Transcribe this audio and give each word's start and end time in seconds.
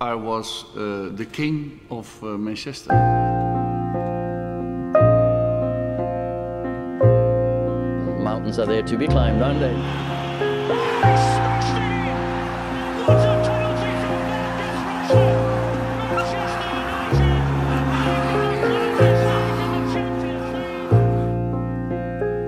I 0.00 0.14
was 0.14 0.64
uh, 0.76 1.10
the 1.12 1.26
king 1.26 1.80
of 1.90 2.22
uh, 2.22 2.38
Manchester. 2.38 2.92
Mountains 8.22 8.60
are 8.60 8.66
there 8.66 8.82
to 8.82 8.96
be 8.96 9.08
climbed, 9.08 9.42
aren't 9.42 9.58
they? 9.58 9.74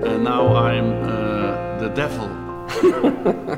And 0.09 0.23
now 0.23 0.55
I'm 0.55 1.03
uh, 1.03 1.79
the 1.79 1.89
devil. 1.89 3.47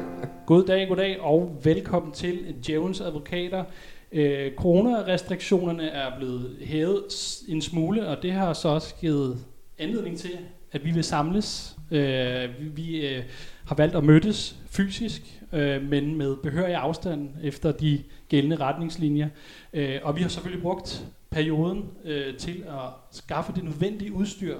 God 0.53 0.65
dag, 0.65 0.87
god 0.87 0.95
dag, 0.95 1.21
og 1.21 1.59
velkommen 1.63 2.11
til 2.11 2.55
Djævens 2.65 3.01
Advokater. 3.01 3.63
Øh, 4.11 4.51
Corona-restriktionerne 4.57 5.83
er 5.83 6.17
blevet 6.17 6.57
hævet 6.61 7.03
en 7.47 7.61
smule, 7.61 8.07
og 8.07 8.23
det 8.23 8.31
har 8.31 8.53
så 8.53 8.67
også 8.67 8.95
givet 8.95 9.37
anledning 9.77 10.17
til, 10.17 10.37
at 10.71 10.85
vi 10.85 10.91
vil 10.91 11.03
samles. 11.03 11.77
Øh, 11.91 12.49
vi 12.75 13.07
øh, 13.07 13.23
har 13.65 13.75
valgt 13.75 13.95
at 13.95 14.03
mødes 14.03 14.55
fysisk, 14.69 15.41
øh, 15.53 15.83
men 15.89 16.15
med 16.15 16.35
behørig 16.43 16.75
afstand 16.75 17.29
efter 17.43 17.71
de 17.71 18.03
gældende 18.29 18.55
retningslinjer. 18.55 19.29
Øh, 19.73 19.99
og 20.03 20.15
vi 20.15 20.21
har 20.21 20.29
selvfølgelig 20.29 20.63
brugt 20.63 21.05
perioden 21.31 21.85
øh, 22.05 22.37
til 22.37 22.63
at 22.67 22.89
skaffe 23.11 23.53
det 23.55 23.63
nødvendige 23.63 24.13
udstyr, 24.13 24.57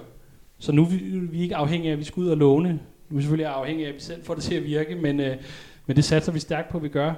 så 0.58 0.72
nu 0.72 0.82
er 0.82 0.88
vi, 0.88 0.96
vi 1.18 1.38
er 1.38 1.42
ikke 1.42 1.56
afhængige 1.56 1.90
af, 1.90 1.92
at 1.92 1.98
vi 1.98 2.04
skal 2.04 2.20
ud 2.20 2.28
og 2.28 2.36
låne. 2.36 2.80
Nu 3.08 3.16
er 3.16 3.16
vi 3.16 3.22
selvfølgelig 3.22 3.46
afhængige 3.46 3.86
af, 3.86 3.90
at 3.90 3.94
vi 3.94 4.00
selv 4.00 4.24
får 4.24 4.34
det 4.34 4.42
til 4.42 4.54
at 4.54 4.64
virke, 4.64 4.94
men, 4.94 5.20
øh, 5.20 5.36
men 5.86 5.96
det 5.96 6.04
satser 6.04 6.32
vi 6.32 6.38
stærkt 6.38 6.68
på, 6.68 6.76
at 6.76 6.82
vi 6.82 6.88
gør. 6.88 7.14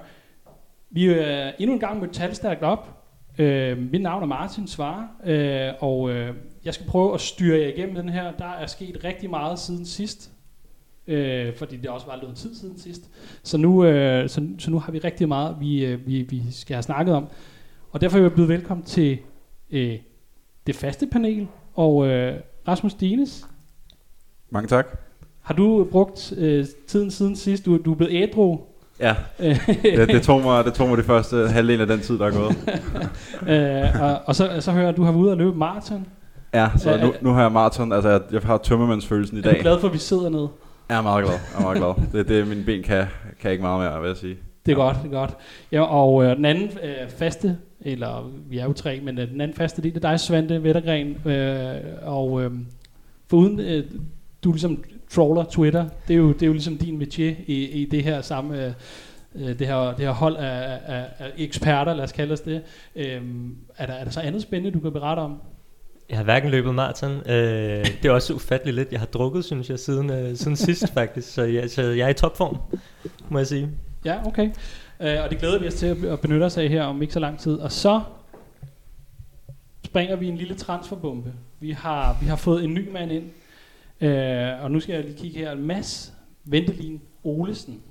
Vi 0.90 1.06
er 1.06 1.52
endnu 1.58 1.74
en 1.74 1.80
gang 1.80 2.00
mødt 2.00 2.12
talstærkt 2.12 2.62
op. 2.62 3.02
Øh, 3.38 3.78
mit 3.78 4.02
navn 4.02 4.22
er 4.22 4.26
Martin 4.26 4.66
Svare, 4.66 5.08
øh, 5.24 5.72
og 5.80 6.10
øh, 6.10 6.34
jeg 6.64 6.74
skal 6.74 6.86
prøve 6.86 7.14
at 7.14 7.20
styre 7.20 7.58
jer 7.58 7.68
igennem 7.68 7.94
den 7.94 8.08
her. 8.08 8.32
Der 8.32 8.52
er 8.52 8.66
sket 8.66 9.04
rigtig 9.04 9.30
meget 9.30 9.58
siden 9.58 9.86
sidst, 9.86 10.30
øh, 11.06 11.56
fordi 11.56 11.76
det 11.76 11.90
også 11.90 12.06
var 12.06 12.20
lidt 12.26 12.36
tid 12.36 12.54
siden 12.54 12.78
sidst. 12.78 13.10
Så 13.42 13.56
nu, 13.56 13.84
øh, 13.84 14.28
så, 14.28 14.48
så 14.58 14.70
nu 14.70 14.78
har 14.78 14.92
vi 14.92 14.98
rigtig 14.98 15.28
meget, 15.28 15.56
vi, 15.60 15.84
øh, 15.84 16.06
vi, 16.06 16.22
vi 16.22 16.42
skal 16.50 16.74
have 16.74 16.82
snakket 16.82 17.14
om. 17.14 17.28
Og 17.90 18.00
derfor 18.00 18.18
er 18.18 18.22
jeg 18.22 18.32
byde 18.32 18.48
velkommen 18.48 18.86
til 18.86 19.18
øh, 19.70 19.98
det 20.66 20.74
faste 20.74 21.06
panel, 21.06 21.48
og 21.74 22.06
øh, 22.06 22.40
Rasmus 22.68 22.94
Dines, 22.94 23.46
Mange 24.50 24.68
tak 24.68 25.05
har 25.46 25.54
du 25.54 25.84
brugt 25.90 26.32
øh, 26.36 26.64
tiden 26.86 27.10
siden 27.10 27.36
sidst? 27.36 27.66
Du, 27.66 27.78
du 27.84 27.92
er 27.92 27.96
blevet 27.96 28.12
ædru. 28.22 28.58
Ja, 29.00 29.14
det, 29.82 30.08
det, 30.08 30.22
tog 30.22 30.42
mig, 30.42 30.64
det 30.64 30.74
tog 30.74 30.88
mig 30.88 30.96
det 30.96 31.04
første 31.06 31.48
halvdel 31.48 31.80
af 31.80 31.86
den 31.86 32.00
tid, 32.00 32.18
der 32.18 32.26
er 32.26 32.30
gået. 32.30 32.56
øh, 33.94 34.02
og, 34.02 34.20
og 34.26 34.34
så, 34.34 34.50
så 34.60 34.70
hører 34.72 34.82
jeg, 34.82 34.90
at 34.90 34.96
du 34.96 35.02
har 35.02 35.12
været 35.12 35.22
ude 35.22 35.30
og 35.30 35.36
løbe 35.36 35.56
maraton. 35.58 36.06
Ja, 36.54 36.68
så 36.78 36.90
Ja, 36.90 37.04
nu, 37.06 37.12
nu 37.20 37.30
har 37.30 37.42
jeg 37.42 37.52
maraton, 37.52 37.92
altså 37.92 38.08
jeg, 38.08 38.20
jeg 38.32 38.40
har 38.40 38.58
tømmermandsfølelsen 38.58 39.36
i 39.36 39.40
Er 39.40 39.42
du 39.44 39.50
dag. 39.50 39.60
glad 39.60 39.80
for, 39.80 39.86
at 39.88 39.94
vi 39.94 39.98
sidder 39.98 40.28
ned? 40.28 40.46
Jeg 40.88 40.98
er 40.98 41.02
meget 41.02 41.24
glad, 41.24 41.34
jeg 41.34 41.58
er 41.58 41.62
meget 41.62 41.78
glad. 41.78 42.20
Det, 42.24 42.28
det, 42.28 42.48
mine 42.48 42.62
ben 42.64 42.82
kan, 42.82 43.04
kan 43.40 43.50
ikke 43.50 43.62
meget 43.62 43.80
mere, 43.90 44.00
vil 44.00 44.08
jeg 44.08 44.16
sige. 44.16 44.36
Det 44.66 44.72
er 44.72 44.76
Ja. 44.76 44.82
godt, 44.84 44.96
det 45.02 45.08
er 45.08 45.18
godt. 45.18 45.36
Ja, 45.72 45.80
og 45.82 46.24
øh, 46.24 46.36
den 46.36 46.44
anden 46.44 46.64
øh, 46.82 47.08
faste, 47.18 47.56
eller 47.80 48.30
vi 48.48 48.58
er 48.58 48.64
jo 48.64 48.72
tre, 48.72 49.00
men 49.04 49.18
øh, 49.18 49.28
den 49.30 49.40
anden 49.40 49.56
faste 49.56 49.82
del, 49.82 49.94
det 49.94 50.04
er 50.04 50.08
dig, 50.10 50.20
Svante 50.20 50.62
Vettergren. 50.62 51.16
Øh, 51.26 51.74
og 52.02 52.42
øh, 52.42 52.50
foruden 53.30 53.60
øh, 53.60 53.84
du 54.44 54.52
ligesom 54.52 54.84
trawler 55.16 55.44
Twitter, 55.44 55.88
det 56.08 56.14
er 56.14 56.18
jo, 56.18 56.32
det 56.32 56.42
er 56.42 56.46
jo 56.46 56.52
ligesom 56.52 56.78
din 56.78 57.02
métier 57.02 57.34
i, 57.46 57.68
i 57.82 57.84
det 57.84 58.04
her 58.04 58.22
samme... 58.22 58.66
Øh, 58.66 58.72
øh, 59.34 59.58
det 59.58 59.66
her, 59.66 59.76
det 59.76 60.04
her 60.04 60.10
hold 60.10 60.36
af, 60.36 60.78
af, 60.86 61.04
af 61.18 61.32
eksperter, 61.36 61.94
lad 61.94 62.04
os 62.04 62.12
kalde 62.12 62.32
os 62.32 62.40
det. 62.40 62.62
Øhm, 62.96 63.56
er, 63.78 63.86
der, 63.86 63.92
er 63.94 64.04
der 64.04 64.10
så 64.10 64.20
andet 64.20 64.42
spændende, 64.42 64.78
du 64.78 64.80
kan 64.80 64.92
berette 64.92 65.20
om? 65.20 65.40
Jeg 66.08 66.16
har 66.16 66.24
hverken 66.24 66.50
løbet 66.50 66.74
maraton. 66.74 67.10
Øh, 67.10 67.86
det 68.02 68.04
er 68.04 68.10
også 68.10 68.34
ufatteligt 68.34 68.74
lidt. 68.74 68.92
Jeg 68.92 69.00
har 69.00 69.06
drukket, 69.06 69.44
synes 69.44 69.70
jeg, 69.70 69.78
siden, 69.78 70.10
øh, 70.10 70.36
siden 70.36 70.56
sidst 70.56 70.92
faktisk. 70.94 71.34
Så 71.34 71.42
jeg, 71.42 71.70
så 71.70 71.82
jeg 71.82 72.04
er 72.04 72.08
i 72.08 72.14
topform, 72.14 72.56
må 73.28 73.38
jeg 73.38 73.46
sige. 73.46 73.68
Ja, 74.04 74.26
okay. 74.26 74.50
Øh, 75.00 75.16
og 75.24 75.30
det 75.30 75.38
glæder 75.38 75.58
vi 75.58 75.66
os 75.66 75.74
til 75.74 75.86
at, 75.86 76.04
at 76.04 76.20
benytte 76.20 76.44
os 76.44 76.56
af 76.56 76.68
her 76.68 76.82
om 76.82 77.02
ikke 77.02 77.14
så 77.14 77.20
lang 77.20 77.38
tid. 77.38 77.54
Og 77.54 77.72
så 77.72 78.00
springer 79.84 80.16
vi 80.16 80.28
en 80.28 80.36
lille 80.36 80.54
transferbombe. 80.54 81.32
Vi 81.60 81.70
har, 81.70 82.16
vi 82.20 82.26
har 82.26 82.36
fået 82.36 82.64
en 82.64 82.74
ny 82.74 82.92
mand 82.92 83.12
ind. 83.12 83.24
Øh, 84.00 84.62
og 84.64 84.70
nu 84.70 84.80
skal 84.80 84.94
jeg 84.94 85.04
lige 85.04 85.16
kigge 85.16 85.38
her. 85.38 85.54
Mads 85.54 86.12
Ventelin 86.44 87.00
Olesen. 87.24 87.82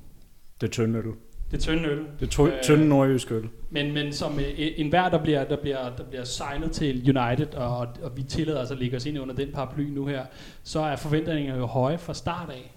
Det 0.61 0.71
tynde 0.71 0.99
øl. 0.99 1.05
Det 1.51 1.59
tynde 1.59 1.83
øl. 1.89 1.99
Det 2.19 2.29
tø- 2.39 2.41
Øh, 2.43 2.63
tynde 2.63 2.87
nordjysk 2.89 3.31
øl. 3.31 3.49
Men, 3.69 3.93
men 3.93 4.13
som 4.13 4.39
øh, 4.39 4.45
en 4.57 4.89
hver, 4.89 5.09
der 5.09 5.23
bliver, 5.23 5.43
der, 5.43 5.57
bliver, 5.61 5.95
der 5.95 6.03
bliver 6.03 6.23
signet 6.23 6.71
til 6.71 7.17
United, 7.17 7.53
og, 7.55 7.77
og 8.03 8.17
vi 8.17 8.23
tillader 8.23 8.61
os 8.61 8.71
at 8.71 8.77
lægge 8.79 8.97
os 8.97 9.05
ind 9.05 9.19
under 9.19 9.35
den 9.35 9.51
paraply 9.51 9.81
nu 9.89 10.05
her, 10.05 10.25
så 10.63 10.79
er 10.79 10.95
forventningerne 10.95 11.59
jo 11.59 11.65
høje 11.65 11.97
fra 11.97 12.13
start 12.13 12.49
af. 12.49 12.71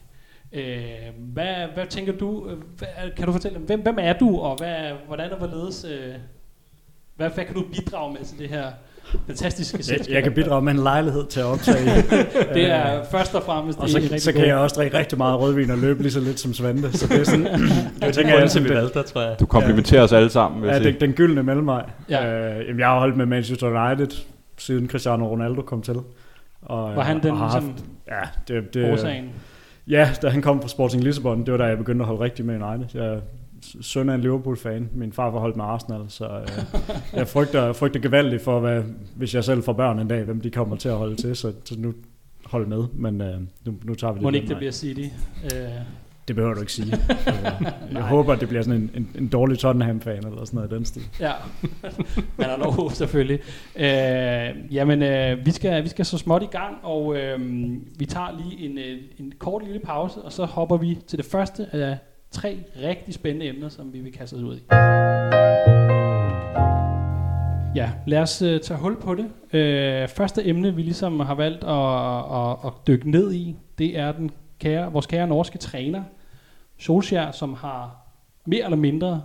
Øh, 0.53 1.23
hvad, 1.33 1.67
hvad 1.75 1.87
tænker 1.87 2.13
du, 2.13 2.51
hvad, 2.79 2.89
kan 3.17 3.27
du 3.27 3.33
fortælle, 3.33 3.59
hvem, 3.59 3.81
hvem 3.83 3.97
er 4.01 4.13
du, 4.13 4.39
og 4.39 4.57
hvad, 4.57 4.93
hvordan 5.07 5.31
og 5.33 5.39
hvorledes, 5.39 5.85
øh, 5.85 6.15
hvad, 7.17 7.31
hvad 7.31 7.45
kan 7.45 7.55
du 7.55 7.65
bidrage 7.73 8.13
med 8.13 8.25
til 8.25 8.39
det 8.39 8.49
her 8.49 8.73
fantastiske 9.27 9.77
Jeg, 9.79 9.85
selskab? 9.85 10.15
jeg 10.15 10.23
kan 10.23 10.33
bidrage 10.33 10.63
med 10.63 10.73
en 10.73 10.79
lejlighed 10.79 11.27
til 11.27 11.41
at 11.41 11.47
optage. 11.47 12.05
Det 12.55 12.71
er 12.71 13.05
først 13.11 13.35
og 13.35 13.43
fremmest 13.43 13.79
og 13.79 13.85
det 13.85 13.93
så, 13.93 13.99
rigtig 13.99 14.23
så 14.23 14.33
kan 14.33 14.47
jeg 14.47 14.57
også 14.57 14.77
drikke 14.77 14.99
rigtig 14.99 15.19
meget 15.19 15.41
rødvin 15.41 15.71
og 15.71 15.79
løbe 15.79 16.03
lige 16.03 16.13
så 16.13 16.21
lidt 16.21 16.41
som 16.41 16.55
Svante. 16.55 16.99
Så 16.99 17.07
det 17.07 17.21
er 17.21 17.25
sådan, 17.25 17.47
jeg 17.47 17.61
Det 18.03 18.15
tænker, 18.15 18.35
er 18.35 18.41
jeg 18.41 18.51
til, 18.51 18.63
vi 18.63 18.69
sådan, 18.69 18.83
valgte 18.83 19.03
tror 19.03 19.21
jeg. 19.21 19.37
Du 19.41 19.47
komplimenterer 19.47 20.03
os 20.03 20.13
alle 20.13 20.31
sammen, 20.31 20.65
ja, 20.65 20.79
den, 20.79 20.95
den 21.01 21.13
gyldne 21.13 21.43
mellemvej. 21.43 21.91
Ja. 22.11 22.57
Øh, 22.59 22.67
jamen, 22.67 22.81
jeg 22.81 22.89
har 22.89 22.99
holdt 22.99 23.17
med 23.17 23.27
Manchester 23.27 23.89
United, 23.89 24.17
siden 24.59 24.89
Cristiano 24.89 25.29
Ronaldo 25.29 25.63
kom 25.63 25.83
til. 25.83 25.97
Og, 26.63 26.97
Var 26.97 27.03
han 27.03 27.23
den 27.23 27.31
og 27.31 27.39
har 27.39 27.61
ligesom 27.61 27.75
ja, 28.09 28.55
det, 28.55 28.75
det, 28.75 28.93
årsagen? 28.93 29.31
Ja, 29.89 30.11
da 30.23 30.29
han 30.29 30.43
kom 30.43 30.61
fra 30.61 30.69
Sporting 30.69 31.05
Lissabon, 31.05 31.45
det 31.45 31.53
var 31.53 31.59
da 31.59 31.65
jeg 31.65 31.79
begyndte 31.79 32.03
at 32.03 32.07
holde 32.07 32.21
rigtig 32.21 32.45
med 32.45 32.63
United. 32.63 33.01
Jeg 33.03 33.21
søn 33.81 34.09
af 34.09 34.15
en 34.15 34.21
Liverpool-fan. 34.21 34.89
Min 34.95 35.13
far 35.13 35.31
var 35.31 35.39
holdt 35.41 35.57
med 35.57 35.65
Arsenal, 35.65 36.01
så 36.09 36.25
øh, 36.25 36.49
jeg 37.15 37.29
frygter, 37.29 37.73
frygter 37.73 38.01
gevaldigt 38.01 38.43
for, 38.43 38.61
hvad, 38.61 38.83
hvis 39.17 39.35
jeg 39.35 39.45
selv 39.45 39.63
får 39.63 39.73
børn 39.73 39.99
en 39.99 40.09
dag, 40.09 40.25
hvem 40.25 40.41
de 40.41 40.51
kommer 40.51 40.77
til 40.77 40.89
at 40.89 40.95
holde 40.97 41.17
til. 41.17 41.37
Så, 41.37 41.53
så 41.65 41.75
nu 41.79 41.95
hold 42.45 42.67
med, 42.67 42.85
men 42.93 43.21
øh, 43.21 43.41
nu, 43.65 43.75
nu 43.85 43.95
tager 43.95 44.13
vi 44.13 44.17
det. 44.17 44.23
Må 44.23 44.31
ikke 44.31 44.49
det 44.49 44.57
bliver 44.57 44.73
City? 44.73 45.01
Øh, 45.45 45.51
Det 46.29 46.37
behøver 46.37 46.55
du 46.55 46.61
ikke 46.61 46.73
sige. 46.73 46.95
Øh, 47.29 47.95
jeg 47.95 48.03
håber, 48.03 48.33
at 48.33 48.41
det 48.41 48.49
bliver 48.49 48.63
sådan 48.63 48.81
en, 48.81 48.91
en, 48.95 49.11
en 49.19 49.29
dårlig 49.29 49.59
Tottenham-fan 49.59 50.27
eller 50.27 50.45
sådan 50.45 50.57
noget 50.57 50.73
i 50.73 50.75
den 50.75 50.85
stil. 50.85 51.03
Ja, 51.21 51.33
man 52.37 52.47
har 52.49 52.57
lov 52.57 52.91
selvfølgelig. 52.91 53.39
Øh, 53.77 54.75
jamen, 54.75 55.03
øh, 55.03 55.47
vi, 55.47 55.51
skal, 55.51 55.85
vi 55.85 55.89
skal 55.89 56.05
så 56.05 56.19
småt 56.19 56.43
i 56.43 56.47
gang, 56.47 56.77
og 56.83 57.17
øh, 57.17 57.41
vi 57.99 58.05
tager 58.07 58.39
lige 58.45 58.69
en, 58.69 58.79
øh, 58.79 58.99
en 59.19 59.33
kort 59.39 59.63
lille 59.65 59.81
pause, 59.81 60.23
og 60.23 60.33
så 60.33 60.45
hopper 60.45 60.77
vi 60.77 60.99
til 61.07 61.19
det 61.19 61.27
første 61.27 61.67
af 61.73 61.99
tre 62.31 62.59
rigtig 62.83 63.15
spændende 63.15 63.49
emner, 63.49 63.69
som 63.69 63.93
vi 63.93 64.01
vil 64.01 64.13
kaste 64.13 64.35
os 64.35 64.43
ud 64.43 64.57
i. 64.57 64.63
Ja, 67.75 67.93
lad 68.07 68.19
os 68.19 68.43
øh, 68.43 68.61
tage 68.61 68.79
hul 68.81 69.01
på 69.01 69.15
det. 69.15 69.57
Øh, 69.59 70.09
første 70.09 70.47
emne, 70.47 70.75
vi 70.75 70.83
ligesom 70.83 71.21
har 71.21 71.35
valgt 71.35 71.65
at, 71.65 72.41
at, 72.41 72.57
at 72.67 72.87
dykke 72.87 73.11
ned 73.11 73.33
i, 73.33 73.57
det 73.79 73.99
er 73.99 74.13
den 74.13 74.31
kære, 74.59 74.93
vores 74.93 75.07
kære 75.07 75.27
norske 75.27 75.59
træner, 75.59 76.05
Solskjaer, 76.79 77.31
som 77.31 77.55
har 77.55 77.97
mere 78.47 78.65
eller 78.65 78.77
mindre 78.77 79.23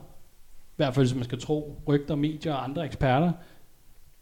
i 0.73 0.75
hvert 0.75 0.93
fald 0.93 1.05
hvis 1.05 1.15
man 1.15 1.23
skal 1.23 1.39
tro 1.39 1.81
rygter, 1.87 2.15
medier 2.15 2.53
og 2.53 2.63
andre 2.63 2.85
eksperter, 2.85 3.31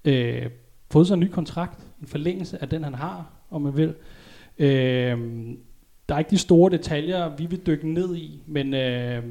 øh, 0.05 0.49
fået 0.91 1.07
sig 1.07 1.13
en 1.13 1.19
ny 1.19 1.27
kontrakt, 1.27 1.79
en 2.01 2.07
forlængelse 2.07 2.61
af 2.61 2.69
den, 2.69 2.83
han 2.83 2.93
har, 2.93 3.25
om 3.49 3.61
man 3.61 3.77
vil. 3.77 3.95
Øh, 4.57 5.19
der 6.11 6.15
er 6.15 6.19
ikke 6.19 6.31
de 6.31 6.37
store 6.37 6.71
detaljer, 6.71 7.35
vi 7.35 7.45
vil 7.45 7.59
dykke 7.67 7.93
ned 7.93 8.15
i, 8.15 8.41
men, 8.47 8.73
øh, 8.73 9.23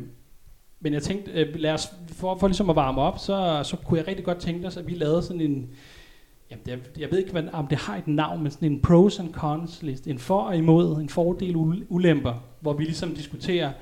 men 0.81 0.93
jeg 0.93 1.03
tænkte, 1.03 1.31
øh, 1.33 1.55
lad 1.55 1.73
os, 1.73 1.89
for, 2.13 2.37
for 2.39 2.47
ligesom 2.49 2.71
at 2.71 2.77
varme 2.77 3.01
op, 3.01 3.19
så, 3.19 3.61
så 3.65 3.77
kunne 3.77 3.99
jeg 3.99 4.09
rigtig 4.09 4.25
godt 4.25 4.39
tænke 4.39 4.67
os, 4.67 4.77
at 4.77 4.87
vi 4.87 4.95
lavede 4.95 5.23
sådan 5.23 5.41
en, 5.41 5.69
jamen 6.51 6.65
det, 6.67 6.73
er- 6.75 7.01
jeg 7.01 7.11
ved 7.11 7.19
ikke, 7.19 7.31
hvad, 7.33 7.43
om 7.53 7.67
det 7.67 7.79
har 7.79 7.97
et 7.97 8.09
navn, 8.09 8.43
men 8.43 8.51
sådan 8.53 8.73
en 8.73 8.81
pros 8.83 9.19
and 9.19 9.33
cons 9.33 9.83
list, 9.83 10.07
en 10.07 10.19
for 10.19 10.41
og 10.41 10.57
imod, 10.57 10.97
en 11.01 11.09
fordel 11.09 11.57
og 11.57 11.75
ulemper, 11.89 12.45
hvor 12.61 12.73
vi 12.73 12.85
ligesom 12.85 13.15
diskuterer, 13.15 13.73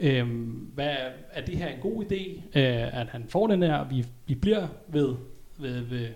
øh, 0.00 0.26
hvad 0.74 0.86
er, 0.86 1.08
er 1.32 1.44
det 1.44 1.56
her 1.56 1.68
en 1.68 1.80
god 1.80 2.04
idé, 2.04 2.30
øh, 2.58 3.00
at 3.00 3.06
han 3.08 3.24
får 3.28 3.46
den 3.46 3.62
her, 3.62 3.88
vi, 3.88 4.04
vi 4.26 4.34
bliver 4.34 4.66
ved, 4.88 5.14
ved, 5.58 5.80
ved, 5.80 6.06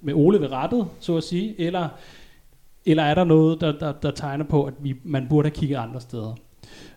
med 0.00 0.14
Ole 0.14 0.40
ved 0.40 0.52
rettet, 0.52 0.86
så 1.00 1.16
at 1.16 1.24
sige, 1.24 1.60
eller, 1.60 1.88
eller 2.86 3.02
er 3.02 3.14
der 3.14 3.24
noget, 3.24 3.60
der, 3.60 3.78
der, 3.78 3.92
der 3.92 4.10
tegner 4.10 4.44
på, 4.44 4.64
at 4.64 4.74
vi, 4.80 4.94
man 5.04 5.26
burde 5.28 5.48
have 5.48 5.54
kigget 5.54 5.76
andre 5.76 6.00
steder. 6.00 6.34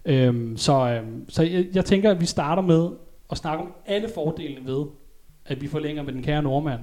Øhm, 0.06 0.58
så 0.58 0.90
øhm, 0.90 1.30
så 1.30 1.44
jeg, 1.44 1.66
jeg 1.74 1.86
tænker, 1.86 2.12
at 2.12 2.22
vi 2.22 2.26
starter 2.26 2.62
med 2.62 2.90
at 3.32 3.38
snakke 3.38 3.64
om 3.64 3.74
alle 3.86 4.10
fordelene 4.14 4.66
ved, 4.66 4.86
at 5.46 5.62
vi 5.62 5.68
forlænger 5.68 6.04
med 6.04 6.14
den 6.14 6.24
kære 6.24 6.44
nordmand. 6.44 6.82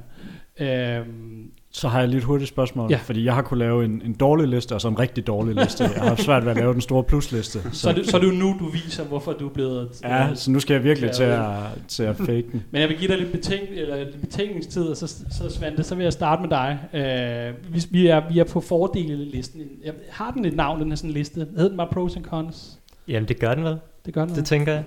Øhm, 0.61 1.51
så 1.77 1.89
har 1.89 2.01
jeg 2.01 2.09
lige 2.09 2.19
et 2.19 2.25
hurtigt 2.25 2.49
spørgsmål, 2.49 2.91
Ja. 2.91 2.97
ja. 2.97 3.03
fordi 3.05 3.25
jeg 3.25 3.35
har 3.35 3.43
kunnet 3.43 3.59
lave 3.59 3.85
en, 3.85 4.03
en 4.05 4.13
dårlig 4.15 4.49
liste, 4.49 4.75
og 4.75 4.81
så 4.81 4.89
en 4.89 4.99
rigtig 4.99 5.27
dårlig 5.27 5.55
liste. 5.55 5.85
Jeg 5.85 6.03
har 6.03 6.17
svært 6.17 6.45
ved 6.45 6.51
at 6.51 6.57
lave 6.57 6.73
den 6.73 6.81
store 6.81 7.05
plusliste. 7.05 7.59
Så, 7.73 7.89
er 7.91 7.95
det, 7.95 8.07
så 8.07 8.17
er 8.17 8.21
det 8.21 8.27
jo 8.29 8.33
nu, 8.33 8.57
du 8.59 8.69
viser, 8.69 9.05
hvorfor 9.05 9.33
du 9.33 9.49
er 9.49 9.53
blevet... 9.53 9.89
Ja, 10.05 10.35
så 10.35 10.51
nu 10.51 10.61
skal 10.61 10.75
jeg 10.75 10.85
virkelig 10.85 11.11
til 11.11 11.25
Ja, 11.25 11.51
at, 11.51 11.67
til 11.89 12.03
at 12.03 12.17
fake 12.17 12.45
den. 12.53 12.65
Men 12.71 12.81
jeg 12.81 12.89
vil 12.89 12.99
give 12.99 13.09
dig 13.11 13.19
lidt, 13.19 13.33
betænk, 13.33 13.69
eller 13.71 14.05
lidt 14.05 14.21
betænkningstid, 14.21 14.83
og 14.85 14.97
så, 14.97 15.07
så 15.07 15.51
Svante, 15.51 15.83
så 15.83 15.95
vil 15.95 16.03
jeg 16.03 16.13
starte 16.13 16.43
med 16.43 16.51
dig. 16.51 16.79
Uh, 16.93 17.75
vi, 17.75 17.83
vi, 17.91 18.07
er, 18.07 18.23
vi 18.33 18.39
er 18.39 18.45
på 18.45 18.61
fordelelisten. 18.61 19.63
Jeg, 19.85 19.93
har 20.11 20.31
den 20.31 20.45
et 20.45 20.57
navn, 20.57 20.81
den 20.81 20.89
her 20.89 20.97
sådan 20.97 21.11
liste? 21.11 21.47
Hed 21.57 21.69
den 21.69 21.77
bare 21.77 21.89
pros 21.93 22.17
and 22.17 22.25
cons? 22.25 22.79
Jamen, 23.09 23.29
det 23.29 23.41
gør 23.41 23.55
den 23.55 23.65
vel. 23.65 23.77
Det 24.07 24.15
gør 24.15 24.25
den. 24.25 24.35
Det 24.35 24.45
tænker 24.45 24.73
jeg. 24.73 24.85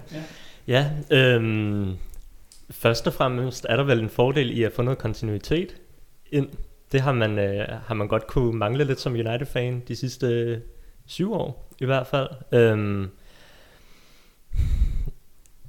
Ja, 0.67 0.85
øhm, 1.11 1.93
først 2.69 3.07
og 3.07 3.13
fremmest 3.13 3.65
er 3.69 3.75
der 3.75 3.83
vel 3.83 3.99
en 3.99 4.09
fordel 4.09 4.57
i 4.57 4.63
at 4.63 4.71
få 4.71 4.81
noget 4.81 4.97
kontinuitet 4.97 5.75
ind. 6.31 6.47
Det 6.91 7.01
har 7.01 7.11
man, 7.11 7.39
øh, 7.39 7.65
har 7.85 7.93
man 7.95 8.07
godt 8.07 8.27
kunne 8.27 8.53
mangle 8.59 8.83
lidt 8.83 8.99
som 8.99 9.13
United-fan 9.13 9.83
de 9.87 9.95
sidste 9.95 10.27
øh, 10.27 10.57
syv 11.07 11.33
år 11.33 11.73
i 11.81 11.85
hvert 11.85 12.07
fald. 12.07 12.27
Øhm, 12.53 13.09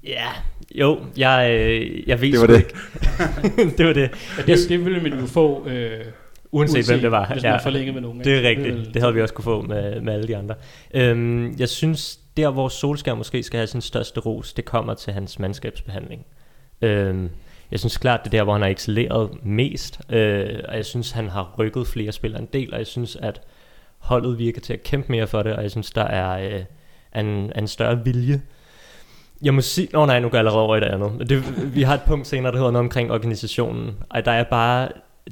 ja, 0.05 0.27
jo, 0.75 1.01
jeg, 1.17 1.57
øh, 1.61 2.09
jeg 2.09 2.21
ved 2.21 2.33
Det 2.33 2.41
var 2.41 2.47
det. 2.47 2.57
ikke. 2.59 2.75
det 3.79 3.87
var 3.87 3.93
det. 3.93 4.11
Ja, 4.39 4.43
det, 4.53 4.69
det 4.69 4.85
ville 4.85 5.01
man 5.03 5.21
jo 5.21 5.27
få, 5.27 5.67
øh, 5.69 6.05
Uanset, 6.53 6.75
uanset 6.77 6.87
hvem 6.87 7.01
det 7.01 7.11
var. 7.11 7.33
hvis 7.33 7.43
man 7.43 7.61
forlængede 7.63 7.93
med 7.93 8.01
nogen. 8.03 8.25
Det 8.25 8.39
er 8.45 8.49
rigtigt. 8.49 8.75
vil- 8.77 8.95
Det 8.95 9.03
havde 9.03 9.15
vi 9.15 9.23
også 9.23 9.35
kunne 9.35 9.45
få 9.45 9.63
med, 9.63 10.01
med 10.01 10.13
alle 10.13 10.29
de 10.29 10.37
andre. 10.37 10.55
Øhm, 10.95 11.57
jeg 11.59 11.69
synes, 11.69 12.17
der 12.37 12.51
hvor 12.51 12.69
Solskjaer 12.69 13.15
måske 13.17 13.43
skal 13.43 13.59
have 13.59 13.67
sin 13.67 13.81
største 13.81 14.21
ros, 14.21 14.53
det 14.53 14.65
kommer 14.65 14.95
til 14.95 15.13
hans 15.13 15.39
mandskabsbehandling. 15.39 16.27
Øhm, 16.83 17.29
jeg 17.71 17.79
synes 17.81 17.97
klart, 17.97 18.21
det 18.25 18.35
er 18.35 18.39
der, 18.39 18.45
hvor 18.45 18.53
han 18.53 18.63
har 18.63 18.69
excelleret 18.69 19.31
mest. 19.43 20.01
Øh, 20.09 20.59
og 20.69 20.77
jeg 20.77 20.85
synes, 20.85 21.11
han 21.11 21.29
har 21.29 21.55
rykket 21.59 21.87
flere 21.87 22.13
spillere 22.13 22.41
en 22.41 22.49
del, 22.53 22.73
og 22.73 22.79
jeg 22.79 22.87
synes, 22.87 23.17
at 23.17 23.41
holdet 23.99 24.39
virker 24.39 24.61
til 24.61 24.73
at 24.73 24.83
kæmpe 24.83 25.13
mere 25.13 25.27
for 25.27 25.43
det, 25.43 25.57
og 25.57 25.63
jeg 25.63 25.71
synes, 25.71 25.91
der 25.91 26.05
er 26.05 26.55
øh, 26.55 26.65
en, 27.21 27.53
en 27.57 27.69
større 27.69 28.05
vilje. 28.05 28.43
Jeg 29.43 29.55
må 29.55 29.61
sige... 29.61 29.89
Nå 29.93 30.07
nej, 30.07 30.21
nu 30.21 30.29
går 30.29 30.37
jeg 30.37 30.41
allerede 30.41 30.63
over 30.63 30.77
i 30.77 30.81
det 30.81 30.87
andet. 30.87 31.29
Det, 31.29 31.75
vi 31.75 31.83
har 31.83 31.95
et 31.95 32.03
punkt 32.07 32.27
senere, 32.27 32.53
der 32.53 32.59
hedder 32.59 32.71
noget 32.71 32.85
omkring 32.85 33.13
organisationen. 33.13 33.97
Og 34.11 34.25
der 34.25 34.33
er 34.33 34.45
bare... 34.45 34.89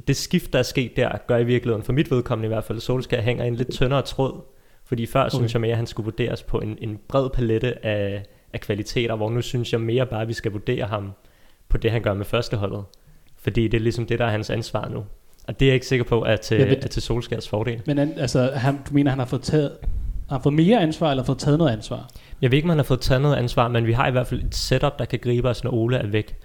Det 0.09 0.17
skift, 0.17 0.53
der 0.53 0.59
er 0.59 0.63
sket 0.63 0.97
der, 0.97 1.11
gør 1.27 1.37
i 1.37 1.45
virkeligheden, 1.45 1.85
for 1.85 1.93
mit 1.93 2.11
vedkommende 2.11 2.47
i 2.47 2.49
hvert 2.49 2.65
fald, 2.65 2.81
Solskjaer 2.81 3.23
hænger 3.23 3.45
i 3.45 3.49
en 3.49 3.55
lidt 3.55 3.71
tyndere 3.71 4.03
tråd. 4.03 4.41
Fordi 4.85 5.07
før 5.07 5.21
okay. 5.21 5.37
synes 5.37 5.55
jeg 5.55 5.61
mere, 5.61 5.71
at 5.71 5.77
han 5.77 5.87
skulle 5.87 6.05
vurderes 6.05 6.43
på 6.43 6.59
en, 6.59 6.79
en 6.81 6.99
bred 7.09 7.31
palette 7.31 7.87
af, 7.87 8.23
af 8.53 8.61
kvaliteter, 8.61 9.17
hvor 9.17 9.31
nu 9.31 9.43
synes 9.43 9.73
jeg 9.73 9.81
mere 9.81 10.07
bare, 10.07 10.23
at 10.23 10.29
vi 10.29 10.33
skal 10.33 10.53
vurdere 10.53 10.87
ham 10.87 11.13
på 11.69 11.77
det, 11.79 11.91
han 11.91 12.03
gør 12.03 12.15
med 12.15 12.25
førsteholdet. 12.25 12.85
Fordi 13.37 13.69
det 13.69 13.77
er 13.79 13.83
ligesom 13.83 14.07
det, 14.07 14.19
der 14.19 14.25
er 14.25 14.31
hans 14.31 14.51
ansvar 14.51 14.89
nu. 14.89 15.05
Og 15.49 15.61
det 15.61 15.67
er 15.67 15.71
jeg 15.71 15.75
ikke 15.75 15.87
sikker 15.87 16.05
på, 16.05 16.21
at 16.21 16.41
til, 16.41 16.59
ved- 16.59 16.77
er 16.83 16.89
til 16.89 17.03
Solskjaers 17.03 17.49
fordel. 17.49 17.83
Men 17.87 17.99
altså, 17.99 18.51
han, 18.55 18.75
du 18.89 18.95
mener, 18.95 19.11
han 19.11 19.19
har 19.19 19.27
fået 19.27 19.43
taget, 19.43 19.73
har 20.31 20.41
fået 20.43 20.55
mere 20.55 20.81
ansvar, 20.81 21.11
eller 21.11 21.25
fået 21.25 21.39
taget 21.39 21.59
noget 21.59 21.73
ansvar? 21.73 22.09
Jeg 22.43 22.51
ved 22.51 22.59
ikke, 22.59 22.67
om 22.67 22.71
han 22.71 22.79
har 22.79 22.85
fået 22.85 23.01
taget 23.01 23.23
noget 23.23 23.37
ansvar, 23.37 23.69
men 23.69 23.87
vi 23.87 23.93
har 23.93 24.09
i 24.09 24.11
hvert 24.11 24.27
fald 24.27 24.43
et 24.43 24.55
setup, 24.55 24.99
der 24.99 25.05
kan 25.05 25.19
gribe 25.19 25.49
os, 25.49 25.65
når 25.65 25.71
Ole 25.75 25.97
er 25.97 26.07
væk. 26.07 26.37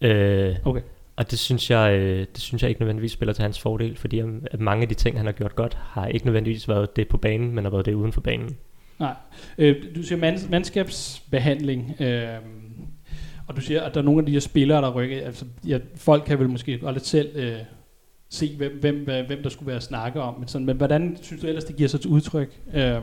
Øh, 0.00 0.56
Okay. 0.64 0.80
og 1.16 1.30
det 1.30 1.38
synes, 1.38 1.70
jeg, 1.70 1.92
øh, 1.92 2.18
det 2.18 2.38
synes 2.40 2.62
jeg 2.62 2.68
ikke 2.68 2.80
nødvendigvis 2.80 3.12
spiller 3.12 3.32
til 3.32 3.42
hans 3.42 3.60
fordel, 3.60 3.96
fordi 3.96 4.18
at 4.50 4.60
mange 4.60 4.82
af 4.82 4.88
de 4.88 4.94
ting, 4.94 5.16
han 5.16 5.26
har 5.26 5.32
gjort 5.32 5.56
godt, 5.56 5.74
har 5.80 6.06
ikke 6.06 6.26
nødvendigvis 6.26 6.68
været 6.68 6.96
det 6.96 7.08
på 7.08 7.16
banen, 7.16 7.54
men 7.54 7.64
har 7.64 7.70
været 7.70 7.86
det 7.86 7.94
uden 7.94 8.12
for 8.12 8.20
banen. 8.20 8.56
Nej. 9.00 9.14
Øh, 9.58 9.76
du 9.96 10.02
siger 10.02 10.18
mand, 10.18 10.38
mandskabsbehandling, 10.50 11.94
øh, 12.00 12.26
og 13.52 13.56
du 13.56 13.62
siger, 13.62 13.82
at 13.82 13.94
der 13.94 14.00
er 14.00 14.04
nogle 14.04 14.20
af 14.20 14.26
de 14.26 14.32
her 14.32 14.40
spillere, 14.40 14.82
der 14.82 14.90
rykker. 14.90 15.26
Altså, 15.26 15.44
ja, 15.66 15.78
folk 15.96 16.24
kan 16.26 16.38
vel 16.38 16.48
måske 16.48 16.78
godt 16.78 16.94
lidt 16.94 17.06
selv 17.06 17.30
øh, 17.34 17.56
se, 18.30 18.56
hvem, 18.56 18.72
hvem, 18.80 19.04
hvem, 19.26 19.42
der 19.42 19.48
skulle 19.48 19.66
være 19.66 19.76
at 19.76 19.82
snakke 19.82 20.20
om. 20.20 20.38
Men, 20.38 20.48
sådan, 20.48 20.66
men 20.66 20.76
hvordan 20.76 21.18
synes 21.22 21.42
du 21.42 21.46
ellers, 21.46 21.64
det 21.64 21.76
giver 21.76 21.88
sig 21.88 22.00
til 22.00 22.10
udtryk? 22.10 22.60
Øh, 22.74 22.96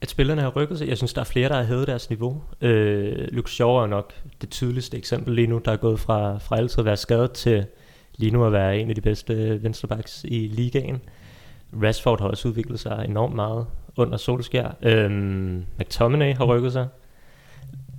At 0.00 0.10
spillerne 0.10 0.40
har 0.40 0.48
rykket 0.50 0.78
sig, 0.78 0.88
jeg 0.88 0.96
synes, 0.96 1.12
der 1.12 1.20
er 1.20 1.24
flere, 1.24 1.48
der 1.48 1.54
har 1.54 1.64
hævet 1.64 1.86
deres 1.86 2.10
niveau. 2.10 2.42
Øh, 2.60 3.28
Luke 3.32 3.50
Shaw 3.50 3.70
er 3.70 3.86
nok 3.86 4.12
det 4.40 4.50
tydeligste 4.50 4.96
eksempel 4.96 5.34
lige 5.34 5.46
nu, 5.46 5.60
der 5.64 5.72
er 5.72 5.76
gået 5.76 6.00
fra, 6.00 6.38
fra 6.38 6.56
altid 6.56 6.78
at 6.78 6.84
være 6.84 6.96
skadet 6.96 7.32
til 7.32 7.64
lige 8.16 8.30
nu 8.30 8.44
at 8.46 8.52
være 8.52 8.78
en 8.78 8.88
af 8.88 8.94
de 8.94 9.00
bedste 9.00 9.62
venstrebacks 9.62 10.24
i 10.28 10.38
ligaen. 10.52 11.00
Rashford 11.82 12.20
har 12.20 12.28
også 12.28 12.48
udviklet 12.48 12.80
sig 12.80 13.04
enormt 13.08 13.34
meget 13.34 13.66
under 13.96 14.16
Solskjær. 14.16 14.76
Øhm, 14.82 15.64
McTominay 15.78 16.34
har 16.34 16.44
rykket 16.44 16.72
sig. 16.72 16.88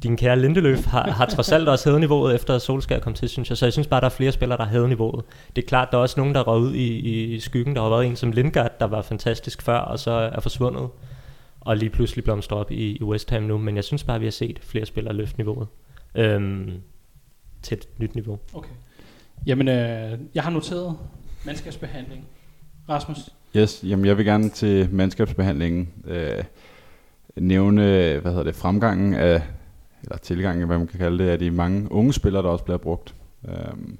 Din 0.04 0.18
kære 0.18 0.40
Lindeløf 0.40 0.86
har, 0.86 1.12
har 1.12 1.26
trods 1.26 1.52
alt 1.52 1.70
også 1.70 1.90
hævet 1.90 2.00
niveauet 2.00 2.36
efter 2.36 2.56
at 2.56 2.62
Solskjær 2.62 3.00
kom 3.00 3.14
til, 3.14 3.30
synes 3.30 3.50
jeg. 3.50 3.58
Så 3.58 3.66
jeg 3.66 3.74
synes 3.74 3.88
bare, 3.88 4.02
der 4.02 4.06
er 4.06 4.10
flere 4.12 4.32
spillere, 4.32 4.58
der 4.58 4.66
har 4.66 4.88
niveauet. 4.88 5.26
Det 5.56 5.64
er 5.64 5.68
klart, 5.68 5.88
der 5.92 5.98
er 5.98 6.02
også 6.02 6.20
nogen, 6.20 6.36
der 6.36 6.40
er 6.40 6.56
ud 6.56 6.74
i, 6.74 6.98
i 7.36 7.40
skyggen. 7.40 7.76
Der 7.76 7.82
har 7.82 7.90
været 7.90 8.06
en 8.06 8.16
som 8.16 8.32
Lingard, 8.32 8.80
der 8.80 8.86
var 8.86 9.02
fantastisk 9.02 9.62
før, 9.62 9.78
og 9.78 10.00
så 10.00 10.12
er 10.12 10.40
forsvundet. 10.40 10.90
Og 11.60 11.78
lige 11.78 11.90
pludselig 11.90 12.24
blomstrer 12.24 12.58
op 12.58 12.72
i, 12.72 12.98
i 12.98 13.04
West 13.04 13.30
Ham 13.30 13.44
nu. 13.44 13.58
Men 13.58 13.76
jeg 13.76 13.84
synes 13.84 14.04
bare, 14.04 14.20
vi 14.20 14.26
har 14.26 14.32
set 14.32 14.60
flere 14.64 14.86
spillere 14.86 15.14
løfte 15.14 15.38
niveauet 15.38 15.68
øhm, 16.16 16.72
til 17.62 17.78
et 17.78 17.88
nyt 17.98 18.16
niveau. 18.16 18.40
okay. 18.54 18.70
Jamen, 19.46 19.68
øh, 19.68 20.20
jeg 20.36 20.44
har 20.44 20.50
noteret 20.50 20.98
mandskabsbehandling. 21.46 22.28
Rasmus? 22.90 23.18
Yes, 23.56 23.84
jamen 23.88 24.06
jeg 24.06 24.18
vil 24.18 24.26
gerne 24.26 24.50
til 24.50 24.90
mandskabsbehandlingen 24.92 25.90
øh, 26.08 26.44
nævne, 27.36 27.84
hvad 28.20 28.32
hedder 28.32 28.44
det, 28.44 28.56
fremgangen 28.56 29.14
af, 29.14 29.42
eller 30.04 30.18
tilgangen, 30.18 30.68
hvad 30.68 30.78
man 30.78 30.88
kan 30.88 31.00
kalde 31.00 31.24
det, 31.24 31.30
af 31.30 31.40
de 31.40 31.52
mange 31.52 31.92
unge 31.92 32.14
spillere, 32.14 32.44
der 32.44 32.50
også 32.50 32.64
bliver 32.64 32.78
brugt. 32.78 33.16
Øhm, 33.48 33.98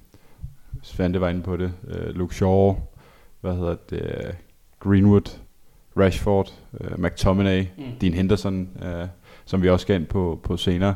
Svante 0.82 1.22
var 1.22 1.30
inde 1.30 1.42
på 1.42 1.58
det. 1.58 1.74
Øh, 1.88 2.16
Luke 2.16 2.36
Shaw, 2.36 2.76
hvad 3.42 3.56
hedder 3.56 3.76
det, 3.90 4.02
øh, 4.02 4.34
Greenwood, 4.80 5.40
Rashford, 5.98 6.54
øh, 6.82 7.00
McTominay, 7.00 7.66
Mm. 7.78 7.84
Dean 8.02 8.14
Henderson, 8.14 8.70
øh, 8.84 9.08
som 9.46 9.62
vi 9.62 9.70
også 9.70 9.84
skal 9.84 9.96
ind 9.96 10.06
på, 10.06 10.40
på 10.44 10.58
senere. 10.58 10.96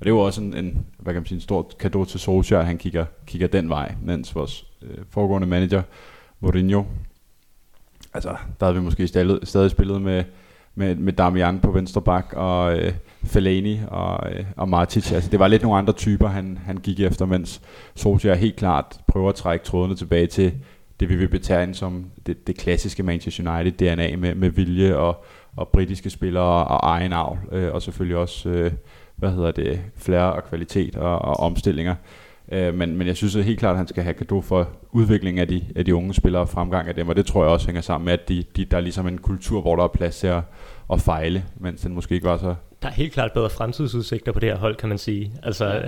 Og 0.00 0.04
det 0.04 0.12
var 0.12 0.18
også 0.18 0.40
en, 0.40 0.54
en, 0.54 0.86
hvad 0.98 1.12
kan 1.14 1.22
man 1.22 1.26
sige, 1.26 1.36
en 1.36 1.40
stor 1.40 1.70
kado 1.78 2.04
til 2.04 2.20
Solskjaer, 2.20 2.60
at 2.60 2.66
han 2.66 2.78
kigger, 2.78 3.04
kigger 3.26 3.48
den 3.48 3.68
vej, 3.68 3.94
mens 4.02 4.34
vores 4.34 4.66
øh, 4.82 4.98
foregående 5.10 5.46
manager, 5.46 5.82
Mourinho, 6.40 6.84
altså, 8.14 8.36
der 8.60 8.66
havde 8.66 8.78
vi 8.78 8.82
måske 8.84 9.06
stadig, 9.08 9.38
stadig 9.42 9.70
spillet 9.70 10.02
med, 10.02 10.24
med, 10.74 10.94
med 10.94 11.12
Damian 11.12 11.60
på 11.60 11.70
venstre 11.70 12.02
bak, 12.02 12.32
og 12.36 12.78
øh, 12.78 12.92
Fellaini 13.24 13.80
og, 13.88 14.32
øh, 14.32 14.44
og 14.56 14.68
Martic. 14.68 15.12
Altså, 15.12 15.30
det 15.30 15.40
var 15.40 15.48
lidt 15.48 15.62
nogle 15.62 15.78
andre 15.78 15.92
typer, 15.92 16.28
han, 16.28 16.58
han 16.64 16.76
gik 16.76 17.00
efter, 17.00 17.26
mens 17.26 17.60
Solskjaer 17.94 18.34
helt 18.34 18.56
klart 18.56 18.96
prøver 19.06 19.28
at 19.28 19.34
trække 19.34 19.64
trådene 19.64 19.96
tilbage 19.96 20.26
til 20.26 20.52
det, 21.00 21.08
vi 21.08 21.16
vil 21.16 21.28
betegne 21.28 21.74
som 21.74 22.04
det, 22.26 22.46
det 22.46 22.56
klassiske 22.56 23.02
Manchester 23.02 23.52
United 23.52 23.72
DNA 23.72 24.16
med, 24.16 24.34
med 24.34 24.50
vilje 24.50 24.96
og, 24.96 25.24
og 25.56 25.68
britiske 25.68 26.10
spillere 26.10 26.64
og 26.64 26.80
egen 26.82 27.12
avl, 27.12 27.38
øh, 27.52 27.74
og 27.74 27.82
selvfølgelig 27.82 28.16
også, 28.16 28.48
øh, 28.48 28.72
hvad 29.16 29.30
hedder 29.30 29.50
det, 29.50 29.80
flere 29.96 30.32
og 30.32 30.44
kvalitet 30.44 30.96
og, 30.96 31.18
og 31.18 31.40
omstillinger. 31.40 31.94
Øh, 32.52 32.74
men, 32.74 32.96
men 32.96 33.06
jeg 33.06 33.16
synes 33.16 33.36
at 33.36 33.44
helt 33.44 33.58
klart, 33.58 33.72
at 33.72 33.78
han 33.78 33.88
skal 33.88 34.02
have 34.02 34.14
gave 34.14 34.42
for 34.42 34.68
udviklingen 34.92 35.40
af 35.40 35.48
de, 35.48 35.64
af 35.76 35.84
de 35.84 35.94
unge 35.94 36.14
spillere 36.14 36.42
og 36.42 36.48
fremgang 36.48 36.88
af 36.88 36.94
dem, 36.94 37.08
og 37.08 37.16
det 37.16 37.26
tror 37.26 37.42
jeg 37.42 37.52
også 37.52 37.66
hænger 37.66 37.82
sammen 37.82 38.04
med, 38.04 38.12
at 38.12 38.28
de, 38.28 38.44
de, 38.56 38.64
der 38.64 38.76
er 38.76 38.80
ligesom 38.80 39.08
en 39.08 39.18
kultur, 39.18 39.60
hvor 39.60 39.76
der 39.76 39.84
er 39.84 39.88
plads 39.88 40.18
til 40.18 40.26
at, 40.26 40.42
at 40.92 41.00
fejle, 41.00 41.44
mens 41.56 41.80
den 41.80 41.94
måske 41.94 42.14
ikke 42.14 42.26
var 42.26 42.36
så... 42.36 42.54
Der 42.82 42.88
er 42.88 42.92
helt 42.92 43.12
klart 43.12 43.32
bedre 43.32 43.50
fremtidsudsigter 43.50 44.32
på 44.32 44.40
det 44.40 44.48
her 44.48 44.56
hold, 44.56 44.76
kan 44.76 44.88
man 44.88 44.98
sige. 44.98 45.32
Altså, 45.42 45.64
Ja. 45.66 45.80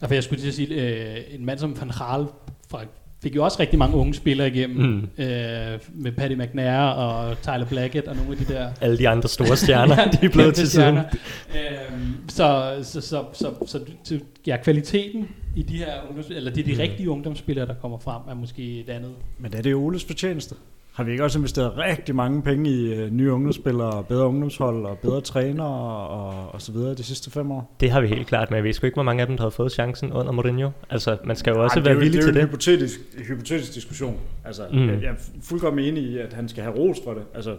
Altså, 0.00 0.14
jeg 0.14 0.24
skulle 0.24 0.40
til 0.42 0.48
at 0.48 0.54
sige, 0.54 0.68
øh, 0.90 1.16
en 1.30 1.44
mand 1.46 1.58
som 1.58 1.80
Van 1.80 1.90
Gaal 1.98 2.26
fra, 2.70 2.80
fik 3.22 3.36
jo 3.36 3.44
også 3.44 3.60
rigtig 3.60 3.78
mange 3.78 3.96
unge 3.96 4.14
spillere 4.14 4.48
igennem, 4.48 4.86
Mm. 4.86 5.24
øh, 5.24 5.78
med 5.94 6.12
Paddy 6.12 6.32
McNair 6.32 6.80
og 6.80 7.42
Tyler 7.42 7.64
Blackett 7.68 8.08
og 8.08 8.16
nogle 8.16 8.30
af 8.32 8.36
de 8.38 8.52
der 8.52 8.68
alle 8.80 8.98
de 8.98 9.08
andre 9.08 9.28
store 9.28 9.56
stjerner, 9.66 10.10
de 10.10 10.26
er 10.26 10.30
blevet 10.30 10.54
til 10.54 10.68
siden. 10.70 10.96
Øhm, 10.96 12.28
så, 12.28 12.76
så, 12.82 13.00
så, 13.00 13.24
så, 13.32 13.50
så, 13.66 13.80
så, 14.04 14.18
ja, 14.46 14.56
kvaliteten 14.62 15.28
i 15.56 15.62
de 15.62 15.76
her 15.76 15.92
ungdoms, 16.08 16.26
eller 16.30 16.50
de, 16.52 16.62
de 16.62 16.72
Mm. 16.72 16.78
rigtige 16.78 17.10
ungdomsspillere, 17.10 17.66
der 17.66 17.74
kommer 17.74 17.98
frem, 17.98 18.20
er 18.30 18.34
måske 18.34 18.80
et 18.80 18.88
andet. 18.90 19.10
Men 19.38 19.54
er 19.56 19.62
det 19.62 19.74
Oles 19.74 20.04
fortjeneste? 20.04 20.54
Har 20.96 21.04
vi 21.04 21.10
ikke 21.10 21.24
også 21.24 21.38
investeret 21.38 21.76
rigtig 21.76 22.14
mange 22.14 22.42
penge 22.42 22.70
i 22.70 22.94
øh, 22.94 23.10
nye 23.12 23.32
ungdomsspillere, 23.32 24.04
bedre 24.04 24.26
ungdomshold 24.28 24.84
og 24.86 24.98
bedre 24.98 25.20
trænere 25.20 25.66
og, 26.08 26.54
og 26.54 26.62
så 26.62 26.72
videre 26.72 26.94
de 26.94 27.02
sidste 27.02 27.30
fem 27.30 27.50
år? 27.50 27.76
Det 27.80 27.90
har 27.90 28.00
vi 28.00 28.06
helt 28.08 28.26
klart, 28.26 28.50
men 28.50 28.56
jeg 28.56 28.64
ved 28.64 28.72
sgu 28.72 28.86
ikke, 28.86 28.94
hvor 28.96 29.02
mange 29.02 29.20
af 29.20 29.26
dem, 29.26 29.36
der 29.36 29.42
har 29.44 29.50
fået 29.50 29.72
chancen 29.72 30.12
under 30.12 30.32
Mourinho. 30.32 30.70
Altså, 30.90 31.16
man 31.24 31.36
skal 31.36 31.50
jo 31.50 31.62
også 31.62 31.78
Ej, 31.78 31.82
være 31.84 31.90
er 31.90 31.94
jo- 31.94 32.00
villig 32.00 32.20
til 32.20 32.22
Det 32.22 32.28
er 32.28 32.32
det. 32.32 32.40
jo 32.40 32.44
en 32.44 32.48
hypotetisk, 32.48 33.00
hypotetisk 33.28 33.74
diskussion. 33.74 34.16
Altså, 34.44 34.62
Mm. 34.72 34.78
mm. 34.78 34.88
jeg, 34.88 35.02
jeg 35.02 35.10
er 35.10 35.14
fuldkommen 35.42 35.84
enig 35.84 36.02
i, 36.02 36.18
at 36.18 36.32
han 36.32 36.48
skal 36.48 36.62
have 36.62 36.76
ros 36.76 36.96
for 37.04 37.14
det. 37.14 37.22
Altså, 37.34 37.56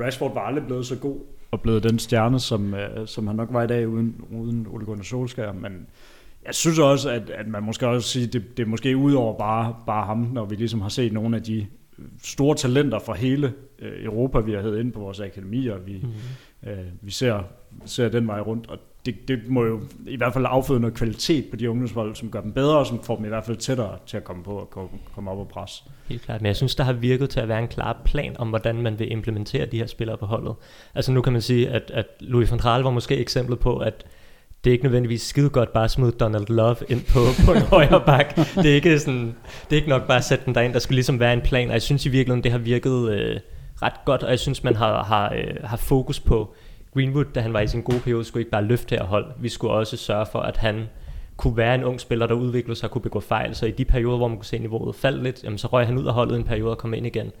Rashford 0.00 0.34
var 0.34 0.40
aldrig 0.40 0.64
blevet 0.66 0.86
så 0.86 0.96
god 0.96 1.16
og 1.50 1.60
blevet 1.60 1.82
den 1.82 1.98
stjerne, 1.98 2.40
som, 2.40 2.74
øh, 2.74 3.06
som 3.06 3.26
han 3.26 3.36
nok 3.36 3.48
var 3.52 3.62
i 3.62 3.66
dag 3.66 3.88
uden, 3.88 4.14
uden 4.32 4.66
Ole 4.70 4.84
Gunnar 4.84 5.04
Solskjaer. 5.04 5.52
Men 5.52 5.86
jeg 6.46 6.54
synes 6.54 6.78
også, 6.78 7.10
at, 7.10 7.30
at 7.30 7.48
man 7.48 7.62
måske 7.62 7.88
også 7.88 8.08
sige, 8.08 8.26
det, 8.26 8.56
det 8.56 8.62
er 8.62 8.66
måske 8.66 8.96
ud 8.96 9.14
over 9.14 9.38
bare, 9.38 9.74
bare 9.86 10.06
ham, 10.06 10.18
når 10.32 10.44
vi 10.44 10.54
ligesom 10.54 10.80
har 10.80 10.88
set 10.88 11.12
nogle 11.12 11.36
af 11.36 11.42
de 11.42 11.66
store 12.22 12.56
talenter 12.56 12.98
fra 12.98 13.14
hele 13.14 13.52
øh, 13.78 14.04
Europa, 14.04 14.38
vi 14.40 14.52
har 14.52 14.60
hævet 14.60 14.80
ind 14.80 14.92
på 14.92 15.00
vores 15.00 15.20
akademier. 15.20 15.78
Vi, 15.78 16.00
Mm. 16.62 16.70
øh, 16.70 16.78
vi 17.00 17.10
ser, 17.10 17.42
ser 17.84 18.08
den 18.08 18.26
vej 18.26 18.40
rundt, 18.40 18.66
og 18.70 18.78
det, 19.06 19.28
det 19.28 19.38
må 19.48 19.64
jo 19.64 19.80
i 20.06 20.16
hvert 20.16 20.32
fald 20.32 20.44
afføde 20.48 20.80
noget 20.80 20.94
kvalitet 20.96 21.44
på 21.50 21.56
de 21.56 21.70
ungdomshold, 21.70 22.14
som 22.14 22.30
gør 22.30 22.40
dem 22.40 22.52
bedre, 22.52 22.78
og 22.78 22.86
som 22.86 23.02
får 23.02 23.16
dem 23.16 23.24
i 23.24 23.28
hvert 23.28 23.44
fald 23.44 23.56
tættere 23.56 23.98
til 24.06 24.16
at 24.16 24.24
komme 24.24 24.42
på 24.44 24.50
og 24.50 24.70
komme, 24.70 24.88
komme 25.14 25.30
op 25.30 25.38
og 25.38 25.48
pres. 25.48 25.84
Helt 26.08 26.22
klart, 26.22 26.40
men 26.42 26.46
jeg 26.46 26.56
synes, 26.56 26.74
der 26.74 26.84
har 26.84 26.92
virket 26.92 27.30
til 27.30 27.40
at 27.40 27.48
være 27.48 27.58
en 27.58 27.68
klar 27.68 28.02
plan 28.04 28.36
om, 28.38 28.48
hvordan 28.48 28.82
man 28.82 28.98
vil 28.98 29.12
implementere 29.12 29.66
de 29.66 29.78
her 29.78 29.86
spillere 29.86 30.16
på 30.16 30.26
holdet. 30.26 30.54
Altså 30.94 31.12
nu 31.12 31.20
kan 31.22 31.32
man 31.32 31.42
sige, 31.42 31.68
at, 31.68 31.90
at 31.94 32.06
Louis 32.20 32.50
van 32.50 32.58
Gaal 32.58 32.82
var 32.82 32.90
måske 32.90 33.16
eksemplet 33.16 33.58
på, 33.58 33.78
at 33.78 34.06
det 34.66 34.70
er 34.70 34.72
ikke 34.72 34.84
nødvendigvis 34.84 35.22
skide 35.22 35.50
godt 35.50 35.72
bare 35.72 35.84
at 35.84 35.90
smide 35.90 36.12
Donald 36.12 36.46
Love 36.48 36.76
ind 36.88 37.02
på, 37.12 37.20
på 37.46 37.52
en 37.52 37.62
højre 37.62 38.02
bak. 38.06 38.36
Det 38.36 38.66
er, 38.70 38.74
ikke 38.74 38.98
sådan, 38.98 39.34
det 39.64 39.72
er 39.72 39.76
ikke 39.76 39.88
nok 39.88 40.06
bare 40.06 40.18
at 40.18 40.24
sætte 40.24 40.44
den 40.44 40.54
derind. 40.54 40.72
Der 40.72 40.78
skulle 40.78 40.96
ligesom 40.96 41.20
være 41.20 41.32
en 41.32 41.40
plan, 41.40 41.68
og 41.68 41.72
jeg 41.72 41.82
synes 41.82 42.06
i 42.06 42.08
virkeligheden, 42.08 42.44
det 42.44 42.52
har 42.52 42.58
virket 42.58 43.10
øh, 43.10 43.40
ret 43.82 44.04
godt, 44.04 44.22
og 44.22 44.30
jeg 44.30 44.38
synes, 44.38 44.64
man 44.64 44.76
har, 44.76 45.04
har, 45.04 45.32
øh, 45.34 45.54
har 45.64 45.76
fokus 45.76 46.20
på 46.20 46.54
Greenwood, 46.94 47.24
da 47.24 47.40
han 47.40 47.52
var 47.52 47.60
i 47.60 47.66
sin 47.66 47.82
gode 47.82 48.00
periode, 48.00 48.24
skulle 48.24 48.40
ikke 48.40 48.50
bare 48.50 48.64
løfte 48.64 48.96
her 48.96 49.04
hold. 49.04 49.26
Vi 49.40 49.48
skulle 49.48 49.72
også 49.72 49.96
sørge 49.96 50.26
for, 50.32 50.38
at 50.38 50.56
han 50.56 50.88
kunne 51.36 51.56
være 51.56 51.74
en 51.74 51.84
ung 51.84 52.00
spiller, 52.00 52.26
der 52.26 52.34
udviklede 52.34 52.78
sig 52.78 52.86
og 52.88 52.90
kunne 52.90 53.02
begå 53.02 53.20
fejl. 53.20 53.54
Så 53.54 53.66
i 53.66 53.70
de 53.70 53.84
perioder, 53.84 54.16
hvor 54.16 54.28
man 54.28 54.36
kunne 54.36 54.44
se 54.44 54.58
niveauet 54.58 54.94
falde 54.94 55.22
lidt, 55.22 55.44
jamen, 55.44 55.58
så 55.58 55.66
røg 55.66 55.86
han 55.86 55.98
ud 55.98 56.06
af 56.06 56.14
holdet 56.14 56.36
en 56.36 56.44
periode 56.44 56.70
og 56.70 56.78
kom 56.78 56.94
ind 56.94 57.06
igen. 57.06 57.32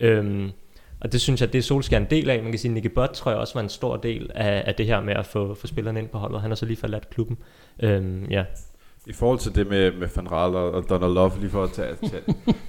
Øhm, 0.00 0.50
og 1.00 1.12
det 1.12 1.20
synes 1.20 1.40
jeg, 1.40 1.52
det 1.52 1.58
er 1.58 1.62
Solskjaer 1.62 2.00
en 2.00 2.06
del 2.10 2.30
af. 2.30 2.42
Man 2.42 2.52
kan 2.52 2.58
sige, 2.58 2.74
Nicky 2.74 2.86
Butt 2.86 3.12
tror 3.12 3.30
jeg 3.30 3.40
også 3.40 3.54
var 3.54 3.60
en 3.60 3.68
stor 3.68 3.96
del 3.96 4.30
af, 4.34 4.62
af 4.66 4.74
det 4.74 4.86
her 4.86 5.00
med 5.00 5.14
at 5.14 5.26
få, 5.26 5.54
få 5.54 5.66
spillerne 5.66 6.00
ind 6.00 6.08
på 6.08 6.18
holdet. 6.18 6.40
Han 6.40 6.50
har 6.50 6.56
så 6.56 6.66
lige 6.66 6.76
forladt 6.76 7.10
klubben. 7.10 7.38
Øhm, 7.82 8.26
ja. 8.30 8.44
I 9.06 9.12
forhold 9.12 9.38
til 9.38 9.54
det 9.54 9.66
med, 9.66 9.92
med 9.92 10.08
Van 10.16 10.32
Raal 10.32 10.54
og, 10.54 10.70
og 10.70 10.84
Donald 10.90 11.14
Love, 11.14 11.32
lige 11.40 11.50
for 11.50 11.64
at 11.64 11.70
tage, 11.70 11.94
tage 12.10 12.22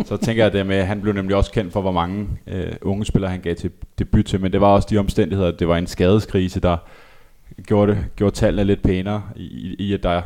så 0.05 0.17
tænker 0.17 0.43
jeg 0.43 0.53
det 0.53 0.65
med, 0.65 0.75
at 0.75 0.87
han 0.87 1.01
blev 1.01 1.13
nemlig 1.13 1.35
også 1.35 1.51
kendt 1.51 1.73
for, 1.73 1.81
hvor 1.81 1.91
mange 1.91 2.27
øh, 2.47 2.73
unge 2.81 3.05
spillere 3.05 3.31
han 3.31 3.41
gav 3.41 3.55
til 3.55 3.71
debut 3.99 4.25
til, 4.25 4.41
men 4.41 4.53
det 4.53 4.61
var 4.61 4.67
også 4.67 4.87
de 4.91 4.97
omstændigheder, 4.97 5.51
det 5.51 5.67
var 5.67 5.77
en 5.77 5.87
skadeskrise, 5.87 6.59
der 6.59 6.77
gjorde, 7.63 7.91
det, 7.91 8.05
gjorde 8.15 8.35
tallene 8.35 8.63
lidt 8.63 8.81
pænere, 8.83 9.23
i, 9.35 9.75
i 9.79 9.93
at 9.93 10.03
der 10.03 10.21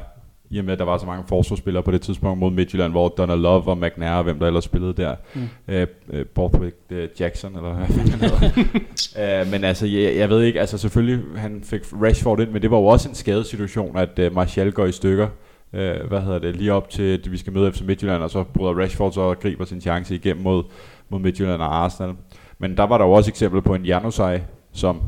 i 0.54 0.60
og 0.60 0.66
med, 0.66 0.74
at 0.74 0.80
der 0.80 0.86
var 0.86 0.98
så 0.98 1.06
mange 1.06 1.24
forsvarsspillere 1.28 1.84
på 1.84 1.92
det 1.92 2.02
tidspunkt 2.02 2.40
mod 2.40 2.52
Midtjylland, 2.52 2.92
hvor 2.92 3.10
Donald 3.10 3.40
Love 3.40 3.68
og 3.68 3.78
McNair 3.78 4.12
og 4.12 4.24
hvem 4.24 4.40
der 4.40 4.48
ellers 4.48 4.64
spillede 4.64 4.94
der. 4.94 5.16
Mm. 5.34 5.42
Øh, 5.68 5.88
øh, 6.10 6.26
Borthwick 6.26 6.76
øh, 6.90 7.10
Jackson, 7.20 7.56
eller 7.56 7.74
hvad 7.74 7.88
fanden 7.88 8.20
hedder. 8.20 9.42
øh, 9.42 9.52
men 9.52 9.64
altså, 9.64 9.88
jeg, 9.88 10.16
jeg, 10.16 10.30
ved 10.30 10.42
ikke, 10.42 10.60
altså 10.60 10.78
selvfølgelig, 10.78 11.20
han 11.36 11.62
fik 11.64 11.82
Rashford 12.02 12.40
ind, 12.40 12.50
men 12.50 12.62
det 12.62 12.72
var 12.72 12.78
jo 12.78 12.86
også 12.86 13.10
en 13.10 13.16
skadesituation, 13.16 13.98
at 13.98 14.20
øh, 14.20 14.36
Martial 14.36 14.72
går 14.72 14.86
i 14.86 14.92
stykker. 14.92 15.28
Øh, 15.74 16.08
hvad 16.08 16.22
hedder 16.22 16.40
det, 16.40 16.56
lige 16.56 16.74
op 16.74 16.90
til, 16.90 17.04
at 17.04 17.32
vi 17.32 17.38
skal 17.38 17.54
møde 17.54 17.68
efter 17.68 17.86
Midtjylland, 17.86 18.24
og 18.24 18.30
så 18.30 18.44
bryder 18.44 18.82
Rashford 18.82 19.12
så 19.12 19.22
og 19.22 19.40
griber 19.40 19.66
sin 19.66 19.82
chance 19.82 20.16
igennem 20.16 20.44
mod, 20.44 20.64
mod 21.10 21.20
Midtjylland 21.20 21.62
og 21.62 21.76
Arsenal. 21.84 22.16
Men 22.60 22.78
der 22.78 22.84
var 22.84 22.98
der 22.98 23.06
jo 23.06 23.12
også 23.12 23.32
eksempel 23.32 23.62
på 23.62 23.76
en 23.76 23.86
Janusaj, 23.86 24.42
som 24.74 25.02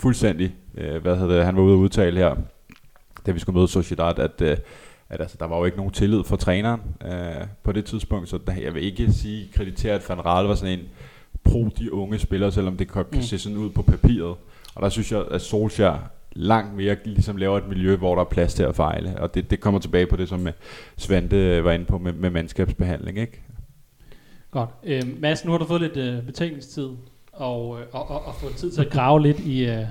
fuldstændig, 0.00 0.54
øh, 0.78 1.02
hvad 1.02 1.16
hedder 1.16 1.36
det, 1.36 1.44
han 1.44 1.56
var 1.56 1.62
ude 1.62 1.72
at 1.72 1.78
udtale 1.78 2.18
her, 2.18 2.34
da 3.26 3.32
vi 3.32 3.38
skulle 3.38 3.56
møde 3.56 3.68
Sociedad, 3.68 4.18
at, 4.18 4.42
øh, 4.42 4.56
at 5.08 5.20
altså, 5.20 5.36
der 5.40 5.46
var 5.46 5.58
jo 5.58 5.64
ikke 5.64 5.76
nogen 5.76 5.92
tillid 5.92 6.24
for 6.24 6.36
træneren 6.36 6.80
øh, 7.04 7.46
på 7.62 7.72
det 7.72 7.84
tidspunkt, 7.84 8.28
så 8.28 8.38
der, 8.46 8.52
jeg 8.52 8.74
vil 8.74 8.84
ikke 8.84 9.12
sige 9.12 9.48
kreditere, 9.54 9.94
at 9.94 10.08
Van 10.08 10.26
Raal 10.26 10.46
var 10.46 10.54
sådan 10.54 10.78
en 10.78 10.84
pro 11.44 11.68
de 11.78 11.92
unge 11.92 12.18
spillere, 12.18 12.52
selvom 12.52 12.76
det 12.76 12.92
kan, 12.92 13.04
kan 13.04 13.18
mm. 13.18 13.22
se 13.22 13.38
sådan 13.38 13.58
ud 13.58 13.70
på 13.70 13.82
papiret. 13.82 14.36
Og 14.74 14.82
der 14.82 14.88
synes 14.88 15.12
jeg, 15.12 15.24
at 15.30 15.40
Solskjaer 15.40 15.98
langt 16.32 16.76
mere 16.76 16.96
ligesom 17.04 17.36
laver 17.36 17.58
et 17.58 17.68
miljø, 17.68 17.96
hvor 17.96 18.14
der 18.14 18.22
er 18.22 18.28
plads 18.28 18.54
til 18.54 18.62
at 18.62 18.76
fejle. 18.76 19.20
Og 19.20 19.34
det, 19.34 19.50
det 19.50 19.60
kommer 19.60 19.80
tilbage 19.80 20.06
på 20.06 20.16
det, 20.16 20.28
som 20.28 20.48
Svante 20.96 21.64
var 21.64 21.72
inde 21.72 21.84
på 21.84 21.98
med, 21.98 22.12
med 22.12 22.30
mandskabsbehandling. 22.30 23.18
Ikke? 23.18 23.40
Godt. 24.50 24.70
Øh, 24.84 25.02
Mads, 25.20 25.44
nu 25.44 25.50
har 25.50 25.58
du 25.58 25.64
fået 25.64 25.80
lidt 25.80 25.96
øh, 25.96 26.22
betænkningstid 26.22 26.88
og, 27.32 27.80
øh, 27.80 27.86
og, 27.92 28.10
og, 28.10 28.24
og 28.26 28.34
fået 28.34 28.54
tid 28.54 28.70
til 28.70 28.80
at 28.80 28.90
grave 28.90 29.22
lidt 29.22 29.40
i, 29.40 29.66
øh, 29.66 29.84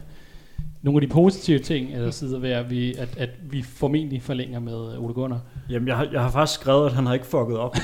nogle 0.84 0.98
af 0.98 1.08
de 1.08 1.14
positive 1.14 1.60
ting, 1.60 1.94
eller 1.94 2.12
sidder 2.12 2.40
ved, 2.40 2.52
at 2.52 2.70
vi, 2.70 2.94
at, 2.94 3.18
at 3.18 3.30
vi 3.42 3.62
formentlig 3.62 4.22
forlænger 4.22 4.60
med 4.60 4.98
Ole 4.98 5.14
Gunnar? 5.14 5.40
Jamen, 5.70 5.88
jeg 5.88 5.98
har, 5.98 6.08
jeg 6.12 6.22
har 6.22 6.32
faktisk 6.32 6.60
skrevet, 6.60 6.86
at 6.86 6.94
han 6.94 7.06
har 7.06 7.14
ikke 7.14 7.26
fucket 7.26 7.58
op. 7.58 7.76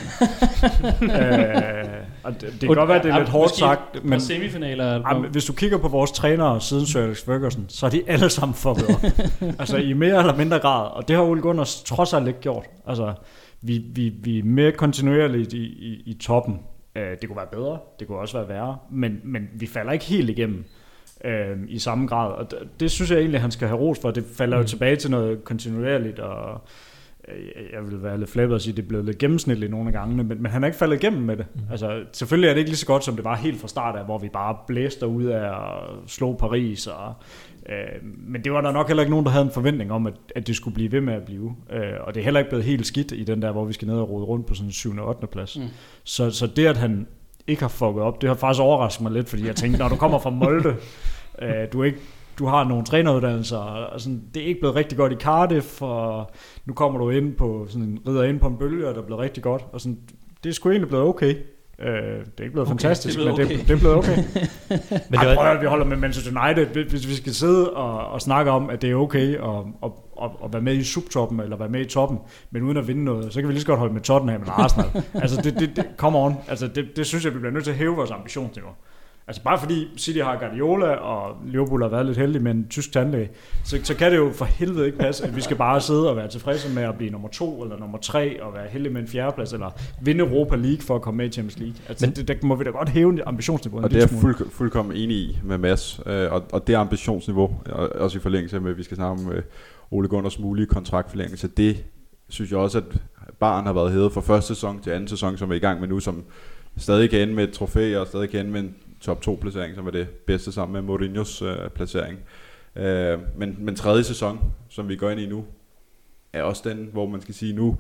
øh, 1.02 1.10
og 2.24 2.34
det, 2.34 2.42
det 2.42 2.60
kan 2.60 2.76
godt 2.76 2.90
være, 2.90 3.04
det 3.04 3.12
er 3.12 3.20
lidt 3.20 3.30
hårdt 3.30 3.56
sagt. 3.56 4.06
Men 4.06 4.20
semifinaler? 4.22 4.86
Jamen, 4.86 5.32
hvis 5.32 5.46
du 5.46 5.54
kigger 5.54 5.78
på 5.78 5.88
vores 5.88 6.12
trænere 6.12 6.62
siden 6.62 6.86
Sir 6.86 7.02
Alex 7.02 7.26
Ferguson, 7.26 7.66
så 7.68 7.86
er 7.86 7.90
de 7.90 8.02
alle 8.08 8.30
sammen 8.30 8.56
fucket 8.56 8.90
op. 8.90 9.04
altså 9.60 9.78
i 9.78 9.94
mere 9.94 10.20
eller 10.20 10.36
mindre 10.36 10.60
grad. 10.60 10.92
Og 10.92 11.08
det 11.08 11.16
har 11.16 11.24
Ole 11.24 11.42
Gunnar 11.42 11.70
trods 11.86 12.14
alt 12.14 12.28
ikke 12.28 12.40
gjort. 12.40 12.66
Altså, 12.88 13.14
vi, 13.62 13.82
vi, 13.94 14.10
vi 14.10 14.40
er 14.40 14.44
mere 14.44 14.72
kontinuerligt 14.72 15.54
i, 15.54 15.64
i, 15.64 16.04
i 16.06 16.14
toppen. 16.14 16.60
Uh, 16.96 17.02
det 17.02 17.28
kunne 17.28 17.38
være 17.38 17.48
bedre, 17.52 17.80
det 18.00 18.08
kunne 18.08 18.18
også 18.18 18.38
være 18.38 18.50
værre, 18.50 18.78
men, 18.92 19.20
men 19.24 19.48
vi 19.54 19.68
falder 19.68 19.92
ikke 19.92 20.06
helt 20.06 20.30
igennem 20.30 20.66
øh, 21.26 21.58
i 21.68 21.80
samme 21.80 22.08
grad. 22.08 22.32
Og 22.32 22.52
det, 22.52 22.60
det 22.80 22.92
synes 22.92 23.12
jeg 23.12 23.20
egentlig, 23.20 23.42
han 23.42 23.52
skal 23.52 23.68
have 23.68 23.80
ros 23.80 24.00
for. 24.00 24.12
Det 24.12 24.26
falder 24.34 24.58
mm. 24.58 24.62
jo 24.62 24.68
tilbage 24.68 24.96
til 24.96 25.12
noget 25.12 25.44
kontinuerligt, 25.44 26.20
og 26.20 26.62
øh, 27.28 27.36
jeg 27.74 27.92
vil 27.92 28.04
være 28.04 28.20
lidt 28.20 28.30
flabet 28.30 28.56
og 28.56 28.62
sige, 28.62 28.72
at 28.74 28.78
det 28.78 28.84
er 28.84 28.88
blevet 28.88 29.06
lidt 29.06 29.18
gennemsnitligt 29.18 29.72
nogle 29.72 29.88
af 29.88 29.94
gangene, 29.94 30.24
men, 30.24 30.42
men 30.42 30.52
han 30.52 30.64
er 30.64 30.68
ikke 30.68 30.78
faldet 30.78 31.04
igennem 31.04 31.22
med 31.22 31.38
det. 31.38 31.46
Mm. 31.56 31.62
Altså, 31.72 32.04
selvfølgelig 32.12 32.50
er 32.50 32.54
det 32.54 32.60
ikke 32.60 32.70
lige 32.70 32.78
så 32.78 32.86
godt, 32.86 33.04
som 33.04 33.16
det 33.16 33.26
var 33.26 33.36
helt 33.36 33.60
fra 33.62 33.68
start 33.68 33.96
af, 33.96 34.06
hvor 34.06 34.18
vi 34.18 34.30
bare 34.30 34.58
blæste 34.68 35.08
ud 35.08 35.26
af 35.26 35.50
og 35.50 35.98
slog 36.08 36.38
Paris. 36.38 36.88
Og, 36.88 37.14
øh, 37.70 38.04
men 38.28 38.44
det 38.44 38.52
var 38.52 38.62
der 38.62 38.72
nok 38.72 38.88
heller 38.88 39.04
ikke 39.04 39.12
nogen, 39.12 39.26
der 39.26 39.32
havde 39.32 39.46
en 39.46 39.52
forventning 39.52 39.92
om, 39.92 40.08
at, 40.08 40.14
at 40.36 40.48
det 40.48 40.56
skulle 40.56 40.76
blive 40.76 40.92
ved 40.92 41.02
med 41.02 41.14
at 41.14 41.24
blive. 41.24 41.56
Øh, 41.72 41.94
og 42.02 42.14
det 42.14 42.20
er 42.20 42.24
heller 42.24 42.40
ikke 42.40 42.50
blevet 42.50 42.66
helt 42.66 42.88
skidt 42.88 43.12
i 43.12 43.24
den 43.24 43.42
der, 43.42 43.52
hvor 43.52 43.66
vi 43.66 43.74
skal 43.74 43.88
ned 43.88 43.96
og 43.96 44.10
rode 44.10 44.26
rundt 44.26 44.46
på 44.46 44.54
sådan 44.54 44.68
en 44.68 44.72
7. 44.72 44.98
og 44.98 45.08
8. 45.08 45.28
plads. 45.28 45.58
Mm. 45.58 45.66
Så, 46.04 46.32
så 46.32 46.48
det, 46.48 46.66
at 46.66 46.78
han 46.78 47.08
ikke 47.50 47.62
har 47.62 47.70
fucket 47.70 48.04
op. 48.04 48.22
Det 48.22 48.28
har 48.28 48.36
faktisk 48.36 48.62
overrasket 48.62 49.02
mig 49.02 49.12
lidt, 49.12 49.30
fordi 49.30 49.48
jeg 49.48 49.56
tænkte, 49.56 49.80
når 49.80 49.90
du 49.90 49.96
kommer 49.96 50.20
fra 50.20 50.30
Molde, 50.30 50.70
øh, 51.42 51.68
du, 51.74 51.82
er 51.82 51.86
ikke, 51.86 52.00
du 52.40 52.46
har 52.46 52.64
nogle 52.64 52.86
træneruddannelser, 52.86 53.58
og 53.58 54.02
sådan, 54.02 54.24
det 54.34 54.44
er 54.44 54.48
ikke 54.48 54.60
blevet 54.60 54.76
rigtig 54.76 54.98
godt 54.98 55.12
i 55.12 55.16
Cardiff, 55.16 55.82
og 55.82 56.32
nu 56.66 56.74
kommer 56.74 57.00
du 57.00 57.10
ind 57.10 57.36
på, 57.36 57.66
sådan, 57.70 58.00
rider 58.08 58.24
ind 58.24 58.40
på 58.40 58.48
en 58.48 58.58
bølge, 58.58 58.88
og 58.88 58.96
det 58.96 59.02
er 59.02 59.06
blevet 59.06 59.22
rigtig 59.22 59.44
godt, 59.44 59.66
og 59.74 59.82
sådan, 59.82 60.00
det 60.44 60.50
er 60.50 60.54
sgu 60.54 60.70
egentlig 60.70 60.90
blevet 60.90 61.06
okay. 61.06 61.36
Øh, 61.82 61.92
det 61.92 62.04
er 62.38 62.44
ikke 62.44 62.52
blevet 62.52 62.68
okay, 62.68 62.70
fantastisk, 62.70 63.18
det 63.18 63.26
men 63.26 63.34
okay. 63.34 63.58
det, 63.58 63.68
det 63.68 63.72
er 63.72 63.78
blevet 63.78 63.96
okay. 63.96 64.18
men 65.10 65.20
Ej, 65.20 65.36
prøv 65.36 65.48
at 65.48 65.62
vi 65.62 65.66
holder 65.66 65.86
med 65.86 65.98
Manchester 65.98 66.46
United. 66.46 66.86
Hvis 66.90 67.08
vi 67.08 67.16
skal 67.16 67.34
sidde 67.34 67.74
og, 67.74 68.08
og 68.08 68.22
snakke 68.22 68.52
om, 68.52 68.70
at 68.70 68.82
det 68.82 68.92
er 68.92 68.96
okay 68.96 69.36
at, 69.36 69.66
at, 69.84 69.92
at, 70.24 70.30
at 70.44 70.54
være 70.54 70.62
med 70.62 70.74
i 70.74 70.84
subtoppen, 70.84 71.40
eller 71.40 71.58
være 71.58 71.70
med 71.70 71.82
i 71.82 71.86
toppen, 71.86 72.18
men 72.52 72.64
uden 72.64 72.78
at 72.78 72.88
vinde 72.88 73.04
noget, 73.04 73.34
så 73.34 73.40
kan 73.40 73.48
vi 73.48 73.54
lige 73.54 73.62
så 73.62 73.68
godt 73.68 73.80
holde 73.80 73.94
med 73.94 74.02
Tottenham 74.02 74.42
eller 74.42 74.54
Arsenal. 74.54 75.04
altså, 75.24 75.42
det, 75.42 75.60
det, 75.60 75.76
det, 75.76 75.86
come 75.98 76.18
on. 76.18 76.36
Altså, 76.48 76.68
det, 76.68 76.88
det 76.96 77.06
synes 77.06 77.26
jeg, 77.26 77.34
vi 77.34 77.40
bliver 77.40 77.54
nødt 77.54 77.64
til 77.64 77.72
at 77.72 77.78
hæve 77.78 77.96
vores 77.96 78.12
ambitionsniveau. 78.12 78.72
Altså 79.30 79.44
bare 79.44 79.60
fordi 79.60 79.88
City 79.98 80.20
har 80.20 80.38
Guardiola, 80.40 80.88
og 80.88 81.38
Liverpool 81.46 81.82
har 81.82 81.90
været 81.90 82.06
lidt 82.06 82.18
heldig 82.18 82.42
med 82.42 82.52
en 82.52 82.68
tysk 82.70 82.92
tandlæge, 82.92 83.30
så, 83.66 83.80
så 83.84 83.96
kan 83.96 84.12
det 84.12 84.18
jo 84.18 84.32
for 84.34 84.46
helvede 84.46 84.86
ikke 84.86 84.98
passe, 84.98 85.28
at 85.28 85.36
vi 85.36 85.42
skal 85.42 85.58
bare 85.58 85.82
sidde 85.82 86.10
og 86.10 86.16
være 86.16 86.28
tilfredse 86.28 86.76
med 86.76 86.84
at 86.84 86.96
blive 86.98 87.12
nummer 87.12 87.30
to 87.30 87.64
eller 87.64 87.78
nummer 87.78 87.98
tre, 87.98 88.44
og 88.44 88.54
være 88.54 88.68
heldig 88.70 88.92
med 88.92 89.02
en 89.02 89.08
fjerdeplads, 89.08 89.54
eller 89.54 89.72
vinde 90.02 90.26
Europa 90.26 90.56
League 90.56 90.82
for 90.82 90.96
at 90.96 91.02
komme 91.02 91.18
med 91.18 91.26
i 91.26 91.30
Champions 91.30 91.60
League. 91.60 91.76
Altså 91.90 92.06
Men, 92.06 92.16
det, 92.16 92.28
der 92.28 92.48
må 92.48 92.56
vi 92.56 92.64
da 92.64 92.70
godt 92.70 92.90
hæve 92.90 93.28
ambitionsniveauet. 93.28 93.84
Og 93.86 93.92
det 93.92 93.98
er 93.98 94.02
jeg 94.02 94.10
fuld, 94.10 94.52
fuldkommen 94.52 94.98
enig 94.98 95.18
i 95.18 95.40
med 95.44 95.58
Mads, 95.58 96.00
øh, 96.06 96.32
og, 96.32 96.44
og 96.52 96.68
det 96.68 96.76
ambitionsniveau, 96.76 97.52
også 97.96 98.18
i 98.18 98.22
forlængelse 98.22 98.60
med, 98.60 98.72
at 98.72 98.78
vi 98.78 98.84
skal 98.84 98.98
snakke 98.98 99.22
om 99.22 99.32
øh, 99.32 99.44
Ole 99.92 100.08
Gunners 100.08 100.40
mulige 100.40 100.66
kontraktforlængelse, 100.66 101.48
det 101.48 101.84
synes 102.30 102.52
jeg 102.52 102.60
også, 102.60 102.78
at 102.78 102.84
barn 103.40 103.66
har 103.66 103.74
været 103.74 103.92
hævet 103.92 104.14
fra 104.14 104.22
første 104.22 104.48
sæson 104.48 104.82
til 104.82 104.90
anden 104.90 105.08
sæson, 105.08 105.38
som 105.38 105.52
er 105.52 105.56
i 105.56 105.60
gang 105.60 105.80
med 105.80 105.88
nu, 105.88 106.00
som 106.00 106.24
stadig 106.78 107.10
kan 107.10 107.20
ende 107.20 107.34
med 107.34 107.44
et 107.44 107.54
trofæ, 107.54 107.98
og 107.98 108.08
stadig 108.08 108.30
kan 108.30 108.40
ende 108.40 108.52
med 108.52 108.60
en 108.60 108.76
top 109.02 109.22
2 109.22 109.38
placering, 109.42 109.76
som 109.76 109.88
er 109.88 109.92
det 109.92 110.10
bedste 110.10 110.52
sammen 110.52 110.74
med 110.74 110.82
Mourinhos 110.82 111.42
øh, 111.42 111.70
placering. 111.76 112.20
Øh, 112.76 113.20
men, 113.38 113.56
men 113.60 113.76
tredje 113.76 114.04
sæson, 114.04 114.40
som 114.70 114.90
vi 114.90 114.96
går 114.96 115.10
ind 115.10 115.20
i 115.20 115.26
nu, 115.26 115.46
er 116.34 116.44
også 116.44 116.70
den, 116.70 116.90
hvor 116.94 117.08
man 117.08 117.22
skal 117.22 117.34
sige, 117.34 117.54
nu, 117.54 117.78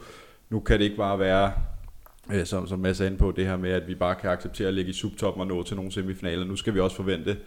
nu 0.49 0.59
kan 0.59 0.79
det 0.79 0.85
ikke 0.85 0.97
bare 0.97 1.19
være, 1.19 1.51
øh, 2.33 2.45
som, 2.45 2.67
som 2.67 2.79
Mads 2.79 3.01
er 3.01 3.05
inde 3.05 3.17
på, 3.17 3.31
det 3.31 3.45
her 3.45 3.57
med, 3.57 3.71
at 3.71 3.87
vi 3.87 3.95
bare 3.95 4.15
kan 4.15 4.29
acceptere 4.29 4.67
at 4.67 4.73
ligge 4.73 4.89
i 4.89 4.93
subtoppen 4.93 5.41
og 5.41 5.47
nå 5.47 5.63
til 5.63 5.75
nogle 5.75 5.91
semifinaler. 5.91 6.45
Nu 6.45 6.55
skal 6.55 6.73
vi 6.73 6.79
også 6.79 6.95
forvente 6.95 7.37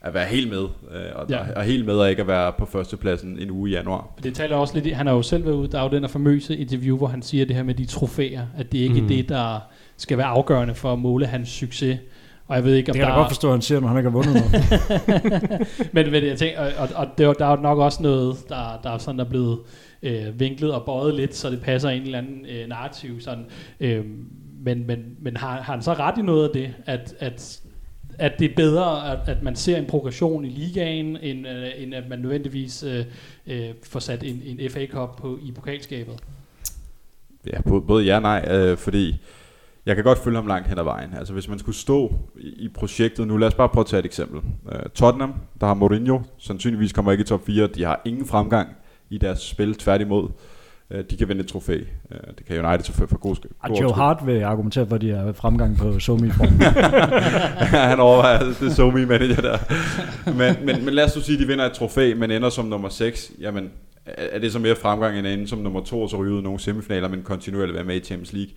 at 0.00 0.14
være 0.14 0.26
helt 0.26 0.50
med, 0.50 0.62
øh, 0.62 1.00
og, 1.14 1.26
ja. 1.30 1.52
og 1.56 1.62
helt 1.62 1.86
med 1.86 1.94
og 1.94 2.10
ikke 2.10 2.22
at 2.22 2.28
være 2.28 2.52
på 2.52 2.66
førstepladsen 2.66 3.38
en 3.38 3.50
uge 3.50 3.70
i 3.70 3.72
januar. 3.72 4.08
Det 4.22 4.34
taler 4.34 4.56
også 4.56 4.80
lidt, 4.80 4.96
han 4.96 5.06
har 5.06 5.14
jo 5.14 5.22
selv 5.22 5.44
været 5.44 5.54
ude, 5.54 5.68
der 5.68 5.78
er 5.78 5.82
jo 5.82 5.90
den 5.90 6.02
der 6.02 6.08
famøse 6.08 6.56
interview, 6.56 6.96
hvor 6.96 7.06
han 7.06 7.22
siger 7.22 7.46
det 7.46 7.56
her 7.56 7.62
med 7.62 7.74
de 7.74 7.84
trofæer, 7.86 8.46
at 8.56 8.72
det 8.72 8.78
ikke 8.78 8.94
mm. 8.94 9.04
er 9.04 9.08
det, 9.08 9.28
der 9.28 9.60
skal 9.96 10.18
være 10.18 10.26
afgørende 10.26 10.74
for 10.74 10.92
at 10.92 10.98
måle 10.98 11.26
hans 11.26 11.48
succes. 11.48 11.98
Og 12.52 12.58
jeg 12.58 12.64
ved 12.64 12.74
ikke, 12.74 12.90
om 12.90 12.94
det 12.94 13.00
kan 13.00 13.08
der 13.08 13.14
jeg 13.14 13.20
godt 13.20 13.30
forstå, 13.30 13.48
at 13.48 13.54
han 13.54 13.62
siger, 13.62 13.80
når 13.80 13.88
han 13.88 13.96
ikke 13.96 14.10
har 14.10 14.16
vundet 14.16 14.34
noget. 14.34 15.92
men, 15.94 16.10
men 16.10 16.26
jeg 16.26 16.38
tænker, 16.38 16.60
og, 16.78 16.88
og 16.94 17.06
det, 17.18 17.38
der 17.38 17.46
er 17.46 17.50
jo 17.50 17.62
nok 17.62 17.78
også 17.78 18.02
noget, 18.02 18.36
der, 18.48 18.80
der 18.82 18.90
er 18.90 18.98
sådan 18.98 19.18
der 19.18 19.24
er 19.24 19.28
blevet 19.28 19.58
øh, 20.02 20.40
vinklet 20.40 20.72
og 20.74 20.84
bøjet 20.86 21.14
lidt, 21.14 21.34
så 21.34 21.50
det 21.50 21.60
passer 21.60 21.90
ind 21.90 21.96
i 21.96 22.00
en 22.00 22.14
eller 22.14 22.18
anden 22.18 22.46
øh, 22.46 22.68
narrativ. 22.68 23.20
Sådan, 23.20 23.44
øh, 23.80 24.04
men 24.64 24.86
men, 24.86 24.98
men 25.20 25.36
har, 25.36 25.62
har 25.62 25.72
han 25.72 25.82
så 25.82 25.92
ret 25.92 26.18
i 26.18 26.22
noget 26.22 26.48
af 26.48 26.50
det, 26.54 26.74
at, 26.86 27.14
at 27.18 27.60
at 28.18 28.32
det 28.38 28.50
er 28.50 28.54
bedre, 28.56 29.12
at, 29.12 29.18
at 29.28 29.42
man 29.42 29.56
ser 29.56 29.76
en 29.76 29.86
progression 29.86 30.44
i 30.44 30.48
ligaen, 30.48 31.16
end, 31.22 31.48
øh, 31.48 31.68
end 31.76 31.94
at 31.94 32.08
man 32.08 32.18
nødvendigvis 32.18 32.82
øh, 32.82 33.04
øh, 33.46 33.68
får 33.82 34.00
sat 34.00 34.22
en, 34.22 34.42
en 34.44 34.70
FA 34.70 34.86
Cup 34.86 35.16
på, 35.16 35.38
i 35.42 35.52
pokalskabet? 35.52 36.14
Ja, 37.46 37.60
både 37.86 38.04
ja 38.04 38.16
og 38.16 38.22
nej, 38.22 38.48
øh, 38.50 38.76
fordi 38.76 39.16
jeg 39.86 39.94
kan 39.94 40.04
godt 40.04 40.18
følge 40.18 40.36
ham 40.36 40.46
langt 40.46 40.68
hen 40.68 40.78
ad 40.78 40.84
vejen. 40.84 41.14
Altså 41.18 41.32
hvis 41.32 41.48
man 41.48 41.58
skulle 41.58 41.76
stå 41.76 42.14
i, 42.36 42.48
i 42.48 42.68
projektet 42.68 43.26
nu, 43.26 43.36
lad 43.36 43.48
os 43.48 43.54
bare 43.54 43.68
prøve 43.68 43.82
at 43.82 43.86
tage 43.86 44.00
et 44.00 44.06
eksempel. 44.06 44.36
Uh, 44.38 44.90
Tottenham, 44.94 45.34
der 45.60 45.66
har 45.66 45.74
Mourinho, 45.74 46.20
sandsynligvis 46.38 46.92
kommer 46.92 47.12
ikke 47.12 47.22
i 47.22 47.24
top 47.24 47.46
4, 47.46 47.66
de 47.66 47.84
har 47.84 48.00
ingen 48.04 48.26
fremgang 48.26 48.68
i 49.10 49.18
deres 49.18 49.40
spil, 49.40 49.74
tværtimod. 49.74 50.28
Uh, 50.90 51.00
de 51.10 51.16
kan 51.16 51.28
vinde 51.28 51.40
et 51.40 51.46
trofæ. 51.46 51.80
Uh, 52.10 52.16
det 52.38 52.46
kan 52.46 52.64
United 52.64 52.84
selvfølgelig 52.84 53.10
for 53.10 53.18
god, 53.18 53.36
Og 53.60 53.68
god 53.68 53.76
Joe 53.80 53.92
Hart 53.92 54.26
vil 54.26 54.42
argumentere 54.42 54.86
for, 54.86 54.94
at 54.94 55.00
de 55.00 55.10
er 55.10 55.32
fremgang 55.32 55.76
på 55.76 56.00
somi 56.00 56.30
formen 56.30 56.60
han 57.90 58.00
overvejer 58.00 58.54
det 58.60 58.72
somi 58.76 59.04
manager 59.04 59.40
der. 59.40 59.58
Men, 60.26 60.66
men, 60.66 60.84
men 60.84 60.94
lad 60.94 61.04
os 61.04 61.16
nu 61.16 61.22
sige, 61.22 61.36
at 61.36 61.42
de 61.42 61.46
vinder 61.46 61.64
et 61.64 61.72
trofæ, 61.72 62.14
men 62.14 62.30
ender 62.30 62.50
som 62.50 62.64
nummer 62.64 62.88
6. 62.88 63.32
Jamen, 63.40 63.70
er 64.06 64.38
det 64.38 64.52
så 64.52 64.58
mere 64.58 64.76
fremgang 64.76 65.18
end 65.18 65.26
at 65.26 65.32
ende 65.32 65.48
som 65.48 65.58
nummer 65.58 65.80
2, 65.80 66.02
og 66.02 66.10
så 66.10 66.16
ryge 66.16 66.32
ud 66.32 66.42
nogle 66.42 66.60
semifinaler, 66.60 67.08
men 67.08 67.22
kontinuerligt 67.22 67.74
være 67.74 67.84
med 67.84 67.96
i 67.96 68.00
Champions 68.00 68.32
League? 68.32 68.52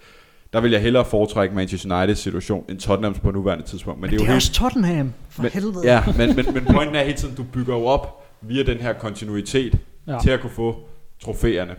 Der 0.56 0.62
vil 0.62 0.72
jeg 0.72 0.82
hellere 0.82 1.06
foretrække 1.06 1.56
Manchester 1.56 1.98
Uniteds 1.98 2.20
situation 2.20 2.66
end 2.70 2.80
Tottenhams 2.80 3.20
på 3.20 3.32
nuværende 3.32 3.64
tidspunkt. 3.66 4.02
Men 4.02 4.10
det 4.10 4.16
er 4.16 4.18
jo 4.18 4.24
Det 4.24 4.28
er 4.28 4.32
helt, 4.34 4.36
også 4.36 4.52
Tottenham, 4.52 5.14
for 5.30 5.42
men, 5.42 5.52
helvede. 5.52 5.82
Ja, 5.84 6.04
men, 6.18 6.36
men, 6.36 6.54
men 6.54 6.66
pointen 6.66 6.96
er 6.96 7.04
hele 7.04 7.18
tiden, 7.18 7.36
du 7.36 7.44
bygger 7.44 7.76
jo 7.76 7.86
op 7.86 8.26
via 8.42 8.64
den 8.64 8.78
her 8.78 8.94
kontinuitet 8.94 9.78
Ja. 10.08 10.18
til 10.24 10.30
at 10.30 10.42
kunne 10.42 10.52
få 10.52 10.80
trofæerne. 11.24 11.76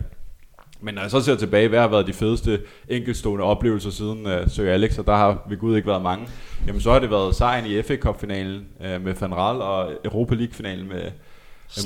Men 0.81 0.93
når 0.93 1.01
jeg 1.01 1.11
så 1.11 1.21
ser 1.21 1.35
tilbage, 1.35 1.67
hvad 1.67 1.79
har 1.79 1.87
været 1.87 2.07
de 2.07 2.13
fedeste 2.13 2.59
enkeltstående 2.89 3.43
oplevelser 3.43 3.89
siden 3.89 4.25
uh, 4.25 4.47
Sir 4.47 4.71
Alex, 4.71 4.99
og 4.99 5.05
der 5.05 5.15
har 5.15 5.45
ved 5.49 5.57
Gud 5.57 5.75
ikke 5.75 5.87
været 5.87 6.01
mange, 6.01 6.27
jamen 6.67 6.81
så 6.81 6.91
har 6.91 6.99
det 6.99 7.11
været 7.11 7.35
sejren 7.35 7.65
i 7.65 7.81
FA 7.81 7.95
Cup-finalen 7.95 8.65
uh, 8.79 9.03
med 9.03 9.13
Van 9.19 9.35
Raal 9.35 9.61
og 9.61 9.91
Europa 10.05 10.35
League-finalen 10.35 10.87
med, 10.87 11.01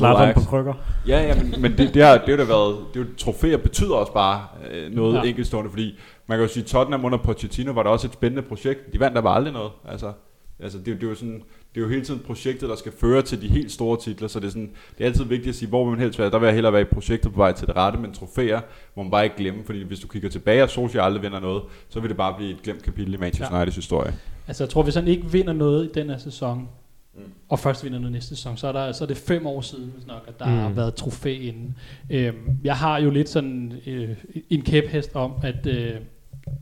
Ajax. 0.01 0.35
på 0.35 0.41
krykker. 0.41 0.73
Ja, 1.07 1.21
ja 1.21 1.35
men, 1.35 1.61
men 1.61 1.77
det, 1.77 1.93
det, 1.93 2.03
har, 2.03 2.17
det, 2.17 2.29
har 2.29 2.37
da 2.37 2.43
været, 2.43 2.75
det 2.93 2.99
er 2.99 3.03
jo, 3.03 3.09
trofæer 3.17 3.57
betyder 3.57 3.93
også 3.95 4.13
bare 4.13 4.41
øh, 4.71 4.91
noget 4.95 5.15
ja. 5.15 5.21
enkeltstående, 5.23 5.69
fordi 5.69 5.99
man 6.31 6.37
kan 6.39 6.47
jo 6.47 6.53
sige, 6.53 6.63
Tottenham 6.63 7.05
under 7.05 7.17
Pochettino 7.17 7.71
var 7.71 7.83
der 7.83 7.89
også 7.89 8.07
et 8.07 8.13
spændende 8.13 8.41
projekt. 8.41 8.93
De 8.93 8.99
vandt 8.99 9.15
der 9.15 9.21
bare 9.21 9.35
aldrig 9.35 9.53
noget. 9.53 9.71
Altså, 9.87 10.11
altså 10.59 10.77
det, 10.77 10.87
er 10.87 10.91
jo- 10.91 10.97
det, 10.97 11.03
er 11.03 11.09
jo 11.09 11.15
sådan, 11.15 11.41
det 11.75 11.77
er 11.77 11.81
jo 11.81 11.89
hele 11.89 12.01
tiden 12.05 12.19
projektet, 12.19 12.69
der 12.69 12.75
skal 12.75 12.91
føre 12.91 13.21
til 13.21 13.41
de 13.41 13.47
helt 13.47 13.71
store 13.71 13.97
titler, 14.01 14.27
så 14.27 14.39
det 14.39 14.45
er, 14.47 14.49
sådan, 14.51 14.71
det 14.97 15.03
er 15.03 15.07
altid 15.07 15.23
vigtigt 15.23 15.49
at 15.49 15.55
sige, 15.55 15.69
hvor 15.69 15.83
vil 15.85 15.91
man 15.91 15.99
helst 15.99 16.19
være. 16.19 16.29
Der 16.29 16.39
vil 16.39 16.45
jeg 16.45 16.53
hellere 16.55 16.73
være 16.73 16.81
i 16.81 16.85
projektet 16.85 17.31
på 17.31 17.37
vej 17.37 17.51
til 17.51 17.67
det 17.67 17.75
rette, 17.75 17.99
men 17.99 18.13
trofæer 18.13 18.61
må 18.95 19.03
man 19.03 19.11
bare 19.11 19.23
ikke 19.23 19.35
glemme, 19.37 19.63
fordi 19.65 19.83
hvis 19.83 19.99
du 19.99 20.07
kigger 20.07 20.29
tilbage, 20.29 20.63
og 20.63 20.69
Solskjaer 20.69 21.03
aldrig 21.03 21.23
vinder 21.23 21.39
noget, 21.39 21.63
så 21.89 21.99
vil 21.99 22.09
det 22.09 22.17
bare 22.17 22.33
blive 22.37 22.51
et 22.51 22.61
glemt 22.61 22.83
kapitel 22.83 23.13
i 23.13 23.17
Manchester 23.17 23.55
Ja. 23.55 23.61
Uniteds 23.61 23.75
historie. 23.75 24.13
Altså, 24.47 24.63
jeg 24.63 24.69
tror, 24.69 24.83
hvis 24.83 24.95
han 24.95 25.07
ikke 25.07 25.31
vinder 25.31 25.53
noget 25.53 25.85
i 25.85 25.89
den 25.99 26.09
her 26.09 26.17
sæson, 26.17 26.67
Mm. 27.15 27.21
og 27.49 27.59
først 27.59 27.83
vinder 27.83 27.99
noget 27.99 28.11
næste 28.11 28.29
sæson, 28.29 28.57
så 28.57 28.67
er, 28.67 28.71
der, 28.71 28.91
så 28.91 29.03
er 29.03 29.07
det 29.07 29.17
fem 29.17 29.45
år 29.47 29.61
siden, 29.61 29.91
hvis 29.95 30.07
nok, 30.07 30.23
at 30.27 30.39
der. 30.39 30.45
Mm. 30.45 30.51
har 30.51 30.69
været 30.69 30.95
trofæ 30.95 31.33
inden. 31.37 31.75
Øhm, 32.09 32.35
jeg 32.63 32.75
har 32.77 32.99
jo 32.99 33.09
lidt 33.09 33.29
sådan 33.29 33.73
øh, 33.87 34.09
en 34.49 34.61
kæphest 34.61 35.15
om, 35.15 35.31
at 35.43 35.67
øh, 35.67 35.91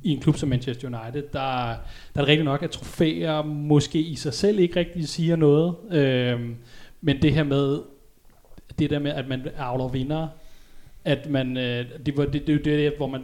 i 0.03 0.09
en 0.09 0.19
klub 0.19 0.35
som 0.35 0.49
Manchester 0.49 0.87
United, 0.87 1.23
der, 1.33 1.39
der 2.13 2.21
er 2.21 2.21
det 2.21 2.27
rigtigt 2.27 2.45
nok, 2.45 2.63
at 2.63 2.71
trofæer 2.71 3.43
måske 3.43 3.99
i 3.99 4.15
sig 4.15 4.33
selv 4.33 4.59
ikke 4.59 4.79
rigtig 4.79 5.07
siger 5.07 5.35
noget. 5.35 5.75
Øh, 5.91 6.39
men 7.01 7.21
det 7.21 7.33
her 7.33 7.43
med, 7.43 7.81
det 8.79 8.89
der 8.89 8.99
med, 8.99 9.11
at 9.11 9.27
man 9.27 9.47
avler 9.57 9.87
vinder, 9.87 10.27
at 11.05 11.29
man, 11.29 11.57
øh, 11.57 11.85
det, 12.05 12.17
var, 12.17 12.25
det, 12.25 12.47
det, 12.47 12.47
det, 12.47 12.65
det, 12.65 12.93
hvor 12.97 13.07
man, 13.07 13.21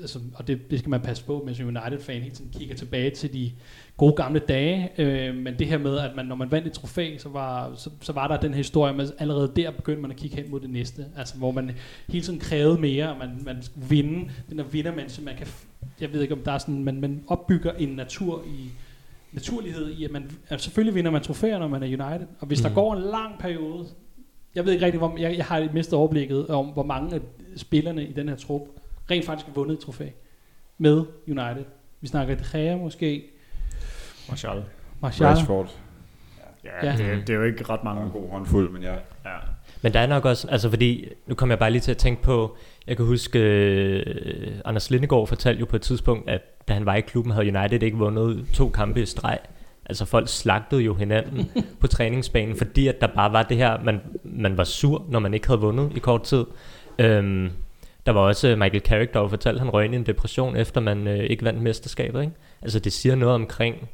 altså, 0.00 0.18
og 0.34 0.46
det, 0.46 0.70
det 0.70 0.78
skal 0.78 0.90
man 0.90 1.00
passe 1.00 1.24
på, 1.24 1.42
mens 1.46 1.60
en 1.60 1.66
United-fan 1.66 2.22
hele 2.22 2.34
tiden 2.34 2.50
kigger 2.58 2.74
tilbage 2.74 3.10
til 3.10 3.32
de 3.32 3.52
gode 3.96 4.12
gamle 4.12 4.38
dage, 4.38 4.90
øh, 4.98 5.34
men 5.34 5.58
det 5.58 5.66
her 5.66 5.78
med, 5.78 5.98
at 5.98 6.16
man, 6.16 6.26
når 6.26 6.36
man 6.36 6.50
vandt 6.50 6.66
et 6.66 6.72
trofæ, 6.72 7.18
så 7.18 7.28
var, 7.28 7.74
så, 7.74 7.90
så 8.00 8.12
var 8.12 8.28
der 8.28 8.36
den 8.36 8.50
her 8.50 8.56
historie 8.56 8.94
med, 8.94 9.12
allerede 9.18 9.52
der 9.56 9.70
begyndte 9.70 10.02
man 10.02 10.10
at 10.10 10.16
kigge 10.16 10.36
hen 10.36 10.50
mod 10.50 10.60
det 10.60 10.70
næste, 10.70 11.06
altså 11.16 11.36
hvor 11.36 11.50
man 11.50 11.70
hele 12.08 12.24
tiden 12.24 12.38
krævede 12.38 12.80
mere, 12.80 13.10
og 13.10 13.18
man, 13.18 13.40
man 13.44 13.62
skulle 13.62 13.86
vinde, 13.88 14.30
den 14.50 14.58
der 14.58 14.64
vinder 14.64 14.94
man, 14.94 15.08
så 15.08 15.22
man 15.22 15.36
kan, 15.36 15.46
jeg 16.00 16.12
ved 16.12 16.22
ikke 16.22 16.34
om 16.34 16.40
der 16.40 16.52
er 16.52 16.58
sådan, 16.58 16.84
man, 16.84 17.00
man 17.00 17.24
opbygger 17.26 17.72
en 17.72 17.88
natur 17.88 18.44
i, 18.46 18.70
naturlighed 19.32 19.90
i, 19.90 20.04
at 20.04 20.10
man, 20.10 20.30
at 20.48 20.62
selvfølgelig 20.62 20.94
vinder 20.94 21.10
man 21.10 21.22
trofæer, 21.22 21.58
når 21.58 21.68
man 21.68 21.82
er 21.82 21.86
United, 21.86 22.26
og 22.40 22.46
hvis 22.46 22.62
mm. 22.62 22.68
der 22.68 22.74
går 22.74 22.94
en 22.94 23.02
lang 23.02 23.38
periode, 23.38 23.86
jeg 24.54 24.64
ved 24.64 24.72
ikke 24.72 24.84
rigtig, 24.84 24.98
hvor, 24.98 25.16
jeg, 25.18 25.36
jeg 25.36 25.44
har 25.44 25.68
mistet 25.72 25.94
overblikket 25.94 26.48
om, 26.48 26.66
hvor 26.66 26.82
mange 26.82 27.14
af 27.14 27.20
spillerne 27.56 28.06
i 28.06 28.12
den 28.12 28.28
her 28.28 28.36
trup 28.36 28.62
rent 29.10 29.24
faktisk 29.24 29.46
vundet 29.54 29.74
et 29.74 29.84
trofæ 29.84 30.08
med 30.78 31.04
United. 31.26 31.64
Vi 32.00 32.06
snakker 32.06 32.34
De 32.34 32.44
Gea 32.52 32.76
måske, 32.76 33.24
Martial. 34.28 34.64
Martial. 35.00 35.28
Rashford, 35.28 35.70
Ja, 36.64 36.86
Ja. 36.86 36.96
Det, 36.96 37.26
det, 37.26 37.34
er 37.34 37.38
jo 37.38 37.44
ikke 37.44 37.64
ret 37.64 37.84
mange 37.84 38.02
en 38.02 38.10
god 38.10 38.30
håndfuld, 38.30 38.70
men 38.70 38.82
ja. 38.82 38.92
Ja. 39.24 39.36
Men 39.82 39.92
der 39.92 40.00
er 40.00 40.06
nok 40.06 40.24
også, 40.24 40.48
altså 40.48 40.70
fordi, 40.70 41.08
nu 41.26 41.34
kommer 41.34 41.52
jeg 41.52 41.58
bare 41.58 41.70
lige 41.70 41.80
til 41.80 41.90
at 41.90 41.96
tænke 41.96 42.22
på, 42.22 42.56
jeg 42.86 42.96
kan 42.96 43.06
huske, 43.06 43.38
øh, 43.38 44.52
Anders 44.64 44.90
Lindegaard 44.90 45.26
fortalte 45.26 45.60
jo 45.60 45.66
på 45.66 45.76
et 45.76 45.82
tidspunkt, 45.82 46.30
at 46.30 46.68
da 46.68 46.74
han 46.74 46.86
var 46.86 46.94
i 46.94 47.00
klubben, 47.00 47.32
havde 47.32 47.58
United 47.58 47.82
ikke 47.82 47.96
vundet 47.96 48.46
to 48.52 48.68
kampe 48.68 49.02
i 49.02 49.06
streg. 49.06 49.38
Altså 49.86 50.04
folk 50.04 50.28
slagtede 50.28 50.82
jo 50.82 50.94
hinanden 50.94 51.50
på 51.80 51.86
træningsbanen, 51.86 52.56
fordi 52.56 52.88
at 52.88 53.00
der 53.00 53.06
bare 53.06 53.32
var 53.32 53.42
det 53.42 53.56
her, 53.56 53.78
man, 53.84 54.00
man 54.24 54.56
var 54.56 54.64
sur, 54.64 55.04
når 55.08 55.18
man 55.18 55.34
ikke 55.34 55.46
havde 55.46 55.60
vundet 55.60 55.92
i 55.96 55.98
kort 55.98 56.22
tid. 56.22 56.44
Øhm, 56.98 57.50
der 58.06 58.12
var 58.12 58.20
også 58.20 58.56
Michael 58.56 58.82
Carrick, 58.82 59.14
der 59.14 59.28
fortalte, 59.28 59.56
at 59.56 59.64
han 59.64 59.74
røg 59.74 59.84
ind 59.84 59.94
i 59.94 59.96
en 59.96 60.06
depression, 60.06 60.56
efter 60.56 60.80
man 60.80 61.06
øh, 61.08 61.18
ikke 61.18 61.44
vandt 61.44 61.62
mesterskabet. 61.62 62.20
Ikke? 62.20 62.32
Altså 62.62 62.78
det 62.78 62.92
siger 62.92 63.14
noget 63.14 63.34
omkring, 63.34 63.88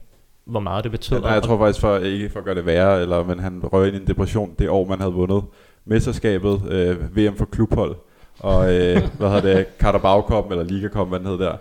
hvor 0.44 0.60
meget 0.60 0.84
det 0.84 0.90
betyder. 0.92 1.16
Ja, 1.18 1.22
nej, 1.22 1.32
jeg 1.32 1.42
tror 1.42 1.58
faktisk, 1.58 1.80
for, 1.80 1.98
ikke 1.98 2.30
for 2.30 2.38
at 2.38 2.44
gøre 2.44 2.54
det 2.54 2.66
værre, 2.66 3.02
eller, 3.02 3.24
men 3.24 3.38
han 3.38 3.60
røg 3.64 3.86
ind 3.86 3.96
i 3.96 4.00
en 4.00 4.06
depression 4.06 4.54
det 4.58 4.68
år, 4.68 4.86
man 4.88 4.98
havde 4.98 5.12
vundet 5.12 5.42
mesterskabet, 5.84 6.62
øh, 6.70 7.16
VM 7.16 7.36
for 7.36 7.44
klubhold, 7.44 7.96
og 8.38 8.74
øh, 8.74 9.02
hvad 9.18 9.28
hedder 9.30 9.54
det, 9.54 9.66
Carabao 9.78 10.20
Cup, 10.20 10.50
eller 10.50 10.64
Liga 10.64 10.88
Cup, 10.88 11.08
hvad 11.08 11.18
den 11.18 11.26
hed 11.26 11.38
der. 11.38 11.56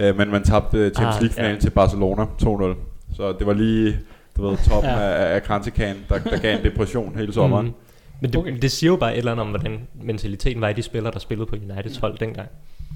øh, 0.00 0.16
men 0.16 0.30
man 0.30 0.42
tabte 0.42 0.78
øh, 0.78 0.90
Champions 0.90 1.16
Ah, 1.16 1.22
League-finalen 1.22 1.56
ja. 1.56 1.60
til 1.60 1.70
Barcelona 1.70 2.24
2-0. 2.42 2.74
Så 3.16 3.32
det 3.38 3.46
var 3.46 3.52
lige, 3.52 3.98
du 4.36 4.48
ved, 4.48 4.56
toppen 4.70 4.90
ja. 4.90 5.00
af, 5.00 5.34
af 5.34 5.42
kransekagen, 5.42 5.96
der, 6.08 6.18
der 6.18 6.38
gav 6.38 6.58
en 6.58 6.64
depression 6.64 7.16
hele 7.16 7.32
sommeren. 7.32 7.66
Mm. 7.66 7.72
Men 8.20 8.30
det, 8.30 8.38
Okay. 8.40 8.58
det 8.62 8.70
siger 8.70 8.90
jo 8.90 8.96
bare 8.96 9.12
et 9.12 9.18
eller 9.18 9.32
andet 9.32 9.42
om, 9.46 9.50
hvordan 9.50 9.80
mentaliteten 10.02 10.60
var 10.60 10.68
i 10.68 10.72
de 10.72 10.82
spillere, 10.82 11.12
der 11.12 11.18
spillede 11.18 11.46
på 11.46 11.56
Uniteds 11.56 11.96
hold 11.96 12.18
dengang. 12.18 12.48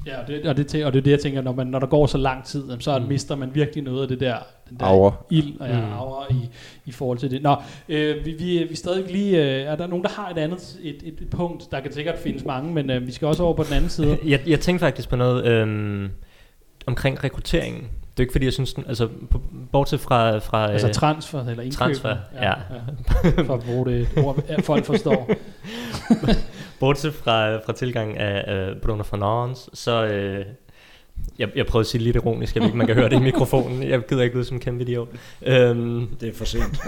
Ja, 0.06 0.20
og 0.20 0.26
det, 0.28 0.46
og, 0.46 0.56
det, 0.56 0.84
og 0.84 0.92
det 0.92 0.98
er 0.98 1.02
det, 1.02 1.10
jeg 1.10 1.20
tænker, 1.20 1.42
når, 1.42 1.52
man, 1.52 1.66
når 1.66 1.78
der 1.78 1.86
går 1.86 2.06
så 2.06 2.18
lang 2.18 2.44
tid, 2.44 2.64
så 2.80 2.98
mm. 2.98 3.04
Mister 3.08 3.36
man 3.36 3.54
virkelig 3.54 3.84
noget 3.84 4.02
af 4.02 4.08
det 4.08 4.20
der, 4.20 4.36
den 4.70 4.76
der 4.80 4.84
Aura. 4.86 5.12
ild 5.30 5.60
og 5.60 5.68
ja, 5.68 5.80
Mm. 5.80 5.92
aura 5.92 6.26
i, 6.30 6.48
i 6.86 6.92
forhold 6.92 7.18
til 7.18 7.30
det. 7.30 7.42
Nå, 7.42 7.56
øh, 7.88 8.24
vi, 8.24 8.32
vi, 8.38 8.66
vi 8.68 8.74
stadig 8.76 9.12
lige, 9.12 9.38
øh, 9.38 9.62
er 9.62 9.76
der 9.76 9.86
nogen, 9.86 10.04
der 10.04 10.10
har 10.10 10.30
et 10.30 10.38
andet 10.38 10.78
et, 10.82 11.02
et, 11.04 11.14
et 11.20 11.30
punkt, 11.30 11.70
der 11.70 11.80
kan 11.80 11.92
sikkert 11.92 12.18
findes 12.18 12.44
mange, 12.44 12.72
men 12.74 12.90
øh, 12.90 13.06
vi 13.06 13.12
skal 13.12 13.28
også 13.28 13.42
over 13.42 13.54
på 13.54 13.62
den 13.62 13.72
anden 13.72 13.90
side. 13.90 14.18
Jeg, 14.26 14.40
jeg 14.46 14.60
tænkte 14.60 14.84
faktisk 14.84 15.08
på 15.08 15.16
noget 15.16 15.44
øhm, 15.46 16.08
omkring 16.86 17.24
rekrutteringen. 17.24 17.88
Det 18.20 18.24
er 18.24 18.26
ikke 18.26 18.32
fordi, 18.32 18.44
jeg 18.44 18.52
synes, 18.52 18.74
den, 18.74 18.84
altså 18.88 19.08
på, 19.30 19.40
bortset 19.72 20.00
fra... 20.00 20.38
fra 20.38 20.70
altså 20.72 20.88
øh, 20.88 20.94
transfer 20.94 21.40
eller 21.40 21.62
indkøb. 21.62 21.78
transfer, 21.78 22.16
ja. 22.34 22.48
ja. 22.48 22.54
For 23.42 23.54
at 23.54 23.62
bruge 23.62 23.86
det 23.86 24.08
ord, 24.16 24.44
ja, 24.48 24.56
folk 24.60 24.84
forstår. 24.84 25.30
bortset 26.80 27.14
fra, 27.14 27.56
fra 27.56 27.72
tilgang 27.72 28.18
af 28.18 28.68
øh, 28.68 28.76
Bruno 28.76 29.02
Fernandes, 29.02 29.70
så... 29.74 30.04
Øh, 30.04 30.46
jeg, 31.38 31.48
jeg 31.54 31.66
prøvede 31.66 31.82
at 31.82 31.86
sige 31.86 32.02
lidt 32.02 32.16
ironisk, 32.16 32.54
jeg 32.54 32.60
ved 32.60 32.68
ikke, 32.68 32.78
man 32.78 32.86
kan 32.86 32.96
høre 32.96 33.08
det 33.08 33.16
i 33.16 33.22
mikrofonen. 33.22 33.82
Jeg 33.82 34.06
gider 34.06 34.22
ikke 34.22 34.38
ud 34.38 34.44
som 34.44 34.56
en 34.56 34.60
kæmpe 34.60 34.82
idiot. 34.82 35.08
Øhm, 35.42 36.06
Det 36.20 36.28
er 36.28 36.34
for 36.34 36.44
sent. 36.44 36.80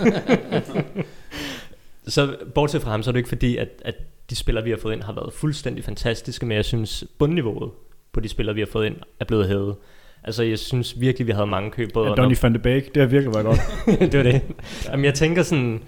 Så 2.06 2.36
bortset 2.54 2.82
fra 2.82 2.90
ham, 2.90 3.02
så 3.02 3.10
er 3.10 3.12
det 3.12 3.18
ikke 3.18 3.28
fordi, 3.28 3.56
at, 3.56 3.68
at 3.84 3.94
de 4.30 4.36
spillere, 4.36 4.64
vi 4.64 4.70
har 4.70 4.78
fået 4.82 4.92
ind, 4.92 5.02
har 5.02 5.12
været 5.12 5.32
fuldstændig 5.32 5.84
fantastiske, 5.84 6.46
men 6.46 6.56
jeg 6.56 6.64
synes, 6.64 7.04
bundniveauet 7.18 7.70
på 8.12 8.20
de 8.20 8.28
spillere, 8.28 8.54
vi 8.54 8.60
har 8.60 8.68
fået 8.72 8.86
ind, 8.86 8.96
er 9.20 9.24
blevet 9.24 9.48
hævet. 9.48 9.76
Altså, 10.24 10.42
jeg 10.42 10.58
synes 10.58 11.00
virkelig, 11.00 11.26
vi 11.26 11.32
havde 11.32 11.46
mange 11.46 11.70
køb. 11.70 11.92
Både 11.92 12.08
Ja, 12.08 12.14
Donny 12.14 12.36
van 12.42 12.54
de 12.54 12.58
Beek, 12.58 12.94
det 12.94 13.00
har 13.00 13.06
virkelig 13.06 13.34
været 13.34 13.46
godt. 13.46 13.60
det 14.12 14.18
var 14.18 14.22
det. 14.22 14.42
Jamen, 14.90 15.04
jeg 15.04 15.14
tænker 15.14 15.42
sådan, 15.42 15.82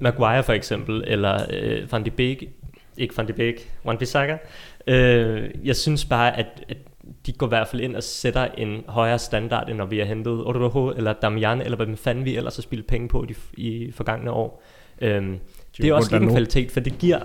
Maguire 0.00 0.42
for 0.42 0.52
eksempel, 0.52 1.04
eller 1.06 1.46
øh, 1.50 1.92
Van 1.92 2.04
de 2.04 2.10
Beek, 2.10 2.44
ikke 2.96 3.16
Van 3.16 3.28
de 3.28 3.32
Beek, 3.32 3.70
Wan 3.84 3.98
Bissaka. 3.98 4.36
Øh, 4.86 5.50
jeg 5.64 5.76
synes 5.76 6.04
bare, 6.04 6.38
at, 6.38 6.46
at 6.68 6.76
de 7.26 7.32
går 7.32 7.46
i 7.46 7.48
hvert 7.48 7.68
fald 7.68 7.82
ind 7.82 7.96
og 7.96 8.02
sætter 8.02 8.46
en 8.58 8.84
højere 8.88 9.18
standard, 9.18 9.68
end 9.68 9.78
når 9.78 9.86
vi 9.86 9.98
har 9.98 10.04
hentet 10.04 10.32
Odoho 10.32 10.90
eller 10.90 11.12
Damian, 11.12 11.60
eller 11.60 11.76
hvad 11.76 11.96
fanden 11.96 12.24
vi 12.24 12.36
ellers 12.36 12.56
har 12.56 12.62
spillet 12.62 12.86
penge 12.86 13.08
på 13.08 13.24
i, 13.24 13.26
de, 13.26 13.34
i 13.62 13.92
forgangne 13.92 14.30
år. 14.30 14.62
Øhm, 15.00 15.38
det 15.76 15.88
er 15.88 15.94
også 15.94 16.10
lidt 16.12 16.22
en 16.22 16.30
kvalitet, 16.30 16.70
for 16.70 16.80
det 16.80 16.98
giver, 16.98 17.20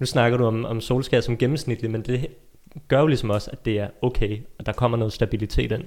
nu 0.00 0.06
snakker 0.06 0.38
du 0.38 0.44
om, 0.44 0.64
om 0.64 0.80
Solskjaer 0.80 1.20
som 1.20 1.38
gennemsnitlig, 1.38 1.90
men 1.90 2.02
det 2.02 2.26
gør 2.88 3.00
jo 3.00 3.06
ligesom 3.06 3.30
også, 3.30 3.50
at 3.52 3.64
det 3.64 3.78
er 3.80 3.88
okay, 4.02 4.38
og 4.58 4.66
der 4.66 4.72
kommer 4.72 4.98
noget 4.98 5.12
stabilitet 5.12 5.72
ind. 5.72 5.82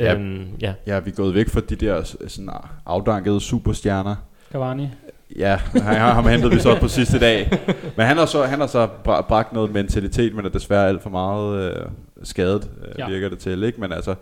Ja. 0.00 0.14
Øhm, 0.14 0.46
ja. 0.60 0.74
Ja, 0.86 0.98
vi 1.00 1.10
er 1.10 1.14
gået 1.14 1.34
væk 1.34 1.48
fra 1.48 1.60
de 1.60 1.76
der 1.76 2.02
sådan 2.28 2.50
afdankede 2.86 3.40
superstjerner. 3.40 4.16
Cavani. 4.52 4.88
Ja, 5.36 5.56
han, 5.56 5.82
ham 6.00 6.26
hentede 6.28 6.52
vi 6.52 6.60
så 6.60 6.76
på 6.80 6.88
sidste 6.88 7.18
dag. 7.20 7.50
Men 7.96 8.06
han 8.06 8.16
har 8.16 8.26
så, 8.26 8.44
han 8.44 8.60
har 8.60 8.66
så 8.66 8.86
bra- 8.86 9.20
bragt 9.28 9.52
noget 9.52 9.72
mentalitet, 9.72 10.34
men 10.34 10.44
er 10.44 10.48
desværre 10.48 10.88
alt 10.88 11.02
for 11.02 11.10
meget 11.10 11.70
øh, 11.76 11.86
skadet, 12.22 12.70
øh, 12.84 12.94
Ja. 12.98 13.08
virker 13.08 13.28
det 13.28 13.38
til. 13.38 13.62
Ikke? 13.62 13.80
Men 13.80 13.92
altså, 13.92 14.14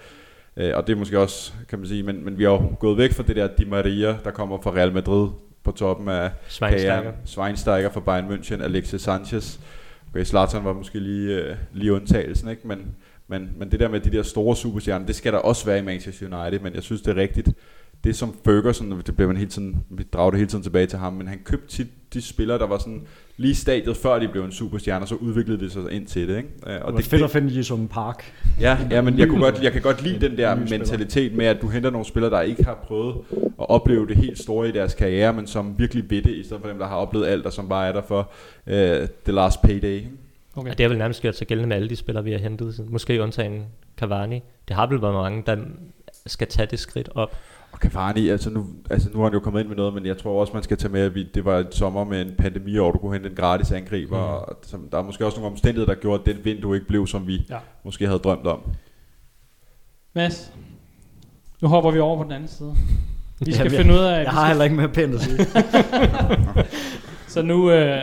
øh, 0.57 0.73
og 0.77 0.87
det 0.87 0.93
er 0.93 0.97
måske 0.97 1.21
også, 1.21 1.53
kan 1.69 1.79
man 1.79 1.89
sige, 1.89 2.03
men, 2.03 2.25
men 2.25 2.39
vi 2.39 2.45
har 2.45 2.51
jo 2.51 2.73
gået 2.81 2.99
væk 2.99 3.13
fra 3.13 3.23
det 3.23 3.37
der 3.37 3.49
Di 3.59 3.65
Maria, 3.65 4.17
der 4.25 4.31
kommer 4.31 4.59
fra 4.63 4.71
Real 4.71 4.93
Madrid 4.93 5.29
på 5.65 5.71
toppen 5.73 6.09
af 6.09 6.31
Schweinsteiger. 6.49 7.13
Schweinsteiger 7.25 7.91
fra 7.91 8.01
Bayern 8.01 8.29
München, 8.29 8.63
Alexis 8.65 9.03
Sanchez. 9.03 9.61
Okay, 10.11 10.25
Zlatan 10.25 10.65
var 10.65 10.73
måske 10.73 11.01
lige, 11.01 11.45
øh, 11.45 11.57
lige 11.73 11.93
undtagelsen, 11.93 12.49
ikke? 12.49 12.69
Men, 12.69 12.97
Men, 13.31 13.51
men 13.59 13.71
det 13.71 13.81
der 13.81 13.89
med 13.89 14.01
de 14.01 14.11
der 14.11 14.23
store 14.23 14.57
superstjerner, 14.57 15.07
det 15.07 15.15
skal 15.15 15.33
der 15.33 15.39
også 15.39 15.67
være 15.67 15.79
i 15.79 15.83
Manchester 15.83 16.27
United, 16.27 16.61
men 16.61 16.75
jeg 16.75 16.83
synes, 16.83 17.03
det 17.03 17.11
er 17.11 17.21
rigtigt. 17.21 17.49
Det 18.05 18.17
som 18.17 18.35
Ferguson, 18.45 19.03
det 19.07 19.17
bliver 19.17 19.29
man 19.29 19.37
hele 19.37 19.51
tiden, 19.51 19.85
vi 19.91 20.03
drager 20.13 20.31
det 20.31 20.39
hele 20.39 20.51
tiden 20.51 20.63
tilbage 20.63 20.87
til 20.87 20.99
ham, 20.99 21.13
men 21.13 21.29
han 21.29 21.39
købte 21.45 21.69
tit 21.69 21.87
de 22.15 22.23
spillere, 22.23 22.59
der 22.59 22.67
var 22.67 22.79
sådan 22.79 23.03
lige 23.37 23.55
stadiet 23.55 23.97
før 23.97 24.19
de 24.19 24.29
blev 24.29 24.45
en 24.45 24.53
superstjerne, 24.53 25.05
og 25.05 25.09
så 25.09 25.15
udviklede 25.15 25.61
det 25.61 25.73
sig 25.73 25.83
ind 25.91 26.07
til 26.07 26.29
det. 26.29 26.37
Ikke? 26.37 26.49
Øh, 26.67 26.81
Og 26.83 26.93
det 26.93 26.95
var 26.95 27.01
fedt 27.01 27.23
at 27.23 27.31
finde 27.31 27.55
Jisung 27.55 27.91
Park. 27.91 28.33
Ja, 28.61 28.79
ja 28.91 29.01
men 29.03 29.19
jeg, 29.19 29.29
kunne 29.29 29.41
godt, 29.51 29.63
jeg 29.63 29.73
kan 29.73 29.83
godt 29.83 30.03
lide 30.03 30.29
den 30.29 30.37
der 30.37 30.55
mentalitet 30.55 31.35
med, 31.35 31.47
at 31.47 31.63
du 31.63 31.69
henter 31.69 31.91
nogle 31.91 32.07
spillere, 32.07 32.31
der 32.31 32.41
ikke 32.41 32.65
har 32.65 32.75
prøvet 32.75 33.17
at 33.33 33.71
opleve 33.71 34.07
det 34.07 34.17
helt 34.17 34.39
store 34.39 34.69
i 34.69 34.73
deres 34.73 34.95
karriere, 34.95 35.33
men 35.33 35.47
som 35.47 35.75
virkelig 35.79 36.11
ved 36.11 36.23
det, 36.23 36.35
i 36.35 36.45
stedet 36.45 36.61
for 36.63 36.69
dem, 36.69 36.79
der 36.79 36.87
har 36.87 36.97
oplevet 36.97 37.27
alt, 37.27 37.47
og 37.47 37.53
som 37.53 37.69
bare 37.69 37.89
er 37.89 37.93
der 37.93 38.03
for 38.03 38.31
uh, 38.67 38.73
the 39.25 39.33
last 39.33 39.63
payday. 39.63 39.89
ikke? 39.95 40.11
Okay. 40.57 40.71
Og 40.71 40.79
det 40.79 40.85
har 40.85 40.89
vel 40.89 40.99
nærmest 40.99 41.23
gjort 41.23 41.37
sig 41.37 41.47
gældende 41.47 41.69
med 41.69 41.77
alle 41.77 41.89
de 41.89 41.97
spillere, 41.97 42.25
vi 42.25 42.33
har 42.33 42.39
hentet. 42.39 42.87
Måske 42.89 43.23
undtagen 43.23 43.65
Cavani. 43.97 44.43
Det 44.69 44.77
har 44.77 44.87
vel 44.87 45.03
været 45.03 45.15
mange, 45.15 45.43
der 45.47 45.57
skal 46.27 46.47
tage 46.47 46.67
det 46.71 46.79
skridt 46.79 47.09
op. 47.15 47.37
Og 47.73 47.79
Cavani, 47.79 48.29
altså 48.29 48.51
nu, 48.51 48.67
altså 48.91 49.09
nu 49.13 49.19
har 49.19 49.25
han 49.25 49.33
jo 49.33 49.41
kommet 49.41 49.61
ind 49.61 49.69
med 49.69 49.77
noget, 49.77 49.95
men 49.95 50.07
jeg 50.07 50.19
tror 50.19 50.41
også, 50.41 50.53
man 50.53 50.63
skal 50.63 50.77
tage 50.77 50.93
med, 50.93 51.01
at 51.01 51.15
vi, 51.15 51.23
det 51.35 51.45
var 51.45 51.59
et 51.59 51.75
sommer 51.75 52.05
med 52.05 52.23
en 52.23 52.35
pandemi, 52.39 52.77
hvor 52.77 52.91
du 52.91 52.99
kunne 52.99 53.13
hente 53.13 53.29
en 53.29 53.35
gratis 53.37 53.73
angriber, 53.73 54.19
mm. 54.19 54.25
og 54.33 54.59
som, 54.63 54.89
der 54.93 54.99
er 54.99 55.03
måske 55.03 55.27
også 55.27 55.39
nogle 55.39 55.53
omstændigheder, 55.53 55.95
der 55.95 56.01
gjorde, 56.01 56.21
at 56.21 56.37
den 56.37 56.45
vindue 56.45 56.77
ikke 56.77 56.87
blev, 56.89 57.07
som 57.07 57.27
vi 57.27 57.35
Ja. 57.49 57.55
ja. 57.55 57.61
måske 57.85 58.07
havde 58.07 58.19
drømt 58.19 58.47
om. 58.47 58.61
Mads, 60.15 60.53
nu 61.63 61.69
hopper 61.69 61.91
vi 61.91 61.99
over 61.99 62.17
på 62.17 62.23
den 62.25 62.33
anden 62.33 62.49
side. 62.49 62.75
Vi 63.41 63.53
skal 63.53 63.65
Jamen, 63.65 63.79
finde 63.79 63.95
ud 63.95 63.99
af... 63.99 64.11
Jeg 64.13 64.21
vi 64.21 64.27
har 64.27 64.41
skal, 64.41 64.49
heller 64.49 64.65
ikke 64.65 64.77
mere 64.77 64.89
pænt 64.89 65.15
at 65.15 65.21
sige. 65.21 65.39
Så 67.29 67.43
nu, 67.43 67.71
øh, 67.71 68.03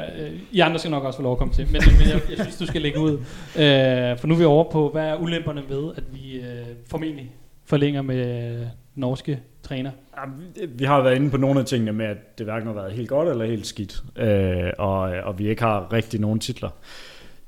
I 0.52 0.60
andre 0.60 0.80
skal 0.80 0.92
nok 0.92 1.04
også 1.04 1.18
få 1.18 1.24
lov 1.24 1.32
at 1.32 1.38
komme 1.38 1.54
til, 1.54 1.66
men, 1.66 1.82
men 2.00 2.10
jeg, 2.10 2.22
jeg 2.30 2.38
synes, 2.40 2.58
du 2.58 2.66
skal 2.66 2.82
lægge 2.82 3.00
ud. 3.00 3.12
Øh, 3.12 4.20
for 4.20 4.28
nu 4.28 4.34
er 4.34 4.38
vi 4.38 4.46
over 4.46 4.72
på, 4.72 4.90
hvad 4.90 5.08
er 5.08 5.16
ulemperne 5.16 5.62
ved, 5.70 5.92
at 5.98 6.04
vi 6.14 6.36
øh, 6.36 6.66
formentlig 6.90 7.32
forlænger 7.66 8.02
med 8.02 8.52
øh, 8.62 8.68
norske 8.96 9.40
træner? 9.66 9.92
Ja, 10.18 10.66
vi- 10.68 10.84
har 10.86 11.02
været 11.02 11.16
inde 11.16 11.30
på 11.30 11.38
nogle 11.38 11.60
af 11.60 11.66
tingene 11.66 11.94
med, 11.94 12.06
at 12.06 12.38
det 12.38 12.46
hverken 12.46 12.68
har 12.68 12.74
været 12.74 12.92
helt 12.94 13.10
godt 13.10 13.30
eller 13.30 13.46
helt 13.46 13.68
skidt, 13.68 14.04
øh, 14.16 14.72
og, 14.78 15.00
og 15.00 15.40
vi 15.40 15.48
ikke 15.50 15.62
har 15.62 15.94
rigtig 15.94 16.20
nogen 16.20 16.40
titler. 16.40 16.70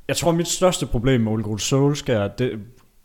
Jeg 0.07 0.15
tror, 0.17 0.31
mit 0.31 0.47
største 0.47 0.85
problem 0.85 1.21
med 1.21 1.31
Ole 1.31 1.43
Gunnar 1.43 1.57
Solskjaer, 1.57 2.27
det, 2.27 2.59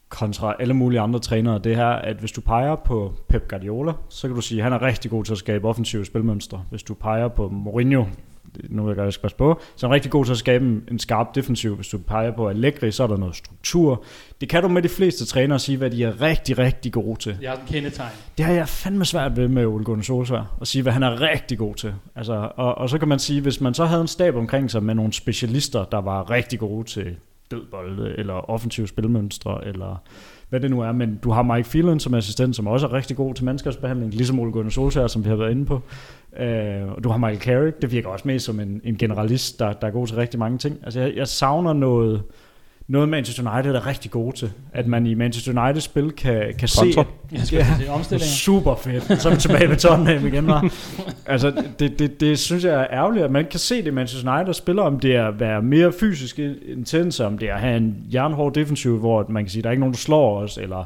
kontra 0.09 0.55
alle 0.61 0.75
mulige 0.75 1.01
andre 1.01 1.19
trænere, 1.21 1.59
det 1.59 1.73
er, 1.73 1.87
at 1.87 2.17
hvis 2.17 2.33
du 2.33 2.41
peger 2.41 2.77
på 2.77 3.15
Pep 3.29 3.49
Guardiola, 3.49 3.93
så 4.09 4.29
kan 4.29 4.35
du 4.35 4.41
sige, 4.43 4.59
at 4.59 4.65
han 4.65 4.73
er 4.73 4.83
rigtig 4.83 5.11
god 5.11 5.25
til 5.25 5.33
at 5.33 5.39
skabe 5.39 5.69
offensive 5.69 6.05
spilmønstre. 6.05 6.65
Hvis 6.71 6.83
du 6.83 6.95
peger 6.95 7.29
på 7.29 7.49
Mourinho, 7.49 8.05
nu 8.69 8.95
jeg 8.95 9.13
skal 9.13 9.31
på, 9.39 9.61
så 9.77 9.87
er 9.87 9.91
rigtig 9.91 10.11
god 10.11 10.25
til 10.25 10.33
at 10.33 10.39
skabe 10.39 10.65
en, 10.65 10.83
en 10.91 10.99
skarp 10.99 11.35
defensiv. 11.35 11.77
Hvis 11.77 11.89
du 11.89 11.99
peger 11.99 12.31
på 12.31 12.49
Allegri, 12.49 12.91
så 12.91 13.03
er 13.03 13.07
der 13.07 13.17
noget 13.17 13.37
struktur. 13.37 14.05
Det 14.41 14.49
kan 14.49 14.63
du 14.63 14.69
med 14.69 14.83
de 14.83 14.89
fleste 14.89 15.25
trænere 15.25 15.59
sige, 15.59 15.79
hvad 15.79 15.91
de 15.91 16.05
er 16.05 16.21
rigtig, 16.21 16.59
rigtig 16.59 16.93
gode 16.93 17.21
til. 17.21 17.37
Det 17.41 17.47
er 17.47 17.51
også 17.51 17.63
en 17.63 17.69
kendetegn. 17.69 18.11
Det 18.37 18.45
har 18.45 18.53
jeg 18.53 18.69
fandme 18.69 19.05
svært 19.05 19.37
ved 19.37 19.49
med 19.49 19.67
Ole 19.67 19.85
Gunnar 19.85 20.03
Solskjaer, 20.03 20.57
at 20.61 20.69
sige, 20.69 20.83
hvad 20.83 20.93
han 20.93 21.03
er 21.03 21.21
rigtig 21.21 21.59
god 21.59 21.75
til. 21.75 21.95
Altså, 22.17 22.51
og, 22.57 22.79
og 22.79 22.91
så 22.91 22.99
kan 22.99 23.09
man 23.09 23.19
sige, 23.19 23.41
hvis 23.41 23.61
man 23.61 23.75
så 23.75 23.85
havde 23.85 24.01
en 24.01 24.09
stab 24.09 24.35
omkring 24.35 24.71
sig 24.71 24.83
med 24.83 24.95
nogle 24.95 25.13
specialister, 25.13 25.85
der 25.85 25.99
var 25.99 26.31
rigtig 26.31 26.59
gode 26.59 26.89
til 26.89 27.17
dødbolde, 27.51 28.15
eller 28.19 28.51
offensive 28.51 28.89
spilmønstre, 28.89 29.67
eller 29.67 30.03
hvad 30.53 30.61
det 30.61 30.71
nu 30.71 30.81
er, 30.81 30.93
men 30.93 31.21
du 31.23 31.31
har 31.31 31.43
Mike 31.43 31.69
Phelan 31.69 32.01
som 32.01 32.15
assistent, 32.15 32.57
som 32.57 32.67
også 32.67 32.87
er 32.87 32.93
rigtig 32.93 33.17
god 33.17 33.35
til 33.35 33.45
mandskabsbehandling, 33.45 34.15
ligesom 34.15 34.41
Ole 34.41 34.53
Gunnar 34.53 34.71
Solskjaer, 34.71 35.07
som 35.07 35.25
vi 35.25 35.29
har 35.29 35.37
været 35.37 35.51
inde 35.51 35.67
på. 35.67 35.81
Øh, 36.39 36.93
og 36.97 37.05
du 37.05 37.09
har 37.09 37.17
Michael 37.17 37.41
Carrick, 37.41 37.83
det 37.83 37.93
virker 37.93 38.09
også 38.09 38.29
mest 38.29 38.45
som 38.45 38.61
en, 38.61 38.81
en 38.85 38.97
generalist, 38.97 39.59
der, 39.59 39.73
der 39.73 39.87
er 39.87 39.91
god 39.91 40.07
til 40.07 40.17
rigtig 40.17 40.41
mange 40.41 40.59
ting. 40.59 40.79
Altså 40.83 41.01
jeg, 41.01 41.17
jeg 41.17 41.29
savner 41.29 41.73
noget, 41.73 42.23
noget 42.89 43.09
Manchester 43.09 43.55
United 43.55 43.75
er 43.75 43.87
rigtig 43.87 44.11
gode 44.11 44.37
til. 44.37 44.53
At 44.73 44.87
man 44.87 45.07
i 45.07 45.15
Manchester 45.15 45.63
United 45.65 45.81
spil 45.81 46.11
kan, 46.13 46.55
kan 46.59 46.69
se. 46.69 46.81
Jeg 47.33 47.41
skal 47.41 47.59
Ja. 47.59 47.93
omstillinger. 47.95 48.27
Super 48.27 48.75
fedt. 48.77 49.23
Så 49.23 49.29
er 49.29 49.35
vi 49.35 49.41
tilbage 49.41 49.69
ved 49.69 49.77
Tottenham 49.77 50.27
igen, 50.27 50.47
var. 50.47 50.71
Altså, 51.27 51.65
det, 51.79 51.99
det, 51.99 52.21
det, 52.21 52.39
synes 52.39 52.65
jeg 52.65 52.75
er 52.81 52.87
ærgerligt, 52.91 53.25
at 53.25 53.31
man 53.31 53.41
ikke 53.41 53.51
kan 53.51 53.61
se 53.61 53.85
det 53.85 53.95
Manchester 53.95 54.37
United 54.37 54.55
spiller, 54.55 54.83
om 54.83 55.01
det 55.01 55.17
er 55.17 55.27
at 55.29 55.41
være 55.41 55.63
mere 55.63 55.93
fysisk 56.01 56.39
intens, 56.69 57.21
om 57.21 57.39
det 57.39 57.49
er 57.51 57.55
at 57.55 57.61
have 57.61 57.77
en 57.77 57.97
jernhård 58.13 58.55
defensiv, 58.55 58.99
hvor 58.99 59.27
man 59.29 59.45
kan 59.45 59.51
sige, 59.51 59.63
der 59.63 59.69
er 59.69 59.73
ikke 59.73 59.81
nogen, 59.81 59.93
der 59.93 59.99
slår 59.99 60.39
os, 60.41 60.59
eller 60.59 60.85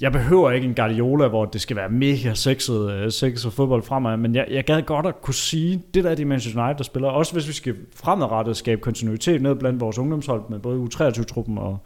jeg 0.00 0.12
behøver 0.12 0.50
ikke 0.50 0.66
en 0.66 0.74
Guardiola, 0.74 1.28
hvor 1.28 1.44
det 1.44 1.60
skal 1.60 1.76
være 1.76 1.88
mega 1.88 2.34
sexet, 2.34 2.90
øh, 2.92 3.10
sexet 3.10 3.52
fodbold 3.52 3.82
fremad, 3.82 4.16
men 4.16 4.34
jeg, 4.34 4.46
jeg 4.50 4.64
gad 4.64 4.82
godt 4.82 5.06
at 5.06 5.22
kunne 5.22 5.34
sige, 5.34 5.82
det 5.94 6.04
der 6.04 6.10
er 6.10 6.14
de 6.14 6.24
Manchester 6.24 6.62
United, 6.62 6.78
der 6.78 6.84
spiller, 6.84 7.08
også 7.08 7.32
hvis 7.32 7.48
vi 7.48 7.52
skal 7.52 7.76
fremadrettet 7.94 8.56
skabe 8.56 8.80
kontinuitet 8.80 9.42
ned 9.42 9.54
blandt 9.54 9.80
vores 9.80 9.98
ungdomshold 9.98 10.42
med 10.50 10.58
både 10.58 10.80
U23-truppen 10.82 11.58
og 11.58 11.78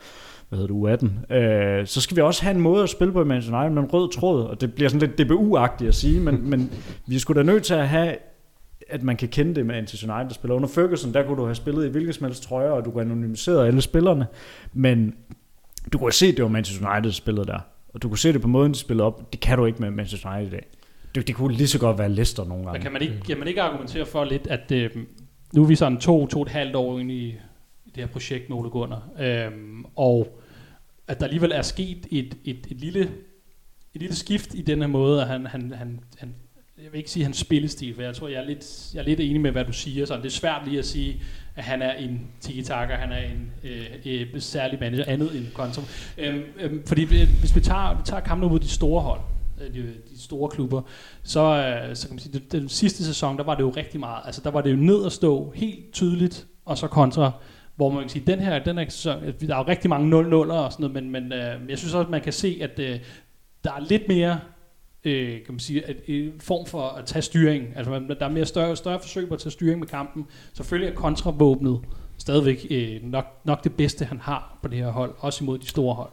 hvad 0.49 0.59
hedder 0.59 0.97
det, 0.97 1.03
U18, 1.31 1.35
øh, 1.35 1.87
så 1.87 2.01
skal 2.01 2.17
vi 2.17 2.23
også 2.23 2.43
have 2.43 2.55
en 2.55 2.61
måde 2.61 2.83
at 2.83 2.89
spille 2.89 3.13
på 3.13 3.23
i 3.23 3.25
Manchester 3.25 3.59
United 3.59 3.75
med 3.75 3.83
en 3.83 3.91
rød 3.93 4.13
tråd, 4.13 4.45
og 4.45 4.61
det 4.61 4.75
bliver 4.75 4.89
sådan 4.89 5.09
lidt 5.09 5.21
DBU-agtigt 5.21 5.89
at 5.89 5.95
sige, 5.95 6.21
men, 6.21 6.51
men 6.51 6.71
vi 7.07 7.19
skulle 7.19 7.39
da 7.39 7.47
nødt 7.47 7.63
til 7.63 7.75
at 7.75 7.89
have 7.89 8.17
at 8.89 9.03
man 9.03 9.17
kan 9.17 9.29
kende 9.29 9.55
det 9.55 9.67
med 9.67 9.75
Manchester 9.75 10.15
United 10.15 10.29
der 10.29 10.35
spiller. 10.35 10.55
Under 10.55 10.69
Ferguson, 10.69 11.15
der 11.15 11.27
kunne 11.27 11.37
du 11.37 11.45
have 11.45 11.55
spillet 11.55 11.87
i 11.87 11.89
hvilken 11.89 12.13
som 12.13 12.25
helst 12.25 12.43
trøjer, 12.43 12.71
og 12.71 12.85
du 12.85 12.91
kunne 12.91 13.03
anonymisere 13.03 13.67
alle 13.67 13.81
spillerne, 13.81 14.27
men 14.73 15.15
du 15.93 15.99
kunne 15.99 16.07
have 16.07 16.13
set, 16.13 16.37
det 16.37 16.43
var 16.43 16.49
Manchester 16.49 16.89
United, 16.89 17.11
der 17.11 17.15
spillede 17.15 17.47
der. 17.47 17.59
Og 17.95 18.03
du 18.03 18.09
kunne 18.09 18.19
se 18.19 18.33
det 18.33 18.43
på 18.43 18.49
måden, 18.49 18.73
de 18.73 18.79
spillede 18.79 19.07
op. 19.07 19.33
Det 19.33 19.41
kan 19.41 19.59
du 19.59 19.65
ikke 19.65 19.81
med 19.83 19.91
Manchester 19.91 20.31
United 20.31 20.47
i 20.47 20.51
dag. 20.51 20.67
Det, 21.15 21.27
det 21.27 21.35
kunne 21.35 21.55
lige 21.57 21.69
så 21.69 21.79
godt 21.79 21.99
være 21.99 22.09
Leicester 22.09 22.45
nogle 22.45 22.65
Men 22.65 22.67
gange. 22.67 22.83
kan 22.83 22.93
man 22.93 23.03
ikke, 23.03 23.21
kan 23.27 23.39
man 23.39 23.49
ikke 23.49 23.63
argumentere 23.63 24.07
for 24.07 24.25
lidt, 24.25 24.47
at 24.47 24.73
øh, 24.73 24.91
nu 25.53 25.63
er 25.63 25.67
vi 25.67 25.75
sådan 25.77 25.99
to, 25.99 26.27
to 26.27 26.39
og 26.39 26.43
et 26.47 26.53
halvt 26.53 26.77
år 26.77 26.99
inde 26.99 27.15
i, 27.15 27.35
det 27.95 27.97
her 27.97 28.07
projekt 28.07 28.49
med 28.49 28.57
Ole 28.59 28.71
Gunnar, 28.71 29.09
øhm, 29.21 29.85
og 29.97 30.41
at 31.09 31.21
der 31.21 31.25
alligevel 31.27 31.53
er 31.53 31.63
sket 31.63 32.07
et, 32.11 32.37
et, 32.45 32.67
et, 32.71 32.81
lille, 32.81 33.01
et 33.95 34.01
lille 34.01 34.17
skift 34.17 34.55
i 34.55 34.63
den 34.63 34.81
her 34.81 34.87
måde, 34.87 35.23
at 35.23 35.29
han, 35.29 35.47
han, 35.47 35.73
han, 35.73 36.01
han 36.19 36.35
jeg 36.85 36.93
vil 36.93 36.99
ikke 36.99 37.11
sige 37.11 37.25
hans 37.25 37.37
spillestil, 37.37 37.95
for 37.95 38.03
jeg 38.03 38.15
tror, 38.15 38.29
jeg 38.29 38.41
er 38.41 38.45
lidt, 38.47 38.91
jeg 38.95 39.01
er 39.01 39.05
lidt 39.05 39.21
enig 39.21 39.41
med, 39.41 39.51
hvad 39.51 39.65
du 39.65 39.73
siger. 39.73 40.07
Sådan. 40.07 40.23
Det 40.23 40.29
er 40.29 40.33
svært 40.33 40.63
lige 40.67 40.79
at 40.79 40.85
sige, 40.85 41.23
at 41.57 41.65
han 41.65 41.83
er 41.83 41.93
en 41.93 42.21
tiki-taka, 42.41 42.95
han 42.95 43.13
er 43.13 43.19
en 43.19 43.53
øh, 43.65 44.33
øh, 44.35 44.41
særlig 44.41 44.79
manager, 44.81 45.05
andet 45.07 45.37
end 45.37 45.47
Konto. 45.55 45.81
Øhm, 46.19 46.43
øhm, 46.61 46.87
fordi 46.87 47.05
hvis 47.05 47.57
vi 47.57 47.61
tager, 47.61 47.97
vi 47.97 48.03
tager 48.05 48.21
kampen 48.21 48.49
mod 48.49 48.59
de 48.59 48.69
store 48.69 49.03
hold, 49.03 49.21
øh, 49.61 49.75
de, 49.75 49.83
de 50.11 50.23
store 50.23 50.51
klubber, 50.51 50.83
så, 51.23 51.41
øh, 51.41 51.97
så 51.97 52.07
kan 52.07 52.15
man 52.15 52.19
sige, 52.19 52.39
den, 52.39 52.61
den 52.61 52.69
sidste 52.69 53.05
sæson, 53.05 53.37
der 53.37 53.45
var 53.45 53.55
det 53.55 53.63
jo 53.63 53.71
rigtig 53.71 54.01
meget, 54.01 54.23
altså 54.25 54.41
der 54.45 54.51
var 54.51 54.61
det 54.61 54.71
jo 54.71 54.77
ned 54.77 55.07
at 55.07 55.13
stå 55.13 55.53
helt 55.55 55.93
tydeligt, 55.93 56.47
og 56.65 56.79
så 56.79 56.87
kontra, 56.87 57.33
hvor 57.77 57.91
man 57.91 58.01
kan 58.01 58.09
sige, 58.09 58.27
den 58.27 58.39
her, 58.39 58.59
den 58.59 58.79
her 58.79 58.89
sæson, 58.89 59.23
der 59.41 59.55
er 59.55 59.59
jo 59.59 59.69
rigtig 59.69 59.91
mange 59.91 60.21
0-0'er 60.21 60.53
og 60.53 60.73
sådan 60.73 60.91
noget, 60.91 61.03
men, 61.05 61.11
men 61.11 61.33
øh, 61.33 61.71
jeg 61.71 61.79
synes 61.79 61.95
også, 61.95 62.07
at 62.07 62.11
man 62.11 62.21
kan 62.21 62.33
se, 62.33 62.59
at 62.63 62.79
øh, 62.79 63.01
der 63.65 63.73
er 63.73 63.81
lidt 63.89 64.09
mere 64.09 64.39
øh, 65.05 65.29
kan 65.31 65.45
man 65.55 65.59
sige, 65.59 65.87
at, 65.89 65.97
en 66.07 66.33
form 66.41 66.67
for 66.67 66.83
at 66.83 67.05
tage 67.07 67.23
styring. 67.23 67.65
Altså, 67.77 67.91
man, 67.91 68.09
der 68.09 68.27
er 68.27 68.31
mere 68.31 68.47
større, 68.47 68.77
større 68.77 69.01
forsøg 69.01 69.29
på 69.29 69.35
at 69.35 69.41
tage 69.41 69.51
styring 69.51 69.79
med 69.81 69.87
kampen. 69.89 70.27
Selvfølgelig 70.55 70.91
er 70.91 70.95
kontravåbnet 70.95 71.81
stadigvæk 72.19 72.67
øh, 72.71 73.11
nok, 73.11 73.25
nok 73.45 73.65
det 73.65 73.73
bedste, 73.73 74.05
han 74.05 74.19
har 74.21 74.59
på 74.63 74.69
det 74.69 74.79
her 74.79 74.91
hold, 74.91 75.15
også 75.19 75.45
imod 75.45 75.59
de 75.59 75.67
store 75.69 75.95
hold. 75.95 76.09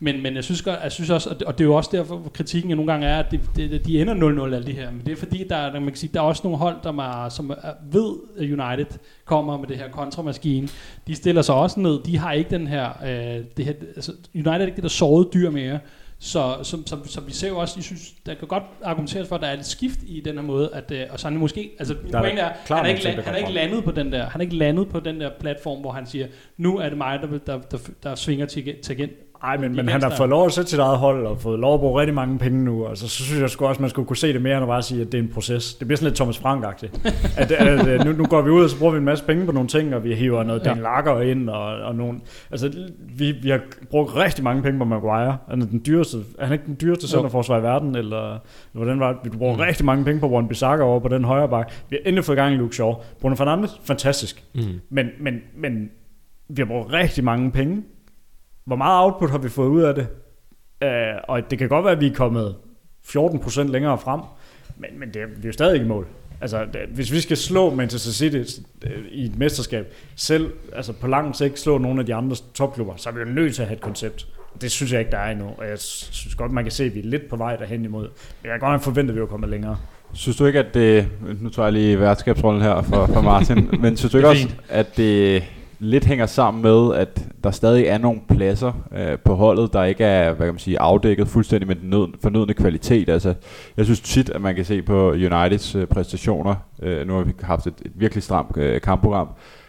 Men, 0.00 0.22
men 0.22 0.34
jeg, 0.34 0.44
synes, 0.44 0.62
godt- 0.62 0.78
jeg 0.82 0.92
synes 0.92 1.10
også, 1.10 1.30
og 1.46 1.58
det, 1.58 1.64
er 1.64 1.68
jo 1.68 1.74
også 1.74 1.90
derfor, 1.92 2.16
hvor 2.16 2.30
kritikken 2.30 2.70
nogle 2.76 2.92
gange 2.92 3.06
er, 3.06 3.18
at 3.18 3.30
det, 3.30 3.40
det, 3.56 3.86
de 3.86 4.00
ender 4.00 4.14
0-0 4.50 4.54
alle 4.54 4.66
det 4.66 4.74
her. 4.74 4.90
Men 4.90 5.00
det 5.06 5.12
er 5.12 5.16
fordi, 5.16 5.44
der, 5.48 5.56
er- 5.56 5.72
man 5.72 5.84
kan 5.88 5.96
sige, 5.96 6.10
der 6.14 6.20
er 6.20 6.24
også 6.24 6.40
nogle 6.44 6.58
hold, 6.58 6.76
der 6.82 6.92
er, 7.24 7.28
som 7.28 7.50
er, 7.50 7.54
ved, 7.92 8.14
at 8.38 8.42
United 8.42 8.98
kommer 9.24 9.58
med 9.58 9.68
det 9.68 9.76
her 9.76 9.90
kontramaskine. 9.90 10.68
De 11.06 11.14
stiller 11.14 11.42
sig 11.42 11.54
også 11.54 11.80
ned. 11.80 12.02
De 12.02 12.18
har 12.18 12.32
ikke 12.32 12.50
den 12.50 12.66
her, 12.66 12.88
øh, 13.04 13.44
det 13.56 13.64
her 13.64 13.72
altså, 13.96 14.12
United 14.34 14.50
er 14.52 14.66
ikke 14.66 14.76
det 14.76 14.82
der 14.82 14.88
sårede 14.88 15.28
dyr 15.34 15.50
mere. 15.50 15.78
Så, 16.22 16.56
så, 16.62 16.82
så, 16.86 16.96
så 17.04 17.20
vi 17.20 17.32
ser 17.32 17.48
jo 17.48 17.58
også, 17.58 17.74
jeg 17.76 17.84
synes, 17.84 18.14
der 18.26 18.34
kan 18.34 18.48
godt 18.48 18.62
argumenteres 18.82 19.28
for, 19.28 19.36
at 19.36 19.42
der 19.42 19.48
er 19.48 19.58
et 19.58 19.66
skift 19.66 19.98
i 20.06 20.20
den 20.20 20.34
her 20.34 20.42
måde, 20.42 20.70
at, 20.74 20.90
øh, 20.90 21.06
og 21.10 21.20
så 21.20 21.28
er 21.28 21.30
han 21.30 21.40
måske, 21.40 21.70
altså 21.78 21.96
min 22.02 22.12
Der 22.12 22.18
er 22.18 22.22
pointe 22.22 22.42
er, 22.42 22.52
han 22.76 22.86
er, 22.86 22.88
ikke, 22.88 23.02
ting, 23.02 23.22
han 23.22 23.34
er 23.34 23.38
ikke 23.38 23.52
landet 23.52 23.84
på 23.84 23.90
den 23.90 24.12
der, 24.12 24.28
han 24.28 24.40
er 24.40 24.44
ikke 24.44 24.56
landet 24.56 24.88
på 24.88 25.00
den 25.00 25.20
der 25.20 25.30
platform, 25.40 25.80
hvor 25.80 25.92
han 25.92 26.06
siger, 26.06 26.26
nu 26.56 26.78
er 26.78 26.88
det 26.88 26.98
mig, 26.98 27.20
der, 27.22 27.38
der, 27.38 27.58
der, 27.58 27.78
der 28.02 28.14
svinger 28.14 28.46
til, 28.46 28.76
til. 28.82 29.10
Nej, 29.42 29.56
men, 29.56 29.76
men 29.76 29.88
han 29.88 30.02
har 30.02 30.10
fået 30.16 30.28
lov 30.28 30.46
at 30.46 30.52
sætte 30.52 30.70
sit 30.70 30.78
eget 30.78 30.98
hold, 30.98 31.26
og 31.26 31.38
fået 31.40 31.58
lov 31.58 31.74
at 31.74 31.80
bruge 31.80 32.00
rigtig 32.00 32.14
mange 32.14 32.38
penge 32.38 32.64
nu, 32.64 32.86
og 32.86 32.96
så, 32.96 33.08
så 33.08 33.22
synes 33.24 33.40
jeg 33.40 33.50
sgu 33.50 33.66
også, 33.66 33.80
man 33.80 33.90
skulle 33.90 34.06
kunne 34.06 34.16
se 34.16 34.32
det 34.32 34.42
mere, 34.42 34.54
end 34.56 34.62
at 34.62 34.68
bare 34.68 34.82
sige, 34.82 35.00
at 35.00 35.12
det 35.12 35.18
er 35.18 35.22
en 35.22 35.28
proces. 35.34 35.74
Det 35.74 35.86
bliver 35.86 35.96
sådan 35.96 36.06
lidt 36.06 36.16
Thomas 36.16 36.38
Frank-agtigt. 36.38 37.08
at, 37.40 37.52
at, 37.52 37.88
at, 37.88 38.04
nu, 38.06 38.12
nu 38.12 38.26
går 38.26 38.42
vi 38.42 38.50
ud, 38.50 38.64
og 38.64 38.70
så 38.70 38.78
bruger 38.78 38.92
vi 38.92 38.98
en 38.98 39.04
masse 39.04 39.24
penge 39.24 39.46
på 39.46 39.52
nogle 39.52 39.68
ting, 39.68 39.94
og 39.94 40.04
vi 40.04 40.14
hiver 40.14 40.42
noget 40.42 40.60
Ja. 40.64 40.68
Dan 40.70 40.78
Lager 40.82 41.20
ind, 41.20 41.48
og, 41.50 41.64
og 41.64 41.94
nogle, 41.94 42.20
altså, 42.50 42.72
vi, 43.16 43.32
vi 43.42 43.50
har 43.50 43.60
brugt 43.90 44.16
rigtig 44.16 44.44
mange 44.44 44.62
penge 44.62 44.78
på 44.78 44.84
Maguire. 44.84 45.36
Han 45.50 45.62
er 45.62 45.66
den 45.66 45.82
dyreste, 45.86 46.18
er 46.38 46.44
han 46.44 46.52
ikke 46.52 46.66
den 46.66 46.76
dyreste 46.80 47.08
centerforsvar 47.08 47.58
i 47.58 47.62
verden, 47.62 47.88
eller, 47.96 48.18
eller 48.30 48.38
hvordan 48.72 49.00
var 49.00 49.12
det? 49.12 49.32
Vi 49.32 49.38
bruger 49.38 49.54
Mm. 49.54 49.60
rigtig 49.60 49.86
mange 49.86 50.04
penge 50.04 50.20
på 50.20 50.28
Warren 50.28 50.48
Bissaka 50.48 50.82
over 50.82 51.00
på 51.00 51.08
den 51.08 51.24
højre 51.24 51.48
bak. 51.48 51.72
Vi 51.90 51.96
har 52.02 52.08
endelig 52.08 52.24
fået 52.24 52.36
gang 52.36 52.54
i 52.54 52.56
Luke 52.56 52.74
Shaw. 52.74 52.94
Bruno 53.20 53.34
Fernandes, 53.34 53.80
fantastisk. 53.84 54.44
Mm. 54.54 54.60
Men, 54.90 55.06
men, 55.20 55.34
men 55.56 55.90
vi 56.48 56.54
har 56.62 56.66
brugt 56.66 56.92
rigtig 56.92 57.24
mange 57.24 57.50
penge. 57.50 57.82
Hvor 58.70 58.76
meget 58.76 59.04
output 59.04 59.30
har 59.30 59.38
vi 59.38 59.48
fået 59.48 59.68
ud 59.68 59.82
af 59.82 59.94
det? 59.94 60.06
Uh, 60.84 61.20
og 61.28 61.50
det 61.50 61.58
kan 61.58 61.68
godt 61.68 61.84
være, 61.84 61.92
at 61.92 62.00
vi 62.00 62.06
er 62.06 62.14
kommet 62.14 62.54
14% 63.06 63.62
længere 63.62 63.98
frem, 63.98 64.20
men, 64.76 64.90
men 65.00 65.08
det 65.14 65.22
er, 65.22 65.26
vi 65.26 65.42
er 65.42 65.46
jo 65.46 65.52
stadig 65.52 65.74
ikke 65.74 65.84
i 65.84 65.88
mål. 65.88 66.06
Altså, 66.40 66.64
det- 66.64 66.88
hvis 66.94 67.12
vi 67.12 67.20
skal 67.20 67.36
slå 67.36 67.74
Manchester 67.74 68.10
City 68.12 68.60
øh, 68.86 68.90
i 69.12 69.24
et 69.24 69.38
mesterskab, 69.38 69.92
selv 70.16 70.52
altså 70.76 70.92
på 70.92 71.06
lang 71.06 71.36
sigt 71.36 71.58
slå 71.58 71.78
nogle 71.78 72.00
af 72.00 72.06
de 72.06 72.14
andre 72.14 72.36
topklubber, 72.54 72.92
så 72.96 73.08
er 73.08 73.12
vi 73.12 73.20
jo 73.20 73.26
nødt 73.26 73.54
til 73.54 73.62
at 73.62 73.68
have 73.68 73.76
et 73.76 73.82
koncept. 73.82 74.26
Det 74.60 74.70
synes 74.70 74.92
jeg 74.92 75.00
ikke, 75.00 75.10
der 75.10 75.18
er 75.18 75.30
endnu, 75.30 75.46
og 75.58 75.68
jeg 75.68 75.78
synes 75.78 76.34
godt, 76.34 76.52
man 76.52 76.64
kan 76.64 76.70
se, 76.70 76.84
at 76.84 76.94
vi 76.94 76.98
er 77.00 77.04
lidt 77.04 77.28
på 77.28 77.36
vej 77.36 77.56
derhen 77.56 77.84
imod. 77.84 78.02
Men 78.02 78.10
jeg 78.44 78.50
kan 78.52 78.60
godt 78.60 78.72
nok 78.72 78.80
forvente, 78.82 79.10
at 79.10 79.16
vi 79.16 79.20
er 79.22 79.26
kommet 79.26 79.50
længere. 79.50 79.76
Synes 80.12 80.36
du 80.36 80.46
ikke, 80.46 80.58
at 80.58 80.74
det... 80.74 81.08
Nu 81.40 81.48
tager 81.48 81.66
jeg 81.66 81.72
lige 81.72 82.00
værtskabsrollen 82.00 82.62
her 82.62 82.82
for, 82.82 83.06
for 83.06 83.20
Martin. 83.20 83.70
men 83.82 83.96
synes 83.96 84.12
du 84.12 84.18
ikke 84.18 84.28
også, 84.28 84.48
at 84.68 84.96
det 84.96 85.42
lidt 85.80 86.04
hænger 86.04 86.26
sammen 86.26 86.62
med, 86.62 86.94
at 86.94 87.28
der 87.44 87.50
stadig 87.50 87.84
er 87.84 87.98
nogle 87.98 88.20
pladser 88.28 88.72
øh, 88.92 89.18
på 89.18 89.34
holdet, 89.34 89.72
der 89.72 89.84
ikke 89.84 90.04
er 90.04 90.32
hvad 90.32 90.46
kan 90.46 90.54
man 90.54 90.58
sige, 90.58 90.80
afdækket 90.80 91.28
fuldstændig 91.28 91.68
med 91.68 91.76
den 91.76 91.90
nød, 91.90 92.08
fornødende 92.22 92.54
kvalitet. 92.54 93.08
Altså, 93.08 93.34
jeg 93.76 93.84
synes 93.84 94.00
tit, 94.00 94.30
at 94.30 94.40
man 94.40 94.54
kan 94.54 94.64
se 94.64 94.82
på 94.82 95.10
Uniteds 95.10 95.74
øh, 95.74 95.86
præstationer, 95.86 96.54
øh, 96.82 97.06
nu 97.06 97.14
har 97.14 97.22
vi 97.22 97.32
haft 97.42 97.66
et, 97.66 97.74
et 97.84 97.92
virkelig 97.94 98.22
stramt 98.22 98.56
øh, 98.56 98.80
kampprogram, 98.80 99.28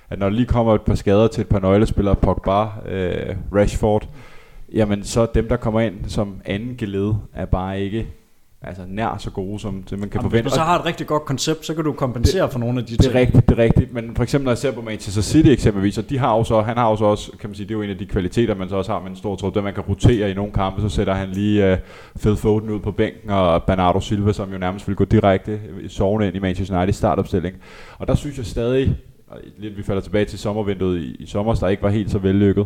at 0.10 0.20
når 0.20 0.30
der 0.30 0.36
lige 0.36 0.46
kommer 0.46 0.76
et 0.76 0.82
par 0.82 0.96
skader 0.96 1.28
til 1.28 1.42
et 1.42 1.48
par 1.48 1.60
nøglespillere, 1.60 2.16
Pogba, 2.16 2.62
øh, 2.90 3.36
Rashford, 3.54 4.08
jamen 4.74 5.04
så 5.04 5.28
dem, 5.36 5.48
der 5.48 5.58
kommer 5.58 5.80
ind 5.80 5.96
som 6.08 6.42
anden 6.46 6.76
geled, 6.78 7.14
er 7.34 7.46
bare 7.46 7.82
ikke 7.82 8.08
altså 8.64 8.82
nær 8.88 9.18
så 9.20 9.30
gode, 9.32 9.60
som 9.60 9.84
det 9.84 10.00
man 10.00 10.10
kan 10.10 10.20
Jamen, 10.20 10.32
forvente. 10.32 10.42
hvis 10.42 10.52
du 10.52 10.56
så 10.56 10.62
har 10.64 10.80
et 10.80 10.86
rigtig 10.86 11.08
godt 11.08 11.26
koncept, 11.26 11.66
så 11.66 11.74
kan 11.74 11.84
du 11.84 11.94
kompensere 11.94 12.50
for 12.50 12.60
nogle 12.60 12.80
af 12.80 12.86
de 12.86 12.92
det 12.92 13.00
er 13.00 13.04
ting. 13.04 13.16
rigtigt, 13.16 13.50
det 13.50 13.60
er 13.60 13.64
rigtigt. 13.64 13.94
Men 13.94 14.16
for 14.16 14.24
eksempel 14.24 14.46
når 14.46 14.52
jeg 14.52 14.58
ser 14.58 14.72
på 14.72 14.82
Manchester 14.82 15.22
City 15.22 15.50
eksempelvis, 15.50 15.98
og 15.98 16.10
de 16.10 16.18
har 16.18 16.38
jo 16.38 16.44
så, 16.44 16.62
han 16.62 16.78
har 16.78 16.90
jo 16.90 16.96
så 16.96 17.06
også, 17.06 17.32
kan 17.40 17.50
man 17.50 17.56
sige, 17.56 17.68
det 17.68 17.74
er 17.74 17.78
jo 17.78 17.82
en 17.82 17.90
af 17.90 17.98
de 17.98 18.06
kvaliteter, 18.06 18.56
man 18.56 18.70
så 18.70 18.76
også 18.76 18.92
har 18.92 19.00
med 19.00 19.10
en 19.10 19.16
stor 19.16 19.36
trup, 19.36 19.54
der 19.56 19.62
man 19.62 19.74
kan 19.74 19.84
rotere 19.84 20.32
i 20.32 20.34
nogle 20.34 20.52
kampe, 20.52 20.82
så 20.82 20.90
sætter 20.90 21.14
han 21.14 21.30
lige 21.30 21.72
uh, 21.74 21.78
Phil 22.20 22.36
Foden 22.36 22.70
ud 22.70 22.80
på 22.80 22.92
bænken, 22.92 23.30
og 23.30 23.64
Bernardo 23.64 24.00
Silva, 24.00 24.34
som 24.34 24.52
jo 24.52 24.58
nærmest 24.58 24.88
vil 24.88 24.96
gå 24.96 25.06
direkte 25.06 25.60
i 25.82 25.88
sovende 25.88 26.28
ind 26.28 26.36
i 26.36 26.40
Manchester 26.40 26.78
United 26.78 26.94
startopstilling. 26.94 27.56
Og 27.98 28.08
der 28.08 28.16
synes 28.16 28.38
jeg 28.38 28.46
stadig, 28.46 28.98
lidt 29.58 29.78
vi 29.78 29.84
falder 29.84 30.02
tilbage 30.02 30.26
til 30.26 30.40
sommervinduet 30.40 31.00
i, 31.00 31.16
i 31.20 31.26
sommer, 31.26 31.54
der 31.54 31.68
ikke 31.68 31.84
var 31.84 31.90
helt 31.90 32.12
så 32.12 32.18
vellykket, 32.18 32.66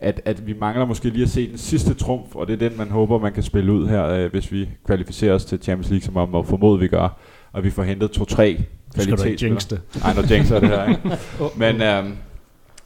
at, 0.00 0.20
at 0.24 0.46
vi 0.46 0.54
mangler 0.60 0.86
måske 0.86 1.10
lige 1.10 1.22
at 1.22 1.28
se 1.28 1.48
den 1.48 1.58
sidste 1.58 1.94
trumf, 1.94 2.34
og 2.34 2.46
det 2.46 2.62
er 2.62 2.68
den, 2.68 2.78
man 2.78 2.90
håber, 2.90 3.18
man 3.18 3.32
kan 3.32 3.42
spille 3.42 3.72
ud 3.72 3.88
her, 3.88 4.06
øh, 4.06 4.30
hvis 4.30 4.52
vi 4.52 4.68
kvalificerer 4.86 5.34
os 5.34 5.44
til 5.44 5.62
Champions 5.62 5.90
League, 5.90 6.02
som 6.04 6.16
om 6.16 6.34
og 6.34 6.46
formodet 6.46 6.80
vi 6.80 6.88
gør, 6.88 7.18
og 7.52 7.64
vi 7.64 7.70
får 7.70 7.82
hentet 7.82 8.10
to-tre 8.10 8.64
Nu 8.96 9.02
skal 9.02 9.16
du 9.16 9.22
ikke 9.22 9.48
det. 9.54 9.80
Nej, 10.02 10.14
nu 10.14 10.20
jinxer 10.30 10.60
det 10.60 10.68
her, 10.68 10.88
ikke? 10.88 11.18
Men, 11.62 11.82
øhm, 11.82 12.16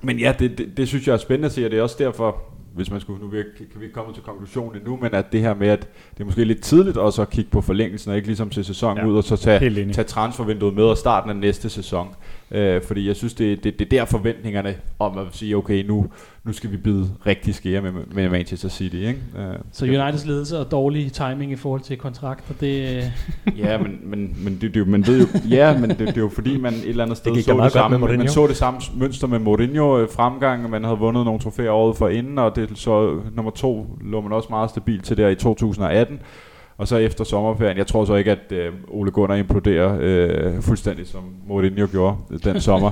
men 0.02 0.18
ja, 0.18 0.34
det, 0.38 0.58
det, 0.58 0.76
det, 0.76 0.88
synes 0.88 1.06
jeg 1.06 1.12
er 1.12 1.18
spændende 1.18 1.46
at 1.46 1.52
se, 1.52 1.64
og 1.64 1.70
det 1.70 1.78
er 1.78 1.82
også 1.82 1.96
derfor, 1.98 2.36
hvis 2.74 2.90
man 2.90 3.00
skulle, 3.00 3.24
nu 3.24 3.30
kan 3.30 3.80
vi 3.80 3.84
ikke 3.84 3.94
komme 3.94 4.14
til 4.14 4.22
konklusionen 4.22 4.76
endnu, 4.76 4.98
men 5.02 5.14
at 5.14 5.32
det 5.32 5.40
her 5.40 5.54
med, 5.54 5.68
at 5.68 5.88
det 6.14 6.20
er 6.20 6.24
måske 6.24 6.44
lidt 6.44 6.62
tidligt 6.62 6.96
også 6.96 7.22
at 7.22 7.30
kigge 7.30 7.50
på 7.50 7.60
forlængelsen, 7.60 8.10
og 8.10 8.16
ikke 8.16 8.28
ligesom 8.28 8.50
til 8.50 8.64
sæsonen 8.64 8.98
Ja, 8.98 9.06
ud, 9.06 9.16
og 9.16 9.24
så 9.24 9.36
tage, 9.36 9.92
tage 9.92 10.04
transfervinduet 10.04 10.74
med 10.74 10.84
og 10.84 10.98
starten 10.98 11.30
af 11.30 11.36
næste 11.36 11.68
sæson. 11.68 12.08
Øh, 12.54 12.82
fordi 12.82 13.06
jeg 13.08 13.16
synes, 13.16 13.34
det, 13.34 13.64
det, 13.64 13.78
det 13.78 13.92
er 13.92 13.98
der 13.98 14.04
forventningerne 14.04 14.74
om 14.98 15.18
at 15.18 15.26
sige, 15.32 15.56
okay, 15.56 15.84
nu, 15.86 16.06
nu 16.44 16.52
skal 16.52 16.72
vi 16.72 16.76
bide 16.76 17.10
rigtig 17.26 17.54
skære 17.54 17.80
med, 17.82 17.92
med 18.14 18.28
Manchester 18.28 18.68
City. 18.68 18.94
Ikke? 18.96 19.18
Øh, 19.38 19.44
Så 19.72 19.84
Uniteds 19.84 20.26
ledelse 20.26 20.58
og 20.58 20.70
dårlig 20.70 21.12
timing 21.12 21.52
i 21.52 21.56
forhold 21.56 21.80
til 21.80 21.96
kontrakter, 21.96 22.54
det... 22.60 22.96
øh, 22.96 23.58
Ja, 23.58 23.78
men, 23.78 23.98
men, 24.02 24.36
men 24.44 24.52
det, 24.52 24.60
det, 24.62 24.76
er 24.76 24.80
jo- 24.80 24.90
man 24.90 25.06
ved 25.06 25.20
jo, 25.20 25.26
ja, 25.50 25.78
men 25.78 25.90
det, 25.90 25.98
det 25.98 26.08
er 26.16 26.20
jo 26.20 26.28
fordi, 26.34 26.56
man 26.66 26.74
et 26.74 26.88
eller 26.88 27.04
andet 27.04 27.16
sted 27.18 27.34
da 27.34 27.40
så 27.42 27.60
det 27.64 27.72
samme, 27.72 27.98
man 27.98 28.28
så 28.28 28.46
det 28.46 28.56
samme 28.56 28.80
mønster 28.96 29.26
med 29.26 29.38
Mourinho 29.38 29.98
øh, 30.00 30.08
fremgang, 30.10 30.70
man 30.70 30.84
havde 30.84 30.98
vundet 30.98 31.24
nogle 31.24 31.40
trofæer 31.40 31.70
året 31.70 31.96
for 31.96 32.08
inden, 32.08 32.38
og 32.38 32.56
det 32.56 32.70
så 32.74 33.18
nummer 33.34 33.50
to 33.50 33.98
lå 34.04 34.20
man 34.20 34.32
også 34.32 34.48
meget 34.50 34.70
stabilt 34.70 35.04
til 35.04 35.16
der 35.16 35.28
i 35.28 35.34
2018. 35.34 36.20
Og 36.82 36.88
så 36.88 36.96
efter 36.96 37.24
sommerferien, 37.24 37.76
jeg 37.78 37.86
tror 37.86 38.04
så 38.04 38.14
ikke, 38.14 38.30
at 38.30 38.52
øh, 38.52 38.72
Ole 38.88 39.10
Gunnar 39.10 39.34
imploderer 39.36 39.98
øh, 40.00 40.62
fuldstændig, 40.62 41.06
som 41.06 41.34
Mourinho 41.46 41.86
gjorde 41.90 42.16
den 42.44 42.60
sommer. 42.70 42.90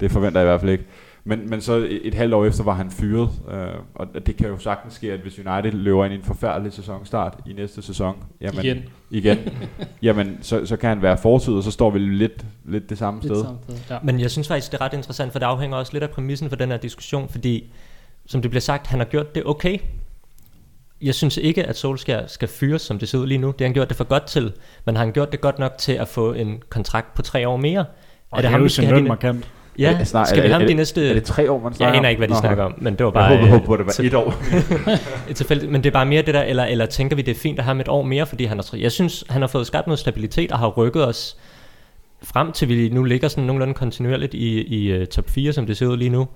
det 0.00 0.10
forventer 0.10 0.40
jeg 0.40 0.46
i 0.46 0.50
hvert 0.50 0.60
fald 0.60 0.70
ikke. 0.70 0.84
Men, 1.24 1.50
men 1.50 1.60
så 1.60 1.72
et, 1.76 2.00
et 2.04 2.14
halvt 2.14 2.34
år 2.34 2.44
efter 2.44 2.64
var 2.64 2.72
han 2.74 2.90
fyret, 2.90 3.28
øh, 3.52 3.58
og 3.94 4.06
det 4.26 4.36
kan 4.36 4.48
jo 4.48 4.58
sagtens 4.58 4.94
ske, 4.94 5.12
at 5.12 5.20
hvis 5.20 5.38
United 5.38 5.72
løber 5.72 6.04
ind 6.04 6.14
i 6.14 6.16
en 6.16 6.22
forfærdelig 6.22 6.72
sæsonstart 6.72 7.38
i 7.46 7.52
næste 7.52 7.82
sæson, 7.82 8.16
jamen, 8.40 8.64
Igen. 8.64 8.82
igen 9.10 9.38
jamen 10.02 10.38
så, 10.42 10.66
så 10.66 10.76
kan 10.76 10.88
han 10.88 11.02
være 11.02 11.18
fortid, 11.18 11.52
og 11.52 11.62
så 11.62 11.70
står 11.70 11.90
vi 11.90 11.98
lidt, 11.98 12.46
lidt 12.64 12.90
det 12.90 12.98
samme 12.98 13.20
Lidt 13.22 13.32
sted. 13.32 13.44
samme 13.44 13.58
sted. 13.68 13.76
Ja. 13.90 13.98
Men 14.02 14.20
jeg 14.20 14.30
synes 14.30 14.48
faktisk, 14.48 14.72
det 14.72 14.80
er 14.80 14.84
ret 14.84 14.94
interessant, 14.94 15.32
for 15.32 15.38
det 15.38 15.46
afhænger 15.46 15.76
også 15.76 15.92
lidt 15.92 16.04
af 16.04 16.10
præmissen 16.10 16.48
for 16.48 16.56
den 16.56 16.70
her 16.70 16.76
diskussion, 16.76 17.28
fordi, 17.28 17.72
som 18.26 18.42
det 18.42 18.50
bliver 18.50 18.60
sagt, 18.60 18.86
han 18.86 18.98
har 18.98 19.06
gjort 19.06 19.34
det 19.34 19.42
okay. 19.46 19.78
Jeg 21.02 21.14
synes 21.14 21.36
ikke, 21.36 21.64
at 21.64 21.76
Solskjaer 21.78 22.26
skal 22.26 22.48
fyres, 22.48 22.82
som 22.82 22.98
det 22.98 23.08
ser 23.08 23.18
ud 23.18 23.26
lige 23.26 23.38
nu. 23.38 23.46
Det 23.46 23.60
har 23.60 23.66
han 23.66 23.74
gjort 23.74 23.88
det 23.88 23.96
for 23.96 24.04
godt 24.04 24.24
til, 24.26 24.52
men 24.84 24.96
har 24.96 25.04
han 25.04 25.12
gjort 25.12 25.32
det 25.32 25.40
godt 25.40 25.58
nok 25.58 25.72
til 25.78 25.92
at 25.92 26.08
få 26.08 26.32
en 26.32 26.62
kontrakt 26.70 27.14
på 27.14 27.22
tre 27.22 27.48
år 27.48 27.56
mere? 27.56 27.84
Og 28.30 28.42
det 28.42 28.50
er 28.52 28.58
jo 28.58 28.68
sin 28.68 28.88
løn 28.90 29.08
markant. 29.08 29.48
Ja, 29.78 29.92
Er 29.94 29.98
det 29.98 30.08
snart- 30.08 30.28
skal 30.28 30.38
er 30.38 30.42
vi 30.42 30.48
det- 30.48 30.54
have 30.54 30.54
er 30.54 30.58
ham 30.58 30.62
de 30.66 30.68
det- 30.68 30.76
næste... 30.76 31.08
Er 31.10 31.14
det 31.14 31.24
tre 31.24 31.50
år, 31.50 31.60
man 31.60 31.74
snakker 31.74 31.92
Jeg 31.92 31.98
aner 31.98 32.08
ikke, 32.08 32.18
hvad 32.20 32.28
de 32.28 32.34
Nå, 32.34 32.40
snakker 32.40 32.64
om, 32.64 32.74
men 32.78 32.94
det 32.94 33.06
var 33.06 33.10
Jeg 33.10 33.12
bare... 33.14 33.28
håber, 33.28 33.44
øh, 33.44 33.50
håber 33.50 33.66
på, 33.66 33.72
at 33.72 33.78
det 33.78 33.86
var 33.86 33.92
til- 33.92 34.06
et 34.06 34.14
år. 34.14 34.34
et 35.30 35.36
tilfældigt, 35.36 35.72
men 35.72 35.82
det 35.84 35.90
er 35.90 35.92
bare 35.92 36.06
mere 36.06 36.22
det 36.22 36.34
der, 36.34 36.42
eller, 36.42 36.64
eller 36.64 36.86
tænker 36.86 37.16
vi, 37.16 37.22
det 37.22 37.36
er 37.36 37.40
fint 37.40 37.58
at 37.58 37.64
have 37.64 37.68
ham 37.70 37.80
et 37.80 37.88
år 37.88 38.02
mere, 38.02 38.26
fordi 38.26 38.44
han 38.44 38.58
har, 38.58 38.76
jeg 38.76 38.92
synes, 38.92 39.24
han 39.28 39.42
har 39.42 39.48
fået 39.48 39.66
skabt 39.66 39.86
noget 39.86 39.98
stabilitet 39.98 40.52
og 40.52 40.58
har 40.58 40.68
rykket 40.68 41.06
os 41.06 41.36
frem 42.22 42.52
til, 42.52 42.68
vi 42.68 42.88
nu 42.92 43.04
ligger 43.04 43.28
sådan 43.28 43.44
nogenlunde 43.44 43.74
kontinuerligt 43.74 44.34
i, 44.34 44.62
i 44.62 45.00
uh, 45.00 45.06
top 45.06 45.30
4, 45.30 45.52
som 45.52 45.66
det 45.66 45.76
ser 45.76 45.86
ud 45.86 45.96
lige 45.96 46.10
nu. 46.10 46.28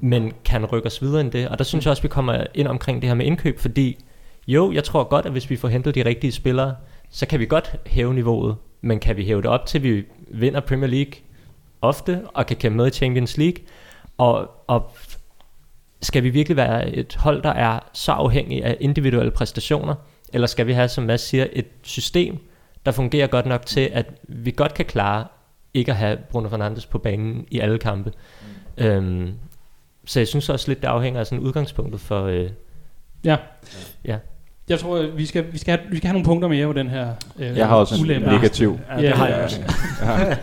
Men 0.00 0.32
kan 0.44 0.64
rykke 0.64 0.86
os 0.86 1.02
videre 1.02 1.20
end 1.20 1.30
det, 1.30 1.48
og 1.48 1.58
der 1.58 1.64
synes 1.64 1.84
jeg 1.84 1.90
også, 1.90 2.02
vi 2.02 2.08
kommer 2.08 2.44
ind 2.54 2.68
omkring 2.68 3.02
det 3.02 3.08
her 3.08 3.14
med 3.14 3.26
indkøb, 3.26 3.58
fordi 3.58 4.04
jo, 4.46 4.72
jeg 4.72 4.84
tror 4.84 5.04
godt, 5.04 5.26
at 5.26 5.32
hvis 5.32 5.50
vi 5.50 5.56
får 5.56 5.68
hentet 5.68 5.94
de 5.94 6.04
rigtige 6.04 6.32
spillere, 6.32 6.76
så 7.10 7.26
kan 7.26 7.40
vi 7.40 7.46
godt 7.46 7.76
hæve 7.86 8.14
niveauet, 8.14 8.56
men 8.80 9.00
kan 9.00 9.16
vi 9.16 9.24
hæve 9.24 9.42
det 9.42 9.50
op 9.50 9.66
til, 9.66 9.82
vi 9.82 10.04
vinder 10.28 10.60
Premier 10.60 10.90
League 10.90 11.12
ofte, 11.82 12.22
og 12.34 12.46
kan 12.46 12.56
kæmpe 12.56 12.76
med 12.76 12.86
i 12.86 12.90
Champions 12.90 13.36
League, 13.36 13.64
og, 14.18 14.50
og 14.66 14.90
skal 16.02 16.22
vi 16.22 16.30
virkelig 16.30 16.56
være 16.56 16.88
et 16.88 17.14
hold, 17.14 17.42
der 17.42 17.50
er 17.50 17.80
så 17.92 18.12
afhængig 18.12 18.64
af 18.64 18.76
individuelle 18.80 19.30
præstationer, 19.30 19.94
eller 20.32 20.46
skal 20.46 20.66
vi 20.66 20.72
have, 20.72 20.88
som 20.88 21.04
Mads 21.04 21.20
siger, 21.20 21.46
et 21.52 21.66
system, 21.82 22.38
der 22.86 22.92
fungerer 22.92 23.26
godt 23.26 23.46
nok 23.46 23.66
til, 23.66 23.90
at 23.92 24.06
vi 24.22 24.50
godt 24.50 24.74
kan 24.74 24.84
klare 24.84 25.26
ikke 25.74 25.92
at 25.92 25.96
have 25.96 26.16
Bruno 26.30 26.48
Fernandes 26.48 26.86
på 26.86 26.98
banen 26.98 27.46
i 27.50 27.58
alle 27.58 27.78
kampe. 27.78 28.12
Mm. 28.78 28.84
Øhm, 28.84 29.34
så 30.06 30.20
jeg 30.20 30.28
synes 30.28 30.48
også 30.48 30.68
lidt, 30.68 30.80
det 30.82 30.88
afhænger 30.88 31.20
af 31.20 31.26
sådan 31.26 31.38
udgangspunktet 31.44 32.00
for... 32.00 32.24
Øh, 32.24 32.48
Ja. 33.24 33.36
Ja. 34.04 34.16
Jeg 34.68 34.78
tror, 34.78 35.06
vi 35.16 35.26
skal, 35.26 35.44
vi 35.52 35.58
skal, 35.58 35.78
have, 35.78 35.90
vi 35.90 35.96
skal 35.96 36.06
have 36.08 36.12
nogle 36.12 36.24
punkter 36.24 36.48
mere 36.48 36.66
på 36.66 36.72
den 36.72 36.88
her 36.88 37.08
øh, 37.38 37.56
Jeg 37.56 37.68
har 37.68 37.76
også 37.76 37.94
en 37.94 38.00
ulempe. 38.00 38.28
negativ. 38.30 38.78
Ja, 38.96 39.02
det 39.02 39.12
har 39.12 39.28
jeg 39.28 39.44
også. 39.44 39.60
Ja. 40.02 40.28
Det 40.30 40.36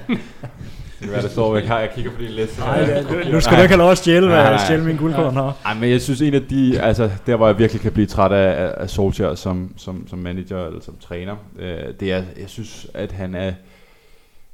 kan 1.02 1.12
være, 1.12 1.22
det 1.22 1.32
står 1.32 1.54
væk 1.54 1.64
her. 1.64 1.78
Jeg 1.78 1.90
kigger 1.96 2.12
på 2.12 2.22
din 2.22 2.30
liste. 2.32 2.60
Nej, 2.60 3.02
nu 3.32 3.42
skal 3.42 3.58
du 3.58 3.62
ikke 3.62 3.74
have 3.74 3.78
lov 3.78 3.92
at 3.92 3.98
stjæle, 3.98 4.28
Nej, 4.28 4.36
nej. 4.36 4.50
hvad- 4.50 4.60
stjæle 4.60 4.84
min 4.84 4.98
guldkorn 4.98 5.34
her. 5.34 5.58
Ej, 5.66 5.74
men 5.74 5.90
jeg 5.90 6.02
synes 6.02 6.22
en 6.22 6.34
af 6.34 6.42
de, 6.42 6.80
altså 6.82 7.10
der 7.26 7.36
hvor 7.36 7.48
jeg 7.48 7.58
virkelig 7.60 7.82
kan 7.82 7.92
blive 7.92 8.06
træt 8.08 8.32
af, 8.32 8.64
af, 8.66 8.74
af 8.78 8.90
Solskjaer 8.90 9.36
som, 9.36 9.74
som, 9.78 10.08
som 10.08 10.20
manager 10.20 10.66
eller 10.68 10.82
som 10.82 10.96
træner, 11.02 11.36
øh, 11.60 11.78
det 12.00 12.12
er, 12.12 12.18
jeg 12.40 12.48
synes, 12.48 12.88
at 12.94 13.12
han 13.12 13.36
er, 13.36 13.52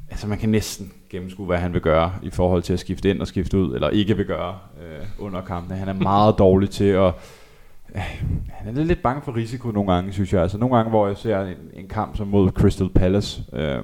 altså 0.09 0.27
man 0.27 0.37
kan 0.37 0.49
næsten 0.49 0.91
gennemskue, 1.09 1.45
hvad 1.45 1.57
han 1.57 1.73
vil 1.73 1.81
gøre 1.81 2.13
i 2.21 2.29
forhold 2.29 2.63
til 2.63 2.73
at 2.73 2.79
skifte 2.79 3.09
ind 3.09 3.21
og 3.21 3.27
skifte 3.27 3.57
ud, 3.57 3.75
eller 3.75 3.89
ikke 3.89 4.17
vil 4.17 4.25
gøre 4.25 4.57
øh, 4.81 5.05
under 5.19 5.41
kampene. 5.41 5.75
Han 5.77 5.87
er 5.87 5.93
meget 5.93 6.35
dårlig 6.39 6.69
til 6.69 6.83
at, 6.83 7.13
øh, 7.95 8.01
han 8.49 8.77
er 8.77 8.83
lidt 8.83 9.01
bange 9.01 9.21
for 9.21 9.35
risiko 9.35 9.71
nogle 9.71 9.93
gange, 9.93 10.13
synes 10.13 10.33
jeg. 10.33 10.41
Altså 10.41 10.57
nogle 10.57 10.75
gange, 10.75 10.89
hvor 10.89 11.07
jeg 11.07 11.17
ser 11.17 11.41
en, 11.41 11.57
en 11.73 11.87
kamp 11.87 12.17
som 12.17 12.27
mod 12.27 12.51
Crystal 12.51 12.89
Palace, 12.89 13.43
øh, 13.53 13.83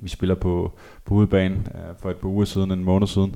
vi 0.00 0.08
spiller 0.08 0.34
på, 0.34 0.72
på 1.04 1.14
udebane 1.14 1.54
øh, 1.54 1.96
for 1.98 2.10
et 2.10 2.16
par 2.16 2.28
uger 2.28 2.44
siden, 2.44 2.70
en 2.70 2.84
måned 2.84 3.06
siden, 3.06 3.34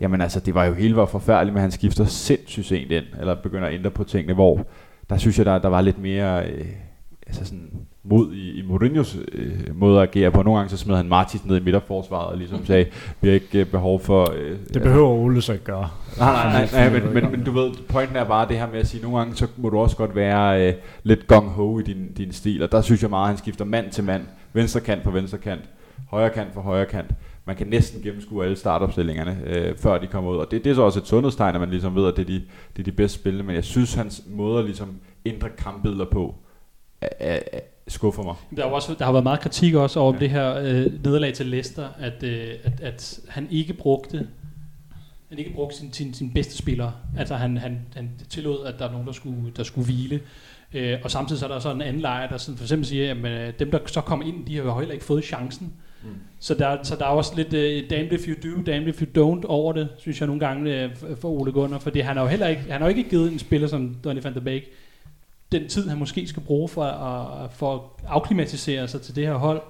Jamen 0.00 0.20
altså, 0.20 0.40
det 0.40 0.54
var 0.54 0.64
jo 0.64 0.74
helt 0.74 0.96
var 0.96 1.06
forfærdeligt, 1.06 1.54
men 1.54 1.60
han 1.60 1.70
skifter 1.70 2.04
sindssygt 2.04 2.66
sent 2.66 2.90
ind, 2.90 3.04
eller 3.20 3.34
begynder 3.42 3.68
at 3.68 3.74
ændre 3.74 3.90
på 3.90 4.04
tingene, 4.04 4.34
hvor 4.34 4.66
der 5.10 5.16
synes 5.16 5.38
jeg, 5.38 5.46
der, 5.46 5.58
der 5.58 5.68
var 5.68 5.80
lidt 5.80 5.98
mere 5.98 6.50
øh, 6.50 6.66
altså 7.26 7.44
sådan 7.44 7.70
mod 8.04 8.32
i, 8.32 8.58
i 8.58 8.62
Mourinhos 8.62 9.16
øh, 9.32 9.50
måde 9.74 10.02
at 10.02 10.08
agere 10.08 10.30
på. 10.30 10.42
Nogle 10.42 10.58
gange 10.58 10.70
så 10.70 10.76
smed 10.76 10.96
han 10.96 11.08
Martins 11.08 11.44
ned 11.44 11.56
i 11.56 11.64
midterforsvaret 11.64 12.26
og 12.26 12.38
ligesom 12.38 12.66
sagde, 12.66 12.86
vi 13.20 13.28
har 13.28 13.34
ikke 13.34 13.60
øh, 13.60 13.66
behov 13.66 14.00
for... 14.00 14.32
Øh, 14.36 14.56
Det 14.74 14.82
behøver 14.82 15.08
Ole 15.08 15.42
så 15.42 15.52
ikke 15.52 15.64
gøre. 15.64 15.88
Nej, 16.18 16.32
nej, 16.32 16.52
nej, 16.52 16.90
nej 16.90 17.00
men, 17.00 17.14
men, 17.14 17.30
men 17.30 17.44
du 17.44 17.50
ved, 17.50 17.70
pointen 17.88 18.16
er 18.16 18.24
bare 18.24 18.48
det 18.48 18.58
her 18.58 18.70
med 18.70 18.78
at 18.80 18.86
sige, 18.86 19.02
nogle 19.02 19.18
gange 19.18 19.36
så 19.36 19.46
må 19.56 19.68
du 19.68 19.78
også 19.78 19.96
godt 19.96 20.14
være 20.16 20.68
øh, 20.68 20.74
lidt 21.02 21.26
gung-ho 21.26 21.78
i 21.78 21.82
din, 21.82 22.12
din 22.16 22.32
stil, 22.32 22.62
og 22.62 22.72
der 22.72 22.80
synes 22.80 23.02
jeg 23.02 23.10
meget, 23.10 23.24
at 23.24 23.28
han 23.28 23.38
skifter 23.38 23.64
mand 23.64 23.90
til 23.90 24.04
mand, 24.04 24.22
venstre 24.52 24.80
kant 24.80 25.02
for 25.02 25.10
venstre 25.10 25.38
kant, 25.38 25.62
højre 26.10 26.30
kant 26.30 26.54
for 26.54 26.60
højre 26.60 26.86
kant. 26.86 27.10
Man 27.46 27.56
kan 27.56 27.66
næsten 27.66 28.02
gennemskue 28.02 28.44
alle 28.44 28.56
startopstillingerne, 28.56 29.38
øh, 29.46 29.76
før 29.76 29.98
de 29.98 30.06
kommer 30.06 30.30
ud, 30.30 30.36
og 30.36 30.50
det, 30.50 30.64
det 30.64 30.70
er 30.70 30.74
så 30.74 30.82
også 30.82 30.98
et 30.98 31.06
sundhedstegn, 31.06 31.54
at 31.54 31.60
man 31.60 31.70
ligesom 31.70 31.94
ved, 31.94 32.06
at 32.06 32.16
det 32.16 32.22
er 32.22 32.26
de, 32.26 32.42
det 32.76 32.82
er 32.82 32.84
de 32.84 32.92
bedste 32.92 33.18
spillende, 33.18 33.44
men 33.44 33.54
jeg 33.54 33.64
synes, 33.64 33.94
hans 33.94 34.22
måde 34.30 34.58
at 34.58 34.64
ligesom 34.64 34.88
ændre 35.26 35.48
kampbilleder 35.58 36.04
på, 36.04 36.34
skuffer 37.88 38.22
mig. 38.22 38.34
Der, 38.56 38.64
er 38.64 38.66
også, 38.66 38.94
der 38.98 39.04
har 39.04 39.12
været 39.12 39.24
meget 39.24 39.40
kritik 39.40 39.74
også 39.74 40.00
over 40.00 40.18
det 40.18 40.30
her 40.30 40.54
øh, 40.54 41.04
nederlag 41.04 41.34
til 41.34 41.46
Leicester, 41.46 41.88
at, 41.98 42.22
øh, 42.22 42.48
at, 42.64 42.80
at 42.80 43.20
han 43.28 43.48
ikke 43.50 43.72
brugte 43.72 44.28
han 45.28 45.38
ikke 45.38 45.52
brugte 45.54 45.76
sin, 45.76 45.92
sin, 45.92 46.14
sin 46.14 46.30
bedste 46.30 46.56
spillere. 46.56 46.92
Altså 47.18 47.34
han, 47.34 47.56
han, 47.56 47.78
han 47.96 48.10
tillod, 48.28 48.66
at 48.66 48.74
der 48.78 48.88
er 48.88 48.92
nogen, 48.92 49.06
der 49.06 49.12
skulle, 49.12 49.52
der 49.56 49.62
skulle 49.62 49.84
hvile. 49.84 50.20
Øh, 50.74 50.98
og 51.04 51.10
samtidig 51.10 51.40
så 51.40 51.46
er 51.46 51.52
der 51.52 51.58
så 51.58 51.72
en 51.72 51.82
anden 51.82 52.02
lejr, 52.02 52.28
der 52.28 52.36
sådan 52.36 52.56
for 52.56 52.64
eksempel 52.64 52.86
siger, 52.86 53.10
at 53.10 53.48
øh, 53.48 53.52
dem, 53.58 53.70
der 53.70 53.78
så 53.86 54.00
kommer 54.00 54.26
ind, 54.26 54.46
de 54.46 54.56
har 54.56 54.62
jo 54.62 54.78
heller 54.78 54.92
ikke 54.92 55.04
fået 55.04 55.24
chancen. 55.24 55.72
Så, 56.38 56.54
der, 56.54 56.82
så 56.82 56.96
der 56.96 57.04
er 57.04 57.08
også 57.08 57.32
lidt 57.36 57.48
uh, 57.48 57.90
damned 57.90 58.12
if 58.12 58.28
you 58.28 58.50
do, 58.50 58.62
damned 58.62 58.88
if 58.88 59.02
you 59.02 59.06
don't 59.06 59.46
over 59.46 59.72
det, 59.72 59.88
synes 59.98 60.20
jeg 60.20 60.26
nogle 60.26 60.40
gange 60.40 60.86
uh, 60.86 61.16
for 61.16 61.28
Ole 61.28 61.52
Gunnar. 61.52 61.78
Fordi 61.78 62.00
han 62.00 62.16
har 62.16 62.22
jo 62.22 62.28
heller 62.28 62.46
ikke, 62.46 62.62
han 62.62 62.80
har 62.80 62.90
jo 62.90 62.96
ikke 62.96 63.10
givet 63.10 63.32
en 63.32 63.38
spiller 63.38 63.68
som 63.68 63.96
Donny 64.04 64.22
van 64.22 64.34
der 64.34 64.40
Beek 64.40 64.62
den 65.52 65.68
tid, 65.68 65.88
han 65.88 65.98
måske 65.98 66.26
skal 66.26 66.42
bruge 66.42 66.68
for 66.68 66.84
at, 66.84 67.52
for 67.52 67.74
at 67.74 67.80
afklimatisere 68.08 68.88
sig 68.88 69.00
til 69.02 69.16
det 69.16 69.26
her 69.26 69.34
hold. 69.34 69.62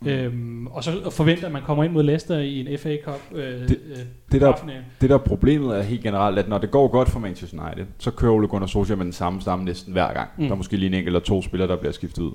Mm. 0.00 0.08
Øhm, 0.08 0.66
og 0.66 0.84
så 0.84 1.10
forventer 1.10 1.46
at 1.46 1.52
man 1.52 1.62
kommer 1.62 1.84
ind 1.84 1.92
mod 1.92 2.02
Leicester 2.02 2.38
i 2.38 2.60
en 2.60 2.78
FA 2.78 2.96
Cup. 3.04 3.20
Øh, 3.32 3.44
Det- 3.44 3.80
øh, 3.90 3.96
det 4.32 4.40
der-. 4.40 4.52
Det 5.00 5.10
der 5.10 5.14
er 5.14 5.18
problemet 5.18 5.78
er 5.78 5.82
helt 5.82 6.02
generelt, 6.02 6.38
at 6.38 6.48
når 6.48 6.58
det 6.58 6.70
går 6.70 6.88
godt 6.88 7.08
for 7.08 7.20
Manchester 7.20 7.66
United, 7.66 7.86
så 7.98 8.10
kører 8.10 8.32
Ole 8.32 8.48
Gunnar 8.48 8.66
Solskjaer 8.66 8.96
med 8.96 9.04
den 9.04 9.12
samme 9.12 9.40
stamme 9.40 9.64
næsten 9.64 9.92
hver 9.92 10.12
gang. 10.12 10.28
Mm. 10.38 10.44
Der 10.44 10.50
er 10.52 10.56
måske 10.56 10.76
lige 10.76 10.86
en 10.86 10.94
enkelt 10.94 11.06
eller 11.06 11.20
to 11.20 11.42
spillere, 11.42 11.68
der 11.68 11.76
bliver 11.76 11.92
skiftet 11.92 12.22
ud. 12.22 12.32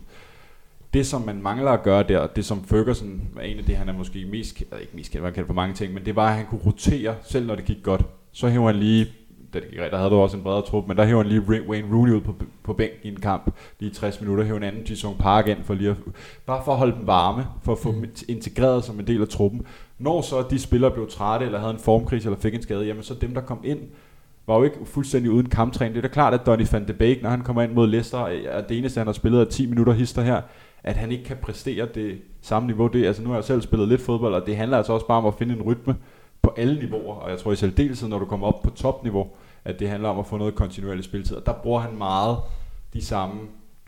Det, 0.94 1.06
som 1.06 1.22
man 1.22 1.42
mangler 1.42 1.72
at 1.72 1.84
gøre 1.84 2.04
der, 2.04 2.28
det 2.28 2.46
som 2.46 2.64
Ferguson 2.64 3.22
var 3.34 3.42
en 3.42 3.58
af 3.58 3.64
det, 3.64 3.76
han 3.76 3.90
er 3.90 3.94
måske 3.94 4.26
mest, 4.32 4.56
kendt- 4.56 4.82
ikke 4.82 4.92
mest 4.96 5.12
kendt, 5.12 5.24
man 5.24 5.34
kendt 5.34 5.48
for 5.48 5.54
mange 5.54 5.76
ting, 5.76 5.94
men 5.94 6.06
det 6.06 6.16
var, 6.16 6.28
at 6.30 6.36
han 6.36 6.46
kunne 6.46 6.62
rotere, 6.66 7.16
selv 7.24 7.46
når 7.48 7.56
det 7.56 7.66
gik 7.66 7.84
godt. 7.84 8.02
Så 8.32 8.50
hæver 8.50 8.66
han 8.66 8.76
lige, 8.76 9.08
da 9.54 9.60
det 9.60 9.70
gik 9.70 9.78
rigtigt, 9.78 9.92
der 9.92 9.98
havde 9.98 10.12
du 10.12 10.16
også 10.16 10.38
en 10.38 10.44
bredere 10.44 10.62
trup, 10.62 10.88
men 10.88 10.98
der 10.98 11.06
hæver 11.06 11.24
han 11.24 11.32
lige 11.32 11.42
Wayne 11.42 11.96
Rooney 11.96 12.12
ud 12.12 12.22
på, 12.22 12.36
på 12.64 12.74
bænken 12.74 13.00
i 13.04 13.08
en 13.08 13.20
kamp, 13.20 13.54
lige 13.80 13.92
60 13.92 14.22
minutter, 14.22 14.44
hæver 14.44 14.58
en 14.58 14.64
anden 14.64 14.84
Jisung 14.84 15.18
Park 15.18 15.48
ind, 15.48 15.64
for 15.64 15.74
lige 15.74 15.90
at, 15.90 15.96
bare 16.46 16.62
for 16.66 16.72
at 16.72 16.78
holde 16.78 16.96
dem 16.96 17.08
varme, 17.08 17.46
for 17.64 17.72
at 17.72 17.78
få 17.78 17.92
dem 17.92 18.06
integreret 18.28 18.84
som 18.84 19.00
en 19.00 19.08
del 19.08 19.22
af 19.22 19.28
truppen. 19.28 19.62
Når 20.00 20.22
så 20.22 20.46
de 20.50 20.60
spillere 20.60 20.92
blev 20.92 21.10
trætte, 21.10 21.46
eller 21.46 21.60
havde 21.60 21.74
en 21.74 21.80
formkrise, 21.80 22.28
eller 22.30 22.40
fik 22.40 22.54
en 22.56 22.62
skade, 22.62 22.86
jamen 22.86 23.04
så 23.04 23.14
dem, 23.14 23.34
der 23.34 23.42
kom 23.42 23.60
ind, 23.64 23.80
var 24.48 24.58
jo 24.58 24.64
ikke 24.64 24.78
fuldstændig 24.86 25.32
uden 25.32 25.50
kamptræning. 25.50 25.96
Det 25.96 26.04
er 26.04 26.08
da 26.08 26.14
klart, 26.14 26.34
at 26.34 26.46
Donny 26.46 26.66
van 26.72 26.88
de 26.88 26.94
Beek, 26.94 27.22
når 27.22 27.30
han 27.30 27.42
kommer 27.42 27.62
ind 27.62 27.74
mod 27.74 27.88
Leicester, 27.88 28.20
er 28.48 28.62
det 28.62 28.78
eneste, 28.78 28.98
han 28.98 29.08
har 29.08 29.14
spillet 29.14 29.40
af 29.40 29.48
10 29.48 29.66
minutter 29.66 29.94
hister 29.94 30.22
her, 30.22 30.42
at 30.84 30.96
han 30.96 31.12
ikke 31.12 31.24
kan 31.24 31.38
præstere 31.42 31.88
det 31.96 32.22
samme 32.42 32.68
niveau. 32.68 32.88
Det, 32.88 33.06
altså 33.06 33.24
nu 33.24 33.30
har 33.30 33.36
jeg 33.36 33.44
selv 33.44 33.62
spillet 33.62 33.88
lidt 33.88 34.02
fodbold, 34.02 34.34
og 34.34 34.46
det 34.46 34.58
handler 34.58 34.78
altså 34.78 34.94
også 34.94 35.08
bare 35.08 35.18
om 35.18 35.26
at 35.26 35.34
finde 35.34 35.56
en 35.56 35.62
rytme 35.62 35.96
på 36.42 36.54
alle 36.58 36.80
niveauer, 36.80 37.16
og 37.16 37.30
jeg 37.30 37.40
tror 37.40 37.52
i 37.52 37.56
særdeleshed, 37.56 38.10
når 38.10 38.20
du 38.20 38.26
kommer 38.26 38.48
op 38.48 38.62
på 38.62 38.70
topniveau, 38.70 39.28
at 39.66 39.80
det 39.80 39.90
handler 39.90 40.10
om 40.10 40.20
at 40.20 40.28
få 40.28 40.38
noget 40.38 40.56
kontinuerlig 40.56 41.04
spilletid, 41.04 41.36
og 41.36 41.46
der 41.46 41.54
bruger 41.54 41.80
han 41.80 41.98
meget 41.98 42.38
de 42.94 43.06
samme 43.06 43.42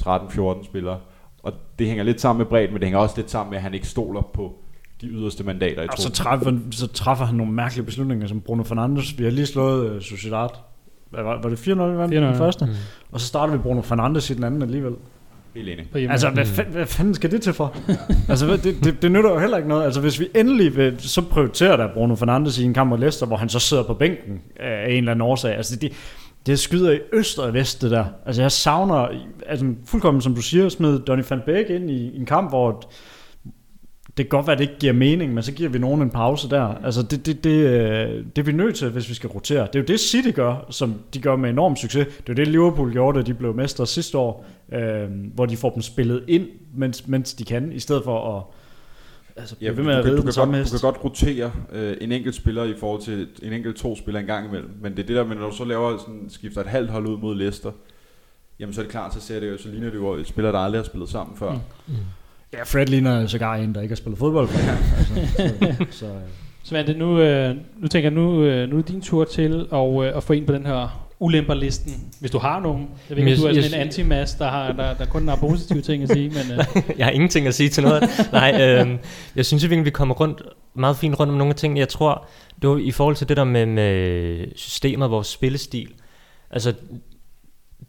13-14 0.04 0.66
spillere, 0.66 1.00
og 1.44 1.54
det 1.80 1.88
hænger 1.88 2.04
lidt 2.04 2.22
sammen 2.22 2.38
med 2.38 2.46
bredden, 2.46 2.74
men 2.74 2.80
det 2.80 2.88
hænger 2.88 3.00
også 3.00 3.16
lidt 3.18 3.32
sammen 3.32 3.50
med, 3.50 3.58
at 3.58 3.64
han 3.64 3.74
ikke 3.74 3.88
stoler 3.88 4.22
på 4.22 4.56
de 5.02 5.08
yderste 5.08 5.44
mandater 5.44 5.84
i 5.84 5.88
Og 5.92 5.98
så 5.98 6.12
træffer, 6.12 6.60
så 6.72 6.88
træffer 6.88 7.26
han 7.26 7.36
nogle 7.36 7.54
mærkelige 7.54 7.86
beslutninger, 7.86 8.28
som 8.28 8.42
Bruno 8.42 8.64
Fernandes. 8.64 9.20
Vi 9.20 9.24
har 9.24 9.32
lige 9.32 9.46
slået 9.46 9.96
uh, 9.96 10.02
Sociedad. 10.02 10.50
Hvad 11.10 11.24
var, 11.24 11.42
var 11.42 11.50
det 11.50 11.68
4-0, 11.68 11.70
vi 11.70 11.98
vandt 11.98 12.14
4-0, 12.14 12.18
den 12.18 12.36
første? 12.36 12.66
Mm. 12.66 12.72
Og 13.12 13.20
så 13.20 13.28
starter 13.28 13.54
vi 13.54 13.60
Bruno 13.60 13.82
Fernandes 13.82 14.30
i 14.30 14.34
den 14.34 14.44
anden 14.44 14.62
alligevel. 14.62 14.94
Helt 15.56 15.70
enig. 15.70 15.86
Altså, 16.12 16.30
hvad, 16.30 16.44
fa- 16.46 16.70
hvad 16.72 16.86
fanden 16.86 17.14
skal 17.14 17.32
det 17.32 17.42
til 17.42 17.54
for? 17.54 17.76
altså, 18.30 18.46
hvad- 18.46 18.58
det, 18.58 18.76
det, 18.84 19.02
det 19.02 19.12
nytter 19.12 19.30
jo 19.32 19.40
heller 19.40 19.58
ikke 19.58 19.70
noget. 19.70 19.84
Altså, 19.86 20.02
hvis 20.02 20.20
vi 20.20 20.28
endelig 20.36 20.76
vil, 20.76 20.96
så 21.00 21.22
prioriterer 21.22 21.78
der 21.78 21.94
Bruno 21.94 22.16
Fernandes 22.16 22.60
i 22.60 22.64
en 22.64 22.74
kamp 22.74 22.90
mod 22.90 22.98
Leicester, 22.98 23.26
hvor 23.26 23.38
han 23.38 23.50
så 23.50 23.60
sidder 23.60 23.84
på 23.84 23.94
bænken 23.94 24.42
af 24.60 24.86
en 24.90 24.98
eller 24.98 25.12
anden 25.12 25.22
årsag. 25.22 25.56
Altså, 25.56 25.76
det, 25.76 25.92
det 26.46 26.60
skyder 26.60 26.92
i 26.92 27.00
øst 27.14 27.40
og 27.40 27.54
vest, 27.54 27.82
det 27.82 27.92
der. 27.92 28.06
Altså, 28.26 28.42
jeg 28.42 28.52
savner, 28.52 29.08
altså, 29.48 29.66
fuldkommen 29.86 30.22
som 30.22 30.36
du 30.36 30.42
siger, 30.42 30.70
smid 30.70 31.00
Donny 31.00 31.24
van 31.30 31.42
Beek 31.46 31.70
ind 31.70 31.92
i, 31.92 32.08
i 32.10 32.18
en 32.20 32.26
kamp, 32.26 32.50
hvor 32.50 32.90
det 34.18 34.26
kan 34.26 34.30
godt 34.30 34.48
være, 34.48 34.54
at 34.54 34.58
det 34.60 34.64
ikke 34.66 34.80
giver 34.80 34.94
mening, 34.94 35.34
men 35.34 35.44
så 35.44 35.52
giver 35.52 35.70
vi 35.70 35.80
nogen 35.80 36.02
en 36.02 36.10
pause 36.10 36.50
der. 36.50 36.76
Altså, 36.86 37.04
det, 37.04 37.26
det, 37.26 37.44
det, 37.44 37.50
øh, 37.52 38.26
det 38.36 38.38
er 38.38 38.44
vi 38.44 38.52
nødt 38.52 38.76
til, 38.76 38.90
hvis 38.90 39.10
vi 39.10 39.14
skal 39.14 39.28
rotere. 39.30 39.62
Det 39.68 39.76
er 39.76 39.80
jo 39.80 39.86
det, 39.86 40.00
City 40.00 40.30
gør, 40.36 40.66
som 40.70 40.96
de 41.14 41.20
gør 41.22 41.36
med 41.36 41.50
enorm 41.50 41.76
succes. 41.76 42.08
Det 42.08 42.14
er 42.20 42.24
jo 42.30 42.34
det, 42.34 42.48
Liverpool 42.48 42.92
gjorde, 42.92 43.20
da 43.20 43.24
de 43.26 43.34
blev 43.34 43.56
mestre 43.56 43.88
sidste 43.88 44.18
år, 44.18 44.46
øh, 44.72 45.10
hvor 45.34 45.46
de 45.46 45.58
får 45.58 45.70
dem 45.70 45.82
spillet 45.82 46.24
ind, 46.28 46.48
mens, 46.76 47.08
mens 47.08 47.34
de 47.34 47.44
kan, 47.44 47.72
i 47.72 47.80
stedet 47.80 48.04
for 48.04 48.38
at 48.38 48.44
altså, 49.36 49.56
Ja, 49.62 49.70
du, 49.70 49.76
ved 49.76 49.84
med 49.84 49.94
at 49.94 50.04
kan, 50.04 50.16
du, 50.16 50.22
kan 50.22 50.34
godt, 50.36 50.72
du 50.72 50.78
kan 50.80 50.92
godt 50.92 51.04
rotere 51.04 51.52
øh, 51.72 51.98
en 52.02 52.12
enkelt 52.12 52.36
spiller 52.36 52.64
i 52.64 52.74
forhold 52.80 53.02
til 53.02 53.28
en 53.44 53.54
enkelt 53.54 53.76
to 53.76 53.96
spillere 53.96 54.22
en 54.22 54.28
gang 54.28 54.48
imellem, 54.48 54.72
men 54.82 54.92
det 54.92 55.00
er 55.00 55.08
det 55.08 55.16
der 55.16 55.26
med, 55.26 55.36
når 55.36 55.50
du 55.50 55.56
så 55.56 55.66
laver 55.66 55.98
sådan, 55.98 56.26
skifter 56.30 56.62
et 56.62 56.68
halvt 56.68 56.92
hold 56.92 57.08
ud 57.08 57.18
mod 57.18 57.36
Leicester, 57.36 57.72
jamen 58.60 58.74
så 58.74 58.82
er 58.82 58.84
det 58.84 58.92
klart, 58.92 59.14
så 59.14 59.22
ser 59.22 59.40
det 59.40 59.50
jo, 59.50 59.58
så 59.58 59.70
ligner 59.70 59.90
det 59.90 59.96
jo 59.96 60.14
et 60.14 60.28
spiller, 60.28 60.52
der 60.52 60.60
aldrig 60.60 60.80
har 60.80 60.86
spillet 60.86 61.10
sammen 61.10 61.38
før. 61.38 61.52
Mm. 61.88 61.94
Ja, 62.54 62.64
Fred 62.64 62.86
ligner 62.86 63.28
sågar 63.28 63.56
en, 63.56 63.76
der 63.76 63.82
ikke 63.82 63.92
har 63.92 63.98
spillet 63.98 64.20
fodbold 64.20 64.48
før. 64.48 64.72
altså, 65.00 65.86
så, 65.92 65.98
så, 65.98 66.06
øh, 66.06 66.22
Svante, 66.64 66.94
nu, 66.94 67.20
øh, 67.20 67.56
nu 67.78 67.88
tænker 67.88 68.10
jeg, 68.10 68.16
nu, 68.16 68.44
øh, 68.44 68.70
nu 68.70 68.78
er 68.78 68.82
det 68.82 68.92
din 68.92 69.02
tur 69.02 69.24
til 69.24 69.68
at, 69.74 70.04
øh, 70.04 70.18
at 70.18 70.24
få 70.24 70.34
ind 70.34 70.48
på 70.48 70.54
den 70.54 70.66
her 70.66 71.01
ulemperlisten, 71.22 72.14
hvis 72.20 72.32
du 72.32 72.38
har 72.40 72.60
nogen. 72.60 72.90
Jeg 73.10 73.18
ved 73.18 73.24
ikke, 73.24 73.42
du 73.42 73.48
er 73.48 73.54
sådan 73.62 73.74
en 73.74 73.88
anti 73.88 74.02
der, 74.04 74.50
har, 74.50 74.72
der, 74.72 74.94
der 74.94 75.06
kun 75.06 75.28
har 75.28 75.36
positive 75.36 75.82
ting 75.82 76.04
at 76.04 76.10
sige, 76.10 76.30
men 76.30 76.52
øh, 76.60 76.66
jeg 76.98 77.06
har 77.06 77.12
ingenting 77.12 77.48
at 77.48 77.54
sige 77.56 77.70
til 77.70 77.84
noget. 77.84 78.04
Nej, 78.32 78.52
øh, 78.62 78.98
jeg 79.36 79.46
synes 79.46 79.64
i 79.64 79.66
virkeligheden, 79.66 79.86
vi 79.86 79.90
kommer 79.90 80.16
rundt, 80.16 80.42
meget 80.74 80.98
fint 80.98 81.20
rundt 81.20 81.32
om 81.32 81.38
nogle 81.38 81.50
af 81.52 81.56
tingene. 81.56 81.80
Jeg 81.80 81.90
tror, 81.90 82.28
det 82.62 82.70
var 82.70 82.78
i 82.78 82.92
forhold 82.92 83.16
til 83.16 83.30
det 83.30 83.38
der 83.38 83.44
med, 83.44 83.66
med 83.66 84.46
systemet, 84.56 85.12
vores 85.12 85.28
spillestil. 85.28 85.90
Altså, 86.52 86.74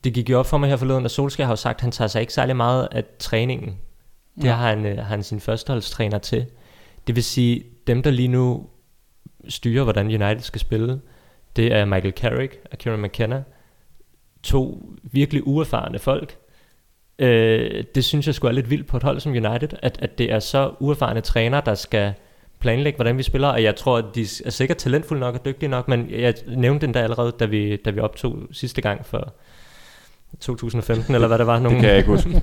det 0.04 0.12
gik 0.14 0.30
jo 0.30 0.38
op 0.38 0.46
for 0.46 0.58
mig 0.58 0.68
her 0.68 0.76
forleden, 0.76 1.04
at 1.04 1.10
Solskjaer 1.10 1.46
har 1.46 1.52
jo 1.52 1.56
sagt, 1.56 1.76
at 1.76 1.80
han 1.80 1.90
tager 1.92 2.08
sig 2.08 2.20
ikke 2.20 2.32
særlig 2.32 2.56
meget 2.56 2.88
af 2.92 3.04
træningen. 3.18 3.76
Det 4.36 4.44
Ja. 4.44 4.52
har 4.54 4.68
han, 4.68 4.86
øh, 4.86 4.98
han 4.98 5.22
sin 5.22 5.40
førsteholdstræner 5.40 6.18
til. 6.18 6.46
Det 7.06 7.14
vil 7.16 7.24
sige, 7.24 7.62
dem 7.86 8.02
der 8.02 8.10
lige 8.10 8.28
nu 8.28 8.66
styrer, 9.48 9.82
hvordan 9.84 10.06
United 10.06 10.40
skal 10.40 10.60
spille, 10.60 11.00
det 11.56 11.72
er 11.72 11.84
Michael 11.84 12.14
Carrick 12.16 12.58
og 12.72 12.78
Kieran 12.78 13.02
McKenna. 13.02 13.42
To 14.42 14.92
virkelig 15.02 15.46
uerfarne 15.46 15.98
folk. 15.98 16.36
Øh, 17.18 17.84
det 17.94 18.04
synes 18.04 18.26
jeg 18.26 18.34
skulle 18.34 18.50
er 18.50 18.54
lidt 18.54 18.70
vildt 18.70 18.86
på 18.86 18.96
et 18.96 19.02
hold 19.02 19.20
som 19.20 19.32
United, 19.32 19.68
at, 19.82 19.98
at 19.98 20.18
det 20.18 20.32
er 20.32 20.38
så 20.38 20.74
uerfarne 20.80 21.20
træner, 21.20 21.60
der 21.60 21.74
skal 21.74 22.12
planlægge, 22.60 22.96
hvordan 22.96 23.18
vi 23.18 23.22
spiller, 23.22 23.48
og 23.48 23.62
jeg 23.62 23.76
tror, 23.76 23.98
at 23.98 24.04
de 24.14 24.22
er 24.44 24.50
sikkert 24.50 24.76
talentfulde 24.76 25.20
nok 25.20 25.34
og 25.34 25.44
dygtige 25.44 25.68
nok, 25.68 25.88
men 25.88 26.10
jeg 26.10 26.34
nævnte 26.46 26.86
den 26.86 26.94
der 26.94 27.02
allerede, 27.02 27.32
da 27.40 27.44
vi, 27.44 27.76
da 27.76 27.90
vi 27.90 28.00
optog 28.00 28.38
sidste 28.52 28.80
gang 28.80 29.06
for 29.06 29.34
2015, 30.40 31.14
eller 31.14 31.28
hvad 31.28 31.38
det 31.38 31.46
var, 31.46 31.54
Det 31.54 31.62
nogle, 31.62 31.80
kan 31.80 31.88
jeg 31.88 31.98
ikke 31.98 32.10
huske. 32.10 32.30
nej, 32.30 32.40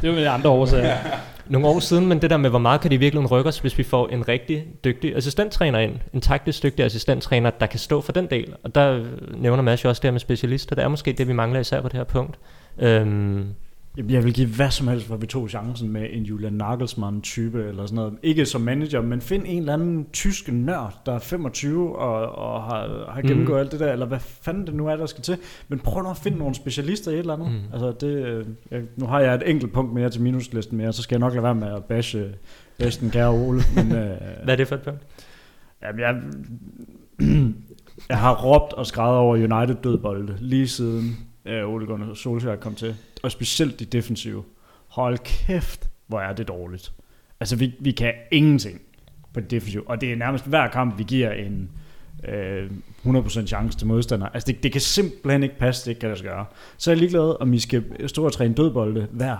det 0.00 0.02
er 0.02 0.08
jo 0.08 0.12
med 0.12 0.26
andre 0.26 0.50
årsager. 0.50 0.96
nogle 1.50 1.68
år 1.68 1.78
siden, 1.78 2.06
men 2.06 2.22
det 2.22 2.30
der 2.30 2.36
med, 2.36 2.50
hvor 2.50 2.58
meget 2.58 2.80
kan 2.80 2.90
de 2.90 2.98
virkelig 2.98 3.30
rykke 3.30 3.48
os, 3.48 3.58
hvis 3.58 3.78
vi 3.78 3.82
får 3.82 4.08
en 4.08 4.28
rigtig 4.28 4.64
dygtig 4.84 5.16
assistenttræner 5.16 5.78
ind, 5.78 5.94
en 6.14 6.20
taktisk 6.20 6.62
dygtig 6.62 6.84
assistenttræner, 6.84 7.50
der 7.50 7.66
kan 7.66 7.78
stå 7.78 8.00
for 8.00 8.12
den 8.12 8.26
del, 8.26 8.54
og 8.64 8.74
der 8.74 9.04
nævner 9.36 9.62
Mads 9.62 9.84
jo 9.84 9.88
også 9.88 10.00
det 10.00 10.08
her 10.08 10.12
med 10.12 10.20
specialister, 10.20 10.74
det 10.74 10.84
er 10.84 10.88
måske 10.88 11.12
det, 11.12 11.28
vi 11.28 11.32
mangler 11.32 11.60
især 11.60 11.80
på 11.80 11.88
det 11.88 11.96
her 11.96 12.04
punkt. 12.04 12.38
Øhm, 12.78 13.46
jeg 14.08 14.24
vil 14.24 14.32
give 14.34 14.46
hvad 14.48 14.70
som 14.70 14.88
helst, 14.88 15.06
hvor 15.06 15.16
vi 15.16 15.26
tog 15.26 15.50
chancen 15.50 15.92
med 15.92 16.06
en 16.12 16.22
Julian 16.22 16.52
Nagelsmann-type 16.52 17.68
eller 17.68 17.86
sådan 17.86 17.96
noget. 17.96 18.14
Ikke 18.22 18.46
som 18.46 18.60
manager, 18.60 19.00
men 19.02 19.20
find 19.20 19.42
en 19.46 19.58
eller 19.58 19.72
anden 19.72 20.06
tysk 20.12 20.52
nørd, 20.52 21.02
der 21.06 21.12
er 21.12 21.18
25 21.18 21.98
og, 21.98 22.32
og 22.32 22.62
har, 22.62 23.10
har 23.12 23.22
gennemgået 23.22 23.56
Mhm. 23.56 23.60
alt 23.60 23.72
det 23.72 23.80
der, 23.80 23.92
eller 23.92 24.06
hvad 24.06 24.18
fanden 24.20 24.66
det 24.66 24.74
nu 24.74 24.86
er, 24.86 24.96
der 24.96 25.06
skal 25.06 25.22
til. 25.22 25.36
Men 25.68 25.78
prøv 25.78 26.02
nu 26.02 26.10
at 26.10 26.16
finde 26.16 26.38
nogle 26.38 26.54
specialister 26.54 27.10
i 27.10 27.14
et 27.14 27.18
eller 27.20 27.34
andet. 27.34 27.48
Mhm. 27.52 27.60
Altså 27.72 27.92
det, 28.06 28.26
øh, 28.26 28.46
jeg, 28.70 28.82
nu 28.96 29.06
har 29.06 29.20
jeg 29.20 29.34
et 29.34 29.50
enkelt 29.50 29.72
punkt 29.72 29.92
mere 29.92 30.10
til 30.10 30.22
minuslisten 30.22 30.76
mere, 30.78 30.92
så 30.92 31.02
skal 31.02 31.14
jeg 31.16 31.20
nok 31.20 31.32
lade 31.32 31.42
være 31.42 31.54
med 31.54 31.68
at 31.68 31.84
bashe, 31.84 32.30
bashe 32.78 33.00
den 33.00 33.10
kære 33.10 33.30
Ole. 33.30 33.60
Men, 33.74 33.92
øh, 33.92 34.10
hvad 34.44 34.54
er 34.54 34.56
det 34.56 34.68
for 34.68 34.74
et 34.74 34.82
punkt? 34.82 35.00
Jamen, 35.82 36.00
jeg, 36.00 36.14
jeg 38.08 38.18
har 38.18 38.44
råbt 38.44 38.72
og 38.72 38.86
skrevet 38.86 39.16
over 39.16 39.36
United 39.36 39.82
dødbolde 39.82 40.36
lige 40.40 40.68
siden 40.68 41.16
øh, 41.48 41.68
Ole 41.68 41.86
Gunnar 41.86 42.14
Solskjaer 42.14 42.56
kom 42.56 42.74
til. 42.74 42.96
Og 43.22 43.30
specielt 43.32 43.80
de 43.80 43.84
defensive. 43.84 44.44
Hold 44.88 45.18
kæft, 45.18 45.90
hvor 46.06 46.20
er 46.20 46.32
det 46.32 46.48
dårligt. 46.48 46.92
Altså, 47.40 47.56
vi, 47.56 47.74
vi 47.80 47.90
kan 47.90 48.12
ingenting 48.32 48.80
på 49.34 49.40
det 49.40 49.50
defensive. 49.50 49.88
Og 49.90 50.00
det 50.00 50.12
er 50.12 50.16
nærmest 50.16 50.46
hver 50.46 50.68
kamp, 50.68 50.98
vi 50.98 51.02
giver 51.02 51.32
en 51.32 51.70
øh, 52.28 52.70
100% 53.06 53.46
chance 53.46 53.78
til 53.78 53.86
modstander. 53.86 54.26
Altså, 54.26 54.46
det, 54.46 54.62
det 54.62 54.72
kan 54.72 54.80
simpelthen 54.80 55.42
ikke 55.42 55.58
passe, 55.58 55.84
det 55.84 55.90
ikke 55.90 56.00
kan 56.00 56.08
lade 56.08 56.18
sig 56.18 56.28
gøre. 56.28 56.46
Så 56.76 56.90
er 56.90 56.94
jeg 56.94 56.98
ligeglad, 56.98 57.40
om 57.40 57.52
vi 57.52 57.58
skal 57.58 58.08
stå 58.08 58.24
og 58.24 58.32
træne 58.32 58.54
dødbolde 58.54 59.08
hver 59.12 59.36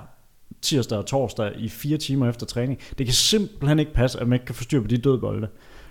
tirsdag 0.62 0.98
og 0.98 1.06
torsdag 1.06 1.52
i 1.56 1.68
fire 1.68 1.98
timer 1.98 2.28
efter 2.28 2.46
træning. 2.46 2.78
Det 2.98 3.06
kan 3.06 3.14
simpelthen 3.14 3.78
ikke 3.78 3.92
passe, 3.92 4.20
at 4.20 4.28
man 4.28 4.36
ikke 4.36 4.46
kan 4.46 4.54
få 4.54 4.62
styr 4.62 4.80
på 4.80 4.86
de 4.86 4.98
dødbolde. 4.98 5.48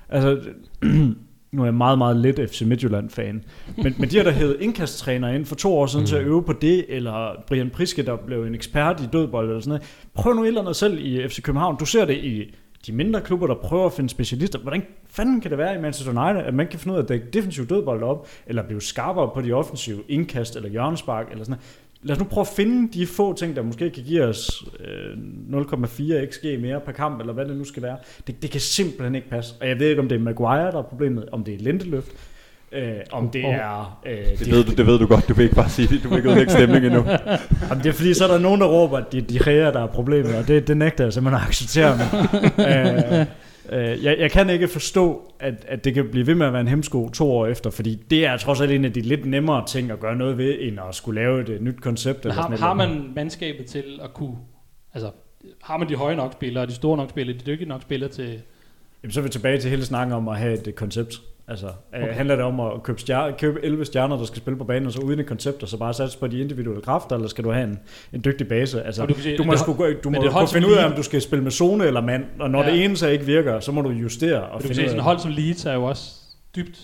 Altså, 0.10 0.42
nu 1.52 1.62
er 1.62 1.66
jeg 1.66 1.74
meget, 1.74 1.98
meget 1.98 2.18
lidt 2.18 2.40
FC 2.52 2.62
Midtjylland-fan, 2.62 3.44
men, 3.78 3.96
men 4.00 4.10
de 4.10 4.18
har 4.18 4.24
der 4.24 4.32
hævet 4.32 4.58
indkasttræner 4.60 5.30
ind 5.30 5.46
for 5.46 5.56
to 5.56 5.78
år 5.78 5.86
siden 5.86 6.04
mm. 6.04 6.08
til 6.08 6.16
at 6.16 6.24
øve 6.24 6.44
på 6.44 6.54
det, 6.54 6.86
eller 6.90 7.44
Brian 7.48 7.70
Priske, 7.70 8.04
der 8.04 8.16
blev 8.16 8.44
en 8.44 8.56
ekspert 8.56 9.02
i 9.02 9.06
dødbold 9.14 9.48
eller 9.48 9.62
sådan 9.62 9.70
noget. 9.70 9.84
Prøv 10.14 10.34
nu 10.34 10.44
et 10.44 10.48
eller 10.48 10.62
andet 10.62 10.76
selv 10.76 10.98
i 11.00 11.28
FC 11.28 11.42
København. 11.42 11.78
Du 11.80 11.86
ser 11.86 12.06
det 12.06 12.18
i 12.18 12.56
de 12.88 12.92
mindre 12.92 13.22
klubber, 13.22 13.48
der 13.48 13.56
prøver 13.56 13.86
at 13.86 13.94
finde 13.94 14.10
specialister. 14.10 14.60
Hvordan 14.60 14.84
fanden 15.10 15.42
kan 15.42 15.52
det 15.52 15.58
være 15.58 15.76
i 15.76 15.82
Manchester 15.82 16.22
United, 16.22 16.48
at 16.48 16.54
man 16.54 16.68
kan 16.68 16.80
finde 16.80 16.94
ud 16.94 17.00
af 17.00 17.04
at 17.04 17.10
dække 17.10 17.26
defensiv 17.34 17.68
dødbold 17.68 18.04
op, 18.04 18.28
eller 18.48 18.64
blive 18.64 18.82
skarpere 18.82 19.32
på 19.34 19.42
de 19.42 19.54
offensive 19.54 20.04
indkast 20.08 20.56
eller 20.56 20.70
hjørnespark, 20.70 21.32
eller 21.32 21.44
sådan 21.44 21.52
noget. 21.52 21.66
Lad 22.04 22.16
os 22.16 22.20
nu 22.20 22.26
prøve 22.26 22.42
at 22.42 22.54
finde 22.56 22.94
de 23.00 23.08
få 23.08 23.34
ting, 23.34 23.56
der 23.56 23.62
måske 23.62 23.90
kan 23.90 24.04
give 24.04 24.24
os 24.24 24.64
øh, 24.80 25.60
0,4 25.62 26.32
xg 26.32 26.60
mere 26.62 26.80
per 26.86 26.92
kamp, 26.92 27.20
eller 27.20 27.34
hvad 27.34 27.46
det 27.46 27.58
nu 27.58 27.64
skal 27.64 27.84
være. 27.84 27.98
Det, 28.28 28.42
det 28.42 28.52
kan 28.52 28.62
simpelthen 28.62 29.16
ikke 29.16 29.30
passe. 29.30 29.54
Og 29.62 29.68
jeg 29.68 29.80
ved 29.80 29.90
ikke, 29.90 30.02
om 30.02 30.10
det 30.10 30.16
er 30.16 30.20
Maguire, 30.20 30.72
der 30.72 30.78
er 30.78 30.82
problemet, 30.84 31.26
om 31.32 31.44
det 31.44 31.54
er 31.54 31.58
Lindeløft. 31.60 32.08
Øh, 32.72 32.92
om 33.12 33.30
det 33.30 33.46
er... 33.46 34.00
Øh, 34.06 34.18
Det 34.40 34.46
de- 34.46 34.52
ved, 34.52 34.64
du, 34.64 34.72
det 34.72 34.88
ved 34.88 35.00
du 35.00 35.06
godt, 35.08 35.28
du 35.30 35.34
vil 35.34 35.44
ikke 35.44 35.56
bare 35.56 35.70
sige 35.70 35.88
det, 35.88 36.04
du 36.04 36.10
vil 36.10 36.18
ikke 36.18 36.30
udlægge 36.30 36.52
stemning 36.52 36.86
endnu. 36.86 37.04
Jamen, 37.70 37.84
det 37.84 37.86
er 37.86 37.92
fordi, 37.94 38.14
så 38.14 38.24
er 38.24 38.32
der 38.32 38.40
nogen, 38.40 38.62
der 38.62 38.68
råber, 38.68 38.98
at 38.98 39.12
de, 39.12 39.22
de 39.22 39.38
ræger, 39.38 39.72
der 39.72 39.84
er 39.84 39.88
problemet, 39.88 40.36
og 40.36 40.48
det, 40.48 40.68
det 40.68 40.78
nægter 40.78 41.04
jeg 41.04 41.14
simpelthen 41.14 41.42
at 41.44 41.48
acceptere. 41.48 41.94
Øh, 43.22 43.26
øh, 43.72 44.04
jeg, 44.04 44.18
jeg 44.20 44.32
kan 44.32 44.50
ikke 44.50 44.68
forstå, 44.68 45.32
at, 45.40 45.66
at 45.68 45.84
det 45.84 45.94
kan 45.94 46.10
blive 46.12 46.28
ved 46.28 46.36
med 46.36 46.46
at 46.46 46.54
være 46.54 46.62
en 46.62 46.68
hemsko 46.68 47.10
to 47.10 47.32
år 47.32 47.48
efter, 47.48 47.70
fordi 47.70 47.96
det 47.96 48.26
er 48.26 48.38
trods 48.38 48.62
alt 48.62 48.72
en 48.72 48.86
af 48.86 48.94
de 48.94 49.02
lidt 49.02 49.26
nemmere 49.26 49.66
ting 49.66 49.92
at 49.92 50.00
gøre 50.00 50.16
noget 50.16 50.38
ved, 50.38 50.58
end 50.60 50.80
at 50.90 50.96
skulle 50.96 51.22
lave 51.22 51.42
et 51.42 51.50
øh, 51.50 51.62
nyt 51.62 51.82
koncept. 51.82 52.20
Eller 52.20 52.34
har, 52.34 52.42
sådan 52.42 52.54
et 52.54 52.60
har 52.60 52.74
man 52.74 53.12
mandskabet 53.16 53.66
til 53.66 54.00
at 54.04 54.14
kunne... 54.14 54.36
Altså, 54.94 55.12
har 55.62 55.78
man 55.78 55.90
de 55.90 55.96
høje 55.96 56.16
nok 56.16 56.34
spillere, 56.34 56.66
de 56.66 56.74
store 56.74 56.98
nok 56.98 57.10
spillere, 57.10 57.38
de 57.38 57.44
dygtige 57.46 57.70
nok 57.70 57.82
spillere 57.82 58.10
til... 58.10 58.42
Jamen, 59.04 59.12
så 59.12 59.20
er 59.20 59.24
vi 59.24 59.30
tilbage 59.30 59.60
til 59.60 59.70
hele 59.70 59.86
snakken 59.86 60.14
om 60.14 60.28
at 60.28 60.38
have 60.38 60.68
et 60.68 60.76
koncept. 60.76 61.22
Altså, 61.50 61.68
okay. 61.68 62.04
Okay. 62.04 62.14
handler 62.14 62.36
det 62.36 62.46
om 62.46 62.60
at 62.60 62.84
købe, 62.84 63.00
stjer- 63.02 63.38
købe 63.38 63.60
11 63.66 63.86
stjerner, 63.86 64.18
der 64.18 64.26
skal 64.26 64.38
spille 64.38 64.58
på 64.58 64.64
banen, 64.64 64.88
og 64.88 64.94
så 64.94 65.00
uden 65.02 65.20
et 65.20 65.26
koncept, 65.26 65.64
og 65.64 65.70
så 65.70 65.78
bare 65.78 65.94
satse 65.94 66.20
på 66.20 66.28
de 66.28 66.40
individuelle 66.40 66.82
kræfter, 66.82 67.16
eller 67.16 67.28
skal 67.28 67.44
du 67.44 67.52
have 67.52 67.64
en, 67.64 67.80
en 68.14 68.22
dygtig 68.26 68.48
base? 68.48 68.84
Altså, 68.84 69.02
Og 69.02 69.10
du, 69.10 69.14
du 69.14 69.20
sige, 69.20 69.44
må, 69.46 69.52
det 69.52 69.60
sgu, 69.60 69.76
du 70.04 70.10
må 70.10 70.22
det 70.22 70.32
hold 70.32 70.48
finde 70.48 70.68
ud 70.68 70.74
af, 70.74 70.86
om 70.86 70.92
du 70.92 71.04
skal 71.04 71.22
spille 71.22 71.44
med 71.44 71.52
zone 71.52 71.86
eller 71.86 72.02
mand, 72.02 72.24
og 72.40 72.50
når 72.50 72.64
Ja. 72.64 72.72
det 72.72 72.84
ene 72.84 72.98
så 72.98 73.08
ikke 73.08 73.26
virker, 73.26 73.60
så 73.60 73.72
må 73.72 73.82
du 73.82 73.90
justere 73.90 74.42
og 74.42 74.64
du 74.64 74.68
kan 74.68 74.80
af 74.80 74.90
sådan 74.90 75.00
hold 75.04 75.20
som 75.20 75.32
Leeds 75.32 75.66
er 75.66 75.74
jo 75.74 75.84
også 75.84 76.12
dybt, 76.56 76.80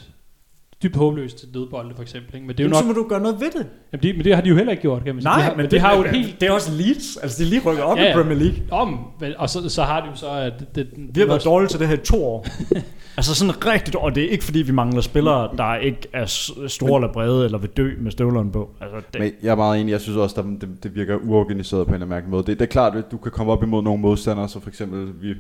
dybt 0.83 0.95
håbløst 0.95 1.37
til 1.37 1.53
dødbolde, 1.53 1.95
for 1.95 2.01
eksempel. 2.01 2.35
Ikke? 2.35 2.47
Men 2.47 2.57
det 2.57 2.63
er 2.63 2.67
jo 2.67 2.69
nok... 2.69 2.81
så 2.81 2.87
må 2.87 2.93
du 2.93 3.05
gøre 3.09 3.19
noget 3.19 3.39
ved 3.39 3.51
det. 3.51 3.67
Jamen, 3.93 4.03
de, 4.03 4.13
men 4.13 4.23
det 4.23 4.35
har 4.35 4.41
de 4.41 4.49
jo 4.49 4.55
heller 4.55 4.71
ikke 4.71 4.81
gjort, 4.81 5.03
kan 5.03 5.15
man 5.15 5.21
sige. 5.21 5.29
Nej, 5.29 5.37
de 5.37 5.43
har, 5.43 5.55
men 5.55 5.71
de 5.71 5.79
har 5.79 5.95
jo 5.95 6.01
et 6.01 6.09
det, 6.09 6.17
helt... 6.17 6.41
det 6.41 6.47
er 6.47 6.51
også 6.51 6.71
Leeds. 6.71 7.17
Altså, 7.17 7.43
de 7.43 7.49
lige 7.49 7.61
rykket 7.65 7.83
op 7.83 7.97
Ja, 7.97 8.11
i 8.11 8.13
Premier 8.13 8.37
League. 8.37 8.57
Om, 8.71 8.99
og 9.37 9.49
så, 9.49 9.69
så 9.69 9.83
har 9.83 10.01
de 10.01 10.07
jo 10.09 10.15
så... 10.15 10.29
At 10.29 10.53
det, 10.59 10.75
det, 10.75 10.89
Vi 11.15 11.19
har 11.19 11.27
været 11.27 11.45
dårlige 11.45 11.69
til 11.69 11.79
det 11.79 11.87
her 11.87 11.95
i 11.95 11.97
to 11.97 12.25
år. 12.25 12.47
altså 13.17 13.35
sådan 13.35 13.65
rigtigt, 13.65 13.95
og 13.95 14.15
det 14.15 14.23
er 14.23 14.29
ikke 14.29 14.43
fordi, 14.43 14.61
vi 14.61 14.71
mangler 14.71 15.01
spillere, 15.01 15.49
der 15.57 15.75
ikke 15.75 16.07
er 16.13 16.25
store 16.67 17.01
eller 17.01 17.13
brede, 17.13 17.45
eller 17.45 17.57
vil 17.57 17.69
dø 17.69 17.91
med 17.99 18.11
støvlerne 18.11 18.51
på. 18.51 18.69
Altså, 18.81 18.97
det, 19.13 19.21
Men 19.21 19.31
jeg 19.43 19.51
er 19.51 19.55
meget 19.55 19.81
enig, 19.81 19.91
jeg 19.91 20.01
synes 20.01 20.17
også, 20.17 20.41
at 20.41 20.45
det, 20.61 20.69
det 20.83 20.95
virker 20.95 21.15
uorganiseret 21.15 21.87
på 21.87 21.95
en 21.95 22.01
eller 22.01 22.15
anden 22.15 22.31
måde. 22.31 22.43
Det, 22.43 22.59
det 22.59 22.65
er 22.65 22.71
klart, 22.71 22.95
at 22.95 23.11
du 23.11 23.17
kan 23.17 23.31
komme 23.31 23.51
op 23.51 23.63
imod 23.63 23.83
nogle 23.83 24.01
modstandere, 24.01 24.49
så 24.49 24.59
for 24.59 24.69
eksempel 24.69 25.07
vi 25.21 25.33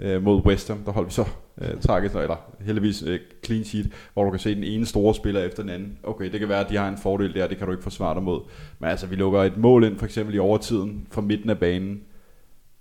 øh, 0.00 0.22
mod 0.22 0.46
West 0.46 0.68
Ham, 0.68 0.78
der 0.78 0.92
holdt 0.92 1.08
vi 1.08 1.12
så 1.12 1.24
øh, 1.60 1.80
tragisk, 1.80 2.14
eller 2.14 2.36
heldigvis 2.60 3.02
øh, 3.02 3.20
clean 3.44 3.64
sheet, 3.64 3.90
hvor 4.12 4.24
du 4.24 4.30
kan 4.30 4.40
se 4.40 4.54
den 4.54 4.64
ene 4.64 4.86
store 4.86 5.14
spiller 5.14 5.42
efter 5.42 5.62
den 5.62 5.70
anden. 5.70 5.98
Okay, 6.02 6.32
det 6.32 6.40
kan 6.40 6.48
være, 6.48 6.64
at 6.64 6.70
de 6.70 6.76
har 6.76 6.88
en 6.88 6.98
fordel 6.98 7.34
der, 7.34 7.46
det 7.46 7.58
kan 7.58 7.66
du 7.66 7.72
ikke 7.72 7.82
forsvare 7.82 8.14
dig 8.14 8.22
mod. 8.22 8.40
Men 8.78 8.90
altså, 8.90 9.06
vi 9.06 9.16
lukker 9.16 9.42
et 9.42 9.56
mål 9.56 9.84
ind, 9.84 9.98
for 9.98 10.06
eksempel 10.06 10.34
i 10.34 10.38
overtiden, 10.38 11.06
fra 11.10 11.20
midten 11.20 11.50
af 11.50 11.58
banen. 11.58 12.00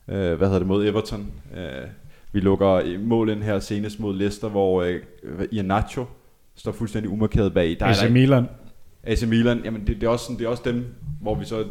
Øh, 0.07 0.34
hvad 0.38 0.47
hedder 0.47 0.59
det, 0.59 0.68
mod 0.68 0.86
Everton. 0.86 1.32
Øh, 1.57 1.88
vi 2.32 2.39
lukker 2.39 2.99
mål 2.99 3.30
ind 3.30 3.43
her 3.43 3.59
senest 3.59 3.99
mod 3.99 4.15
Leicester, 4.15 4.49
hvor 4.49 4.82
øh, 4.82 5.01
Ianacho 5.51 6.05
står 6.55 6.72
fuldstændig 6.72 7.11
umarkeret 7.11 7.53
bag. 7.53 7.78
Der 7.80 7.86
er 7.86 7.89
AC 7.89 8.01
der 8.01 8.09
Milan. 8.09 8.45
AC 9.03 9.24
Milan, 9.24 9.61
jamen 9.65 9.88
det, 9.88 9.95
det, 9.95 10.03
er 10.03 10.09
også 10.09 10.26
sådan, 10.26 10.39
det 10.39 10.45
er 10.45 10.49
også 10.49 10.63
dem, 10.65 10.86
hvor 11.22 11.36
vi 11.36 11.45
så 11.45 11.65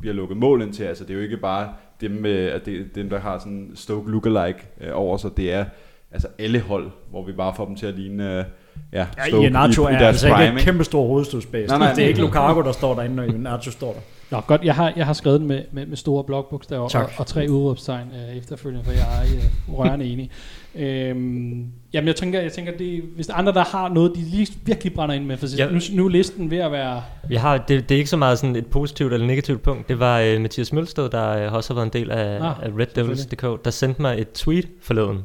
vi 0.00 0.08
har 0.08 0.14
lukket 0.14 0.36
mål 0.36 0.62
ind 0.62 0.72
til. 0.72 0.84
Altså 0.84 1.04
det 1.04 1.10
er 1.10 1.14
jo 1.14 1.20
ikke 1.20 1.36
bare 1.36 1.72
dem, 2.00 2.10
med, 2.10 2.46
at 2.46 2.66
det, 2.66 2.94
dem 2.94 3.10
der 3.10 3.20
har 3.20 3.38
sådan 3.38 3.70
Stoke 3.74 4.10
lookalike 4.10 4.58
øh, 4.80 4.90
over 4.94 5.16
sig. 5.16 5.30
Det 5.36 5.52
er 5.52 5.64
altså 6.12 6.28
alle 6.38 6.60
hold, 6.60 6.90
hvor 7.10 7.24
vi 7.24 7.32
bare 7.32 7.54
får 7.54 7.64
dem 7.64 7.76
til 7.76 7.86
at 7.86 7.94
ligne 7.94 8.38
øh, 8.38 8.44
ja, 8.92 9.06
Ja, 9.18 9.26
Stoke 9.28 9.44
Ianacho 9.46 9.88
i, 9.88 9.90
i 9.90 9.94
er 9.94 9.98
deres 9.98 10.24
altså 10.24 10.28
prime. 10.36 10.46
ikke 10.46 10.58
et 10.58 10.64
kæmpe 10.64 10.84
stor 10.84 11.06
hovedstødsbase. 11.06 11.68
Nej, 11.68 11.78
nej, 11.78 11.94
det 11.94 12.04
er 12.04 12.08
ikke. 12.08 12.20
Lukaku, 12.20 12.62
der 12.62 12.72
står 12.72 12.94
derinde, 12.94 13.16
når 13.16 13.22
Ianacho 13.22 13.70
står 13.70 13.92
der. 13.92 14.00
Nå, 14.30 14.40
godt. 14.40 14.64
Jeg 14.64 14.74
har, 14.74 14.92
jeg 14.96 15.06
har 15.06 15.12
skrevet 15.12 15.40
den 15.40 15.48
med, 15.48 15.62
med, 15.72 15.86
med 15.86 15.96
store 15.96 16.24
blokbogstaver 16.24 16.96
og, 16.96 17.10
og 17.16 17.26
tre 17.26 17.46
udråbstegn 17.50 18.08
øh, 18.14 18.36
efterfølgende, 18.36 18.84
for 18.84 18.92
jeg 18.92 19.00
er 19.00 19.22
øh, 19.22 19.74
rørende 19.78 20.06
enig. 20.06 20.30
Øhm, 20.74 21.66
jamen, 21.92 22.08
jeg 22.08 22.16
tænker, 22.16 22.40
jeg 22.40 22.52
tænker 22.52 22.72
det, 22.76 23.02
hvis 23.14 23.26
der 23.26 23.34
er 23.34 23.38
andre, 23.38 23.52
der 23.52 23.64
har 23.64 23.88
noget, 23.88 24.12
de 24.16 24.20
lige 24.20 24.48
virkelig 24.64 24.94
brænder 24.94 25.14
ind 25.14 25.24
med, 25.24 25.36
for 25.36 25.46
Ja. 25.58 25.70
nu, 25.70 25.80
nu 25.92 26.04
er 26.04 26.08
listen 26.08 26.50
ved 26.50 26.58
at 26.58 26.72
være... 26.72 27.02
Jeg 27.30 27.40
har, 27.40 27.58
det, 27.58 27.88
det 27.88 27.94
er 27.94 27.98
ikke 27.98 28.10
så 28.10 28.16
meget 28.16 28.38
sådan 28.38 28.56
et 28.56 28.66
positivt 28.66 29.12
eller 29.12 29.26
negativt 29.26 29.62
punkt. 29.62 29.88
Det 29.88 29.98
var 29.98 30.34
uh, 30.34 30.40
Mathias 30.40 30.72
Mølsted, 30.72 31.08
der 31.10 31.48
uh, 31.48 31.54
også 31.54 31.74
har 31.74 31.74
været 31.74 31.94
en 31.94 32.02
del 32.02 32.10
af, 32.10 32.34
Ah, 32.34 32.62
af 32.62 32.70
Red 32.78 32.86
Devils.dk, 32.86 33.64
der 33.64 33.70
sendte 33.70 34.02
mig 34.02 34.20
et 34.20 34.32
tweet 34.32 34.66
forleden. 34.82 35.18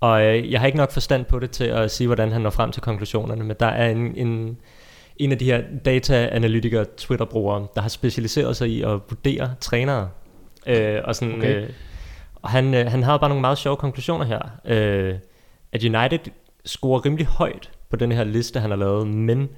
Og 0.00 0.12
uh, 0.12 0.52
jeg 0.52 0.60
har 0.60 0.66
ikke 0.66 0.78
nok 0.78 0.92
forstand 0.92 1.24
på 1.24 1.38
det 1.38 1.50
til 1.50 1.64
at 1.64 1.90
sige, 1.90 2.06
hvordan 2.06 2.32
han 2.32 2.40
når 2.40 2.50
frem 2.50 2.72
til 2.72 2.82
konklusionerne, 2.82 3.44
men 3.44 3.56
der 3.60 3.66
er 3.66 3.90
en, 3.90 4.16
en, 4.16 4.56
en 5.16 5.32
af 5.32 5.38
de 5.38 5.44
her 5.44 5.62
data-analytikere, 5.84 6.84
Twitter-brugere, 6.96 7.66
der 7.74 7.80
har 7.80 7.88
specialiseret 7.88 8.56
sig 8.56 8.68
i 8.68 8.82
at 8.82 8.90
vurdere 8.90 9.54
trænere. 9.60 10.08
Uh, 10.66 10.74
og 11.04 11.14
sådan, 11.14 11.34
Okay. 11.34 11.62
uh, 11.62 11.68
og 12.34 12.50
han, 12.50 12.66
uh, 12.66 12.80
han 12.80 13.02
havde 13.02 13.18
bare 13.18 13.28
nogle 13.28 13.40
meget 13.40 13.58
sjove 13.58 13.76
konklusioner 13.76 14.24
her. 14.24 14.40
Uh, 14.64 15.18
at 15.72 15.84
United 15.84 16.32
scorer 16.64 17.04
rimelig 17.04 17.26
højt 17.26 17.70
på 17.90 17.96
den 17.96 18.12
her 18.12 18.24
liste, 18.24 18.60
han 18.60 18.70
har 18.70 18.76
lavet, 18.76 19.06
men 19.06 19.48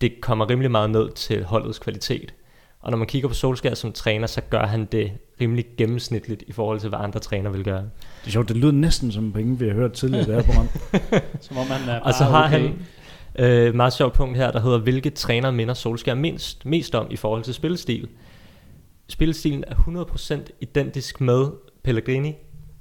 det 0.00 0.20
kommer 0.20 0.50
rimelig 0.50 0.70
meget 0.70 0.90
ned 0.90 1.10
til 1.10 1.44
holdets 1.44 1.78
kvalitet. 1.78 2.34
Og 2.82 2.90
når 2.90 2.98
man 2.98 3.06
kigger 3.06 3.28
på 3.28 3.34
Solskjaer 3.34 3.74
som 3.74 3.92
træner, 3.92 4.26
så 4.26 4.40
gør 4.40 4.66
han 4.66 4.84
det 4.84 5.12
rimelig 5.40 5.64
gennemsnitligt 5.78 6.42
i 6.46 6.52
forhold 6.52 6.80
til, 6.80 6.88
hvad 6.88 6.98
andre 6.98 7.20
træner 7.20 7.50
vil 7.50 7.64
gøre. 7.64 7.80
Det 7.80 8.26
er 8.26 8.30
sjovt, 8.30 8.48
det 8.48 8.56
lyder 8.56 8.72
næsten 8.72 9.12
som 9.12 9.32
penge, 9.32 9.58
vi 9.58 9.66
har 9.66 9.74
hørt 9.74 9.92
tidligere 9.92 10.22
i 10.22 10.26
det 10.26 10.34
her 10.34 10.42
program. 10.42 10.68
Som 11.40 11.56
om 11.56 11.66
han 11.66 11.88
er 11.88 12.00
Og 12.00 12.14
så 12.14 12.24
har 12.24 12.46
okay. 12.46 12.60
han 12.60 12.78
øh, 13.38 13.74
meget 13.74 13.92
sjovt 13.92 14.14
punkt 14.14 14.36
her, 14.36 14.50
der 14.50 14.60
hedder, 14.60 14.78
hvilke 14.78 15.10
træner 15.10 15.50
minder 15.50 15.74
Solskjaer 15.74 16.16
mindst, 16.16 16.66
mest 16.66 16.94
om 16.94 17.06
i 17.10 17.16
forhold 17.16 17.42
til 17.42 17.54
spillestil. 17.54 18.08
Spillestilen 19.08 19.64
er 19.66 19.74
100% 19.74 20.34
identisk 20.60 21.20
med 21.20 21.46
Pellegrini, 21.84 22.34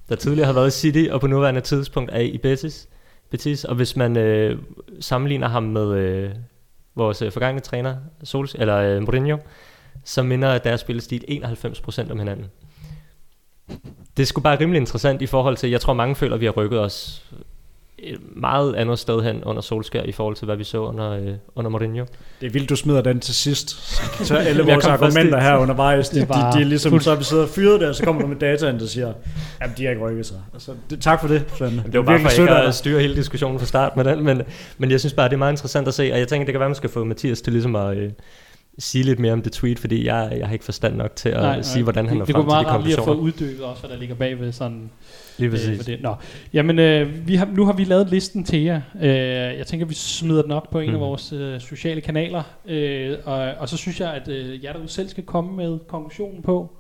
der 0.10 0.16
tidligere 0.16 0.46
har 0.46 0.54
været 0.54 0.68
i 0.68 0.72
City, 0.72 1.10
og 1.12 1.22
på 1.22 1.28
nuværende 1.28 1.62
tidspunkt 1.62 2.12
er 2.14 2.20
i 2.20 2.38
Betis. 2.38 2.90
Betis. 3.30 3.64
Og 3.64 3.76
hvis 3.76 3.96
man 3.96 4.18
øh, 4.18 4.60
sammenligner 5.00 5.48
ham 5.48 5.64
med 5.64 5.98
øh, 5.98 6.32
vores 6.96 7.22
øh, 7.22 7.32
forgangne 7.32 7.60
træner, 7.60 7.96
Sols, 8.24 8.56
eller 8.60 8.78
øh, 8.78 9.02
Mourinho, 9.02 9.38
så 10.04 10.24
minder 10.24 10.58
deres 10.58 10.82
spillestil 10.82 11.26
91% 11.30 12.12
om 12.12 12.20
hinanden. 12.20 12.46
Det 14.18 14.28
skulle 14.28 14.44
bare 14.44 14.60
rimelig 14.60 14.80
interessant 14.80 15.22
i 15.22 15.26
forhold 15.26 15.58
til, 15.58 15.70
jeg 15.70 15.82
tror 15.82 15.94
mange 15.94 16.16
føler, 16.16 16.36
at 16.36 16.42
vi 16.42 16.46
har 16.46 16.52
rykket 16.52 16.80
os 16.80 17.26
et 18.04 18.20
meget 18.36 18.76
andet 18.76 19.00
sted 19.00 19.22
hen 19.24 19.44
under 19.44 19.62
Solskjaer 19.62 20.04
i 20.04 20.12
forhold 20.12 20.36
til, 20.36 20.46
hvad 20.46 20.56
vi 20.56 20.64
så 20.64 20.78
under, 20.78 21.12
øh, 21.12 21.28
under 21.56 21.70
Mourinho. 21.72 22.06
Det 22.42 22.48
er 22.48 22.52
vildt, 22.52 22.70
du 22.70 22.76
smider 22.76 23.02
den 23.02 23.20
til 23.20 23.36
sidst. 23.36 23.70
Så 24.26 24.36
alle 24.38 24.64
Jeg 24.68 24.74
vores 24.74 24.86
argumenter 24.86 25.40
her 25.40 25.58
undervejs, 25.58 26.10
de, 26.10 26.20
Det 26.20 26.30
er 26.30 26.52
de, 26.52 26.58
de, 26.58 26.62
er 26.62 26.66
ligesom, 26.66 26.90
fuld- 26.90 27.02
så 27.02 27.16
vi 27.16 27.24
siddet 27.24 27.44
og 27.44 27.50
fyret 27.50 27.82
der, 27.82 27.94
så 27.94 28.04
kommer 28.04 28.22
du 28.22 28.28
med 28.28 28.36
dataen, 28.36 28.80
der 28.80 28.86
siger, 28.86 29.14
at 29.62 29.70
de 29.78 29.84
har 29.84 29.90
ikke 29.92 30.02
rykket 30.04 30.26
sig. 30.26 30.38
Altså, 30.54 30.72
det, 30.90 31.02
tak 31.02 31.22
for 31.22 31.28
det, 31.28 31.44
Svend. 31.58 31.72
Det 31.92 31.94
var 32.00 32.02
bare 32.06 32.20
for 32.20 32.42
ikke 32.42 32.52
at 32.52 32.76
styre 32.76 33.02
hele 33.02 33.16
diskussionen 33.16 33.60
fra 33.60 33.66
start 33.66 33.96
med 33.98 34.04
den, 34.06 34.24
men, 34.24 34.42
men 34.78 34.92
jeg 34.92 35.00
synes 35.00 35.14
bare, 35.14 35.28
det 35.30 35.34
er 35.34 35.38
meget 35.38 35.54
interessant 35.54 35.88
at 35.88 35.94
se, 35.94 36.12
og 36.14 36.20
jeg 36.20 36.28
tænker, 36.28 36.46
det 36.46 36.54
kan 36.54 36.60
være, 36.60 36.70
man 36.70 36.76
skal 36.76 36.90
få 36.90 37.04
Mathias 37.04 37.42
til 37.42 37.54
ligesom 37.54 37.76
at 37.76 37.98
øh, 37.98 38.12
sige 38.80 39.04
lidt 39.04 39.20
mere 39.20 39.34
om 39.34 39.42
det 39.42 39.52
tweet, 39.52 39.80
fordi 39.80 40.06
jeg, 40.06 40.34
jeg 40.38 40.48
har 40.48 40.54
ikke 40.54 40.66
forstand 40.66 40.96
nok 40.96 41.16
til 41.16 41.30
at 41.30 41.42
nej, 41.42 41.62
sige, 41.62 41.84
hvordan 41.84 42.08
han 42.08 42.20
det, 42.20 42.28
det 42.28 42.36
frem 42.36 42.46
kunne 42.46 42.52
til 42.54 42.58
de 42.58 42.64
meget 42.64 42.68
rart 42.68 42.84
lige 42.84 42.94
at 42.94 43.00
få 43.00 43.06
konklusioner. 43.06 43.48
uddybet 43.48 43.66
også, 43.66 43.82
hvad 43.82 43.90
der 43.90 43.98
ligger 43.98 44.16
bagved 44.16 44.52
sådan 44.52 44.90
Lige 45.38 45.48
øh, 45.48 45.52
præcis. 45.52 45.78
for 45.78 45.84
det. 45.84 46.02
Nå. 46.02 46.16
Jamen, 46.54 46.80
øh, 46.80 47.28
vi 47.28 47.36
har, 47.36 47.50
nu 47.54 47.66
har 47.66 47.74
vi 47.74 47.84
lavet 47.84 48.10
listen 48.10 48.44
til 48.44 48.64
jer. 48.64 48.82
Øh, 49.02 49.10
jeg 49.58 49.68
tænker, 49.68 49.86
vi 49.86 49.94
smider 49.94 50.42
den 50.42 50.52
op 50.52 50.70
på 50.72 50.80
en 50.80 50.90
mm. 50.90 50.96
af 50.96 51.00
vores 51.02 51.34
øh, 51.34 51.60
sociale 51.62 52.02
kanaler. 52.02 52.44
Øh, 52.66 53.18
og, 53.26 53.38
og 53.38 53.70
så 53.70 53.78
synes 53.78 54.00
jeg, 54.00 54.14
at 54.14 54.28
øh, 54.28 54.64
jer 54.64 54.74
derude 54.74 54.88
selv 54.88 55.10
skal 55.10 55.24
komme 55.24 55.56
med 55.56 55.80
konklusionen 55.88 56.42
på, 56.42 56.76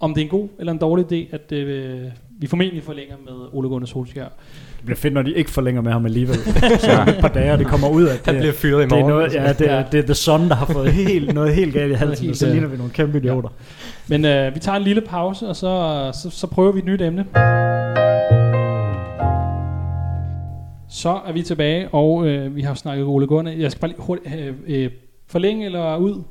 om 0.00 0.14
det 0.14 0.20
er 0.20 0.24
en 0.24 0.30
god 0.30 0.48
eller 0.58 0.72
en 0.72 0.78
dårlig 0.78 1.04
idé, 1.12 1.34
at 1.34 1.52
øh, 1.52 2.02
vi 2.38 2.46
formentlig 2.46 2.82
forlænger 2.82 3.16
med 3.24 3.48
Ole 3.52 3.68
Gunnar 3.68 3.86
Solskjaer. 3.86 4.28
Det 4.80 4.86
bliver 4.86 4.96
fedt, 4.96 5.14
når 5.14 5.22
de 5.22 5.32
ikke 5.34 5.50
forlænger 5.50 5.82
med 5.82 5.92
ham 5.92 6.04
alligevel. 6.06 6.36
Så 6.80 6.90
om 7.00 7.08
et 7.08 7.16
par 7.20 7.28
dage, 7.28 7.58
det 7.58 7.66
kommer 7.66 7.88
ud 7.88 8.04
af 8.04 8.18
Han 8.24 8.36
bliver 8.36 8.52
fyret 8.52 8.80
i 8.80 8.84
det 8.84 8.92
er, 8.92 8.96
morgen. 8.96 9.08
noget, 9.08 9.34
ja, 9.34 9.52
det, 9.52 9.70
er, 9.70 9.84
det 9.90 10.00
er 10.00 10.04
The 10.04 10.14
Sun, 10.14 10.48
der 10.48 10.54
har 10.54 10.66
fået 10.66 10.92
helt, 11.08 11.34
noget 11.34 11.54
helt 11.54 11.74
galt 11.74 11.92
i 11.92 11.94
halsen, 11.94 12.30
og 12.30 12.36
så 12.36 12.46
ligner 12.46 12.68
vi 12.68 12.76
nogle 12.76 12.92
kæmpe 12.92 13.18
idioter. 13.18 13.48
Men 14.08 14.24
øh, 14.24 14.54
vi 14.54 14.60
tager 14.60 14.76
en 14.76 14.82
lille 14.82 15.00
pause, 15.00 15.46
og 15.48 15.56
så, 15.56 16.10
så, 16.22 16.30
så 16.30 16.46
prøver 16.46 16.72
vi 16.72 16.78
et 16.78 16.84
nyt 16.84 17.02
emne. 17.02 17.26
Så 20.88 21.20
er 21.26 21.32
vi 21.32 21.42
tilbage, 21.42 21.88
og 21.88 22.26
øh, 22.26 22.56
vi 22.56 22.62
har 22.62 22.74
snakket 22.74 23.06
Ole 23.06 23.26
Gunnar. 23.26 23.52
Jeg 23.52 23.70
skal 23.70 23.80
bare 23.80 23.90
lige 23.90 24.00
hurtigt 24.00 24.34
øh, 24.38 24.54
øh, 24.84 24.90
forlænge 25.28 25.64
eller 25.66 25.96
ud, 25.96 26.22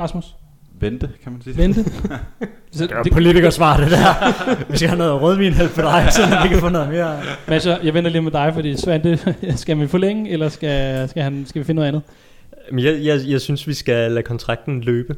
Rasmus? 0.00 0.34
Vente, 0.80 1.08
kan 1.22 1.32
man 1.32 1.42
sige. 1.42 1.56
Vente? 1.56 1.84
så, 2.72 2.84
Det 2.86 2.90
er 2.92 2.96
jo 2.96 3.02
politikersvar, 3.12 3.76
det 3.76 3.90
der. 3.90 4.68
Vi 4.70 4.76
skal 4.76 4.88
have 4.88 4.98
noget 4.98 5.22
rødvin 5.22 5.52
helt 5.52 5.70
for 5.70 5.82
dig, 5.82 6.08
så 6.12 6.22
vi 6.42 6.48
kan 6.48 6.58
få 6.60 6.68
noget 6.68 6.88
mere. 6.88 7.20
Mads, 7.48 7.66
jeg 7.66 7.80
jeg 7.84 7.94
venter 7.94 8.10
lige 8.10 8.22
med 8.22 8.32
dig, 8.32 8.50
fordi 8.54 8.76
Svante, 8.76 9.18
skal 9.56 9.80
vi 9.80 9.86
forlænge, 9.86 10.30
eller 10.30 10.48
skal, 10.48 11.08
skal, 11.08 11.22
han, 11.22 11.44
skal 11.46 11.58
vi 11.60 11.64
finde 11.64 11.76
noget 11.76 11.88
andet? 11.88 12.02
Men 12.72 12.84
jeg, 12.84 12.98
jeg, 13.02 13.20
jeg 13.26 13.40
synes, 13.40 13.68
vi 13.68 13.74
skal 13.74 14.10
lade 14.12 14.22
kontrakten 14.22 14.80
løbe. 14.80 15.16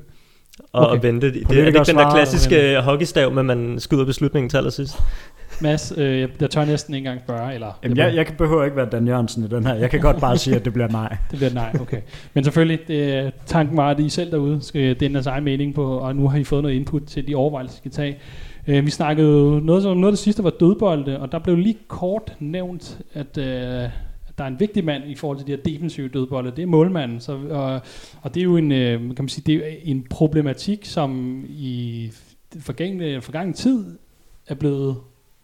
Og, 0.73 0.89
Okay. 0.91 1.03
vente. 1.07 1.27
Det, 1.33 1.49
det 1.51 1.59
er 1.59 1.67
ikke 1.67 1.79
den 1.87 1.97
der 1.97 2.11
klassiske 2.11 2.81
hockeystav, 2.81 3.33
med 3.33 3.43
man 3.43 3.81
skyder 3.81 4.05
beslutningen 4.05 4.51
til 4.51 4.57
allersidst. 4.57 4.97
Mads, 5.63 5.93
øh, 5.97 6.29
jeg, 6.41 6.51
tør 6.51 6.65
næsten 6.65 6.95
ikke 6.95 7.09
engang 7.09 7.25
spørge, 7.25 7.55
eller 7.55 7.79
Jamen, 7.83 7.97
jeg, 7.97 8.15
jeg 8.15 8.27
kan 8.27 8.37
behøver 8.37 8.65
ikke 8.65 8.77
være 8.77 8.89
Dan 8.93 9.07
Jørgensen 9.07 9.45
i 9.45 9.49
den 9.49 9.67
her. 9.67 9.75
Jeg 9.75 9.91
kan 9.91 10.01
godt 10.01 10.21
bare 10.21 10.39
sige, 10.39 10.57
at 10.57 10.65
det 10.65 10.73
bliver 10.73 10.89
nej. 10.89 11.17
Det 11.31 11.39
bliver 11.39 11.53
nej, 11.53 11.77
okay. 11.81 12.01
Men 12.35 12.45
selvfølgelig, 12.45 12.79
det, 12.89 13.33
tanken 13.47 13.77
var, 13.77 13.91
at 13.91 14.01
I 14.01 14.09
selv 14.09 14.31
derude 14.31 14.63
skal 14.63 15.01
denne 15.01 15.15
deres 15.15 15.27
egen 15.27 15.45
mening 15.45 15.75
på, 15.75 15.99
og 15.99 16.17
nu 16.17 16.29
har 16.29 16.39
I 16.39 16.45
fået 16.45 16.63
noget 16.63 16.77
input 16.77 17.03
til 17.03 17.29
de 17.29 17.35
overvejelser, 17.35 17.75
I 17.75 17.79
skal 17.79 17.91
tage. 17.91 18.19
Øh, 18.67 18.87
vi 18.87 18.91
snakkede 18.91 19.61
noget, 19.61 19.83
som, 19.83 19.97
noget 19.97 20.13
af 20.13 20.13
det 20.13 20.19
sidste 20.19 20.45
var 20.45 20.51
dødbolde, 20.51 21.21
og 21.21 21.33
der 21.33 21.39
blev 21.39 21.57
lige 21.57 21.79
kort 21.89 22.37
nævnt, 22.41 22.99
at, 23.15 23.39
øh, 23.39 23.45
der 24.39 24.45
er 24.45 24.49
en 24.49 24.61
vigtig 24.61 24.85
mand 24.85 25.05
i 25.07 25.15
forhold 25.15 25.39
til 25.39 25.47
de 25.47 25.53
her 25.53 25.63
defensive 25.65 26.09
dødbolde, 26.09 26.51
det 26.51 26.63
er 26.63 26.67
målmanden. 26.67 27.21
Så, 27.21 27.39
og, 27.51 27.81
og 28.23 28.35
det 28.35 28.41
er 28.41 28.45
jo 28.45 28.57
en, 28.57 28.73
øh, 28.73 29.01
kan 29.01 29.15
man 29.19 29.29
sige, 29.29 29.45
det 29.47 29.67
er 29.67 29.77
en 29.85 30.07
problematik, 30.11 30.85
som 30.85 31.43
i 31.49 32.11
forgængne, 32.59 33.21
forgangen 33.21 33.55
tid 33.55 33.85
er 34.47 34.55
blevet 34.55 34.97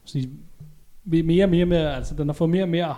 sige, 0.09 0.31
mere 1.05 1.45
og 1.45 1.51
mere, 1.51 1.67
mere, 1.67 1.97
altså 1.97 2.15
den 2.15 2.29
har 2.29 2.33
fået 2.33 2.51
mere 2.51 2.63
og 2.63 2.69
mere 2.69 2.95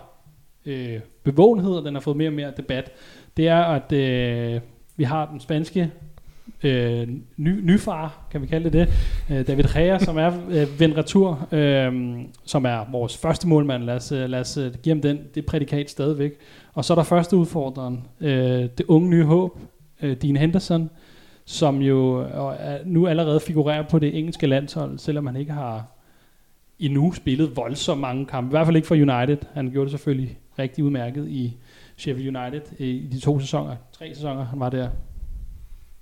øh, 0.67 1.01
bevågenhed, 1.25 1.73
og 1.73 1.85
den 1.85 1.95
har 1.95 2.01
fået 2.01 2.17
mere 2.17 2.29
og 2.29 2.33
mere 2.33 2.53
debat. 2.57 2.93
Det 3.37 3.49
er, 3.49 3.63
at 3.63 3.93
øh, 3.93 4.61
vi 4.97 5.05
har 5.05 5.31
den 5.31 5.41
spanske 5.41 5.91
øh, 6.65 7.09
ny, 7.37 7.61
nyfar, 7.61 8.27
kan 8.31 8.43
vi 8.43 8.47
kalde 8.47 8.71
det 8.71 8.73
det, 8.73 8.89
øh, 9.31 9.47
David 9.47 9.77
Rea, 9.77 9.99
som 9.99 10.19
er 10.19 10.33
øh, 10.51 10.81
vendt 10.81 10.97
retur, 10.97 11.49
øh, 11.53 12.19
som 12.45 12.65
er 12.65 12.91
vores 12.91 13.17
første 13.17 13.49
målmand. 13.49 13.85
Lad 13.85 13.95
os, 13.95 14.13
øh, 14.13 14.29
lad 14.29 14.41
os 14.41 14.57
øh, 14.57 14.75
give 14.83 14.95
ham 14.95 15.03
den, 15.03 15.19
det 15.35 15.47
prædikat 15.47 15.91
stadigvæk. 15.91 16.33
Og 16.75 16.85
så 16.85 16.93
er 16.93 16.95
der 16.95 17.03
første 17.03 17.37
udfordreren, 17.37 18.07
øh, 18.21 18.69
det 18.79 18.83
unge 18.89 19.11
nye 19.11 19.25
håb, 19.25 19.59
øh, 20.03 20.17
Dean 20.23 20.37
Henderson, 20.37 20.91
som 21.45 21.83
jo 21.83 22.23
øh, 22.23 22.31
er, 22.59 22.79
nu 22.85 23.07
allerede 23.07 23.41
figurerer 23.41 23.83
på 23.83 23.99
det 23.99 24.19
engelske 24.19 24.47
landshold, 24.47 24.99
selvom 24.99 25.27
han 25.27 25.37
ikke 25.37 25.53
har 25.53 26.00
endnu 26.81 27.13
spillet 27.13 27.57
voldsomt 27.57 28.01
mange 28.01 28.27
kampe. 28.27 28.49
I 28.49 28.51
hvert 28.51 28.67
fald 28.67 28.77
ikke 28.77 28.89
for 28.89 28.95
United. 28.95 29.39
Han 29.53 29.71
gjorde 29.71 29.85
det 29.85 29.91
selvfølgelig 29.91 30.39
rigtig 30.59 30.85
udmærket 30.85 31.29
i 31.29 31.57
Sheffield 31.97 32.37
United 32.37 32.63
øh, 32.81 32.87
i 32.87 33.07
de 33.07 33.21
to 33.21 33.41
sæsoner, 33.41 33.77
tre 33.93 34.15
sæsoner, 34.15 34.45
han 34.45 34.61
var 34.61 34.71
der. 34.71 34.89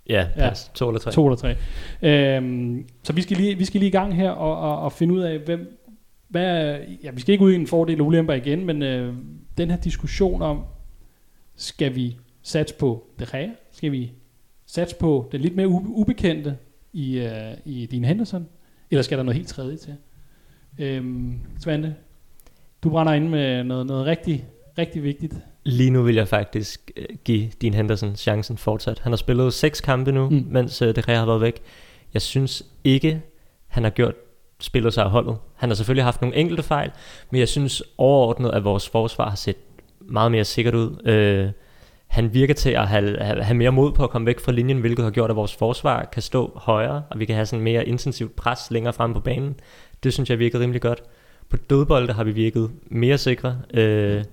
Ja. 0.08 0.26
Ja. 0.36 0.50
To 0.74 0.88
eller 0.88 1.00
tre. 1.00 1.12
To 1.12 1.26
eller 1.26 1.36
tre. 1.36 1.56
Øhm, 2.02 2.88
så 3.02 3.12
vi 3.12 3.22
skal, 3.22 3.36
lige, 3.36 3.58
vi 3.58 3.64
skal 3.64 3.78
lige 3.78 3.88
i 3.88 3.92
gang 3.92 4.16
her 4.16 4.30
og, 4.30 4.58
og, 4.58 4.80
og 4.80 4.92
finde 4.92 5.14
ud 5.14 5.20
af, 5.20 5.38
hvem, 5.38 5.78
hvad, 6.28 6.78
ja, 7.02 7.10
vi 7.10 7.20
skal 7.20 7.32
ikke 7.32 7.44
ud 7.44 7.52
i 7.52 7.54
en 7.54 7.66
fordel 7.66 8.00
og 8.00 8.06
ulemper 8.06 8.34
igen, 8.34 8.66
men 8.66 8.82
øh, 8.82 9.14
den 9.58 9.70
her 9.70 9.76
diskussion 9.76 10.42
om, 10.42 10.64
skal 11.56 11.94
vi 11.94 12.16
satse 12.42 12.74
på 12.74 13.06
det 13.18 13.28
Gea? 13.30 13.48
Skal 13.72 13.92
vi 13.92 14.12
satse 14.66 14.96
på 14.96 15.28
det 15.32 15.40
lidt 15.40 15.56
mere 15.56 15.68
ubekendte 15.68 16.56
i, 16.92 17.18
øh, 17.18 17.52
i 17.64 17.86
din 17.86 18.04
Henderson? 18.04 18.46
Eller 18.90 19.02
skal 19.02 19.18
der 19.18 19.24
noget 19.24 19.36
helt 19.36 19.48
tredje 19.48 19.76
til? 19.76 19.96
Øhm, 20.78 21.40
Svante, 21.60 21.94
du 22.82 22.90
brænder 22.90 23.12
ind 23.12 23.28
med 23.28 23.64
noget, 23.64 23.86
noget 23.86 24.06
rigtig, 24.06 24.44
rigtig 24.78 25.02
vigtigt. 25.02 25.34
Lige 25.64 25.90
nu 25.90 26.02
vil 26.02 26.14
jeg 26.14 26.28
faktisk 26.28 26.90
øh, 26.96 27.06
give 27.24 27.50
din 27.62 27.74
Henderson 27.74 28.16
chancen 28.16 28.58
fortsat. 28.58 28.98
Han 28.98 29.12
har 29.12 29.16
spillet 29.16 29.54
seks 29.54 29.80
kampe 29.80 30.12
nu, 30.12 30.28
mm. 30.30 30.46
mens 30.50 30.82
uh, 30.82 30.88
De 30.88 31.02
Gea 31.02 31.16
har 31.16 31.26
været 31.26 31.40
væk. 31.40 31.62
Jeg 32.14 32.22
synes 32.22 32.62
ikke, 32.84 33.22
han 33.66 33.82
har 33.82 33.90
gjort 33.90 34.14
spillet 34.60 34.94
sig 34.94 35.04
af 35.04 35.10
holdet. 35.10 35.36
Han 35.56 35.68
har 35.70 35.74
selvfølgelig 35.74 36.04
haft 36.04 36.20
nogle 36.20 36.36
enkelte 36.36 36.62
fejl, 36.62 36.90
men 37.30 37.38
jeg 37.38 37.48
synes 37.48 37.82
overordnet, 37.98 38.50
at 38.50 38.64
vores 38.64 38.88
forsvar 38.88 39.28
har 39.28 39.36
set 39.36 39.56
meget 40.00 40.32
mere 40.32 40.44
sikkert 40.44 40.74
ud. 40.74 40.90
Uh, 40.90 41.52
han 42.08 42.34
virker 42.34 42.54
til 42.54 42.70
at 42.70 42.88
have, 42.88 43.18
have 43.20 43.54
mere 43.54 43.72
mod 43.72 43.92
på 43.92 44.04
at 44.04 44.10
komme 44.10 44.26
væk 44.26 44.40
fra 44.40 44.52
linjen, 44.52 44.80
hvilket 44.80 45.04
har 45.04 45.10
gjort, 45.10 45.30
at 45.30 45.36
vores 45.36 45.54
forsvar 45.54 46.08
kan 46.12 46.22
stå 46.22 46.52
højere, 46.56 47.02
og 47.10 47.18
vi 47.18 47.24
kan 47.24 47.34
have 47.34 47.46
sådan 47.46 47.62
mere 47.62 47.88
intensivt 47.88 48.36
pres 48.36 48.70
længere 48.70 48.92
frem 48.92 49.14
på 49.14 49.20
banen. 49.20 49.54
Det 50.03 50.12
synes 50.12 50.30
jeg 50.30 50.38
virker 50.38 50.61
rimelig 50.61 50.82
godt. 50.82 51.03
På 51.49 51.57
dødbolde 51.57 52.12
har 52.12 52.24
vi 52.24 52.32
virket 52.32 52.70
mere 52.86 53.18
sikre. 53.18 53.59
Øh, 53.74 54.24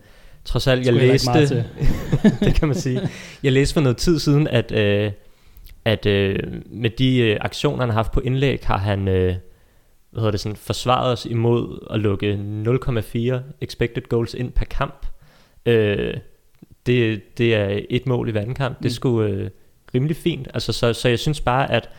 trods 0.45 0.67
alt, 0.67 0.85
jeg 0.85 0.93
læste... 0.93 1.65
det 2.45 2.55
kan 2.55 2.67
man 2.67 2.75
sige. 2.75 3.09
Jeg 3.43 3.51
læste 3.51 3.73
for 3.73 3.81
noget 3.81 3.97
tid 3.97 4.19
siden, 4.19 4.47
at, 4.47 4.71
øh, 4.71 5.11
at 5.85 6.05
øh, 6.05 6.39
med 6.65 6.89
de 6.89 7.17
øh, 7.17 7.37
aktioner, 7.41 7.79
han 7.79 7.89
har 7.89 7.95
haft 7.95 8.11
på 8.11 8.19
indlæg, 8.19 8.59
har 8.63 8.77
han... 8.77 9.07
Øh, 9.07 9.35
hvad 10.11 10.21
hedder 10.21 10.31
det 10.31 10.39
sådan, 10.39 10.55
forsvaret 10.55 11.11
os 11.11 11.25
imod 11.25 11.87
at 11.89 11.99
lukke 11.99 12.39
0,4 12.65 13.53
expected 13.61 14.09
goals 14.09 14.33
ind 14.33 14.51
per 14.51 14.65
kamp. 14.65 15.05
Øh, 15.65 16.13
det, 16.85 17.21
det 17.37 17.55
er 17.55 17.79
et 17.89 18.07
mål 18.07 18.29
i 18.29 18.31
hver 18.31 18.53
kamp. 18.53 18.77
Mm. 18.79 18.83
Det 18.83 18.91
skulle 18.91 19.29
øh, 19.29 19.49
rimelig 19.95 20.15
fint. 20.15 20.47
Altså, 20.53 20.73
så, 20.73 20.93
så 20.93 21.09
jeg 21.09 21.19
synes 21.19 21.41
bare, 21.41 21.71
at 21.71 21.89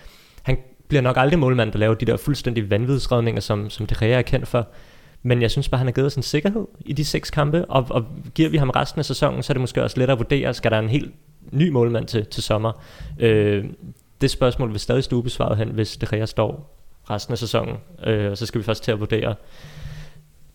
han 0.43 0.59
bliver 0.89 1.03
nok 1.03 1.17
aldrig 1.19 1.39
målmand, 1.39 1.73
der 1.73 1.79
laver 1.79 1.95
de 1.95 2.07
der 2.07 2.17
fuldstændig 2.17 2.71
vanvidsredninger, 2.71 3.41
som, 3.41 3.71
som 3.71 3.87
De 3.87 3.95
Gea 3.99 4.19
er 4.19 4.23
kendt 4.23 4.49
for. 4.49 4.69
Men 5.23 5.43
jeg 5.43 5.51
synes 5.51 5.69
bare, 5.69 5.79
han 5.79 5.87
har 5.87 5.93
givet 5.93 6.07
os 6.07 6.15
en 6.15 6.23
sikkerhed 6.23 6.67
i 6.81 6.93
de 6.93 7.05
seks 7.05 7.31
kampe, 7.31 7.65
og, 7.65 7.87
og 7.91 8.07
giver 8.35 8.49
vi 8.49 8.57
ham 8.57 8.71
resten 8.71 8.99
af 8.99 9.05
sæsonen, 9.05 9.43
så 9.43 9.53
er 9.53 9.55
det 9.55 9.61
måske 9.61 9.83
også 9.83 9.99
lettere 9.99 10.13
at 10.13 10.19
vurdere, 10.19 10.55
skal 10.55 10.71
der 10.71 10.79
en 10.79 10.89
helt 10.89 11.15
ny 11.53 11.69
målmand 11.69 12.07
til, 12.07 12.27
til 12.27 12.43
sommer. 12.43 12.83
Øh, 13.19 13.65
det 14.21 14.31
spørgsmål 14.31 14.73
vil 14.73 14.81
stadig 14.81 15.05
stå 15.05 15.17
ubesvaret 15.17 15.59
hen, 15.59 15.69
hvis 15.69 15.97
De 15.97 16.07
Gea 16.17 16.27
står 16.27 16.77
resten 17.11 17.33
af 17.33 17.39
sæsonen, 17.39 17.75
øh, 18.07 18.31
og 18.31 18.39
så 18.39 18.47
skal 18.47 18.59
vi 18.59 18.65
først 18.65 18.85
til 18.85 18.93
at 18.93 19.01
vurdere 19.01 19.35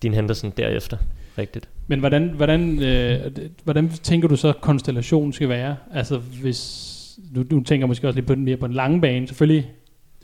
din 0.01 0.13
Henderson 0.13 0.53
derefter. 0.57 0.97
Rigtigt. 1.37 1.69
Men 1.87 1.99
hvordan, 1.99 2.29
hvordan, 2.29 2.83
øh, 2.83 3.19
hvordan 3.63 3.89
tænker 3.89 4.27
du 4.27 4.35
så, 4.35 4.53
konstellationen 4.61 5.33
skal 5.33 5.49
være? 5.49 5.75
Altså 5.93 6.17
hvis, 6.17 6.97
du, 7.35 7.43
du 7.43 7.63
tænker 7.63 7.87
måske 7.87 8.07
også 8.07 8.17
lidt 8.17 8.27
på 8.27 8.35
den 8.35 8.45
mere 8.45 8.57
på 8.57 8.67
den 8.67 8.75
lange 8.75 9.01
bane. 9.01 9.27
Selvfølgelig 9.27 9.71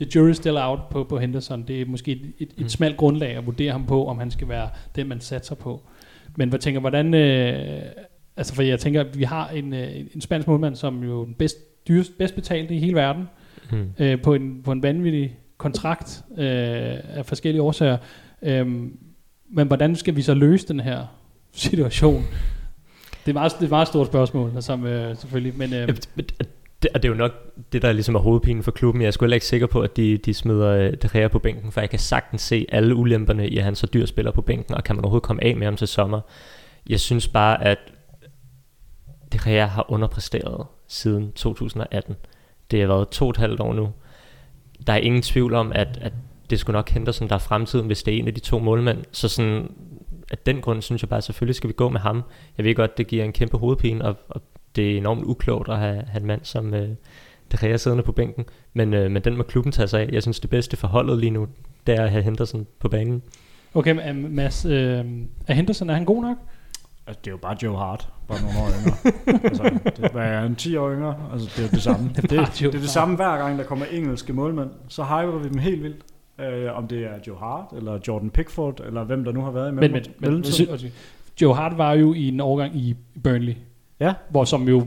the 0.00 0.10
jury 0.14 0.32
still 0.32 0.56
out 0.56 0.78
på, 0.90 1.04
på 1.04 1.18
Henderson. 1.18 1.62
Det 1.62 1.80
er 1.80 1.86
måske 1.86 2.12
et, 2.12 2.32
et, 2.38 2.50
et 2.56 2.62
mm. 2.62 2.68
smalt 2.68 2.96
grundlag 2.96 3.36
at 3.36 3.46
vurdere 3.46 3.72
ham 3.72 3.86
på, 3.86 4.06
om 4.06 4.18
han 4.18 4.30
skal 4.30 4.48
være 4.48 4.68
den, 4.96 5.08
man 5.08 5.20
satser 5.20 5.54
på. 5.54 5.82
Men 6.36 6.48
hvad 6.48 6.58
tænker, 6.58 6.80
hvordan... 6.80 7.14
Øh, 7.14 7.82
altså, 8.36 8.54
for 8.54 8.62
jeg 8.62 8.80
tænker, 8.80 9.00
at 9.00 9.18
vi 9.18 9.24
har 9.24 9.48
en, 9.48 9.72
øh, 9.72 9.88
en 10.14 10.20
spansk 10.20 10.48
målmand, 10.48 10.76
som 10.76 11.04
jo 11.04 11.24
den 11.24 11.34
bedst, 11.34 11.56
dyrest, 11.88 12.18
bedst 12.18 12.34
betalte 12.34 12.74
i 12.74 12.78
hele 12.78 12.94
verden, 12.94 13.24
mm. 13.72 13.90
øh, 13.98 14.22
på, 14.22 14.34
en, 14.34 14.62
på 14.64 14.72
en 14.72 14.82
vanvittig 14.82 15.38
kontrakt 15.56 16.24
øh, 16.30 16.46
af 17.04 17.26
forskellige 17.26 17.62
årsager. 17.62 17.96
Øh, 18.42 18.66
men 19.50 19.66
hvordan 19.66 19.96
skal 19.96 20.16
vi 20.16 20.22
så 20.22 20.34
løse 20.34 20.68
den 20.68 20.80
her 20.80 21.06
situation? 21.52 22.22
Det 23.24 23.32
er 23.32 23.32
meget, 23.32 23.52
det 23.52 23.60
er 23.60 23.64
et 23.64 23.70
meget 23.70 23.88
stort 23.88 24.06
spørgsmål, 24.06 24.62
som, 24.62 24.86
øh, 24.86 25.16
selvfølgelig. 25.16 25.58
Men, 25.58 25.74
øh, 25.74 25.88
det, 26.82 26.90
og 26.94 27.02
det 27.02 27.08
er 27.08 27.12
jo 27.12 27.18
nok 27.18 27.32
det, 27.72 27.82
der 27.82 27.92
ligesom 27.92 28.14
er 28.14 28.18
hovedpinen 28.18 28.62
for 28.62 28.70
klubben. 28.70 29.02
Jeg 29.02 29.06
er 29.06 29.10
sgu 29.10 29.24
heller 29.24 29.34
ikke 29.34 29.46
sikker 29.46 29.66
på, 29.66 29.80
at 29.80 29.96
de, 29.96 30.18
de 30.18 30.34
smider 30.34 30.70
øh, 30.70 30.92
De 30.92 31.08
Gea 31.12 31.28
på 31.28 31.38
bænken, 31.38 31.72
for 31.72 31.80
jeg 31.80 31.90
kan 31.90 31.98
sagtens 31.98 32.42
se 32.42 32.66
alle 32.68 32.94
ulemperne 32.94 33.48
i, 33.48 33.58
at 33.58 33.64
han 33.64 33.74
så 33.74 33.86
dyr 33.86 34.06
spiller 34.06 34.32
på 34.32 34.42
bænken, 34.42 34.74
og 34.74 34.84
kan 34.84 34.96
man 34.96 35.04
overhovedet 35.04 35.26
komme 35.26 35.44
af 35.44 35.56
med 35.56 35.66
ham 35.66 35.76
til 35.76 35.88
sommer. 35.88 36.20
Jeg 36.88 37.00
synes 37.00 37.28
bare, 37.28 37.64
at 37.64 37.78
De 39.32 39.38
Gea 39.44 39.66
har 39.66 39.92
underpræsteret 39.92 40.66
siden 40.88 41.32
2018. 41.32 42.16
Det 42.70 42.80
har 42.80 42.86
været 42.86 43.08
to 43.08 43.24
og 43.24 43.30
et 43.30 43.36
halvt 43.36 43.60
år 43.60 43.74
nu. 43.74 43.92
Der 44.86 44.92
er 44.92 44.96
ingen 44.96 45.22
tvivl 45.22 45.54
om, 45.54 45.72
at, 45.74 45.98
at 46.00 46.12
det 46.50 46.60
skulle 46.60 46.74
nok 46.74 46.88
hente 46.88 47.12
sådan, 47.12 47.28
der 47.28 47.34
er 47.34 47.38
fremtiden, 47.38 47.86
hvis 47.86 48.02
det 48.02 48.14
er 48.14 48.18
en 48.18 48.28
af 48.28 48.34
de 48.34 48.40
to 48.40 48.58
målmænd. 48.58 48.98
Så 49.12 49.28
sådan, 49.28 49.72
af 50.30 50.38
den 50.38 50.60
grund 50.60 50.82
synes 50.82 51.02
jeg 51.02 51.08
bare, 51.08 51.18
at 51.18 51.24
selvfølgelig 51.24 51.54
skal 51.54 51.68
vi 51.68 51.74
gå 51.74 51.88
med 51.88 52.00
ham. 52.00 52.22
Jeg 52.58 52.64
ved 52.64 52.74
godt, 52.74 52.98
det 52.98 53.06
giver 53.06 53.24
en 53.24 53.32
kæmpe 53.32 53.58
hovedpine, 53.58 54.04
og, 54.04 54.16
og 54.28 54.42
det 54.78 54.92
er 54.92 54.96
enormt 54.96 55.24
uklogt 55.24 55.68
at 55.68 55.78
have, 55.78 56.02
have 56.06 56.20
en 56.20 56.26
mand 56.26 56.40
som 56.42 56.74
øh, 56.74 56.88
De 57.52 57.56
Gea 57.60 57.76
siddende 57.76 58.04
på 58.04 58.12
bænken. 58.12 58.44
Men, 58.74 58.94
øh, 58.94 59.10
men 59.10 59.22
den 59.22 59.36
må 59.36 59.42
klubben 59.42 59.72
tage 59.72 59.88
sig 59.88 60.00
af. 60.00 60.08
Jeg 60.12 60.22
synes, 60.22 60.40
det 60.40 60.50
bedste 60.50 60.76
for 60.76 60.88
holdet 60.88 61.18
lige 61.18 61.30
nu, 61.30 61.46
det 61.86 61.94
er 61.94 62.02
at 62.02 62.10
have 62.10 62.22
Henderson 62.22 62.66
på 62.80 62.88
banen. 62.88 63.22
Okay, 63.74 63.92
men 63.92 64.34
Mads, 64.34 64.64
øh, 64.64 65.04
er 65.46 65.54
Henderson, 65.54 65.90
er 65.90 65.94
han 65.94 66.04
god 66.04 66.22
nok? 66.22 66.36
Altså, 67.06 67.20
det 67.24 67.26
er 67.26 67.32
jo 67.32 67.36
bare 67.36 67.56
Joe 67.62 67.76
Hart, 67.76 68.08
bare 68.28 68.38
nogle 68.42 68.58
år 68.58 68.68
yngre. 68.68 68.96
altså, 69.44 69.92
det 69.96 70.10
er 70.14 70.42
en 70.42 70.54
10 70.54 70.76
år 70.76 70.92
yngre, 70.92 71.16
altså 71.32 71.50
det 71.56 71.64
er 71.64 71.70
det 71.70 71.82
samme. 71.82 72.10
det, 72.16 72.32
er 72.32 72.44
det, 72.44 72.58
det 72.58 72.66
er 72.66 72.70
det 72.70 72.90
samme 72.90 73.16
hver 73.16 73.38
gang, 73.38 73.58
der 73.58 73.64
kommer 73.64 73.86
engelske 73.92 74.32
målmænd. 74.32 74.70
Så 74.88 75.04
hyper 75.04 75.38
vi 75.38 75.48
dem 75.48 75.58
helt 75.58 75.82
vildt. 75.82 76.02
Øh, 76.40 76.78
om 76.78 76.88
det 76.88 77.04
er 77.04 77.14
Joe 77.26 77.38
Hart, 77.38 77.64
eller 77.76 77.98
Jordan 78.08 78.30
Pickford, 78.30 78.80
eller 78.86 79.04
hvem 79.04 79.24
der 79.24 79.32
nu 79.32 79.40
har 79.40 79.50
været 79.50 79.68
i 79.68 79.74
men, 79.74 79.92
men, 79.92 80.04
men, 80.18 80.32
men, 80.32 80.44
Joe 81.40 81.54
Hart 81.54 81.78
var 81.78 81.92
jo 81.92 82.14
i 82.14 82.28
en 82.28 82.40
overgang 82.40 82.76
i 82.76 82.96
Burnley. 83.24 83.54
Ja. 84.00 84.14
Hvor 84.30 84.44
som 84.44 84.68
jo 84.68 84.86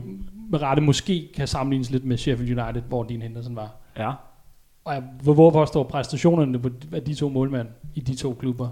med 0.50 0.62
rette 0.62 0.82
måske 0.82 1.28
kan 1.36 1.46
sammenlignes 1.46 1.90
lidt 1.90 2.04
med 2.04 2.16
Sheffield 2.16 2.60
United, 2.60 2.82
hvor 2.88 3.02
din 3.02 3.22
Henderson 3.22 3.56
var. 3.56 3.70
Ja. 3.98 4.12
Og 4.84 4.94
jeg 4.94 5.02
hvor 5.22 5.50
påstår 5.50 5.82
præstationerne 5.82 6.58
på 6.58 6.70
af 6.92 7.02
de 7.02 7.14
to 7.14 7.28
målmænd 7.28 7.68
i 7.94 8.00
de 8.00 8.14
to 8.16 8.34
klubber 8.34 8.68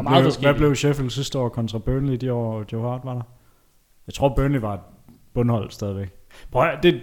hvad 0.00 0.02
blev, 0.02 0.32
hvad 0.40 0.54
blev 0.54 0.74
Sheffield 0.74 1.10
sidste 1.10 1.38
år 1.38 1.48
kontra 1.48 1.78
Burnley 1.78 2.16
de 2.16 2.32
år, 2.32 2.64
Joe 2.72 2.90
Hart 2.90 3.00
var 3.04 3.14
der? 3.14 3.22
Jeg 4.06 4.14
tror, 4.14 4.34
Burnley 4.36 4.60
var 4.60 4.74
et 4.74 4.80
bundhold 5.34 5.70
stadigvæk. 5.70 6.10
Prøv, 6.50 6.66
det, 6.82 7.00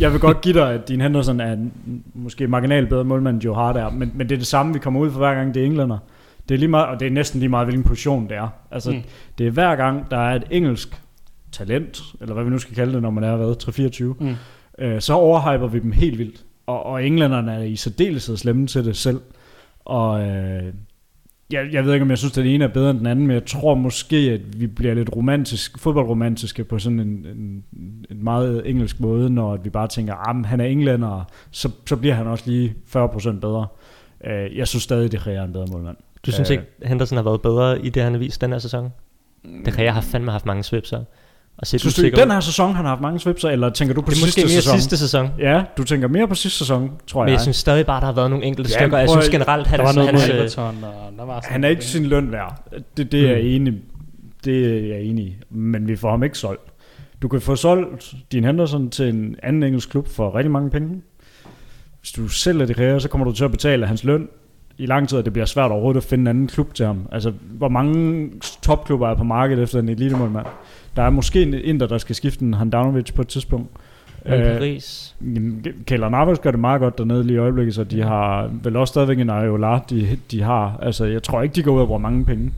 jeg 0.00 0.12
vil 0.12 0.20
godt 0.20 0.40
give 0.40 0.54
dig, 0.54 0.72
at 0.72 0.88
din 0.88 1.00
Henderson 1.00 1.40
er 1.40 1.52
en, 1.52 1.72
måske 2.14 2.46
marginalt 2.46 2.88
bedre 2.88 3.04
målmand, 3.04 3.34
end 3.34 3.44
Joe 3.44 3.54
Hart 3.54 3.76
er, 3.76 3.90
men, 3.90 4.12
men 4.14 4.28
det 4.28 4.34
er 4.34 4.38
det 4.38 4.46
samme, 4.46 4.72
vi 4.72 4.78
kommer 4.78 5.00
ud 5.00 5.10
for 5.10 5.18
hver 5.18 5.34
gang, 5.34 5.54
det 5.54 5.62
er 5.62 5.66
englænder. 5.66 5.98
Det 6.48 6.54
er 6.54 6.58
lige 6.58 6.68
meget, 6.68 6.86
og 6.86 7.00
det 7.00 7.06
er 7.06 7.10
næsten 7.10 7.40
lige 7.40 7.48
meget, 7.48 7.66
hvilken 7.66 7.84
position 7.84 8.28
det 8.28 8.36
er. 8.36 8.48
Altså, 8.70 8.90
mm. 8.90 9.02
det 9.38 9.46
er 9.46 9.50
hver 9.50 9.76
gang, 9.76 10.10
der 10.10 10.16
er 10.16 10.36
et 10.36 10.44
engelsk 10.50 11.02
talent, 11.52 12.02
eller 12.20 12.34
hvad 12.34 12.44
vi 12.44 12.50
nu 12.50 12.58
skal 12.58 12.74
kalde 12.74 12.92
det, 12.92 13.02
når 13.02 13.10
man 13.10 13.24
er 13.24 13.36
hvad, 13.36 13.54
3-24, 13.62 14.24
mm. 14.24 14.36
øh, 14.84 15.00
så 15.00 15.12
overhyper 15.12 15.66
vi 15.66 15.78
dem 15.78 15.92
helt 15.92 16.18
vildt. 16.18 16.44
Og, 16.66 16.86
og 16.86 17.06
englænderne 17.06 17.52
er 17.52 17.62
i 17.62 17.76
særdeleshed 17.76 18.36
slemme 18.36 18.66
til 18.66 18.84
det 18.84 18.96
selv. 18.96 19.20
Og 19.84 20.20
øh, 20.20 20.72
jeg, 21.52 21.72
jeg 21.72 21.84
ved 21.84 21.92
ikke, 21.92 22.02
om 22.02 22.10
jeg 22.10 22.18
synes, 22.18 22.32
at 22.32 22.44
den 22.44 22.46
ene 22.46 22.64
er 22.64 22.68
bedre 22.68 22.90
end 22.90 22.98
den 22.98 23.06
anden, 23.06 23.26
men 23.26 23.34
jeg 23.34 23.46
tror 23.46 23.74
måske, 23.74 24.16
at 24.16 24.60
vi 24.60 24.66
bliver 24.66 24.94
lidt 24.94 25.16
romantisk, 25.16 25.78
fodboldromantiske 25.78 26.64
på 26.64 26.78
sådan 26.78 27.00
en, 27.00 27.08
en, 27.08 27.64
en 28.10 28.24
meget 28.24 28.70
engelsk 28.70 29.00
måde, 29.00 29.30
når 29.30 29.56
vi 29.56 29.70
bare 29.70 29.88
tænker, 29.88 30.14
at 30.14 30.36
ah, 30.36 30.44
han 30.44 30.60
er 30.60 30.64
englænder, 30.64 31.24
så, 31.50 31.70
så 31.86 31.96
bliver 31.96 32.14
han 32.14 32.26
også 32.26 32.50
lige 32.50 32.74
40% 32.96 33.40
bedre. 33.40 33.66
Øh, 34.24 34.56
jeg 34.56 34.68
synes 34.68 34.82
stadig, 34.82 35.12
det 35.12 35.26
er 35.26 35.42
en 35.42 35.52
bedre 35.52 35.66
målmand. 35.72 35.96
Du 36.26 36.32
synes 36.32 36.50
øh, 36.50 36.56
ikke, 36.56 36.64
Henderson 36.82 37.16
har 37.16 37.24
været 37.24 37.42
bedre 37.42 37.84
i 37.84 37.88
det, 37.88 38.02
han 38.02 38.12
har 38.12 38.18
vist 38.18 38.40
den 38.40 38.52
her 38.52 38.58
sæson? 38.58 38.92
Det 39.64 39.74
kan 39.74 39.84
jeg 39.84 39.94
har 39.94 40.00
fandme 40.00 40.30
haft 40.30 40.46
mange 40.46 40.62
svipser. 40.62 41.04
Og 41.58 41.66
set 41.66 41.80
Synes 41.80 41.94
du 41.94 42.02
i 42.02 42.10
den 42.10 42.30
her 42.30 42.40
sæson, 42.40 42.74
han 42.74 42.84
har 42.84 42.90
haft 42.90 43.00
mange 43.00 43.20
svipser, 43.20 43.48
eller 43.48 43.70
tænker 43.70 43.94
du 43.94 44.00
på 44.00 44.10
det 44.10 44.16
er 44.16 44.20
måske 44.26 44.32
sidste 44.40 44.54
mere 44.54 44.62
sæson? 44.62 44.78
sidste 44.78 44.98
sæson. 44.98 45.28
Ja, 45.38 45.62
du 45.76 45.84
tænker 45.84 46.08
mere 46.08 46.28
på 46.28 46.34
sidste 46.34 46.58
sæson, 46.58 46.90
tror 47.06 47.20
Men 47.20 47.28
jeg. 47.28 47.32
jeg 47.34 47.40
synes 47.40 47.56
stadig 47.56 47.86
bare, 47.86 48.00
der 48.00 48.06
har 48.06 48.12
været 48.12 48.30
nogle 48.30 48.44
enkelte 48.44 48.70
Ja, 48.72 48.78
stykker. 48.80 48.98
Jeg 48.98 49.08
synes 49.10 49.28
generelt, 49.28 49.68
Der 49.70 49.82
var 49.82 49.92
noget 49.92 50.10
hans, 50.10 50.26
med 50.28 50.34
øh, 50.34 50.40
Everton, 50.40 50.84
og 50.84 51.12
der 51.18 51.24
var 51.24 51.44
han 51.48 51.64
er 51.64 51.68
ikke 51.68 51.84
sin 51.84 52.06
løn 52.06 52.32
værd. 52.32 52.62
Det, 52.96 53.12
det 53.12 53.20
er 53.30 53.30
jeg 53.36 53.40
Mm. 53.42 53.46
enig 53.48 53.74
Det 54.44 54.66
er 54.66 54.86
jeg 54.94 55.02
enig. 55.02 55.38
Men 55.50 55.88
vi 55.88 55.96
får 55.96 56.10
ham 56.10 56.22
ikke 56.22 56.38
solgt. 56.38 56.62
Du 57.22 57.28
kan 57.28 57.40
få 57.40 57.56
solgt 57.56 58.14
din 58.32 58.44
Henderson 58.44 58.90
til 58.90 59.08
en 59.08 59.36
anden 59.42 59.62
engelsk 59.62 59.90
klub 59.90 60.08
for 60.08 60.34
rigtig 60.34 60.50
mange 60.50 60.70
penge. 60.70 61.02
Hvis 62.00 62.12
du 62.12 62.28
sælger 62.28 62.66
det 62.66 62.76
her, 62.78 62.98
så 62.98 63.08
kommer 63.08 63.24
du 63.24 63.32
til 63.32 63.44
at 63.44 63.50
betale 63.50 63.86
hans 63.86 64.04
løn 64.04 64.28
i 64.78 64.86
lang 64.86 65.08
tid, 65.08 65.18
og 65.18 65.24
det 65.24 65.32
bliver 65.32 65.46
svært 65.46 65.70
overhovedet 65.70 66.00
at 66.00 66.04
finde 66.04 66.22
en 66.22 66.26
anden 66.26 66.46
klub 66.46 66.74
til 66.74 66.86
ham. 66.86 67.08
Altså, 67.12 67.32
hvor 67.50 67.68
mange 67.68 68.30
topklubber 68.62 69.08
er 69.08 69.14
på 69.14 69.24
markedet 69.24 69.62
efter 69.62 69.78
en 69.78 69.88
elitemålmand? 69.88 70.46
Der 70.96 71.02
er 71.02 71.10
måske 71.10 71.42
en 71.42 71.54
inder, 71.54 71.86
der 71.86 71.98
skal 71.98 72.14
skifte 72.14 72.44
en 72.44 72.54
Handanovic 72.54 73.12
på 73.14 73.22
et 73.22 73.28
tidspunkt. 73.28 73.70
Øh, 74.26 74.32
Paris. 74.32 75.16
Keller 75.86 76.08
Navas 76.08 76.38
gør 76.38 76.50
det 76.50 76.60
meget 76.60 76.80
godt 76.80 76.98
dernede 76.98 77.24
lige 77.24 77.34
i 77.34 77.38
øjeblikket, 77.38 77.74
så 77.74 77.84
de 77.84 78.02
har 78.02 78.50
vel 78.62 78.76
også 78.76 78.92
stadigvæk 78.92 79.18
en 79.18 79.30
Areola, 79.30 79.78
de, 79.90 80.18
de 80.30 80.42
har. 80.42 80.78
Altså, 80.82 81.04
jeg 81.04 81.22
tror 81.22 81.42
ikke, 81.42 81.54
de 81.54 81.62
går 81.62 81.72
ud 81.72 81.80
og 81.80 81.86
bruger 81.86 82.00
mange 82.00 82.24
penge. 82.24 82.52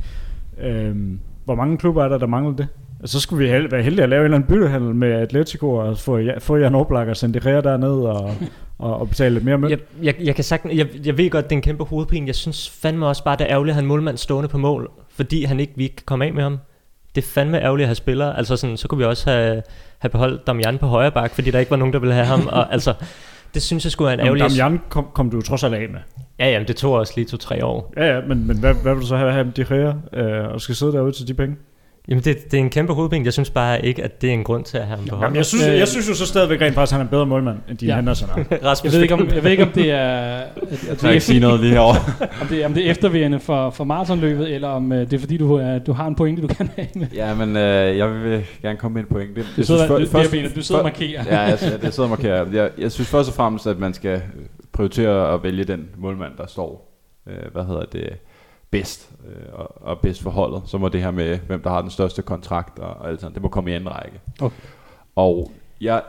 Øhm, 0.63 1.19
hvor 1.45 1.55
mange 1.55 1.79
klubber 1.79 2.05
er 2.05 2.09
der, 2.09 2.19
der 2.19 2.27
mangler 2.27 2.57
det? 2.57 2.69
Altså, 3.05 3.19
så 3.19 3.23
skulle 3.23 3.45
vi 3.45 3.51
hel- 3.53 3.71
være 3.71 3.83
heldige 3.83 4.03
at 4.03 4.09
lave 4.09 4.21
en 4.21 4.25
eller 4.25 4.37
anden 4.37 4.49
byttehandel 4.49 4.95
med 4.95 5.13
Atletico 5.13 5.71
og 5.75 5.99
få, 5.99 6.19
ja- 6.19 6.39
få 6.39 6.57
Jan 6.57 6.75
Oblak 6.75 7.09
og 7.09 7.17
sende 7.17 7.41
her 7.43 7.61
derned 7.61 7.89
og, 7.91 8.35
og, 8.79 9.01
og 9.01 9.09
betale 9.09 9.35
lidt 9.35 9.45
mere 9.45 9.59
mønt. 9.59 9.71
Jeg, 9.71 9.79
jeg, 10.03 10.15
jeg, 10.21 10.35
kan 10.35 10.45
sagtens, 10.45 10.75
jeg, 10.75 10.87
jeg 11.07 11.19
ved 11.19 11.31
godt, 11.31 11.45
det 11.45 11.53
er 11.53 11.57
en 11.57 11.63
kæmpe 11.63 11.85
hovedpine. 11.85 12.27
Jeg 12.27 12.35
synes 12.35 12.71
fandme 12.71 13.07
også 13.07 13.25
bare, 13.25 13.37
det 13.37 13.45
er 13.45 13.51
ærgerligt 13.51 13.71
at 13.71 13.75
have 13.75 13.83
en 13.83 13.89
målmand 13.89 14.17
stående 14.17 14.49
på 14.49 14.59
mål, 14.59 14.91
fordi 15.15 15.45
han 15.45 15.61
ikke, 15.61 15.73
vi 15.77 15.83
ikke 15.83 15.97
kan 15.97 16.05
komme 16.07 16.25
af 16.25 16.33
med 16.33 16.43
ham. 16.43 16.59
Det 17.15 17.23
er 17.25 17.29
fandme 17.29 17.61
ærgerligt 17.63 17.85
at 17.85 17.89
have 17.89 17.95
spillere. 17.95 18.37
Altså 18.39 18.57
sådan, 18.57 18.77
så 18.77 18.89
kunne 18.89 18.99
vi 18.99 19.05
også 19.05 19.31
have, 19.31 19.63
have 19.99 20.11
beholdt 20.11 20.47
Damian 20.47 20.79
på 20.79 20.87
højre 20.87 21.13
bak, 21.13 21.35
fordi 21.35 21.51
der 21.51 21.59
ikke 21.59 21.71
var 21.71 21.77
nogen, 21.77 21.93
der 21.93 21.99
ville 21.99 22.15
have 22.15 22.27
ham. 22.27 22.47
Og, 22.47 22.73
altså, 22.73 22.95
det 23.55 23.63
synes 23.63 23.85
jeg 23.85 23.93
skulle 23.93 24.07
være 24.07 24.15
en 24.15 24.25
Jamen, 24.27 24.41
ærgerlig... 24.41 24.59
Damian 24.59 24.81
kom, 24.89 25.07
kom 25.15 25.31
du 25.31 25.37
jo 25.37 25.43
trods 25.43 25.65
alt 25.65 25.75
af 25.75 25.89
med. 25.89 26.01
Ja, 26.39 26.51
jamen, 26.51 26.69
det 26.69 26.77
tog 26.77 26.93
også 26.93 27.13
lige 27.17 27.25
to-tre 27.27 27.65
år. 27.65 27.93
Ja, 27.97 28.15
ja, 28.15 28.21
men, 28.29 28.47
men 28.47 28.59
hvad, 28.59 28.75
hvad 28.75 28.95
vil 28.95 29.03
du 29.03 29.07
så 29.07 29.17
have, 29.17 29.33
have 29.33 29.53
de 29.57 29.65
her 29.69 29.95
øh, 30.13 30.49
og 30.53 30.61
skal 30.61 30.75
sidde 30.75 30.93
derude 30.93 31.13
til 31.13 31.29
de 31.29 31.35
penge? 31.35 31.57
Jamen, 32.09 32.25
det, 32.25 32.51
det 32.51 32.55
er 32.55 32.61
en 32.63 32.71
kæmpe 32.71 32.93
hovedpine. 32.95 33.25
Jeg 33.25 33.33
synes 33.33 33.51
bare 33.51 33.85
ikke, 33.87 34.05
at 34.05 34.23
det 34.23 34.29
er 34.29 34.35
en 34.35 34.45
grund 34.45 34.65
til 34.65 34.79
at 34.79 34.87
have 34.87 34.97
ham 34.99 35.07
på 35.09 35.17
Jamen, 35.23 35.37
jeg, 35.37 35.47
synes, 35.47 35.67
Øh, 35.67 35.79
jeg 35.79 35.89
synes 35.89 36.09
jo 36.09 36.15
så 36.15 36.27
stadigvæk 36.27 36.61
rent 36.61 36.75
faktisk, 36.75 36.93
at 36.93 36.97
han 36.97 37.01
er 37.01 37.05
en 37.05 37.11
bedre 37.11 37.27
målmand, 37.27 37.59
end 37.71 37.79
de 37.79 37.87
Ja. 37.87 37.97
Henderson 37.97 38.29
er. 38.29 38.35
Rasmus, 38.69 38.93
Jeg 38.93 38.97
ved, 38.97 39.03
ikke, 39.03 39.15
om, 39.15 39.27
det- 39.27 39.35
jeg 39.35 39.45
ved 39.45 39.51
ikke, 39.51 39.63
om 39.63 39.69
det 39.71 39.91
er, 39.91 39.99
at, 40.09 40.47
at 40.57 40.71
Jeg 40.71 40.91
det 40.91 40.99
kan 40.99 41.09
er, 41.09 41.13
ikke 41.13 41.25
sige 41.25 41.41
noget 41.41 41.61
lige 41.61 41.73
herovre. 41.73 41.99
om 42.43 42.47
det, 42.49 42.63
er, 42.63 42.67
om 42.67 42.75
det 42.75 42.87
er 42.87 42.91
efterværende 42.91 43.41
for, 43.41 43.71
for 43.71 43.85
maratonløbet, 43.85 44.55
eller 44.55 44.69
om 44.69 44.93
uh, 44.93 44.99
det 44.99 45.13
er 45.13 45.19
fordi, 45.19 45.37
du, 45.37 45.55
uh, 45.61 45.87
du 45.87 45.93
har 45.93 46.07
en 46.07 46.15
pointe, 46.15 46.43
du 46.43 46.47
kan 46.47 46.71
have 46.77 46.89
med. 46.95 47.07
ja, 47.15 47.35
men 47.35 47.57
øh, 47.57 47.99
jeg 47.99 48.11
vil 48.15 48.45
gerne 48.63 48.79
komme 48.79 48.95
med 48.95 49.03
en 49.03 49.09
pointe. 49.09 49.45
Du 49.57 49.63
sidder, 49.63 49.87
du, 49.89 49.99
det, 50.01 50.15
er 50.15 50.31
benet, 50.31 50.55
du 50.57 50.63
sidder 50.63 50.79
og 50.81 50.85
markerer. 50.85 51.25
ja, 51.31 51.41
jeg, 51.41 51.59
jeg, 51.63 51.73
jeg 51.83 51.93
sidder 51.93 52.03
og 52.03 52.11
markerer. 52.11 52.47
Jeg, 52.53 52.71
jeg 52.79 52.93
synes 52.93 53.09
først 53.09 53.29
og 53.29 53.35
fremmest, 53.35 53.67
at 53.67 53.79
man 53.79 53.95
skal 53.95 54.23
prioritere 54.73 55.35
at 55.35 55.43
vælge 55.43 55.65
den 55.65 55.89
målmand, 55.99 56.33
der 56.39 56.47
står, 56.47 56.99
øh, 57.29 57.35
hvad 57.53 57.65
hedder 57.65 57.85
det, 57.93 58.09
bedst, 58.75 59.11
øh, 59.29 59.53
og, 59.53 59.87
og 59.87 59.99
bedst 59.99 60.23
for 60.23 60.31
holdet. 60.31 60.63
Så 60.67 60.79
må 60.79 60.89
det 60.89 61.01
her 61.03 61.11
med, 61.11 61.39
hvem 61.39 61.63
der 61.63 61.71
har 61.71 61.81
den 61.81 61.91
største 61.91 62.23
kontrakt 62.23 62.79
og, 62.79 62.95
og 62.95 63.09
alt 63.09 63.21
sådan, 63.21 63.35
det 63.35 63.43
må 63.43 63.49
komme 63.49 63.71
i 63.71 63.75
anden 63.75 63.91
række. 63.91 64.21
Okay. 64.41 64.57
Og 65.17 65.53
jeg, 65.81 66.03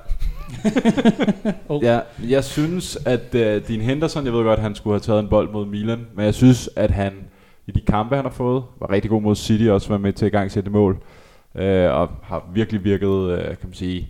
Oh. 1.70 1.84
ja, 1.84 1.99
jeg 2.30 2.43
synes, 2.43 2.97
at 3.05 3.36
øh, 3.36 3.68
din 3.68 3.82
Henderson, 3.82 4.26
jeg 4.26 4.34
ved 4.34 4.43
godt, 4.43 4.59
at 4.59 4.63
han 4.63 4.76
skulle 4.76 4.93
have 4.93 4.99
taget 4.99 5.20
en 5.20 5.30
bold 5.30 5.51
mod 5.51 5.66
Milan, 5.66 6.07
men 6.16 6.26
jeg 6.26 6.34
synes, 6.34 6.70
at 6.76 6.91
han 6.91 7.13
i 7.68 7.72
de 7.72 7.82
kampe, 7.82 8.16
han 8.16 8.26
har 8.26 8.32
fået, 8.32 8.63
var 8.80 8.89
rigtig 8.89 9.11
god 9.11 9.22
mod 9.22 9.36
City, 9.36 9.63
også 9.63 9.89
var 9.89 9.97
med 9.97 10.13
til 10.13 10.26
at 10.26 10.32
gang 10.32 10.51
sætte 10.51 10.70
mål, 10.70 10.97
øh, 11.55 11.91
og 11.91 12.09
har 12.24 12.49
virkelig 12.53 12.84
virket, 12.84 13.30
øh, 13.32 13.45
kan 13.45 13.57
man 13.63 13.74
sige, 13.74 14.09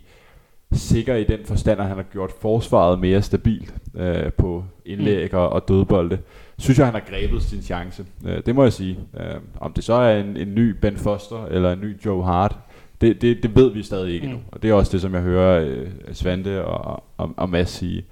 sikker 0.71 1.15
i 1.15 1.23
den 1.23 1.39
forstand, 1.45 1.79
at 1.79 1.87
han 1.87 1.95
har 1.95 2.03
gjort 2.03 2.31
forsvaret 2.41 2.99
mere 2.99 3.21
stabilt 3.21 3.73
øh, 3.95 4.31
på 4.33 4.63
indlæg 4.85 5.33
og, 5.33 5.49
og 5.49 5.67
dødbolde. 5.67 6.19
Synes 6.57 6.77
jeg, 6.77 6.87
han 6.87 6.93
har 6.93 7.01
grebet 7.09 7.41
sin 7.43 7.61
chance. 7.61 8.05
Øh, 8.25 8.41
det 8.45 8.55
må 8.55 8.63
jeg 8.63 8.73
sige. 8.73 8.99
Øh, 9.19 9.35
om 9.59 9.73
det 9.73 9.83
så 9.83 9.93
er 9.93 10.19
en, 10.19 10.37
en 10.37 10.55
ny 10.55 10.69
Ben 10.69 10.97
Foster 10.97 11.45
eller 11.45 11.71
en 11.71 11.79
ny 11.81 12.05
Joe 12.05 12.23
Hart, 12.23 12.57
det, 13.01 13.21
det, 13.21 13.43
det 13.43 13.55
ved 13.55 13.71
vi 13.73 13.83
stadig 13.83 14.13
ikke 14.13 14.27
Mm. 14.27 14.33
endnu. 14.33 14.45
Og 14.51 14.61
det 14.63 14.69
er 14.69 14.73
også 14.73 14.91
det, 14.91 15.01
som 15.01 15.13
jeg 15.13 15.21
hører 15.21 15.65
øh, 15.65 15.87
Svante 16.13 16.65
og, 16.65 17.03
og, 17.17 17.31
og 17.37 17.49
Mads 17.49 17.69
sige. 17.69 18.05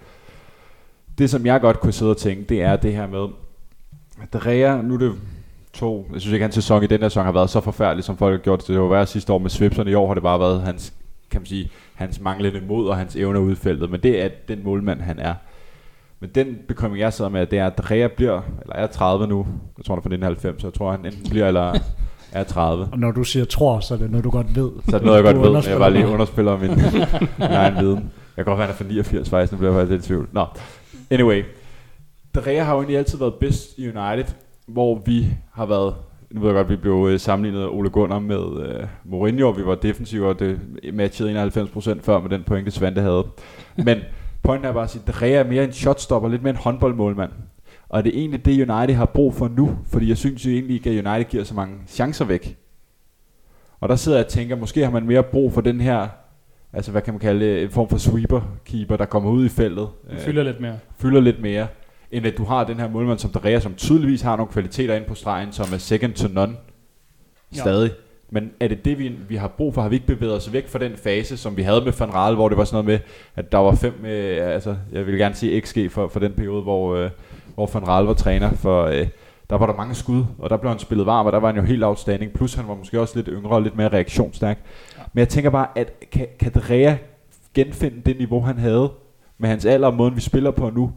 Det, 1.17 1.29
som 1.29 1.45
jeg 1.45 1.61
godt 1.61 1.79
kunne 1.79 1.93
sidde 1.93 2.11
og 2.11 2.17
tænke, 2.17 2.43
det 2.49 2.61
er 2.61 2.75
det 2.75 2.93
her 2.93 3.07
med, 3.07 3.27
at 4.33 4.45
Rea, 4.45 4.81
nu 4.81 4.93
er 4.93 4.97
det 4.97 5.13
to, 5.73 6.09
jeg 6.13 6.21
synes 6.21 6.33
ikke, 6.33 6.43
hans 6.43 6.55
sæson 6.55 6.83
i 6.83 6.87
den 6.87 7.01
her 7.01 7.09
sæson 7.09 7.25
har 7.25 7.31
været 7.31 7.49
så 7.49 7.61
forfærdelig, 7.61 8.03
som 8.03 8.17
folk 8.17 8.31
har 8.39 8.43
gjort 8.43 8.59
det. 8.59 8.67
Det 8.67 8.79
var 8.79 8.87
værd 8.87 9.05
sidste 9.07 9.33
år 9.33 9.37
med 9.37 9.49
Svipserne. 9.49 9.91
I 9.91 9.93
år 9.93 10.07
har 10.07 10.13
det 10.13 10.23
bare 10.23 10.39
været 10.39 10.61
hans, 10.61 10.93
kan 11.31 11.41
man 11.41 11.45
sige, 11.45 11.69
hans 11.93 12.19
manglende 12.21 12.61
mod 12.67 12.87
og 12.87 12.97
hans 12.97 13.15
evner 13.15 13.39
udfældet. 13.39 13.89
Men 13.91 13.99
det 13.99 14.23
er 14.23 14.29
den 14.47 14.63
målmand, 14.63 15.01
han 15.01 15.19
er. 15.19 15.33
Men 16.23 16.29
den 16.35 16.57
bekymring, 16.67 16.99
jeg 16.99 17.13
sidder 17.13 17.31
med, 17.31 17.45
det 17.45 17.59
er, 17.59 17.65
at 17.65 17.91
Rea 17.91 18.07
bliver, 18.07 18.41
eller 18.61 18.75
er 18.75 18.87
30 18.87 19.27
nu. 19.27 19.47
Jeg 19.77 19.85
tror, 19.85 19.95
han 19.95 19.99
er 19.99 20.01
fra 20.01 20.07
1990, 20.07 20.61
så 20.61 20.67
jeg 20.67 20.73
tror, 20.73 20.91
han 20.91 21.05
enten 21.05 21.29
bliver 21.29 21.47
eller 21.47 21.73
er 22.31 22.43
30. 22.43 22.87
Og 22.91 22.99
når 22.99 23.11
du 23.11 23.23
siger 23.23 23.45
tror, 23.45 23.79
så 23.79 23.93
er 23.93 23.97
det 23.97 24.11
noget, 24.11 24.23
du 24.23 24.29
godt 24.29 24.55
ved. 24.55 24.71
Så 24.89 24.95
er 24.95 24.99
det 24.99 25.05
noget, 25.05 25.25
jeg 25.25 25.35
Du 25.35 25.41
godt 25.41 25.47
ved, 25.47 25.61
men 25.61 25.69
jeg 25.69 25.79
bare 25.79 25.93
lige 25.93 26.07
underspiller 26.07 26.57
min, 26.57 26.69
min 27.39 27.57
egen 27.57 27.75
viden. 27.75 28.11
Jeg 28.37 28.45
kan 28.45 28.45
godt 28.45 28.57
være, 28.57 28.67
han 28.67 28.73
er 28.73 28.77
fra 28.77 28.85
89 28.87 29.29
faktisk, 29.29 29.51
nu 29.51 29.57
bliver 29.57 29.71
jeg 29.71 29.79
faktisk 29.79 29.91
lidt 29.91 30.05
i 30.05 30.07
tvivl. 30.07 30.27
Nå, 30.31 30.45
anyway. 31.11 31.43
Drea 32.35 32.63
har 32.63 32.73
jo 32.73 32.79
egentlig 32.79 32.97
altid 32.97 33.17
været 33.17 33.33
bedst 33.33 33.77
i 33.77 33.87
United, 33.87 34.33
hvor 34.67 35.01
vi 35.05 35.27
har 35.53 35.65
været, 35.65 35.95
nu 36.31 36.41
ved 36.41 36.49
jeg 36.49 36.55
godt, 36.55 36.69
vi 36.69 36.75
blev 36.75 37.07
øh, 37.11 37.19
sammenlignet 37.19 37.61
af 37.61 37.67
Ole 37.67 37.89
Gunnar 37.89 38.19
med 38.19 38.65
øh, 38.65 38.87
Mourinho, 39.05 39.49
vi 39.49 39.65
var 39.65 39.75
defensive, 39.75 40.27
og 40.27 40.39
det 40.39 40.59
matchede 40.93 41.43
91% 41.43 42.01
før 42.01 42.19
med 42.19 42.29
den 42.29 42.43
pointe, 42.43 42.71
Svante 42.71 43.01
havde. 43.01 43.23
Men 43.77 43.97
pointen 44.43 44.69
er 44.69 44.73
bare 44.73 44.83
at 44.83 44.89
sige, 44.89 45.03
at 45.07 45.13
Drea 45.13 45.31
er 45.31 45.43
mere 45.43 45.63
en 45.63 45.71
shotstopper, 45.73 46.29
lidt 46.29 46.43
mere 46.43 46.49
en 46.51 46.57
håndboldmålmand. 46.57 47.31
Og 47.89 48.03
det 48.03 48.15
er 48.15 48.19
egentlig 48.19 48.45
det, 48.45 48.69
United 48.69 48.95
har 48.95 49.05
brug 49.05 49.33
for 49.33 49.47
nu, 49.47 49.77
fordi 49.91 50.09
jeg 50.09 50.17
synes 50.17 50.45
jo 50.45 50.51
egentlig 50.51 50.73
ikke, 50.75 50.89
at 50.89 51.05
United 51.05 51.29
giver 51.31 51.43
så 51.43 51.53
mange 51.53 51.75
chancer 51.87 52.25
væk. 52.25 52.57
Og 53.79 53.89
der 53.89 53.95
sidder 53.95 54.17
jeg 54.17 54.25
og 54.25 54.31
tænker, 54.31 54.55
måske 54.55 54.83
har 54.83 54.91
man 54.91 55.05
mere 55.05 55.23
brug 55.23 55.53
for 55.53 55.61
den 55.61 55.81
her, 55.81 56.07
altså 56.73 56.91
hvad 56.91 57.01
kan 57.01 57.13
man 57.13 57.19
kalde 57.19 57.61
en 57.61 57.69
form 57.69 57.89
for 57.89 57.97
sweeper-keeper, 57.97 58.97
der 58.97 59.05
kommer 59.05 59.29
ud 59.31 59.45
i 59.45 59.49
feltet, 59.49 59.87
Du 60.11 60.15
fylder 60.19 60.43
lidt 60.43 60.59
mere. 60.61 60.79
fylder 60.97 61.21
lidt 61.21 61.41
mere, 61.41 61.67
end 62.11 62.25
at 62.25 62.37
du 62.37 62.43
har 62.43 62.63
den 62.63 62.79
her 62.79 62.89
målmand 62.89 63.19
som 63.19 63.31
Drea, 63.31 63.59
som 63.59 63.73
tydeligvis 63.73 64.21
har 64.21 64.35
nogle 64.35 64.51
kvaliteter 64.51 64.95
inde 64.95 65.07
på 65.07 65.15
stregen, 65.15 65.51
som 65.51 65.73
er 65.73 65.77
second 65.77 66.13
to 66.13 66.27
none, 66.27 66.55
Ja. 67.55 67.57
Men 68.29 68.51
er 68.59 68.67
det 68.67 68.85
det, 68.85 68.99
vi, 68.99 69.07
vi 69.07 69.35
har 69.35 69.47
brug 69.47 69.73
for? 69.73 69.81
Har 69.81 69.89
vi 69.89 69.95
ikke 69.95 70.07
bevæget 70.07 70.35
os 70.35 70.53
væk 70.53 70.67
fra 70.67 70.79
den 70.79 70.97
fase, 70.97 71.37
som 71.37 71.57
vi 71.57 71.61
havde 71.61 71.81
med 71.81 71.93
Van 71.99 72.13
Raal, 72.13 72.35
hvor 72.35 72.49
det 72.49 72.57
var 72.57 72.63
sådan 72.63 72.85
noget 72.85 72.85
med, 72.85 73.09
at 73.35 73.51
der 73.51 73.57
var 73.57 73.75
fem, 73.75 74.05
øh, 74.05 74.53
altså 74.53 74.75
jeg 74.91 75.07
vil 75.07 75.17
gerne 75.17 75.35
sige 75.35 75.61
XG 75.61 75.77
for, 75.91 76.07
for 76.07 76.19
den 76.19 76.33
periode, 76.33 76.61
hvor, 76.61 76.95
øh, 76.95 77.09
hvor 77.55 77.69
Van 77.73 77.87
Raal 77.87 78.05
var 78.05 78.13
træner, 78.13 78.53
for 78.53 78.83
øh, 78.83 79.07
der 79.49 79.57
var 79.57 79.65
der 79.65 79.73
mange 79.73 79.95
skud, 79.95 80.25
og 80.39 80.49
der 80.49 80.57
blev 80.57 80.69
han 80.69 80.79
spillet 80.79 81.05
varm, 81.05 81.25
og 81.25 81.31
der 81.31 81.39
var 81.39 81.47
han 81.47 81.55
jo 81.55 81.61
helt 81.61 81.83
outstanding, 81.83 82.33
plus 82.33 82.53
han 82.53 82.67
var 82.67 82.75
måske 82.75 83.01
også 83.01 83.15
lidt 83.15 83.29
yngre 83.31 83.55
og 83.55 83.61
lidt 83.61 83.75
mere 83.75 83.89
reaktionsstærk. 83.89 84.59
Ja. 84.97 85.03
Men 85.13 85.19
jeg 85.19 85.29
tænker 85.29 85.49
bare, 85.49 85.67
at 85.75 86.09
kan, 86.11 86.27
kan 86.39 86.51
Drea 86.51 86.95
genfinde 87.53 88.01
det 88.05 88.17
niveau, 88.17 88.41
han 88.41 88.57
havde, 88.57 88.91
med 89.37 89.49
hans 89.49 89.65
alder 89.65 89.87
og 89.87 89.93
måden, 89.93 90.15
vi 90.15 90.21
spiller 90.21 90.51
på 90.51 90.69
nu? 90.69 90.91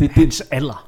Det, 0.00 0.10
det, 0.10 0.10
Hans 0.10 0.40
alder. 0.50 0.87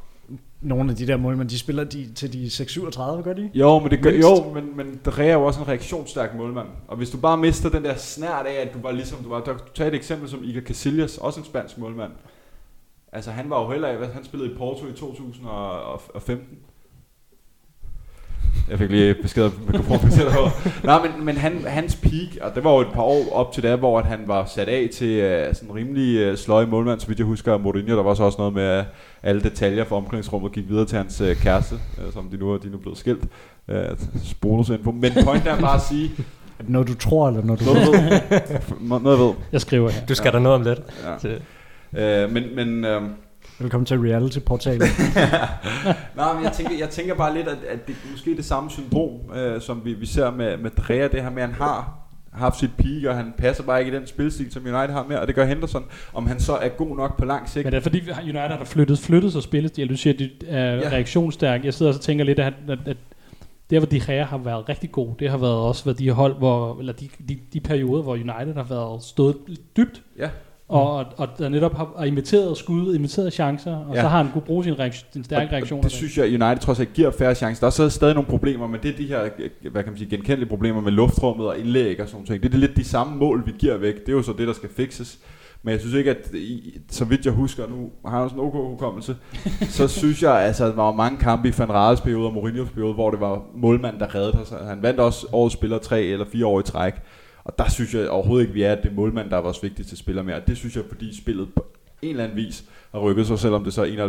Nogle 0.60 0.90
af 0.90 0.96
de 0.96 1.06
der 1.06 1.16
målmænd, 1.16 1.48
de 1.48 1.58
spiller 1.58 1.84
de, 1.84 2.12
til 2.14 2.32
de 2.32 2.46
6-37, 2.46 3.22
gør 3.22 3.32
de? 3.32 3.50
Jo, 3.54 3.78
men 3.78 3.90
det 3.90 4.02
gør, 4.02 4.10
Mindst. 4.10 4.28
jo, 4.28 4.52
men, 4.54 4.76
men 4.76 5.00
Drea 5.04 5.26
er 5.28 5.32
jo 5.32 5.44
også 5.44 5.60
en 5.60 5.68
reaktionsstærk 5.68 6.34
målmand. 6.36 6.68
Og 6.88 6.96
hvis 6.96 7.10
du 7.10 7.16
bare 7.18 7.36
mister 7.36 7.68
den 7.70 7.84
der 7.84 7.94
snært 7.96 8.46
af, 8.46 8.52
at 8.66 8.74
du 8.74 8.78
var 8.82 8.90
ligesom, 8.92 9.22
du 9.22 9.28
var, 9.28 9.40
du 9.40 9.54
tager 9.74 9.88
et 9.90 9.94
eksempel 9.94 10.28
som 10.28 10.44
Iker 10.44 10.60
Casillas, 10.60 11.18
også 11.18 11.40
en 11.40 11.46
spansk 11.46 11.78
målmand. 11.78 12.12
Altså 13.12 13.30
han 13.30 13.50
var 13.50 13.62
jo 13.62 13.70
heller 13.70 14.12
han 14.12 14.24
spillede 14.24 14.52
i 14.52 14.54
Porto 14.56 14.86
i 14.86 14.92
2015. 14.92 16.58
Jeg 18.70 18.78
fik 18.78 18.90
lige 18.90 19.14
besked 19.22 19.44
af 19.44 19.50
mikrofonen 19.66 20.10
til 20.10 20.22
dig. 20.24 20.34
Nej, 20.84 21.00
men, 21.02 21.24
men 21.24 21.36
han, 21.36 21.64
hans 21.66 21.96
peak, 21.96 22.36
og 22.48 22.54
det 22.54 22.64
var 22.64 22.70
jo 22.72 22.78
et 22.80 22.86
par 22.94 23.02
år 23.02 23.32
op 23.32 23.52
til 23.52 23.62
det, 23.62 23.78
hvor 23.78 23.98
at 23.98 24.04
han 24.06 24.18
var 24.26 24.44
sat 24.54 24.68
af 24.68 24.88
til 24.92 25.18
uh, 25.24 25.54
sådan 25.54 25.68
en 25.70 25.74
rimelig 25.74 26.30
uh, 26.32 26.36
sløj 26.38 26.66
målmand, 26.66 27.00
så 27.00 27.06
vidt 27.06 27.18
jeg 27.18 27.26
husker 27.26 27.58
Mourinho. 27.58 27.96
Der 27.96 28.02
var 28.02 28.14
så 28.14 28.22
også 28.22 28.38
noget 28.38 28.54
med, 28.54 28.62
at 28.62 28.84
alle 29.22 29.42
detaljer 29.42 29.84
fra 29.84 29.96
omklædningsrummet 29.96 30.52
gik 30.52 30.68
videre 30.68 30.84
til 30.86 30.96
hans 30.98 31.20
uh, 31.20 31.32
kæreste, 31.36 31.74
uh, 31.74 32.12
som 32.12 32.28
de 32.28 32.36
nu, 32.36 32.52
er- 32.52 32.58
de 32.58 32.66
er 32.68 32.72
nu 32.72 32.78
blevet 32.78 32.98
skilt. 32.98 33.22
Uh, 33.68 33.74
bonusinfo. 34.40 34.90
Men 34.90 35.12
pointen 35.24 35.48
er 35.48 35.60
bare 35.60 35.74
at 35.74 35.82
sige, 35.82 36.10
Er 36.58 36.64
noget, 36.68 36.88
du 36.88 36.94
tror, 36.94 37.28
eller 37.28 37.42
noget, 37.44 37.60
du 37.60 37.64
noget 37.64 37.80
ved. 37.88 39.00
noget 39.00 39.18
jeg 39.18 39.26
ved. 39.26 39.32
Jeg 39.52 39.60
skriver 39.60 39.90
her. 39.90 40.06
Du 40.06 40.14
skal 40.14 40.28
ja. 40.28 40.32
der 40.32 40.38
noget 40.38 40.54
om 40.56 40.62
lidt. 40.62 40.80
Ja. 41.94 42.24
Uh, 42.26 42.32
men, 42.32 42.42
men 42.56 42.84
uh, 42.84 43.02
Velkommen 43.60 43.86
til 43.86 43.98
reality-portalen. 43.98 44.80
Nej, 46.16 46.34
men 46.34 46.44
jeg 46.44 46.52
tænker, 46.52 46.78
jeg 46.78 46.88
tænker 46.88 47.14
bare 47.14 47.34
lidt, 47.34 47.48
at, 47.48 47.58
at 47.68 47.86
det 47.86 47.92
er 47.92 48.10
måske 48.10 48.36
det 48.36 48.44
samme 48.44 48.70
syndrom, 48.70 49.36
øh, 49.36 49.60
som 49.60 49.84
vi, 49.84 49.92
vi 49.92 50.06
ser 50.06 50.30
med, 50.30 50.56
med 50.56 50.70
Drea, 50.70 51.08
det 51.08 51.22
her 51.22 51.30
med, 51.30 51.42
at 51.42 51.48
han 51.48 51.58
har 51.58 51.98
haft 52.32 52.58
sit 52.58 52.70
peak, 52.78 53.04
og 53.06 53.16
han 53.16 53.34
passer 53.38 53.64
bare 53.64 53.80
ikke 53.80 53.92
i 53.92 53.94
den 53.94 54.06
spilstil, 54.06 54.52
som 54.52 54.62
United 54.62 54.90
har 54.94 55.06
med, 55.08 55.16
og 55.16 55.26
det 55.26 55.34
gør 55.34 55.44
Henderson. 55.44 55.84
Om 56.14 56.26
han 56.26 56.40
så 56.40 56.56
er 56.56 56.68
god 56.68 56.96
nok 56.96 57.18
på 57.18 57.24
lang 57.24 57.48
sigt. 57.48 57.64
Men 57.64 57.72
det 57.72 57.78
er 57.78 57.82
fordi 57.82 58.00
United 58.22 58.38
har 58.38 58.64
flyttet, 58.64 58.98
flyttet 58.98 59.32
sig 59.32 59.42
spillestil. 59.42 59.88
Du 59.88 59.96
siger, 59.96 60.14
at 60.14 60.18
de 60.18 60.30
er 60.48 60.74
ja. 60.74 60.76
Ja. 60.76 60.88
reaktionsstærke. 60.88 61.64
Jeg 61.66 61.74
sidder 61.74 61.92
og 61.92 61.94
så 61.94 62.00
tænker 62.00 62.24
lidt, 62.24 62.38
at, 62.38 62.54
at, 62.68 62.78
at 62.86 62.96
der 63.70 63.78
hvor 63.78 63.86
De 63.86 64.00
Gea 64.00 64.24
har 64.24 64.38
været 64.38 64.68
rigtig 64.68 64.92
god, 64.92 65.14
det 65.18 65.30
har 65.30 65.38
været 65.38 65.54
også 65.56 65.84
været 65.84 65.98
de 65.98 66.10
hold, 66.10 66.34
hvor, 66.38 66.78
eller 66.78 66.92
de, 66.92 67.08
de, 67.28 67.38
de 67.52 67.60
perioder, 67.60 68.02
hvor 68.02 68.12
United 68.12 68.54
har 68.54 68.66
været 68.68 69.02
stået 69.02 69.36
dybt, 69.76 70.02
Ja. 70.18 70.28
Og, 70.70 70.92
og, 70.96 71.06
og 71.16 71.28
der 71.38 71.48
netop 71.48 71.76
har, 71.76 71.92
har 71.98 72.04
imiteret 72.04 72.56
skud, 72.58 72.94
imiteret 72.94 73.32
chancer, 73.32 73.76
og 73.76 73.94
Ja. 73.94 74.00
så 74.00 74.08
har 74.08 74.22
han 74.22 74.32
kunne 74.32 74.42
bruge 74.42 74.64
sin, 74.64 74.78
reaktion, 74.78 75.08
sin 75.12 75.24
stærke 75.24 75.46
Og- 75.46 75.52
reaktion. 75.52 75.78
og 75.78 75.84
Det 75.84 75.92
synes 75.92 76.18
jeg, 76.18 76.24
United 76.26 76.58
trods 76.58 76.80
alt 76.80 76.92
giver 76.92 77.10
færre 77.10 77.34
chancer. 77.34 77.60
Der 77.60 77.66
er 77.66 77.70
så 77.70 77.88
stadig 77.90 78.14
nogle 78.14 78.28
problemer, 78.28 78.66
men 78.66 78.80
det 78.82 78.90
er 78.90 78.96
de 78.96 79.06
her, 79.06 79.20
hvad 79.70 79.82
kan 79.82 79.92
man 79.92 79.98
sige, 79.98 80.10
genkendelige 80.10 80.48
problemer 80.48 80.80
med 80.80 80.92
luftrummet 80.92 81.46
og 81.46 81.58
indlæg 81.58 82.00
og 82.00 82.08
sådan 82.08 82.24
noget. 82.28 82.42
Det 82.42 82.54
er 82.54 82.58
lidt 82.58 82.76
de 82.76 82.84
samme 82.84 83.16
mål, 83.16 83.42
vi 83.46 83.52
giver 83.58 83.76
væk. 83.76 83.94
Det 84.00 84.08
er 84.08 84.12
jo 84.12 84.22
så 84.22 84.32
det, 84.38 84.48
der 84.48 84.54
skal 84.54 84.68
fikses. 84.76 85.18
Men 85.62 85.72
jeg 85.72 85.80
synes 85.80 85.94
ikke, 85.94 86.10
at 86.10 86.34
i, 86.34 86.78
så 86.90 87.04
vidt 87.04 87.24
jeg 87.24 87.32
husker, 87.32 87.62
nu 87.68 87.90
har 88.06 88.16
jeg 88.16 88.24
også 88.24 88.36
en 88.36 88.40
OK 88.42 88.52
hukommelse, 88.54 89.16
så 89.78 89.88
synes 89.88 90.22
jeg, 90.22 90.32
altså, 90.40 90.64
at 90.64 90.70
der 90.70 90.82
var 90.82 90.92
mange 90.92 91.18
kampe 91.18 91.48
i 91.48 91.52
Van 91.58 91.70
Rades 91.72 92.00
periode 92.00 92.26
og 92.26 92.32
Mourinho's 92.32 92.72
periode, 92.74 92.94
hvor 92.94 93.10
det 93.10 93.20
var 93.20 93.42
målmand, 93.54 93.98
der 93.98 94.14
reddede 94.14 94.46
sig. 94.46 94.58
Han 94.68 94.82
vandt 94.82 95.00
også 95.00 95.26
årets 95.32 95.52
spiller 95.54 95.78
tre 95.78 96.02
eller 96.02 96.26
fire 96.32 96.46
år 96.46 96.60
i 96.60 96.62
træk. 96.62 96.94
Og 97.50 97.58
der 97.58 97.70
synes 97.70 97.94
jeg 97.94 98.08
overhovedet 98.08 98.42
ikke, 98.44 98.54
vi 98.54 98.62
er, 98.62 98.72
at 98.72 98.78
det 98.82 98.90
er 98.90 98.94
målmand, 98.94 99.30
der 99.30 99.36
er 99.36 99.40
vores 99.40 99.62
vigtigste 99.62 99.96
spiller 99.96 100.22
mere. 100.22 100.36
Og 100.36 100.46
det 100.46 100.56
synes 100.56 100.76
jeg, 100.76 100.84
fordi 100.88 101.16
spillet 101.16 101.48
på 101.56 101.66
en 102.02 102.10
eller 102.10 102.24
anden 102.24 102.36
vis 102.36 102.64
har 102.92 102.98
rykket 103.00 103.26
sig, 103.26 103.38
selvom 103.38 103.64
det 103.64 103.72
så 103.74 103.82
er 103.84 104.08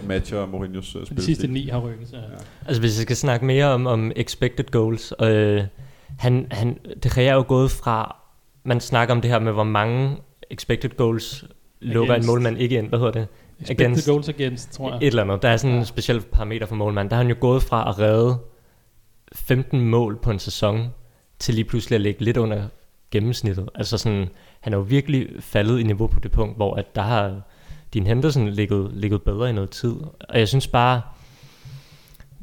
91% 0.00 0.06
matcher 0.06 0.46
Mourinho's 0.46 0.96
uh, 0.96 1.00
De 1.00 1.06
spil. 1.06 1.22
sidste 1.22 1.46
ni 1.46 1.68
har 1.68 1.78
rykket 1.78 2.08
sig. 2.08 2.18
Ja. 2.32 2.36
Altså 2.66 2.80
hvis 2.82 2.96
jeg 2.98 3.02
skal 3.02 3.16
snakke 3.16 3.46
mere 3.46 3.66
om, 3.66 3.86
om 3.86 4.12
expected 4.16 4.64
goals, 4.70 5.12
øh, 5.22 5.62
han, 6.18 6.46
han, 6.50 6.78
det 7.02 7.18
er 7.18 7.34
jo 7.34 7.44
gået 7.48 7.70
fra, 7.70 8.16
man 8.64 8.80
snakker 8.80 9.14
om 9.14 9.20
det 9.20 9.30
her 9.30 9.38
med, 9.38 9.52
hvor 9.52 9.64
mange 9.64 10.16
expected 10.50 10.90
goals 10.96 11.44
lukker 11.80 12.14
en 12.14 12.26
målmand 12.26 12.58
ikke 12.58 12.78
ind. 12.78 12.88
Hvad 12.88 12.98
hedder 12.98 13.12
det? 13.12 13.26
Expected 13.60 13.86
Against. 13.86 14.08
goals 14.08 14.28
against, 14.28 14.72
tror 14.72 14.90
jeg. 14.90 14.98
Et 15.02 15.06
eller 15.06 15.22
andet. 15.22 15.42
Der 15.42 15.48
er 15.48 15.56
sådan 15.56 15.74
en 15.74 15.78
Ja. 15.80 15.84
speciel 15.84 16.20
parameter 16.20 16.66
for 16.66 16.74
målmand. 16.74 17.10
Der 17.10 17.16
har 17.16 17.22
han 17.22 17.30
jo 17.30 17.36
gået 17.40 17.62
fra 17.62 17.88
at 17.90 17.98
redde 17.98 18.38
15 19.32 19.80
mål 19.80 20.18
på 20.22 20.30
en 20.30 20.38
sæson, 20.38 20.88
til 21.38 21.54
lige 21.54 21.64
pludselig 21.64 21.94
at 21.94 22.00
ligge 22.00 22.24
lidt 22.24 22.36
under 22.36 22.62
gennemsnittet. 23.10 23.68
Altså 23.74 23.98
sådan, 23.98 24.28
han 24.60 24.72
er 24.72 24.76
jo 24.76 24.82
virkelig 24.82 25.28
faldet 25.40 25.78
i 25.80 25.82
niveau 25.82 26.06
på 26.06 26.20
det 26.20 26.30
punkt, 26.30 26.56
hvor 26.56 26.74
at 26.74 26.94
der 26.94 27.02
har 27.02 27.40
din 27.94 28.06
Henderson 28.06 28.48
ligget, 28.48 28.90
ligget 28.94 29.22
bedre 29.22 29.50
i 29.50 29.52
noget 29.52 29.70
tid. 29.70 29.94
Og 30.28 30.38
jeg 30.38 30.48
synes 30.48 30.66
bare, 30.68 31.00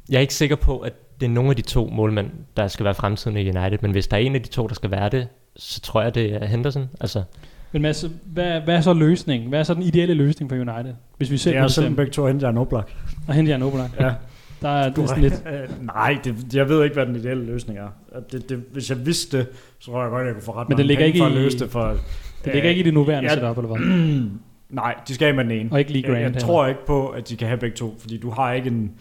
jeg 0.09 0.17
er 0.17 0.21
ikke 0.21 0.33
sikker 0.33 0.55
på, 0.55 0.77
at 0.79 0.93
det 1.19 1.25
er 1.25 1.29
nogen 1.29 1.49
af 1.49 1.55
de 1.55 1.61
to 1.61 1.89
målmænd, 1.93 2.29
der 2.57 2.67
skal 2.67 2.83
være 2.83 2.95
fremtiden 2.95 3.37
i 3.37 3.49
United, 3.49 3.77
men 3.81 3.91
hvis 3.91 4.07
der 4.07 4.17
er 4.17 4.21
en 4.21 4.35
af 4.35 4.41
de 4.43 4.49
to, 4.49 4.67
der 4.67 4.75
skal 4.75 4.91
være 4.91 5.09
det, 5.09 5.27
så 5.55 5.81
tror 5.81 6.01
jeg, 6.01 6.15
det 6.15 6.33
er 6.33 6.45
Henderson. 6.45 6.89
Altså, 6.99 7.23
Men 7.71 7.81
Mads, 7.81 8.05
hvad, 8.25 8.61
hvad 8.61 8.75
er 8.75 8.81
så 8.81 8.93
løsningen? 8.93 9.49
Hvad 9.49 9.59
er 9.59 9.63
så 9.63 9.73
den 9.73 9.83
ideelle 9.83 10.13
løsning 10.13 10.51
for 10.51 10.55
United? 10.55 10.93
Hvis 11.17 11.31
vi 11.31 11.37
selv 11.37 11.55
Det 11.55 11.59
er 11.61 11.65
bestemme 11.65 11.95
begge 11.95 12.11
to 12.11 12.25
henter 12.27 12.49
en 12.49 12.57
oplagt. 12.57 12.95
og 13.27 13.33
hente 13.33 13.51
Jan 13.51 13.63
Oblak. 13.63 13.89
Ja. 13.99 14.13
Der 14.61 14.69
er 14.69 14.89
det 14.89 15.03
er 15.03 15.07
sådan 15.07 15.23
lidt... 15.23 15.33
Øh, 15.47 15.85
nej, 15.85 16.17
det, 16.23 16.35
jeg 16.55 16.69
ved 16.69 16.83
ikke, 16.83 16.93
hvad 16.93 17.05
den 17.05 17.15
ideelle 17.15 17.45
løsning 17.45 17.79
er. 17.79 17.87
Det, 18.31 18.49
det, 18.49 18.63
hvis 18.73 18.89
jeg 18.89 19.05
vidste 19.05 19.37
det, 19.37 19.47
så 19.79 19.91
tror 19.91 20.01
jeg 20.01 20.09
godt, 20.11 20.25
jeg 20.25 20.33
kunne 20.33 20.43
få 20.43 20.51
ret 20.51 20.69
Men 20.69 20.77
det 20.77 20.85
ligger 20.85 21.05
ikke 21.05 21.17
for 21.19 21.25
at 21.25 21.31
løse 21.31 21.59
det. 21.59 21.69
For, 21.71 21.97
Det 22.45 22.53
ligger 22.53 22.69
ikke 22.69 22.79
i 22.81 22.83
det 22.83 22.93
nuværende 22.93 23.29
ja. 23.29 23.35
setup, 23.35 23.57
eller 23.57 23.75
hvad? 23.77 23.87
nej, 24.69 24.95
de 25.07 25.13
skal 25.15 25.27
af 25.27 25.33
med 25.33 25.43
den 25.43 25.51
ene. 25.51 25.69
Og 25.71 25.79
ikke 25.79 25.91
lige 25.91 26.01
Jeg, 26.03 26.09
Grant. 26.11 26.21
jeg 26.21 26.27
heller. 26.31 26.39
tror 26.47 26.67
ikke 26.67 26.85
på, 26.85 27.07
at 27.07 27.29
de 27.29 27.35
kan 27.35 27.47
have 27.47 27.57
begge 27.59 27.75
to, 27.75 27.95
fordi 27.99 28.17
du 28.17 28.29
har 28.29 28.53
ikke 28.53 28.67
en 28.67 28.91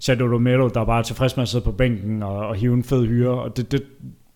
Sergio 0.00 0.34
Romero, 0.34 0.68
der 0.68 0.80
er 0.80 0.84
bare 0.84 1.02
tilfreds 1.02 1.36
med 1.36 1.42
at 1.42 1.48
sidde 1.48 1.64
på 1.64 1.72
bænken 1.72 2.22
og, 2.22 2.36
og 2.36 2.54
hive 2.54 2.74
en 2.74 2.84
fed 2.84 3.06
hyre, 3.06 3.30
og 3.42 3.56
det, 3.56 3.72
det, 3.72 3.82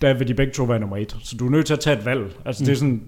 der 0.00 0.14
vil 0.14 0.28
de 0.28 0.34
begge 0.34 0.52
to 0.52 0.64
være 0.64 0.80
nummer 0.80 0.96
et. 0.96 1.16
Så 1.22 1.36
du 1.36 1.46
er 1.46 1.50
nødt 1.50 1.66
til 1.66 1.72
at 1.74 1.80
tage 1.80 1.98
et 1.98 2.04
valg. 2.04 2.22
Altså 2.44 2.62
mm. 2.62 2.66
det 2.66 2.72
er 2.72 2.86
Mm. 2.86 2.90
sådan, 2.90 3.02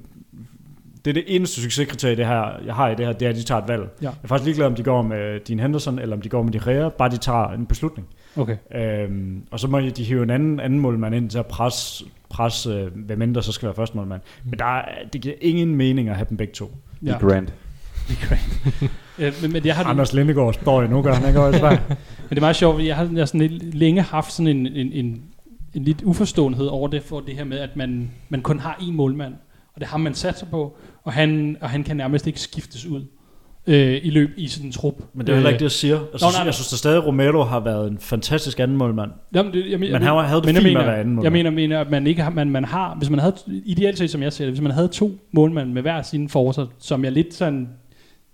det 1.05 1.11
er 1.11 1.15
det 1.15 1.25
eneste 1.27 1.61
succeskriterie, 1.61 2.17
det 2.17 2.27
her, 2.27 2.61
jeg 2.67 2.75
har 2.75 2.89
i 2.89 2.95
det 2.95 3.07
her, 3.07 3.13
det 3.13 3.27
er, 3.27 3.31
at 3.31 3.37
de 3.37 3.43
tager 3.43 3.63
et 3.63 3.69
valg. 3.69 3.83
Ja. 4.03 4.07
Jeg 4.07 4.15
er 4.23 4.29
faktisk 4.29 4.45
ligeglad, 4.45 4.67
om 4.67 4.75
de 4.75 4.83
går 4.83 5.03
med 5.03 5.41
Dean 5.41 5.61
Henderson, 5.61 5.99
eller 5.99 6.17
om 6.17 6.23
de 6.23 6.29
går 6.29 6.43
med 6.43 6.53
de 6.53 6.59
Rea, 6.59 6.89
bare 6.89 7.11
de 7.11 7.17
tager 7.17 7.49
en 7.49 7.67
beslutning. 7.67 8.09
Okay. 8.37 8.57
Øhm, 8.75 9.43
og 9.51 9.61
så 9.61 9.69
må 9.69 9.81
de 9.81 10.05
hive 10.05 10.23
en 10.23 10.31
anden, 10.31 10.61
anden 10.61 10.81
målmand 10.81 11.15
ind 11.15 11.31
til 11.31 11.39
at 11.39 11.47
presse, 11.47 12.05
presse 12.29 12.71
øh, 12.71 12.97
hvem 13.07 13.23
end 13.23 13.35
der 13.35 13.41
så 13.41 13.53
skal 13.53 13.67
være 13.67 13.75
første 13.75 13.97
målmand. 13.97 14.21
Men 14.45 14.59
der 14.59 14.65
er, 14.65 14.85
det 15.13 15.21
giver 15.21 15.35
ingen 15.41 15.77
mening 15.77 16.09
at 16.09 16.17
have 16.17 16.27
dem 16.29 16.37
begge 16.37 16.53
to. 16.53 16.71
Ja. 17.03 17.19
Grant. 17.19 17.53
Ja, 19.19 19.31
men, 19.43 19.53
men, 19.53 19.67
jeg 19.67 19.77
har, 19.77 19.85
Anders 19.85 20.13
Lindegaard 20.13 20.55
står 20.55 20.83
jo 20.83 20.89
nu, 20.89 21.03
gør 21.03 21.13
han 21.13 21.29
ikke 21.29 21.41
også 21.41 21.61
bare. 21.61 21.79
men 21.89 22.31
det 22.31 22.37
er 22.37 22.41
meget 22.41 22.57
sjovt, 22.57 22.85
jeg 22.85 22.97
har, 22.97 23.05
jeg 23.05 23.19
har 23.19 23.27
sådan 23.27 23.41
lidt, 23.41 23.75
længe 23.75 24.03
haft 24.03 24.33
sådan 24.33 24.57
en, 24.57 24.67
en, 24.67 24.93
en, 24.93 25.23
en 25.75 25.85
lidt 25.85 26.03
uforståenhed 26.03 26.67
over 26.67 26.89
det, 26.89 27.03
for 27.03 27.21
det 27.21 27.35
her 27.35 27.45
med, 27.45 27.59
at 27.59 27.77
man, 27.77 28.11
man 28.29 28.43
kun 28.43 28.59
har 28.59 28.75
én 28.75 28.93
målmand, 28.93 29.35
og 29.75 29.81
det 29.81 29.89
har 29.89 29.99
man 29.99 30.15
sat 30.15 30.39
sig 30.39 30.49
på, 30.49 30.77
og 31.05 31.13
han, 31.13 31.57
og 31.61 31.71
han 31.71 31.85
kan 31.85 31.97
nærmest 31.97 32.27
ikke 32.27 32.41
skiftes 32.41 32.87
ud 32.87 33.05
øh, 33.67 34.01
i 34.03 34.11
løb 34.11 34.31
i 34.37 34.49
sådan 34.49 34.67
en 34.67 34.73
trup. 34.73 34.95
Men 35.15 35.27
det 35.27 35.33
er 35.33 35.37
heller 35.37 35.51
ikke 35.51 35.59
det, 35.59 35.65
jeg 35.65 35.71
siger. 35.71 36.01
Altså, 36.13 36.27
Nå, 36.27 36.31
nej, 36.31 36.39
nej. 36.39 36.45
Jeg 36.45 36.55
synes, 36.55 36.73
at 36.73 36.79
stadig 36.79 37.07
Romero 37.07 37.43
har 37.43 37.61
været 37.61 37.91
en 37.91 37.99
fantastisk 37.99 38.61
anden 38.61 38.77
målmand. 38.77 39.11
Jamen, 39.35 39.53
det, 39.53 39.71
jeg, 39.71 39.81
men, 39.81 39.93
Men 39.93 40.03
han 40.03 40.25
havde 40.25 40.37
det 40.41 40.47
men 40.47 40.55
jeg 40.55 40.63
fint 40.63 40.65
med 40.65 40.71
mener, 40.73 40.81
at 40.81 40.87
være 40.87 41.01
anden 41.01 41.15
Jeg 41.25 41.33
målmand. 41.33 41.33
mener, 41.33 41.51
mener, 41.51 41.81
at 41.81 41.91
man 41.91 42.07
ikke 42.07 42.23
har, 42.23 42.31
man, 42.31 42.51
man 42.51 42.65
har, 42.65 42.95
hvis 42.95 43.11
man 43.11 43.19
havde, 43.19 43.35
ideelt 43.65 43.99
set 43.99 44.11
som 44.11 44.23
jeg 44.23 44.33
ser 44.33 44.45
det, 44.45 44.53
hvis 44.53 44.63
man 44.63 44.73
havde 44.73 44.89
to 44.89 45.11
målmænd 45.33 45.73
med 45.73 45.83
hver 45.83 46.03
sine 46.03 46.29
forser, 46.29 46.67
som 46.79 47.05
jeg 47.05 47.13
lidt 47.13 47.35
sådan 47.35 47.69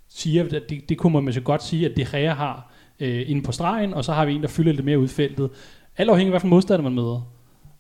siger, 0.09 0.45
at 0.45 0.63
det, 0.71 0.89
det 0.89 0.99
kunne 0.99 1.13
man 1.13 1.25
måske 1.25 1.41
godt 1.41 1.63
sige, 1.65 1.87
at 1.87 1.97
det 1.97 2.09
Gea 2.13 2.33
har 2.35 2.73
øh, 3.01 3.23
inde 3.27 3.43
på 3.43 3.53
stregen, 3.53 3.95
og 3.95 4.05
så 4.05 4.13
har 4.13 4.25
vi 4.25 4.35
en, 4.35 4.43
der 4.43 4.49
fylder 4.49 4.73
lidt 4.73 4.85
mere 4.85 4.99
ud 4.99 5.05
i 5.05 5.09
feltet. 5.09 5.51
Alt 5.97 6.11
afhængig 6.11 6.29
af, 6.29 6.33
hvilken 6.33 6.51
modstander 6.51 6.83
man 6.83 6.95
møder. 6.95 7.33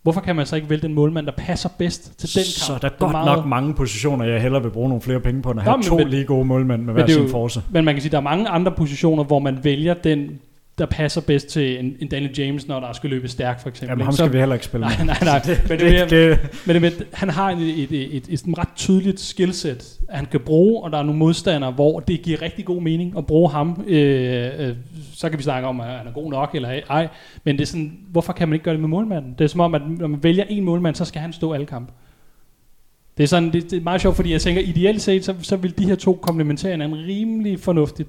Hvorfor 0.02 0.20
kan 0.20 0.36
man 0.36 0.46
så 0.46 0.56
ikke 0.56 0.70
vælge 0.70 0.82
den 0.82 0.94
målmand, 0.94 1.26
der 1.26 1.32
passer 1.38 1.68
bedst 1.78 2.02
til 2.18 2.28
den 2.34 2.40
kamp? 2.44 2.46
Så 2.46 2.78
der 2.82 2.88
er 2.94 2.98
godt 2.98 3.12
meget- 3.12 3.26
nok 3.36 3.46
mange 3.46 3.74
positioner, 3.74 4.24
jeg 4.24 4.42
hellere 4.42 4.62
vil 4.62 4.70
bruge 4.70 4.88
nogle 4.88 5.02
flere 5.02 5.20
penge 5.20 5.42
på, 5.42 5.50
end 5.50 5.60
at 5.60 5.66
Nå, 5.66 5.70
have 5.70 5.78
men- 5.78 5.86
to 5.86 5.96
men- 5.96 6.08
lige 6.08 6.24
gode 6.24 6.44
målmænd 6.44 6.82
med 6.82 6.92
hver 6.94 7.02
er 7.02 7.06
sin 7.08 7.28
force. 7.28 7.62
Men 7.70 7.84
man 7.84 7.94
kan 7.94 8.02
sige, 8.02 8.08
at 8.08 8.12
der 8.12 8.18
er 8.18 8.22
mange 8.22 8.48
andre 8.48 8.72
positioner, 8.72 9.24
hvor 9.24 9.38
man 9.38 9.58
vælger 9.64 9.94
den, 9.94 10.38
der 10.80 10.86
passer 10.86 11.20
bedst 11.20 11.48
til 11.48 11.78
en, 11.84 11.96
en 12.00 12.08
Daniel 12.08 12.38
James, 12.38 12.68
når 12.68 12.80
der 12.80 12.92
skal 12.92 13.10
løbe 13.10 13.28
stærkt, 13.28 13.62
for 13.62 13.68
eksempel. 13.68 13.88
Jamen 13.92 14.04
ham 14.04 14.12
Så- 14.12 14.16
skal 14.16 14.32
vi 14.32 14.38
heller 14.38 14.54
ikke 14.54 14.64
spille 14.66 14.86
Nej, 14.86 14.96
med. 14.98 15.06
nej, 15.06 15.18
nej. 15.24 15.38
Det, 15.46 15.62
Men 15.68 15.78
det, 15.78 16.10
det 16.10 16.38
Men 16.66 16.74
det, 16.74 16.82
med, 16.82 16.90
han 17.12 17.28
har 17.28 17.50
et, 17.50 17.58
et, 17.82 17.92
et, 17.92 18.16
et, 18.28 18.28
et 18.32 18.58
ret 18.58 18.68
tydeligt 18.76 19.20
skillset, 19.20 19.98
han 20.08 20.26
kan 20.26 20.40
bruge, 20.40 20.82
og 20.84 20.90
der 20.92 20.98
er 20.98 21.02
nogle 21.02 21.18
modstandere, 21.18 21.72
hvor 21.72 22.00
det 22.00 22.22
giver 22.22 22.42
rigtig 22.42 22.64
god 22.64 22.82
mening 22.82 23.14
at 23.18 23.26
bruge 23.26 23.50
ham. 23.50 23.84
Øh, 23.86 24.50
øh, 24.68 24.76
så 25.14 25.28
kan 25.28 25.38
vi 25.38 25.42
snakke 25.42 25.68
om, 25.68 25.80
at 25.80 25.86
han 25.86 26.06
er 26.06 26.12
god 26.12 26.30
nok 26.30 26.50
eller 26.54 26.80
ej, 26.90 27.08
men 27.44 27.56
det 27.56 27.62
er 27.62 27.66
sådan, 27.66 27.98
hvorfor 28.10 28.32
kan 28.32 28.48
man 28.48 28.54
ikke 28.54 28.64
gøre 28.64 28.74
det 28.74 28.80
med 28.80 28.88
målmanden? 28.88 29.34
Det 29.38 29.44
er 29.44 29.48
som 29.48 29.60
om, 29.60 29.74
at 29.74 29.82
når 29.98 30.06
man 30.06 30.22
vælger 30.22 30.44
en 30.48 30.64
målmand, 30.64 30.94
så 30.94 31.04
skal 31.04 31.20
han 31.22 31.32
stå 31.32 31.52
alle 31.52 31.66
kampe. 31.66 31.92
Det 33.16 33.22
er, 33.22 33.28
sådan, 33.28 33.52
det, 33.52 33.70
det 33.70 33.72
er 33.76 33.80
meget 33.80 34.00
sjovt, 34.00 34.16
fordi 34.16 34.32
jeg 34.32 34.40
tænker, 34.40 34.62
ideelt 34.62 35.02
set, 35.02 35.24
så, 35.24 35.34
så 35.42 35.56
vil 35.56 35.78
de 35.78 35.84
her 35.86 35.94
to 35.94 36.18
komplementere 36.22 36.70
hinanden 36.72 36.98
rimelig 36.98 37.60
fornuftigt. 37.60 38.08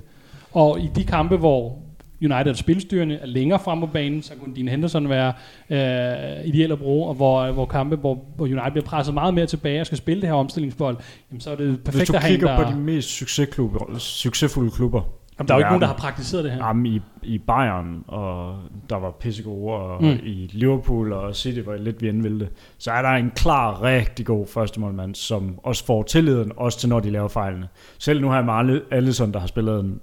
Og 0.51 0.79
i 0.79 0.89
de 0.95 1.03
kampe, 1.03 1.37
hvor 1.37 1.77
United 2.21 2.55
spilstyrende 2.55 3.15
er 3.15 3.25
længere 3.25 3.59
frem 3.59 3.79
på 3.79 3.85
banen, 3.85 4.21
så 4.21 4.33
kunne 4.43 4.55
din 4.55 4.67
Henderson 4.67 5.09
være 5.09 5.33
øh, 5.69 6.47
ideel 6.47 6.71
at 6.71 6.79
bruge, 6.79 7.07
og 7.07 7.13
hvor, 7.15 7.51
hvor 7.51 7.65
kampe, 7.65 7.95
hvor, 7.95 8.19
hvor 8.35 8.45
United 8.45 8.71
bliver 8.71 8.85
presset 8.85 9.13
meget 9.13 9.33
mere 9.33 9.45
tilbage 9.45 9.81
og 9.81 9.85
skal 9.85 9.97
spille 9.97 10.21
det 10.21 10.29
her 10.29 10.35
omstillingsbold, 10.35 10.97
jamen, 11.31 11.41
så 11.41 11.51
er 11.51 11.55
det 11.55 11.67
hvis 11.67 11.79
perfekt 11.85 12.07
du 12.07 12.13
at 12.13 12.21
have 12.21 12.33
en, 12.33 12.39
kigger 12.39 12.57
der... 12.57 12.65
på 12.65 12.71
de 12.71 12.77
mest 12.77 13.09
succesklubber, 13.09 13.97
succesfulde 13.97 14.71
klubber, 14.71 15.01
jamen, 15.39 15.47
der 15.47 15.53
er 15.53 15.57
jo 15.57 15.59
ikke 15.59 15.69
nogen, 15.69 15.81
der 15.81 15.87
har 15.87 15.95
praktiseret 15.95 16.43
det 16.43 16.51
her. 16.51 16.65
Jamen, 16.65 16.85
i, 16.85 17.01
i 17.23 17.37
Bayern, 17.37 18.03
og 18.07 18.55
der 18.89 18.95
var 18.95 19.11
pissegode, 19.11 19.73
og 19.73 20.03
Mm. 20.03 20.19
i 20.23 20.49
Liverpool 20.51 21.13
og 21.13 21.35
City, 21.35 21.59
hvor 21.59 21.75
lidt 21.75 22.01
vi 22.01 22.39
det, 22.39 22.49
så 22.77 22.91
er 22.91 23.01
der 23.01 23.09
en 23.09 23.31
klar, 23.35 23.83
rigtig 23.83 24.25
god 24.25 24.47
førstemålmand, 24.47 25.15
som 25.15 25.59
også 25.63 25.85
får 25.85 26.03
tilliden, 26.03 26.51
også 26.57 26.79
til 26.79 26.89
når 26.89 26.99
de 26.99 27.09
laver 27.09 27.27
fejlene. 27.27 27.67
Selv 27.99 28.21
nu 28.21 28.27
har 28.27 28.35
jeg 28.35 28.45
med 28.45 28.53
alle, 28.53 28.81
Allison, 28.91 29.33
der 29.33 29.39
har 29.39 29.47
spillet 29.47 29.79
en 29.79 29.99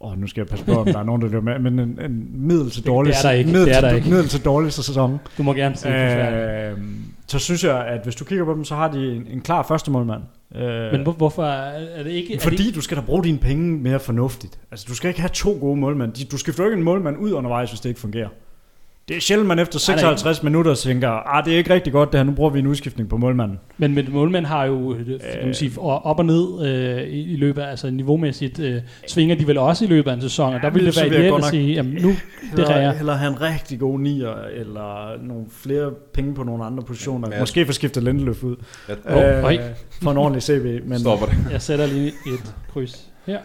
Åh, 0.00 0.18
nu 0.20 0.26
skal 0.26 0.40
jeg 0.40 0.48
passe 0.48 0.64
på, 0.64 0.72
om 0.72 0.86
der 0.86 0.98
er 0.98 1.02
nogen, 1.04 1.22
der 1.22 1.28
løber 1.28 1.58
med, 1.58 1.70
men 1.70 1.78
en, 1.78 2.00
en 2.00 2.28
middel 2.32 2.70
til 2.70 2.86
dårlig, 2.86 3.12
Det 3.12 3.18
er 3.18 3.28
der 3.28 3.30
ikke, 3.30 3.50
middel, 3.50 3.66
det 3.68 3.76
er 3.76 3.80
der 3.80 3.88
til, 3.88 3.96
ikke. 3.96 4.08
middel 4.10 4.28
til 4.28 4.44
dårlig 4.44 4.72
sæson. 4.72 5.20
Du 5.38 5.42
må 5.42 5.52
gerne 5.54 5.76
sige 5.76 5.92
det. 5.92 6.72
Øh, 6.72 6.78
så 7.26 7.38
synes 7.38 7.64
jeg, 7.64 7.86
at 7.86 8.00
hvis 8.04 8.14
du 8.14 8.24
kigger 8.24 8.44
på 8.44 8.52
dem, 8.54 8.64
så 8.64 8.74
har 8.74 8.90
de 8.92 9.16
en, 9.16 9.26
en 9.30 9.40
klar 9.40 9.62
første 9.62 9.90
målmand. 9.90 10.22
Øh, 10.54 10.92
Men 10.92 11.02
hvor, 11.02 11.12
hvorfor 11.12 11.44
er, 11.44 12.02
det 12.02 12.10
ikke... 12.10 12.32
Er 12.32 12.36
det 12.36 12.42
fordi 12.42 12.66
ikke, 12.66 12.76
du 12.76 12.80
skal 12.80 12.96
da 12.96 13.02
bruge 13.02 13.24
dine 13.24 13.38
penge 13.38 13.78
mere 13.78 14.00
fornuftigt. 14.00 14.58
Altså, 14.70 14.86
du 14.88 14.94
skal 14.94 15.08
ikke 15.08 15.20
have 15.20 15.30
to 15.34 15.56
gode 15.60 15.76
målmænd. 15.80 16.28
Du 16.30 16.36
skifter 16.38 16.62
jo 16.64 16.68
ikke 16.70 16.78
en 16.78 16.84
målmand 16.84 17.16
ud 17.18 17.32
undervejs, 17.32 17.70
hvis 17.70 17.80
det 17.80 17.88
ikke 17.88 18.00
fungerer. 18.00 18.28
Det 19.08 19.16
er 19.16 19.20
sjældent, 19.20 19.48
man 19.48 19.58
efter 19.58 19.78
Nej, 19.88 19.94
nej. 19.94 20.00
56 20.00 20.42
minutter 20.42 20.74
tænker, 20.74 21.08
ah, 21.08 21.44
det 21.44 21.52
er 21.54 21.58
ikke 21.58 21.74
rigtig 21.74 21.92
godt 21.92 22.12
det 22.12 22.20
her, 22.20 22.24
nu 22.24 22.32
bruger 22.32 22.50
vi 22.50 22.58
en 22.58 22.66
udskiftning 22.66 23.08
på 23.08 23.16
målmanden. 23.16 23.58
men, 23.78 23.94
men 23.94 24.06
målmænd 24.10 24.46
har 24.46 24.64
jo 24.64 24.94
øh, 24.94 25.06
kan 25.06 25.18
man 25.44 25.54
sige, 25.54 25.80
op 25.80 26.18
og 26.18 26.24
ned 26.26 26.66
øh, 26.66 27.02
i, 27.02 27.32
i 27.32 27.36
løbet 27.36 27.62
af, 27.62 27.70
altså 27.70 27.90
niveaumæssigt, 27.90 28.58
øh, 28.58 28.80
svinger 29.06 29.34
de 29.36 29.46
vel 29.46 29.58
også 29.58 29.84
i 29.84 29.88
løbet 29.88 30.10
af 30.10 30.14
en 30.14 30.20
sæson, 30.20 30.54
og 30.54 30.60
der 30.60 30.66
Ja, 30.66 30.72
ville 30.72 30.86
det 30.90 30.96
være 30.96 31.06
ideelt 31.06 31.34
at 31.38 31.44
sige, 31.44 31.74
jamen 31.74 31.98
nu, 32.02 32.08
det 32.56 32.70
er 32.70 32.92
eller 32.98 33.14
have 33.14 33.32
en 33.32 33.40
rigtig 33.40 33.78
god 33.80 33.98
nier, 34.00 34.34
eller 34.54 35.10
nogle 35.26 35.44
flere 35.50 35.90
penge 36.14 36.34
på 36.34 36.42
nogle 36.42 36.64
andre 36.64 36.82
positioner. 36.82 37.28
Jeg- 37.30 37.40
Måske 37.40 37.66
få 37.66 37.72
skiftet 37.72 38.02
Lindeløf 38.02 38.42
ud. 38.44 38.56
Åh, 39.08 39.44
øj. 39.44 39.58
for 40.02 40.10
en 40.10 40.16
ordentlig 40.16 40.42
CV, 40.42 40.80
men 40.84 40.98
stopper 40.98 41.26
det. 41.26 41.34
jeg 41.52 41.62
sætter 41.62 41.86
lige 41.86 42.06
et 42.08 42.54
kryds 42.72 43.08
her. 43.26 43.38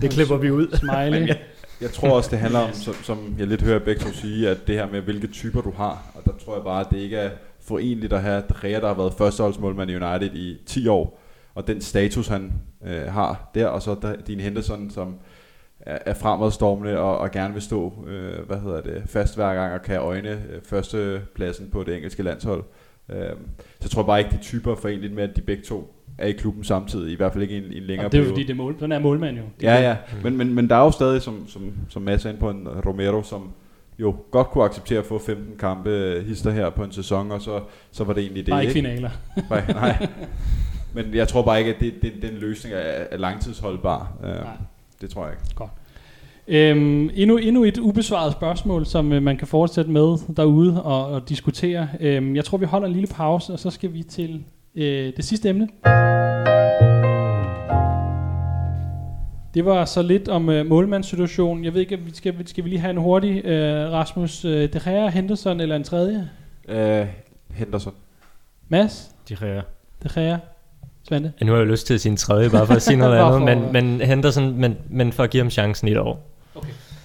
det 0.00 0.10
klipper 0.10 0.36
vi 0.36 0.50
ud. 0.50 0.66
Smiley. 0.76 1.28
Jeg 1.80 1.90
tror 1.90 2.10
også, 2.10 2.30
det 2.30 2.38
handler 2.38 2.58
om, 2.58 2.72
som, 2.72 2.94
som 2.94 3.34
jeg 3.38 3.46
lidt 3.46 3.62
hører 3.62 3.78
begge 3.78 4.00
to 4.00 4.12
sige, 4.12 4.48
at 4.48 4.66
det 4.66 4.74
her 4.74 4.90
med, 4.90 5.00
hvilke 5.00 5.26
typer 5.26 5.60
du 5.60 5.70
har. 5.70 6.12
Og 6.14 6.24
der 6.24 6.44
tror 6.44 6.54
jeg 6.54 6.64
bare, 6.64 6.80
at 6.80 6.86
det 6.90 6.98
ikke 6.98 7.16
er 7.16 7.30
forenligt 7.60 8.12
at 8.12 8.22
have 8.22 8.42
Drea, 8.42 8.80
der 8.80 8.86
har 8.86 8.94
været 8.94 9.14
førsteholdsmålmand 9.18 9.90
i 9.90 9.96
United 9.96 10.34
i 10.34 10.58
10 10.66 10.88
år, 10.88 11.20
og 11.54 11.66
den 11.66 11.80
status, 11.80 12.28
han 12.28 12.52
øh, 12.86 13.02
har 13.02 13.50
der, 13.54 13.66
og 13.66 13.82
så 13.82 13.96
der, 14.02 14.16
din 14.16 14.40
Henderson, 14.40 14.90
som 14.90 15.14
er, 15.80 15.98
er 16.06 16.14
fremadstormende 16.14 16.98
og, 16.98 17.18
og 17.18 17.30
gerne 17.30 17.54
vil 17.54 17.62
stå 17.62 18.06
øh, 18.06 18.46
hvad 18.46 18.58
hedder 18.58 18.80
det, 18.80 19.02
fast 19.06 19.36
hver 19.36 19.54
gang 19.54 19.74
og 19.74 19.82
kan 19.82 19.98
øjne 20.00 20.30
øh, 20.30 20.62
førstepladsen 20.62 21.70
på 21.70 21.84
det 21.84 21.96
engelske 21.96 22.22
landshold. 22.22 22.64
Øh, 23.08 23.30
så 23.60 23.82
jeg 23.82 23.90
tror 23.90 24.02
bare 24.02 24.18
ikke, 24.18 24.30
de 24.30 24.42
typer 24.42 24.72
er 24.72 24.76
forenligt 24.76 25.12
med, 25.12 25.22
at 25.22 25.36
de 25.36 25.40
begge 25.40 25.62
to 25.62 25.94
er 26.20 26.26
i 26.26 26.32
klubben 26.32 26.64
samtidig, 26.64 27.12
i 27.12 27.16
hvert 27.16 27.32
fald 27.32 27.42
ikke 27.42 27.54
i 27.54 27.58
en, 27.58 27.72
i 27.72 27.76
en 27.76 27.82
længere 27.82 28.06
Og 28.06 28.12
det 28.12 28.18
er 28.18 28.22
jo 28.22 28.24
periode. 28.24 28.34
fordi, 28.34 28.42
det 28.42 28.50
er 28.50 28.56
mål, 28.56 28.76
sådan 28.78 28.92
er 28.92 28.98
målmand 28.98 29.36
jo. 29.36 29.42
Det 29.60 29.66
Ja, 29.66 29.88
ja. 29.88 29.96
Men, 30.22 30.36
men, 30.36 30.54
men 30.54 30.68
der 30.68 30.76
er 30.76 30.84
jo 30.84 30.90
stadig, 30.90 31.22
som, 31.22 31.48
som, 31.48 31.72
som 31.88 32.02
Mads 32.02 32.24
er 32.24 32.28
inde 32.28 32.40
på, 32.40 32.50
en 32.50 32.68
Romero, 32.86 33.22
som 33.22 33.50
jo 33.98 34.16
godt 34.30 34.46
kunne 34.46 34.64
acceptere 34.64 34.98
at 34.98 35.04
få 35.04 35.18
15 35.18 35.56
kampe 35.58 35.90
øh, 35.90 36.26
hister 36.26 36.50
her 36.50 36.70
på 36.70 36.84
en 36.84 36.92
sæson, 36.92 37.30
og 37.30 37.42
så, 37.42 37.60
så 37.90 38.04
var 38.04 38.12
det 38.12 38.22
egentlig 38.22 38.46
det. 38.46 38.52
Bare 38.52 38.62
ikke 38.62 38.72
finaler. 38.72 39.10
Nej, 39.50 39.64
nej. 39.68 40.06
Men 40.94 41.14
jeg 41.14 41.28
tror 41.28 41.42
bare 41.42 41.58
ikke, 41.58 41.74
at 41.74 41.80
det, 41.80 41.94
det, 42.02 42.12
den 42.22 42.34
løsning 42.34 42.74
er, 42.74 42.78
er 43.10 43.16
langtidsholdbar. 43.16 44.12
Uh, 44.22 44.28
Nej. 44.28 44.42
det 45.00 45.10
tror 45.10 45.24
jeg 45.24 45.32
ikke. 45.32 45.70
Øhm, 46.48 47.10
endnu, 47.14 47.36
endnu 47.36 47.64
et 47.64 47.78
ubesvaret 47.78 48.32
spørgsmål, 48.32 48.86
som 48.86 49.12
øh, 49.12 49.22
man 49.22 49.36
kan 49.36 49.46
fortsætte 49.46 49.90
med 49.90 50.34
derude 50.36 50.82
og, 50.82 51.06
og 51.06 51.28
diskutere. 51.28 51.88
Øhm, 52.00 52.36
jeg 52.36 52.44
tror, 52.44 52.58
vi 52.58 52.66
holder 52.66 52.86
en 52.86 52.92
lille 52.92 53.06
pause, 53.06 53.52
og 53.52 53.58
så 53.58 53.70
skal 53.70 53.92
vi 53.92 54.02
til 54.02 54.44
øh, 54.74 55.12
det 55.16 55.24
sidste 55.24 55.48
emne. 55.48 55.68
Det 59.54 59.64
var 59.64 59.84
så 59.84 60.02
lidt 60.02 60.28
om 60.28 60.48
øh, 60.48 60.66
målmandssituationen. 60.66 61.64
Jeg 61.64 61.74
ved 61.74 61.80
ikke, 61.80 61.98
vi 61.98 62.14
skal, 62.14 62.48
skal 62.48 62.64
vi 62.64 62.68
lige 62.68 62.80
have 62.80 62.90
en 62.90 62.96
hurtig 62.96 63.44
øh, 63.44 63.92
Rasmus 63.92 64.44
øh, 64.44 64.72
De 64.72 64.80
Gea, 64.84 65.08
Henderson 65.08 65.60
eller 65.60 65.76
en 65.76 65.84
tredje? 65.84 66.30
Uh, 66.68 67.08
Henderson. 67.56 67.94
Mads, 68.68 69.10
De 69.28 69.34
ræger. 69.34 69.62
De 70.02 70.08
Gea, 70.14 70.36
Svante? 71.08 71.32
Ja, 71.40 71.44
nu 71.46 71.52
har 71.52 71.58
jeg 71.58 71.66
jo 71.66 71.70
lyst 71.70 71.86
til 71.86 71.94
at 71.94 72.00
sige 72.00 72.10
en 72.10 72.16
tredje, 72.16 72.50
bare 72.50 72.66
for 72.66 72.74
at 72.74 72.82
sige 72.82 72.96
noget 72.96 73.18
andet, 73.26 73.42
men, 73.42 73.72
men 73.72 74.00
Henderson, 74.00 74.56
men, 74.60 74.76
men 74.90 75.12
for 75.12 75.22
at 75.22 75.30
give 75.30 75.42
ham 75.42 75.50
chancen 75.50 75.88
i 75.88 75.90
et 75.90 75.98
år. 75.98 76.30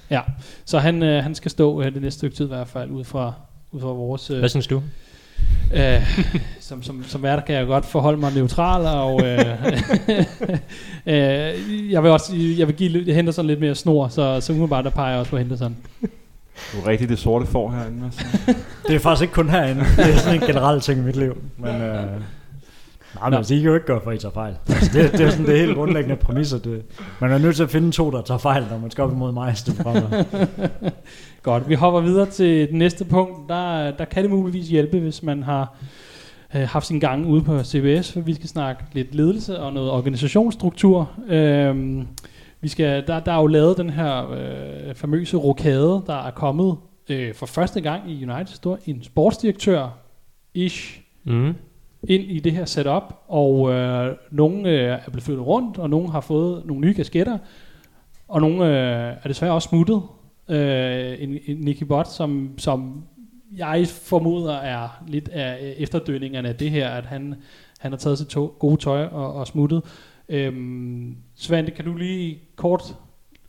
Ja, 0.09 0.21
så 0.65 0.79
han, 0.79 1.03
øh, 1.03 1.23
han 1.23 1.35
skal 1.35 1.51
stå 1.51 1.81
øh, 1.81 1.93
det 1.93 2.01
næste 2.01 2.17
stykke 2.17 2.35
tid 2.35 2.45
i 2.45 2.47
hvert 2.47 2.67
fald, 2.67 2.91
ud 2.91 3.03
fra, 3.03 3.33
ud 3.71 3.81
fra 3.81 3.87
vores... 3.87 4.31
Øh, 4.31 4.39
Hvad 4.39 4.49
synes 4.49 4.67
du? 4.67 4.81
Øh, 5.73 6.19
som, 6.59 6.83
som, 6.83 7.03
som 7.07 7.23
værter 7.23 7.43
kan 7.43 7.55
jeg 7.55 7.65
godt 7.65 7.85
forholde 7.85 8.19
mig 8.19 8.33
neutral, 8.33 8.85
og 8.85 9.27
øh, 9.27 9.39
øh, 11.05 11.91
jeg 11.91 12.03
vil 12.03 12.11
også 12.11 12.35
jeg 12.57 12.67
vil 12.67 12.75
give 12.75 13.13
Henderson 13.13 13.47
lidt 13.47 13.59
mere 13.59 13.75
snor, 13.75 14.07
så, 14.07 14.41
så 14.41 14.53
umiddelbart 14.53 14.85
der 14.85 14.91
peger 14.91 15.09
jeg 15.09 15.19
også 15.19 15.29
på 15.29 15.37
Henderson. 15.37 15.77
Du 16.73 16.77
er 16.81 16.87
rigtig 16.87 17.09
det 17.09 17.19
sorte 17.19 17.45
får 17.45 17.71
herinde. 17.71 18.05
Altså. 18.05 18.25
Det 18.87 18.95
er 18.95 18.99
faktisk 18.99 19.21
ikke 19.21 19.33
kun 19.33 19.49
herinde. 19.49 19.81
Det 19.97 20.13
er 20.13 20.17
sådan 20.17 20.41
en 20.41 20.47
generel 20.47 20.81
ting 20.81 20.99
i 20.99 21.03
mit 21.03 21.15
liv. 21.15 21.37
Men, 21.57 21.81
øh, 21.81 22.05
nej, 23.15 23.29
men 23.29 23.37
altså, 23.37 23.53
I 23.53 23.57
kan 23.57 23.67
jo 23.67 23.73
ikke 23.73 23.85
gøre 23.85 24.01
for, 24.03 24.11
at 24.11 24.17
I 24.17 24.19
tager 24.19 24.33
fejl. 24.33 24.55
Altså, 24.69 24.91
det, 24.93 25.11
det 25.11 25.21
er 25.21 25.29
sådan 25.29 25.45
det 25.45 25.59
helt 25.59 25.75
grundlæggende 25.75 26.15
præmisser. 26.15 26.57
Det, 26.57 26.83
man 27.21 27.31
er 27.31 27.37
nødt 27.37 27.55
til 27.55 27.63
at 27.63 27.69
finde 27.69 27.91
to, 27.91 28.11
der 28.11 28.21
tager 28.21 28.37
fejl, 28.37 28.65
når 28.71 28.77
man 28.77 28.91
skal 28.91 29.03
op 29.03 29.11
imod 29.11 29.31
mig 29.31 29.53
i 29.53 29.71
Godt, 31.43 31.69
vi 31.69 31.75
hopper 31.75 32.01
videre 32.01 32.25
til 32.25 32.67
det 32.67 32.73
næste 32.73 33.05
punkt. 33.05 33.49
Der, 33.49 33.91
der 33.91 34.05
kan 34.05 34.23
det 34.23 34.31
muligvis 34.31 34.67
hjælpe, 34.67 34.99
hvis 34.99 35.23
man 35.23 35.43
har 35.43 35.77
øh, 36.55 36.61
haft 36.61 36.85
sin 36.87 36.99
gang 36.99 37.25
ude 37.25 37.41
på 37.41 37.63
CBS, 37.63 38.11
for 38.11 38.19
vi 38.19 38.33
skal 38.33 38.49
snakke 38.49 38.83
lidt 38.93 39.15
ledelse 39.15 39.59
og 39.59 39.73
noget 39.73 39.91
organisationsstruktur. 39.91 41.11
Øhm, 41.27 42.07
vi 42.61 42.67
skal, 42.67 43.07
der, 43.07 43.19
der 43.19 43.31
er 43.31 43.39
jo 43.39 43.47
lavet 43.47 43.77
den 43.77 43.89
her 43.89 44.31
øh, 44.31 44.95
famøse 44.95 45.37
rokade, 45.37 46.03
der 46.07 46.27
er 46.27 46.31
kommet 46.31 46.75
øh, 47.09 47.33
for 47.33 47.45
første 47.45 47.81
gang 47.81 48.11
i 48.11 48.25
United 48.25 48.47
historie, 48.47 48.81
en 48.85 49.03
sportsdirektør-ish, 49.03 51.01
Mm 51.27 51.53
ind 52.03 52.23
i 52.23 52.39
det 52.39 52.51
her 52.51 52.65
setup, 52.65 53.03
og 53.27 53.71
øh, 53.71 54.15
nogle 54.31 54.69
øh, 54.69 54.89
er 54.89 55.09
blevet 55.09 55.23
flyttet 55.23 55.47
rundt, 55.47 55.77
og 55.77 55.89
nogle 55.89 56.11
har 56.11 56.21
fået 56.21 56.65
nogle 56.65 56.81
nye 56.81 56.93
kasketter, 56.93 57.37
og 58.27 58.41
nogle 58.41 58.65
øh, 58.65 59.17
er 59.23 59.27
desværre 59.27 59.53
også 59.53 59.69
smuttet. 59.69 60.01
Øh, 60.49 61.15
en, 61.19 61.39
en 61.45 61.57
Nicky 61.57 61.83
Bot, 61.83 62.07
som, 62.07 62.49
som 62.57 63.03
jeg 63.57 63.87
formoder 63.87 64.53
er 64.53 65.03
lidt 65.07 65.29
af 65.29 65.73
efterdønningerne 65.77 66.49
af 66.49 66.55
det 66.55 66.71
her, 66.71 66.89
at 66.89 67.05
han, 67.05 67.35
han 67.79 67.91
har 67.91 67.97
taget 67.97 68.17
sit 68.17 68.27
to, 68.27 68.55
gode 68.59 68.77
tøj 68.77 69.05
og, 69.05 69.33
og 69.33 69.47
smuttet. 69.47 69.83
Øhm, 70.29 71.17
Svante, 71.35 71.71
kan 71.71 71.85
du 71.85 71.93
lige 71.93 72.39
kort 72.55 72.95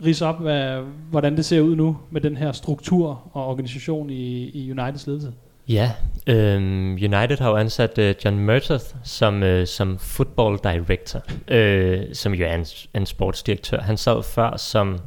rise 0.04 0.26
op, 0.26 0.40
hvad, 0.40 0.82
hvordan 1.10 1.36
det 1.36 1.44
ser 1.44 1.60
ud 1.60 1.76
nu 1.76 1.96
med 2.10 2.20
den 2.20 2.36
her 2.36 2.52
struktur 2.52 3.30
og 3.32 3.46
organisation 3.46 4.10
i, 4.10 4.48
i 4.48 4.72
Uniteds 4.72 5.06
ledelse? 5.06 5.32
Ja, 5.68 5.92
øhm, 6.26 6.92
United 6.92 7.38
har 7.38 7.50
jo 7.50 7.56
ansat 7.56 7.98
øh, 7.98 8.14
John 8.24 8.38
Murtaugh 8.38 8.80
som, 9.04 9.42
øh, 9.42 9.66
som 9.66 9.98
football 9.98 10.58
director, 10.64 11.22
øh, 11.48 12.02
som 12.12 12.34
jo 12.34 12.46
er 12.46 12.54
en, 12.54 12.66
en 12.94 13.06
sportsdirektør. 13.06 13.80
Han 13.80 13.96
sad 13.96 14.22
før 14.22 14.56
som 14.56 14.98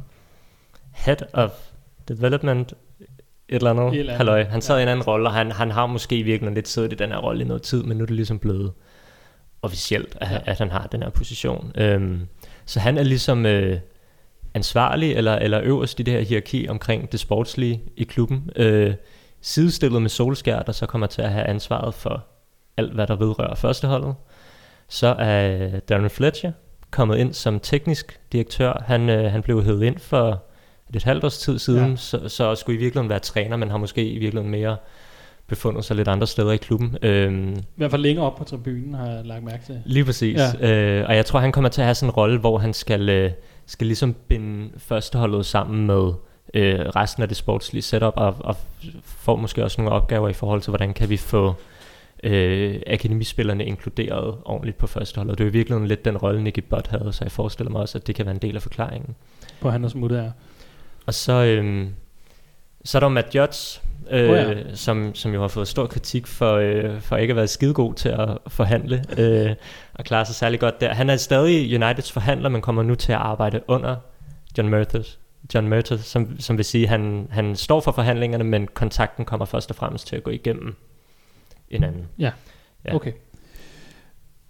head 0.92 1.16
of 1.32 1.50
development, 2.08 2.72
et 3.48 3.56
eller 3.56 3.70
andet, 3.70 3.84
Et 3.94 3.98
eller 4.00 4.12
andet. 4.12 4.16
halløj. 4.16 4.44
Han 4.44 4.60
sad 4.62 4.74
Ja. 4.74 4.78
i 4.78 4.82
en 4.82 4.88
anden 4.88 5.06
rolle, 5.06 5.28
og 5.28 5.34
han, 5.34 5.52
han 5.52 5.70
har 5.70 5.86
måske 5.86 6.16
i 6.16 6.22
virkeligheden 6.22 6.54
lidt 6.54 6.68
siddet 6.68 6.92
i 6.92 6.96
den 6.96 7.10
her 7.10 7.18
rolle 7.18 7.44
i 7.44 7.46
noget 7.46 7.62
tid, 7.62 7.82
men 7.82 7.96
nu 7.96 8.02
er 8.02 8.06
det 8.06 8.16
ligesom 8.16 8.38
blevet 8.38 8.72
officielt, 9.62 10.16
at, 10.20 10.30
ja. 10.30 10.38
at 10.46 10.58
han 10.58 10.70
har 10.70 10.86
den 10.86 11.02
her 11.02 11.10
position. 11.10 11.72
Øhm, 11.74 12.20
så 12.66 12.80
han 12.80 12.98
er 12.98 13.02
ligesom 13.02 13.46
øh, 13.46 13.78
ansvarlig 14.54 15.12
eller, 15.12 15.36
eller 15.36 15.60
øverst 15.62 16.00
i 16.00 16.02
det 16.02 16.14
her 16.14 16.20
hierarki 16.20 16.68
omkring 16.68 17.12
det 17.12 17.20
sportslige 17.20 17.82
i 17.96 18.04
klubben. 18.04 18.50
Øh, 18.56 18.94
sidestillet 19.42 20.02
med 20.02 20.10
Solskjær, 20.10 20.62
der 20.62 20.72
så 20.72 20.86
kommer 20.86 21.06
til 21.06 21.22
at 21.22 21.30
have 21.30 21.46
ansvaret 21.46 21.94
for 21.94 22.24
alt, 22.76 22.94
hvad 22.94 23.06
der 23.06 23.16
vedrører 23.16 23.54
førsteholdet. 23.54 24.14
Så 24.88 25.14
er 25.18 25.68
Darren 25.80 26.10
Fletcher 26.10 26.52
kommet 26.90 27.18
ind 27.18 27.32
som 27.32 27.60
teknisk 27.60 28.20
direktør. 28.32 28.82
Han, 28.86 29.08
øh, 29.08 29.32
han 29.32 29.42
blev 29.42 29.64
hævet 29.64 29.82
ind 29.82 29.98
for 29.98 30.44
et 30.94 31.04
halvt 31.04 31.24
års 31.24 31.38
tid 31.38 31.58
siden, 31.58 31.90
ja. 31.90 31.96
så, 31.96 32.28
så 32.28 32.54
skulle 32.54 32.78
i 32.78 32.80
virkeligheden 32.80 33.08
være 33.10 33.18
træner, 33.18 33.56
men 33.56 33.70
har 33.70 33.78
måske 33.78 34.04
i 34.04 34.18
virkeligheden 34.18 34.50
mere 34.50 34.76
befundet 35.46 35.84
sig 35.84 35.96
lidt 35.96 36.08
andre 36.08 36.26
steder 36.26 36.52
i 36.52 36.56
klubben. 36.56 36.96
Øhm, 37.02 37.52
I 37.52 37.62
hvert 37.76 37.90
fald 37.90 38.02
længere 38.02 38.26
op 38.26 38.36
på 38.36 38.44
tribunen 38.44 38.94
har 38.94 39.06
jeg 39.06 39.24
lagt 39.24 39.44
mærke 39.44 39.64
til. 39.66 39.82
Lige 39.84 40.04
præcis. 40.04 40.38
Ja. 40.60 40.70
Øh, 40.70 41.08
og 41.08 41.16
jeg 41.16 41.26
tror, 41.26 41.40
han 41.40 41.52
kommer 41.52 41.70
til 41.70 41.80
at 41.80 41.84
have 41.84 41.94
sådan 41.94 42.08
en 42.08 42.14
rolle, 42.14 42.38
hvor 42.38 42.58
han 42.58 42.72
skal, 42.72 43.08
øh, 43.08 43.30
skal 43.66 43.86
ligesom 43.86 44.14
binde 44.28 44.70
førsteholdet 44.78 45.46
sammen 45.46 45.86
med 45.86 46.12
øh, 46.54 46.78
resten 46.78 47.22
af 47.22 47.28
det 47.28 47.36
sportslige 47.36 47.82
setup, 47.82 48.14
og, 48.16 48.36
og 48.40 48.56
får 49.04 49.36
måske 49.36 49.64
også 49.64 49.80
nogle 49.80 49.96
opgaver 49.96 50.28
i 50.28 50.32
forhold 50.32 50.62
til, 50.62 50.70
hvordan 50.70 50.94
kan 50.94 51.08
vi 51.08 51.16
få 51.16 51.54
øh, 52.24 52.80
akademispillerne 52.86 53.64
inkluderet 53.64 54.34
ordentligt 54.44 54.78
på 54.78 54.86
førsteholdet. 54.86 55.38
Det 55.38 55.44
er 55.44 55.48
jo 55.48 55.52
virkelig 55.52 55.80
lidt 55.80 56.04
den 56.04 56.16
rolle, 56.16 56.42
Nicky 56.42 56.62
Butt 56.70 56.86
havde, 56.86 57.12
så 57.12 57.24
jeg 57.24 57.32
forestiller 57.32 57.70
mig 57.70 57.80
også, 57.80 57.98
at 57.98 58.06
det 58.06 58.14
kan 58.14 58.26
være 58.26 58.34
en 58.34 58.42
del 58.42 58.56
af 58.56 58.62
forklaringen. 58.62 59.14
På 59.60 59.70
han 59.70 59.84
og 59.84 60.10
er. 60.10 60.30
Og 61.06 61.14
så, 61.14 61.32
øhm, 61.32 61.94
så 62.84 62.98
er 62.98 63.00
der 63.00 63.08
Matt 63.08 63.34
Judge, 63.34 63.80
øh, 64.10 64.30
Oh 64.30 64.36
ja. 64.36 64.74
som, 64.74 65.14
som 65.14 65.34
jo 65.34 65.40
har 65.40 65.48
fået 65.48 65.68
stor 65.68 65.86
kritik 65.86 66.26
for, 66.26 66.54
øh, 66.54 67.00
for 67.00 67.16
ikke 67.16 67.32
at 67.32 67.36
være 67.36 67.46
skidegod 67.46 67.94
til 67.94 68.08
at 68.08 68.38
forhandle 68.46 69.04
øh, 69.18 69.54
og 69.94 70.04
klare 70.04 70.26
sig 70.26 70.34
særlig 70.34 70.60
godt 70.60 70.80
der. 70.80 70.94
Han 70.94 71.10
er 71.10 71.16
stadig 71.16 71.82
Uniteds 71.82 72.12
forhandler, 72.12 72.48
men 72.48 72.62
kommer 72.62 72.82
nu 72.82 72.94
til 72.94 73.12
at 73.12 73.18
arbejde 73.18 73.60
under 73.68 73.96
John 74.58 74.70
Murtaugh, 74.70 75.04
John 75.54 75.68
Murtaugh 75.68 76.00
som, 76.00 76.40
som 76.40 76.56
vil 76.56 76.64
sige, 76.64 76.84
at 76.84 76.88
han, 76.88 77.28
han 77.30 77.56
står 77.56 77.80
for 77.80 77.92
forhandlingerne, 77.92 78.44
men 78.44 78.68
kontakten 78.74 79.24
kommer 79.24 79.46
først 79.46 79.70
og 79.70 79.76
fremmest 79.76 80.06
til 80.06 80.16
at 80.16 80.22
gå 80.22 80.30
igennem 80.30 80.74
en 81.70 81.84
anden. 81.84 82.06
Ja. 82.18 82.30
Ja. 82.84 82.94
Okay. 82.94 83.12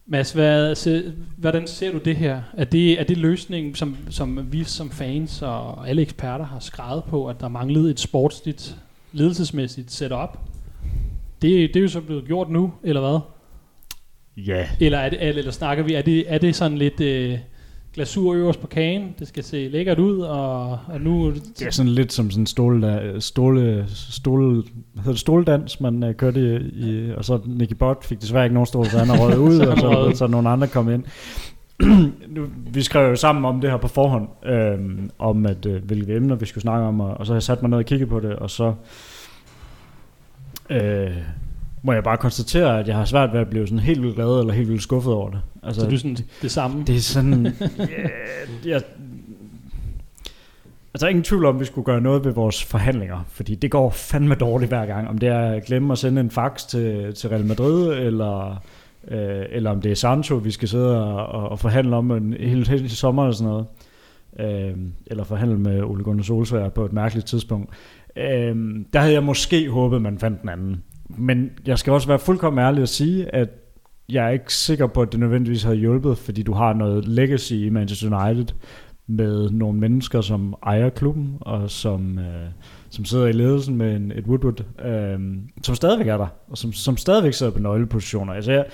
Mads, 0.06 0.32
hvad, 0.32 0.74
se, 0.74 1.12
hvordan 1.36 1.66
ser 1.66 1.92
du 1.92 1.98
det 1.98 2.16
her? 2.16 2.42
Er 2.56 2.64
det, 2.64 3.00
er 3.00 3.04
det 3.04 3.16
løsningen, 3.16 3.74
som, 3.74 3.96
som 4.10 4.52
vi 4.52 4.64
som 4.64 4.90
fans 4.90 5.42
og 5.42 5.88
alle 5.88 6.02
eksperter 6.02 6.44
har 6.44 6.60
skrevet 6.60 7.04
på, 7.04 7.28
at 7.28 7.40
der 7.40 7.48
manglede 7.48 7.90
et 7.90 8.00
sportsligt, 8.00 8.76
ledelsesmæssigt 9.12 9.92
setup? 9.92 10.38
Det, 11.42 11.74
det 11.74 11.76
er 11.76 11.80
jo 11.80 11.88
så 11.88 12.00
blevet 12.00 12.24
gjort 12.24 12.50
nu, 12.50 12.72
eller 12.82 13.00
hvad? 13.00 13.20
Ja. 14.36 14.68
Eller, 14.80 14.98
er 14.98 15.08
det, 15.08 15.22
eller, 15.22 15.38
eller 15.38 15.52
snakker 15.52 15.84
vi, 15.84 15.94
er 15.94 16.02
det, 16.02 16.32
er 16.32 16.38
det 16.38 16.56
sådan 16.56 16.78
lidt 16.78 17.00
øh, 17.00 17.38
glasur 17.94 18.34
øverst 18.34 18.60
på 18.60 18.66
kagen? 18.66 19.14
Det 19.18 19.28
skal 19.28 19.44
se 19.44 19.68
lækkert 19.68 19.98
ud, 19.98 20.18
og, 20.20 20.70
og 20.70 21.00
nu... 21.00 21.30
Det 21.30 21.66
er 21.66 21.70
sådan 21.70 21.92
lidt 21.92 22.12
som 22.12 22.30
sådan 22.30 22.42
en 22.42 22.46
stole, 22.46 23.16
stole, 23.18 23.84
stole, 23.88 24.62
hedder 24.96 25.10
det, 25.10 25.20
stoledans, 25.20 25.80
man 25.80 26.02
uh, 26.02 26.12
kørte 26.12 26.40
i, 26.40 26.80
i, 26.90 27.12
og 27.16 27.24
så 27.24 27.40
Nicky 27.46 27.74
Bott 27.74 28.04
fik 28.04 28.20
desværre 28.20 28.44
ikke 28.44 28.54
nogen 28.54 28.66
stol, 28.66 28.86
så 28.90 28.98
han 28.98 29.10
er 29.10 29.24
røget 29.24 29.38
ud, 29.38 29.58
og 29.58 29.78
så, 29.78 30.12
så 30.14 30.26
nogle 30.26 30.48
andre 30.48 30.66
kom 30.66 30.90
ind. 30.90 31.04
nu, 32.34 32.46
vi 32.72 32.82
skrev 32.82 33.08
jo 33.08 33.16
sammen 33.16 33.44
om 33.44 33.60
det 33.60 33.70
her 33.70 33.76
på 33.76 33.88
forhånd, 33.88 34.28
øhm, 34.46 35.10
om 35.18 35.46
at 35.46 35.66
øh, 35.66 35.84
hvilke 35.84 36.16
emner 36.16 36.34
vi 36.34 36.46
skulle 36.46 36.62
snakke 36.62 36.86
om, 36.86 37.00
og, 37.00 37.14
og 37.14 37.26
så 37.26 37.32
har 37.32 37.36
jeg 37.36 37.42
sat 37.42 37.62
mig 37.62 37.70
ned 37.70 37.78
og 37.78 37.84
kigget 37.84 38.08
på 38.08 38.20
det, 38.20 38.32
og 38.36 38.50
så 38.50 38.74
øh, 40.70 41.16
må 41.82 41.92
jeg 41.92 42.04
bare 42.04 42.16
konstatere, 42.16 42.80
at 42.80 42.88
jeg 42.88 42.96
har 42.96 43.04
svært 43.04 43.32
ved 43.32 43.40
at 43.40 43.48
blive 43.50 43.66
sådan 43.66 43.78
helt 43.78 44.02
vildt 44.02 44.14
glad 44.14 44.40
eller 44.40 44.52
helt 44.52 44.68
vildt 44.68 44.82
skuffet 44.82 45.12
over 45.12 45.30
det. 45.30 45.40
Altså, 45.62 45.80
Så 45.80 45.86
du 45.86 45.94
er 45.94 45.98
sådan 45.98 46.16
det 46.42 46.50
samme? 46.50 46.84
det 46.84 46.96
er 46.96 47.00
sådan... 47.00 47.46
ja, 47.78 48.08
jeg, 48.70 48.82
Altså, 50.94 51.04
der 51.06 51.06
er 51.06 51.10
ingen 51.10 51.24
tvivl 51.24 51.44
om, 51.44 51.56
at 51.56 51.60
vi 51.60 51.64
skulle 51.64 51.84
gøre 51.84 52.00
noget 52.00 52.24
ved 52.24 52.32
vores 52.32 52.64
forhandlinger, 52.64 53.24
fordi 53.28 53.54
det 53.54 53.70
går 53.70 53.90
fandme 53.90 54.34
dårligt 54.34 54.70
hver 54.70 54.86
gang. 54.86 55.08
Om 55.08 55.18
det 55.18 55.28
er 55.28 55.38
at 55.40 55.64
glemme 55.64 55.92
at 55.92 55.98
sende 55.98 56.20
en 56.20 56.30
fax 56.30 56.64
til, 56.66 57.14
til 57.14 57.28
Real 57.30 57.44
Madrid, 57.44 57.92
eller, 57.92 58.62
øh, 59.08 59.44
eller 59.50 59.70
om 59.70 59.80
det 59.80 59.90
er 59.90 59.96
Sancho, 59.96 60.36
vi 60.36 60.50
skal 60.50 60.68
sidde 60.68 61.04
og, 61.14 61.48
og, 61.48 61.58
forhandle 61.58 61.96
om 61.96 62.10
en 62.10 62.34
hele, 62.40 62.68
hele 62.68 62.88
sommer 62.88 63.22
eller 63.24 63.36
sådan 63.36 63.52
noget. 63.52 63.66
øh, 64.70 64.76
eller 65.06 65.24
forhandle 65.24 65.58
med 65.58 65.82
Ole 65.82 66.04
Gunnar 66.04 66.22
Solskjaer 66.22 66.68
på 66.68 66.84
et 66.84 66.92
mærkeligt 66.92 67.26
tidspunkt. 67.26 67.70
Øh, 68.16 68.56
der 68.92 69.00
havde 69.00 69.12
jeg 69.12 69.22
måske 69.22 69.68
håbet, 69.70 70.02
man 70.02 70.18
fandt 70.18 70.40
den 70.42 70.48
anden. 70.48 70.82
Men 71.18 71.50
jeg 71.66 71.78
skal 71.78 71.92
også 71.92 72.08
være 72.08 72.18
fuldkommen 72.18 72.64
ærlig 72.64 72.82
at 72.82 72.88
sige, 72.88 73.34
at 73.34 73.48
jeg 74.08 74.26
er 74.26 74.30
ikke 74.30 74.54
sikker 74.54 74.86
på, 74.86 75.02
at 75.02 75.12
det 75.12 75.20
nødvendigvis 75.20 75.62
har 75.62 75.74
hjulpet, 75.74 76.18
fordi 76.18 76.42
du 76.42 76.52
har 76.52 76.72
noget 76.72 77.08
legacy 77.08 77.52
i 77.52 77.68
Manchester 77.68 78.26
United 78.26 78.46
med 79.06 79.50
nogle 79.50 79.78
mennesker, 79.78 80.20
som 80.20 80.54
ejer 80.66 80.88
klubben, 80.88 81.36
og 81.40 81.70
som, 81.70 82.18
øh, 82.18 82.48
som 82.90 83.04
sidder 83.04 83.26
i 83.26 83.32
ledelsen 83.32 83.76
med 83.76 83.96
en, 83.96 84.12
et 84.12 84.24
Woodward, 84.24 84.64
øh, 84.84 85.18
som 85.62 85.74
stadigvæk 85.74 86.06
er 86.08 86.16
der, 86.16 86.26
og 86.48 86.58
som, 86.58 86.72
som 86.72 86.96
stadigvæk 86.96 87.32
sidder 87.34 87.52
på 87.52 87.58
nøglepositioner. 87.58 88.32
Altså 88.32 88.52
jeg, 88.52 88.66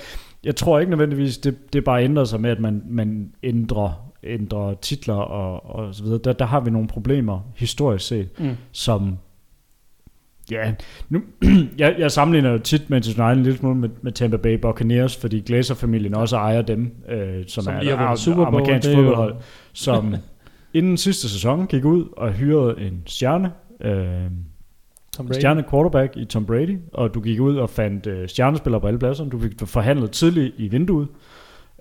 jeg 0.45 0.57
tror 0.57 0.79
ikke 0.79 0.91
nødvendigvis, 0.91 1.39
det, 1.39 1.73
det 1.73 1.85
bare 1.85 2.05
ændrer 2.05 2.25
sig 2.25 2.41
med, 2.41 2.51
at 2.51 2.61
man, 2.61 2.83
man 2.89 3.33
ændrer, 3.43 4.13
ændrer 4.23 4.75
titler 4.75 5.15
og, 5.15 5.77
og 5.77 5.95
så 5.95 6.03
videre. 6.03 6.19
Der, 6.25 6.33
der 6.33 6.45
har 6.45 6.61
vi 6.61 6.71
nogle 6.71 6.89
problemer 6.89 7.41
historisk 7.57 8.07
set, 8.07 8.29
Mm. 8.39 8.51
som 8.73 9.19
Ja, 10.51 10.73
nu, 11.09 11.23
jeg, 11.79 11.97
jeg 11.99 12.11
sammenligner 12.13 12.51
jo 12.51 12.59
tit 12.59 12.91
Manchester 12.91 13.25
United 13.25 13.37
en 13.39 13.43
lille 13.43 13.59
smule 13.59 13.77
med, 13.77 13.89
med 14.03 14.13
Tampa 14.13 14.37
Bay 14.37 14.55
Buccaneers, 14.55 15.17
fordi 15.17 15.41
Glazer-familien 15.41 16.15
også 16.15 16.37
ejer 16.37 16.63
dem, 16.63 16.95
øh, 17.09 17.45
som, 17.47 17.65
Som 17.65 17.75
er 17.75 18.11
et 18.13 18.19
Super 18.19 18.45
amerikansk 18.47 18.89
er 18.89 18.93
jo- 18.93 18.97
fodboldhold, 18.97 19.35
som 19.73 20.15
inden 20.75 20.97
sidste 20.97 21.29
sæson 21.29 21.67
gik 21.67 21.85
ud 21.85 22.05
og 22.17 22.33
hyrede 22.33 22.75
en 22.81 23.03
stjerne, 23.07 23.51
øh, 23.85 23.93
Tom 25.17 25.27
Brady. 25.27 25.35
stjerne 25.39 25.65
quarterback 25.71 26.17
i 26.17 26.25
Tom 26.25 26.47
Brady, 26.47 26.79
og 26.93 27.15
du 27.15 27.21
gik 27.21 27.41
ud 27.41 27.57
og 27.57 27.71
fandt 27.71 28.07
øh, 28.07 28.29
stjernespillere 28.29 28.81
på 28.81 28.87
alle 28.87 28.99
pladser. 28.99 29.25
Du 29.25 29.39
fik 29.39 29.53
forhandlet 29.65 30.11
tidligt 30.11 30.55
i 30.59 30.69
vinduet, 30.69 31.09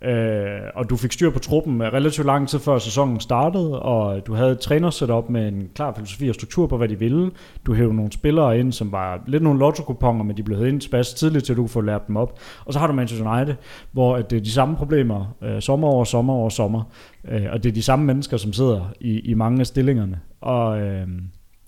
øh, 0.05 0.59
og 0.75 0.89
du 0.89 0.95
fik 0.95 1.11
styr 1.11 1.29
på 1.29 1.39
truppen 1.39 1.83
relativt 1.83 2.27
lang 2.27 2.49
tid 2.49 2.59
før 2.59 2.77
sæsonen 2.77 3.19
startede, 3.19 3.79
og 3.79 4.27
du 4.27 4.33
havde 4.33 4.51
et 4.51 4.59
trænersetup 4.59 5.29
med 5.29 5.47
en 5.47 5.69
klar 5.75 5.93
filosofi 5.93 6.29
og 6.29 6.35
struktur 6.35 6.67
på, 6.67 6.77
hvad 6.77 6.87
de 6.87 6.99
ville. 6.99 7.31
Du 7.65 7.73
hævde 7.73 7.95
nogle 7.95 8.11
spillere 8.11 8.59
ind, 8.59 8.71
som 8.71 8.91
var 8.91 9.23
lidt 9.27 9.43
nogle 9.43 9.59
lotto 9.59 10.13
men 10.13 10.37
de 10.37 10.43
blev 10.43 10.57
hævet 10.57 10.69
ind 10.69 10.81
tilbage 10.81 11.03
tidligt, 11.03 11.45
til 11.45 11.55
du 11.55 11.61
kunne 11.61 11.69
få 11.69 11.81
lært 11.81 12.07
dem 12.07 12.17
op. 12.17 12.39
Og 12.65 12.73
så 12.73 12.79
har 12.79 12.87
du 12.87 12.93
Manchester 12.93 13.37
United, 13.37 13.55
hvor 13.91 14.15
at 14.15 14.29
det 14.29 14.37
er 14.37 14.41
de 14.41 14.51
samme 14.51 14.75
problemer, 14.75 15.35
øh, 15.43 15.61
sommer 15.61 15.87
over 15.87 16.03
sommer 16.03 16.33
over 16.33 16.49
sommer, 16.49 16.83
øh, 17.27 17.45
og 17.51 17.63
det 17.63 17.69
er 17.69 17.73
de 17.73 17.83
samme 17.83 18.05
mennesker, 18.05 18.37
som 18.37 18.53
sidder 18.53 18.91
i, 18.99 19.19
i 19.19 19.33
mange 19.33 19.59
af 19.59 19.67
stillingerne. 19.67 20.19
Og... 20.41 20.79
Øh, 20.81 21.07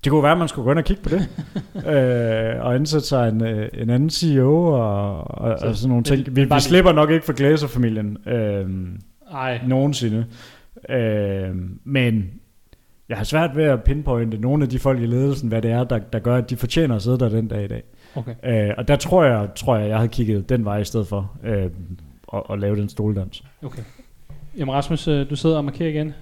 det 0.03 0.11
kunne 0.11 0.23
være, 0.23 0.31
at 0.31 0.37
man 0.37 0.47
skulle 0.47 0.63
gå 0.63 0.71
ind 0.71 0.79
og 0.79 0.85
kigge 0.85 1.03
på 1.03 1.09
det, 1.09 1.29
øh, 1.93 2.65
og 2.65 2.75
ansætte 2.75 3.07
sig 3.07 3.29
en, 3.29 3.43
øh, 3.43 3.69
en 3.73 3.89
anden 3.89 4.09
CEO 4.09 4.65
og, 4.65 5.17
og, 5.17 5.57
og 5.61 5.75
sådan 5.75 5.89
nogle 5.89 6.03
ting. 6.03 6.35
Vi, 6.35 6.43
vi 6.43 6.59
slipper 6.59 6.91
nok 6.91 7.09
ikke 7.09 7.25
for 7.25 7.33
Glazer-familien 7.33 8.17
øh, 8.27 8.69
Ej, 9.31 9.61
nogensinde. 9.67 10.25
Øh, 10.89 11.55
men 11.83 12.31
jeg 13.09 13.17
har 13.17 13.23
svært 13.23 13.55
ved 13.55 13.63
at 13.63 13.83
pinpointe 13.83 14.37
nogle 14.37 14.63
af 14.63 14.69
de 14.69 14.79
folk 14.79 15.01
i 15.01 15.05
ledelsen, 15.05 15.49
hvad 15.49 15.61
det 15.61 15.71
er, 15.71 15.83
der, 15.83 15.99
der 15.99 16.19
gør, 16.19 16.35
at 16.35 16.49
de 16.49 16.57
fortjener 16.57 16.95
at 16.95 17.01
sidde 17.01 17.19
der 17.19 17.29
den 17.29 17.47
dag 17.47 17.63
i 17.63 17.67
dag. 17.67 17.83
okay. 18.15 18.35
Øh, 18.43 18.73
og 18.77 18.87
der 18.87 18.95
tror 18.95 19.23
jeg, 19.23 19.49
tror 19.55 19.77
jeg, 19.77 19.89
jeg 19.89 19.97
havde 19.97 20.09
kigget 20.09 20.49
den 20.49 20.65
vej 20.65 20.77
i 20.77 20.83
stedet 20.83 21.07
for 21.07 21.31
øh, 21.43 21.69
at, 22.33 22.43
at 22.49 22.59
lave 22.59 22.75
den 22.75 22.89
stoledans. 22.89 23.43
okay. 23.63 23.81
Jamen 24.57 24.73
Rasmus, 24.73 25.07
øh, 25.07 25.29
du 25.29 25.35
sidder 25.35 25.57
og 25.57 25.65
markerer 25.65 25.89
igen. 25.89 26.13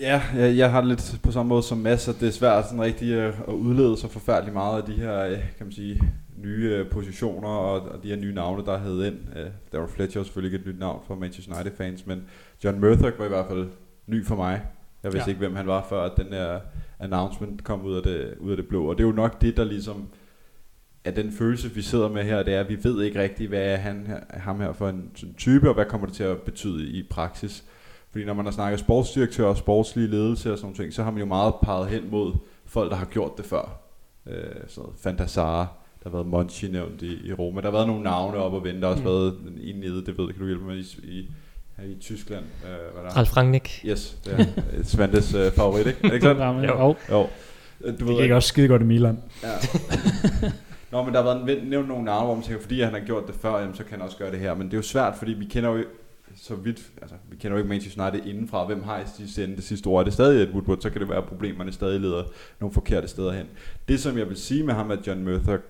Ja, 0.00 0.22
jeg, 0.36 0.56
jeg 0.56 0.70
har 0.70 0.80
det 0.80 0.88
lidt 0.88 1.20
på 1.22 1.32
samme 1.32 1.48
måde 1.48 1.62
som 1.62 1.78
Mads, 1.78 2.08
at 2.08 2.20
det 2.20 2.28
er 2.28 2.32
svært 2.32 2.64
sådan 2.64 2.80
rigtig 2.82 3.10
øh, 3.12 3.34
at 3.48 3.54
udlede 3.54 3.96
så 3.96 4.08
forfærdeligt 4.08 4.54
meget 4.54 4.82
af 4.82 4.86
de 4.86 4.92
her, 4.92 5.24
øh, 5.24 5.30
kan 5.30 5.66
man 5.66 5.72
sige, 5.72 6.00
nye 6.36 6.84
positioner 6.90 7.48
og, 7.48 7.80
og 7.80 8.02
de 8.02 8.08
her 8.08 8.16
nye 8.16 8.34
navne, 8.34 8.64
der 8.64 8.72
er 8.72 8.78
hævet 8.82 9.06
ind. 9.06 9.16
Øh, 9.36 9.46
Darren 9.72 9.88
Fletcher 9.88 10.20
er 10.20 10.24
selvfølgelig 10.24 10.54
ikke 10.58 10.68
et 10.68 10.74
nyt 10.74 10.80
navn 10.80 11.02
for 11.06 11.14
Manchester 11.14 11.54
United-fans, 11.54 12.06
men 12.06 12.22
John 12.64 12.80
Murdoch 12.80 13.18
var 13.18 13.24
i 13.24 13.28
hvert 13.28 13.46
fald 13.48 13.66
ny 14.06 14.26
for 14.26 14.36
mig. 14.36 14.62
Jeg 15.02 15.12
vidste 15.12 15.28
Ja. 15.28 15.30
ikke, 15.30 15.38
hvem 15.38 15.56
han 15.56 15.66
var, 15.66 15.86
før 15.88 16.02
at 16.02 16.12
den 16.16 16.32
der 16.32 16.58
announcement 17.00 17.64
kom 17.64 17.82
ud 17.82 17.94
af, 17.96 18.02
det, 18.02 18.34
ud 18.40 18.50
af 18.50 18.56
det 18.56 18.68
blå. 18.68 18.84
Og 18.90 18.98
det 18.98 19.04
er 19.04 19.08
jo 19.08 19.14
nok 19.14 19.40
det, 19.40 19.56
der 19.56 19.64
ligesom 19.64 20.08
er 21.04 21.10
den 21.10 21.32
følelse, 21.32 21.70
vi 21.70 21.82
sidder 21.82 22.08
med 22.08 22.22
her, 22.24 22.42
det 22.42 22.54
er, 22.54 22.60
at 22.60 22.68
vi 22.68 22.78
ved 22.82 23.02
ikke 23.02 23.22
rigtigt, 23.22 23.48
hvad 23.48 23.62
er 23.62 23.76
han 23.76 24.06
ham 24.30 24.60
her 24.60 24.72
for 24.72 24.88
en 24.88 25.10
sådan 25.14 25.34
type, 25.34 25.68
og 25.68 25.74
hvad 25.74 25.84
kommer 25.84 26.06
det 26.06 26.16
til 26.16 26.24
at 26.24 26.40
betyde 26.42 26.86
i 26.88 27.02
praksis. 27.10 27.64
Fordi 28.16 28.26
når 28.26 28.34
man 28.34 28.44
har 28.44 28.52
snakket 28.52 28.80
sportsdirektør 28.80 29.46
og 29.46 29.56
sportslige 29.56 30.08
ledelse 30.08 30.52
og 30.52 30.58
sådan 30.58 30.64
nogle 30.66 30.76
ting, 30.84 30.92
så 30.92 31.02
har 31.02 31.10
man 31.10 31.20
jo 31.20 31.26
meget 31.26 31.54
peget 31.62 31.88
hen 31.88 32.10
mod 32.10 32.32
folk, 32.66 32.90
der 32.90 32.96
har 32.96 33.04
gjort 33.04 33.36
det 33.36 33.44
før. 33.44 33.78
Øh, 34.26 34.34
sådan 34.68 34.82
noget 34.82 34.92
Fantasara, 35.02 35.58
der 36.04 36.10
har 36.10 36.10
været 36.10 36.26
Monchi 36.26 36.68
nævnt 36.68 37.02
i, 37.02 37.28
i 37.28 37.32
Roma. 37.32 37.60
Der 37.60 37.66
har 37.66 37.72
været 37.72 37.86
nogle 37.86 38.02
navne 38.02 38.36
op 38.38 38.52
og 38.52 38.64
vente. 38.64 38.80
Der 38.80 38.86
har 38.86 38.92
også 38.94 39.02
Mm. 39.02 39.08
været 39.10 39.34
en 39.62 39.76
nede, 39.76 40.06
det 40.06 40.18
ved 40.18 40.26
kan 40.32 40.40
du 40.40 40.46
hjælpe 40.46 40.64
mig 40.64 40.76
i, 40.76 40.80
i, 41.04 41.30
her 41.76 41.84
i 41.84 41.94
Tyskland. 42.00 42.44
Øh, 42.64 42.70
hvad 42.94 43.02
der 43.04 43.08
er. 43.10 43.16
Ralf 43.16 43.36
Rangnick. 43.36 43.80
Yes, 43.86 44.18
det 44.24 44.32
er 44.78 44.82
Svantes 44.84 45.34
øh, 45.34 45.52
favorit, 45.52 45.86
ikke? 45.86 45.98
Er 46.04 46.08
det 46.08 46.14
ikke 46.14 46.26
sådan? 46.26 46.64
Jo. 46.64 46.78
Jo. 46.78 46.94
Jo. 47.10 47.26
Øh, 47.84 48.00
Du 48.00 48.08
Det 48.08 48.18
gik 48.22 48.30
også 48.30 48.48
skide 48.48 48.68
godt 48.68 48.82
i 48.82 48.84
Milan. 48.84 49.18
Ja. 49.42 49.48
Nå, 50.92 51.02
men 51.04 51.14
der 51.14 51.22
har 51.22 51.34
været 51.44 51.64
nævnt 51.68 51.88
nogle 51.88 52.04
navne, 52.04 52.24
hvor 52.26 52.34
man 52.34 52.44
tænker, 52.44 52.60
fordi 52.62 52.80
han 52.80 52.92
har 52.92 53.00
gjort 53.00 53.26
det 53.26 53.34
før, 53.34 53.58
jamen, 53.58 53.74
så 53.74 53.82
kan 53.84 53.92
han 53.92 54.02
også 54.02 54.16
gøre 54.16 54.30
det 54.30 54.38
her. 54.38 54.54
Men 54.54 54.66
det 54.66 54.72
er 54.72 54.78
jo 54.78 54.82
svært, 54.82 55.14
fordi 55.18 55.32
vi 55.32 55.44
kender 55.44 55.70
jo 55.70 55.84
så 56.36 56.54
vidt, 56.54 56.90
altså 57.02 57.16
vi 57.30 57.36
kender 57.36 57.56
jo 57.56 57.58
ikke 57.58 57.68
Manchester 57.68 58.10
United 58.10 58.26
indenfra, 58.30 58.66
hvem 58.66 58.82
har 58.82 59.00
i 59.00 59.04
sidste 59.16 59.44
ende 59.44 59.56
det 59.56 59.64
sidste 59.64 59.86
ord. 59.86 60.00
Er 60.00 60.04
det 60.04 60.12
stadig 60.12 60.42
et 60.42 60.48
Woodward, 60.50 60.80
så 60.80 60.90
kan 60.90 61.00
det 61.00 61.08
være, 61.08 61.18
at 61.18 61.24
problemerne 61.24 61.72
stadig 61.72 62.00
leder 62.00 62.24
nogle 62.60 62.72
forkerte 62.74 63.08
steder 63.08 63.32
hen. 63.32 63.46
Det, 63.88 64.00
som 64.00 64.18
jeg 64.18 64.28
vil 64.28 64.36
sige 64.36 64.62
med 64.64 64.74
ham, 64.74 64.90
at 64.90 65.06
John 65.06 65.24
Murthaug, 65.24 65.60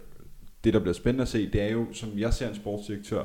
det 0.64 0.74
der 0.74 0.80
bliver 0.80 0.94
spændende 0.94 1.22
at 1.22 1.28
se, 1.28 1.50
det 1.50 1.62
er 1.62 1.68
jo, 1.72 1.86
som 1.92 2.08
jeg 2.16 2.34
ser 2.34 2.48
en 2.48 2.54
sportsdirektør, 2.54 3.24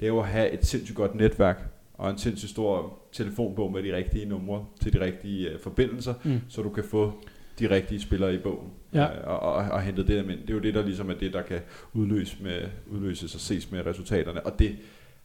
det 0.00 0.06
er 0.06 0.10
jo 0.10 0.18
at 0.20 0.26
have 0.26 0.50
et 0.50 0.66
sindssygt 0.66 0.96
godt 0.96 1.14
netværk, 1.14 1.66
og 1.94 2.10
en 2.10 2.18
sindssygt 2.18 2.50
stor 2.50 2.98
telefonbog 3.12 3.72
med 3.72 3.82
de 3.82 3.96
rigtige 3.96 4.26
numre 4.26 4.64
til 4.82 4.92
de 4.92 5.00
rigtige 5.00 5.54
uh, 5.54 5.60
forbindelser, 5.60 6.14
Mm. 6.24 6.40
så 6.48 6.62
du 6.62 6.68
kan 6.70 6.84
få 6.84 7.12
de 7.58 7.70
rigtige 7.70 8.00
spillere 8.00 8.34
i 8.34 8.38
bogen 8.38 8.70
Ja. 8.94 9.04
øh, 9.04 9.26
og, 9.28 9.38
og, 9.40 9.54
og 9.54 9.82
hente 9.82 10.06
det 10.06 10.18
ind. 10.18 10.26
Det 10.40 10.50
er 10.50 10.54
jo 10.54 10.60
det, 10.60 10.74
der 10.74 10.82
ligesom 10.84 11.10
er 11.10 11.14
det, 11.14 11.32
der 11.32 11.42
kan 11.42 11.60
udløse 11.92 12.36
med, 12.42 12.60
udløses 12.86 13.34
og 13.34 13.40
ses 13.40 13.70
med 13.70 13.86
resultaterne, 13.86 14.46
og 14.46 14.58
det 14.58 14.76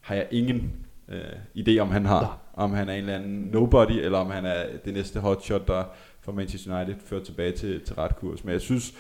har 0.02 0.16
jeg 0.16 0.28
ingen 0.32 0.72
øh, 1.10 1.22
idé 1.56 1.80
om 1.80 1.90
han 1.90 2.06
har. 2.06 2.22
Nej. 2.22 2.66
Om 2.66 2.74
han 2.74 2.90
er 2.90 2.94
en 2.94 3.00
eller 3.00 3.16
anden 3.16 3.50
nobody, 3.54 3.92
eller 3.92 4.18
om 4.18 4.30
han 4.30 4.46
er 4.46 4.66
det 4.86 4.94
næste 4.94 5.20
hotshot, 5.20 5.68
der 5.68 5.84
for 6.22 6.32
Manchester 6.32 6.78
United 6.78 6.96
fører 7.06 7.24
tilbage 7.24 7.52
til, 7.52 7.82
til 7.86 7.96
ret 7.96 8.16
kurs. 8.16 8.44
Men 8.44 8.54
jeg 8.54 8.62
synes, 8.62 8.94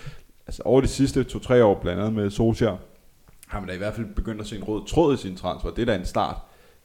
altså 0.48 0.62
over 0.66 0.82
de 0.82 0.88
sidste 0.88 1.24
to-tre 1.24 1.64
år, 1.64 1.80
blandt 1.82 2.02
andet 2.02 2.14
med 2.14 2.30
Solskjaer, 2.30 2.78
har 3.48 3.60
man 3.60 3.70
da 3.70 3.76
i 3.76 3.78
hvert 3.78 3.94
fald 3.94 4.16
begyndt 4.16 4.42
at 4.42 4.48
se 4.48 4.56
en 4.56 4.64
rød 4.64 4.88
tråd 4.88 5.14
i 5.14 5.18
sin 5.18 5.36
transfer. 5.36 5.70
Det 5.70 5.82
er 5.82 5.86
da 5.86 5.96
en 5.96 6.06
start 6.06 6.38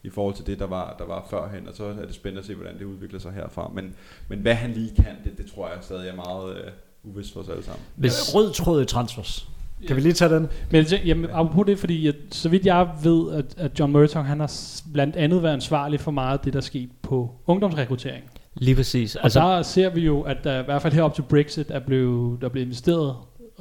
i 0.02 0.10
forhold 0.10 0.34
til 0.34 0.46
det, 0.46 0.58
der 0.58 0.66
var, 0.66 0.94
der 0.98 1.04
var 1.04 1.26
førhen, 1.30 1.68
og 1.68 1.74
så 1.74 1.84
er 1.84 1.92
det 1.92 2.14
spændende 2.14 2.40
at 2.40 2.46
se, 2.46 2.54
hvordan 2.54 2.78
det 2.78 2.84
udvikler 2.84 3.18
sig 3.18 3.32
herfra. 3.32 3.70
Men, 3.74 3.94
men 4.28 4.38
hvad 4.38 4.54
han 4.54 4.70
lige 4.70 4.94
kan, 4.96 5.16
det, 5.24 5.38
det 5.38 5.52
tror 5.54 5.68
jeg 5.68 5.78
stadig 5.80 6.08
er 6.08 6.16
meget 6.16 6.56
øh, 6.56 6.70
uvist 7.04 7.32
for 7.32 7.40
os 7.40 7.48
alle 7.48 7.64
sammen. 7.64 7.84
Hvis, 7.96 8.34
Rød 8.34 8.52
tråd 8.52 8.82
i 8.82 8.84
transfers. 8.84 9.48
Kan 9.87 9.97
vi 9.97 10.01
lige 10.01 10.12
tage 10.12 10.35
den? 10.35 10.49
Men 10.70 10.85
jeg- 10.91 11.01
jamen, 11.05 11.30
apropos 11.33 11.66
det, 11.66 11.78
fordi 11.78 12.07
at, 12.07 12.14
så 12.30 12.49
vidt 12.49 12.66
jeg 12.66 12.89
ved, 13.03 13.33
at, 13.33 13.45
at 13.59 13.80
John 13.80 13.93
Murtaugh, 13.93 14.26
han 14.26 14.41
har 14.41 14.53
blandt 14.93 15.16
andet 15.16 15.43
været 15.43 15.53
ansvarlig 15.53 16.01
for 16.01 16.11
meget 16.11 16.39
af 16.39 16.45
det, 16.45 16.53
der 16.53 16.59
er 16.59 16.62
sket 16.62 16.89
på 17.03 17.30
ungdomsrekruttering. 17.47 18.24
lige 18.57 18.74
præcis. 18.76 19.16
Og 19.16 19.24
altså, 19.24 19.41
der 19.41 19.62
ser 19.62 19.91
vi 19.91 20.01
jo, 20.01 20.20
at 20.20 20.37
der 20.45 20.61
i 20.61 20.64
hvert 20.64 20.83
fald 20.83 20.93
herop 20.93 21.14
til 21.14 21.22
Brexit 21.22 21.70
er 21.70 21.78
blevet, 21.80 22.41
der 22.41 22.47
er 22.47 22.51
blevet 22.51 22.66
investeret 22.66 23.14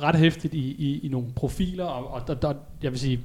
ret 0.03 0.15
hæftigt 0.15 0.53
i, 0.53 0.75
i, 0.77 0.99
i 1.03 1.07
nogle 1.07 1.27
profiler, 1.35 1.85
og, 1.85 2.13
og 2.13 2.27
der, 2.27 2.33
der, 2.33 2.53
jeg 2.83 2.91
vil 2.91 2.99
sige, 2.99 3.19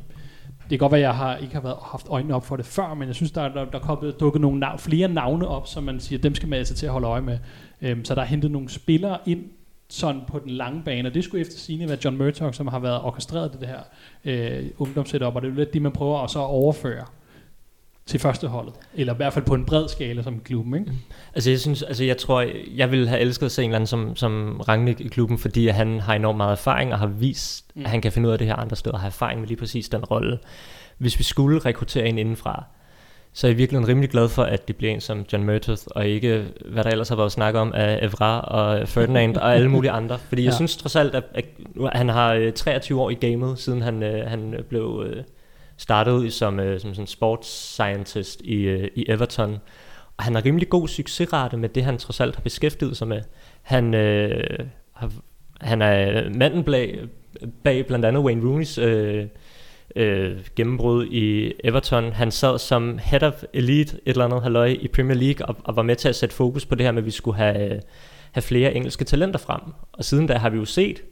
det 0.62 0.68
kan 0.70 0.78
godt 0.78 0.92
være, 0.92 1.00
at 1.00 1.04
jeg 1.06 1.14
har, 1.14 1.36
ikke 1.36 1.54
har 1.54 1.60
været, 1.60 1.76
haft 1.82 2.06
øjnene 2.10 2.34
op 2.34 2.46
for 2.46 2.56
det 2.56 2.66
før, 2.66 2.94
men 2.94 3.08
jeg 3.08 3.14
synes, 3.14 3.32
der, 3.32 3.42
der, 3.48 3.64
der 3.64 3.78
er 3.78 3.82
kommet, 3.82 4.20
dukket 4.20 4.40
nogle 4.42 4.60
nav, 4.60 4.78
flere 4.78 5.08
navne 5.08 5.48
op, 5.48 5.66
som 5.66 5.82
man 5.84 6.00
siger, 6.00 6.18
dem 6.18 6.34
skal 6.34 6.48
man 6.48 6.58
altså 6.58 6.74
til 6.74 6.86
at 6.86 6.92
holde 6.92 7.06
øje 7.06 7.20
med. 7.22 7.38
Øhm, 7.82 8.04
så 8.04 8.14
der 8.14 8.20
er 8.22 8.26
hentet 8.26 8.50
nogle 8.50 8.68
spillere 8.68 9.18
ind, 9.26 9.40
sådan 9.88 10.22
på 10.28 10.38
den 10.38 10.50
lange 10.50 10.82
bane, 10.84 11.08
og 11.08 11.14
det 11.14 11.24
skulle 11.24 11.40
efter 11.40 11.58
sigende 11.58 11.88
være 11.88 11.98
John 12.04 12.16
Murtaugh, 12.16 12.52
som 12.54 12.66
har 12.66 12.78
været 12.78 13.00
orkestreret 13.02 13.52
det, 13.52 13.60
det 13.60 13.68
her 13.68 13.80
øh, 14.24 14.66
ungdomssetup, 14.78 15.34
og 15.36 15.42
det 15.42 15.48
er 15.48 15.52
jo 15.52 15.58
lidt 15.58 15.72
det, 15.74 15.82
man 15.82 15.92
prøver 15.92 16.18
at 16.24 16.30
så 16.30 16.38
overføre 16.38 17.04
til 18.06 18.20
førsteholdet, 18.20 18.74
eller 18.94 19.12
i 19.14 19.16
hvert 19.16 19.32
fald 19.32 19.44
på 19.44 19.54
en 19.54 19.64
bred 19.64 19.88
skala 19.88 20.22
som 20.22 20.40
klubben, 20.40 20.74
ikke? 20.74 20.92
Altså 21.34 21.50
jeg 21.50 21.60
synes, 21.60 21.82
altså 21.82 22.04
jeg 22.04 22.16
tror, 22.16 22.46
jeg 22.76 22.90
ville 22.90 23.08
have 23.08 23.20
elsket 23.20 23.46
at 23.46 23.52
se 23.52 23.62
en 23.62 23.70
eller 23.70 23.76
anden 23.76 23.86
som, 23.86 24.16
som 24.16 24.60
Rangnick 24.68 25.00
i 25.00 25.08
klubben, 25.08 25.38
fordi 25.38 25.68
han 25.68 26.00
har 26.00 26.14
enormt 26.14 26.36
meget 26.36 26.52
erfaring 26.52 26.92
og 26.92 26.98
har 26.98 27.06
vist, 27.06 27.64
Mm. 27.74 27.80
mm. 27.80 27.84
at 27.84 27.90
han 27.90 28.00
kan 28.00 28.12
finde 28.12 28.28
ud 28.28 28.32
af 28.32 28.38
det 28.38 28.46
her 28.46 28.56
andre 28.56 28.76
steder 28.76 28.94
og 28.94 29.00
har 29.00 29.06
erfaring 29.06 29.40
med 29.40 29.48
lige 29.48 29.58
præcis 29.58 29.88
den 29.88 30.04
rolle. 30.04 30.38
Hvis 30.98 31.18
vi 31.18 31.24
skulle 31.24 31.58
rekruttere 31.58 32.08
en 32.08 32.18
indenfra, 32.18 32.64
så 33.36 33.46
er 33.46 33.50
jeg 33.50 33.58
virkelig 33.58 33.88
rimelig 33.88 34.10
glad 34.10 34.28
for, 34.28 34.42
at 34.42 34.68
det 34.68 34.76
bliver 34.76 34.92
en 34.94 35.00
som 35.00 35.24
John 35.32 35.44
Murtaugh, 35.44 35.78
og 35.86 36.06
ikke 36.06 36.44
hvad 36.64 36.84
der 36.84 36.90
ellers 36.90 37.08
har 37.08 37.16
været 37.16 37.32
snakket 37.32 37.60
om 37.60 37.72
af 37.74 37.98
Evra 38.02 38.40
og 38.40 38.88
Ferdinand 38.88 39.36
og 39.36 39.54
alle 39.54 39.68
mulige 39.70 39.90
andre. 39.90 40.18
Fordi 40.18 40.42
jeg 40.44 40.50
Ja. 40.50 40.56
synes 40.56 40.76
trods 40.76 40.96
alt, 40.96 41.14
at, 41.14 41.24
at 41.34 41.44
han 41.92 42.08
har 42.08 42.32
øh, 42.34 42.52
23 42.52 43.00
år 43.00 43.10
i 43.10 43.14
gamet, 43.14 43.58
siden 43.58 43.82
han, 43.82 44.02
øh, 44.02 44.30
han 44.30 44.54
blev 44.68 45.04
øh, 45.06 45.22
startet 45.76 46.12
ud 46.12 46.30
som, 46.30 46.60
øh, 46.60 46.80
som 46.80 46.94
sådan 46.94 47.06
sports 47.06 47.48
scientist 47.48 48.40
i, 48.40 48.54
øh, 48.62 48.88
i 48.94 49.04
Everton. 49.08 49.56
Og 50.16 50.24
han 50.24 50.34
har 50.34 50.44
rimelig 50.44 50.68
god 50.68 50.88
succesrate 50.88 51.56
med 51.56 51.68
det, 51.68 51.84
han 51.84 51.98
trods 51.98 52.20
alt 52.20 52.36
har 52.36 52.42
beskæftiget 52.42 52.96
sig 52.96 53.08
med. 53.08 53.20
Han, 53.62 53.94
øh, 53.94 54.58
har, 54.92 55.10
han 55.60 55.82
er 55.82 56.28
manden 56.30 56.64
bag, 56.64 57.00
bag 57.64 57.86
blandt 57.86 58.04
andet 58.04 58.22
Wayne 58.22 58.46
Rooneys 58.48 58.78
øh, 58.78 59.26
øh, 59.96 60.36
gennembrud 60.56 61.06
i 61.06 61.52
Everton. 61.64 62.12
Han 62.12 62.30
sad 62.30 62.58
som 62.58 62.98
head 63.02 63.22
of 63.22 63.42
elite, 63.52 63.96
et 63.96 64.00
eller 64.06 64.24
andet 64.24 64.42
halløj 64.42 64.66
i 64.80 64.88
Premier 64.88 65.16
League, 65.16 65.46
og, 65.46 65.56
og 65.64 65.76
var 65.76 65.82
med 65.82 65.96
til 65.96 66.08
at 66.08 66.16
sætte 66.16 66.34
fokus 66.34 66.66
på 66.66 66.74
det 66.74 66.86
her 66.86 66.92
med, 66.92 67.02
at 67.02 67.06
vi 67.06 67.10
skulle 67.10 67.36
have, 67.36 67.74
øh, 67.74 67.80
have 68.32 68.42
flere 68.42 68.74
engelske 68.74 69.04
talenter 69.04 69.38
frem. 69.38 69.60
Og 69.92 70.04
siden 70.04 70.26
da 70.26 70.34
har 70.34 70.50
vi 70.50 70.56
jo 70.58 70.64
set 70.64 71.02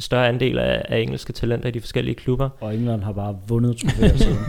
større 0.00 0.28
andel 0.28 0.58
af, 0.58 0.82
af 0.88 0.98
engelske 0.98 1.32
talenter 1.32 1.68
i 1.68 1.72
de 1.72 1.80
forskellige 1.80 2.14
klubber. 2.14 2.48
Og 2.60 2.74
England 2.74 3.02
har 3.02 3.12
bare 3.12 3.36
vundet 3.48 3.76
trofæer 3.76 4.16
siden. 4.16 4.36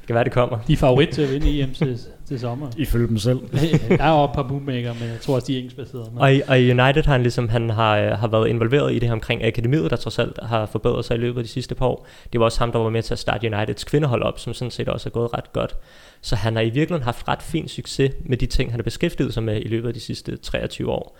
Det 0.00 0.06
kan 0.06 0.14
være, 0.14 0.24
det 0.24 0.32
kommer. 0.32 0.58
De 0.68 0.72
er 0.72 0.76
favorit 0.76 1.08
til 1.08 1.22
at 1.22 1.30
vinde 1.32 1.60
EM 1.62 1.70
til, 1.74 1.98
til 2.28 2.40
sommer. 2.40 2.70
Ifølge 2.76 3.08
dem 3.08 3.18
selv. 3.18 3.38
Der 3.88 4.04
er 4.04 4.10
også 4.10 4.30
et 4.30 4.34
par 4.34 4.42
bootmaker, 4.48 4.92
men 4.94 5.02
jeg 5.08 5.20
tror 5.20 5.34
også, 5.34 5.46
de 5.46 5.54
er 5.54 5.58
engelskbaserede. 5.58 6.10
Men- 6.12 6.18
Og, 6.20 6.34
i- 6.34 6.40
og 6.48 6.56
United 6.58 7.02
har 7.04 7.12
han 7.12 7.22
ligesom 7.22 7.48
han 7.48 7.70
har, 7.70 8.14
har 8.14 8.28
været 8.28 8.48
involveret 8.48 8.92
i 8.92 8.98
det 8.98 9.08
her 9.08 9.12
omkring 9.12 9.44
akademiet, 9.44 9.90
der 9.90 9.96
trods 9.96 10.18
alt 10.18 10.38
har 10.42 10.66
forbedret 10.66 11.04
sig 11.04 11.16
i 11.16 11.20
løbet 11.20 11.38
af 11.38 11.44
de 11.44 11.50
sidste 11.50 11.74
par 11.74 11.86
år. 11.86 12.06
Det 12.32 12.38
var 12.40 12.44
også 12.44 12.58
ham, 12.58 12.72
der 12.72 12.78
var 12.78 12.90
med 12.90 13.02
til 13.02 13.14
at 13.14 13.18
starte 13.18 13.52
Uniteds 13.54 13.84
kvindehold 13.84 14.22
op, 14.22 14.38
som 14.38 14.54
sådan 14.54 14.70
set 14.70 14.88
også 14.88 15.08
er 15.08 15.10
gået 15.10 15.34
ret 15.34 15.52
godt. 15.52 15.76
Så 16.20 16.36
han 16.36 16.54
har 16.56 16.62
i 16.62 16.70
virkeligheden 16.70 17.02
haft 17.04 17.28
ret 17.28 17.42
fin 17.42 17.68
succes 17.68 18.12
med 18.26 18.36
de 18.36 18.46
ting, 18.46 18.70
han 18.70 18.80
har 18.80 18.84
beskæftiget 18.84 19.34
sig 19.34 19.42
med 19.42 19.60
i 19.64 19.68
løbet 19.68 19.88
af 19.88 19.94
de 19.94 20.00
sidste 20.00 20.36
23 20.36 20.90
år. 20.90 21.16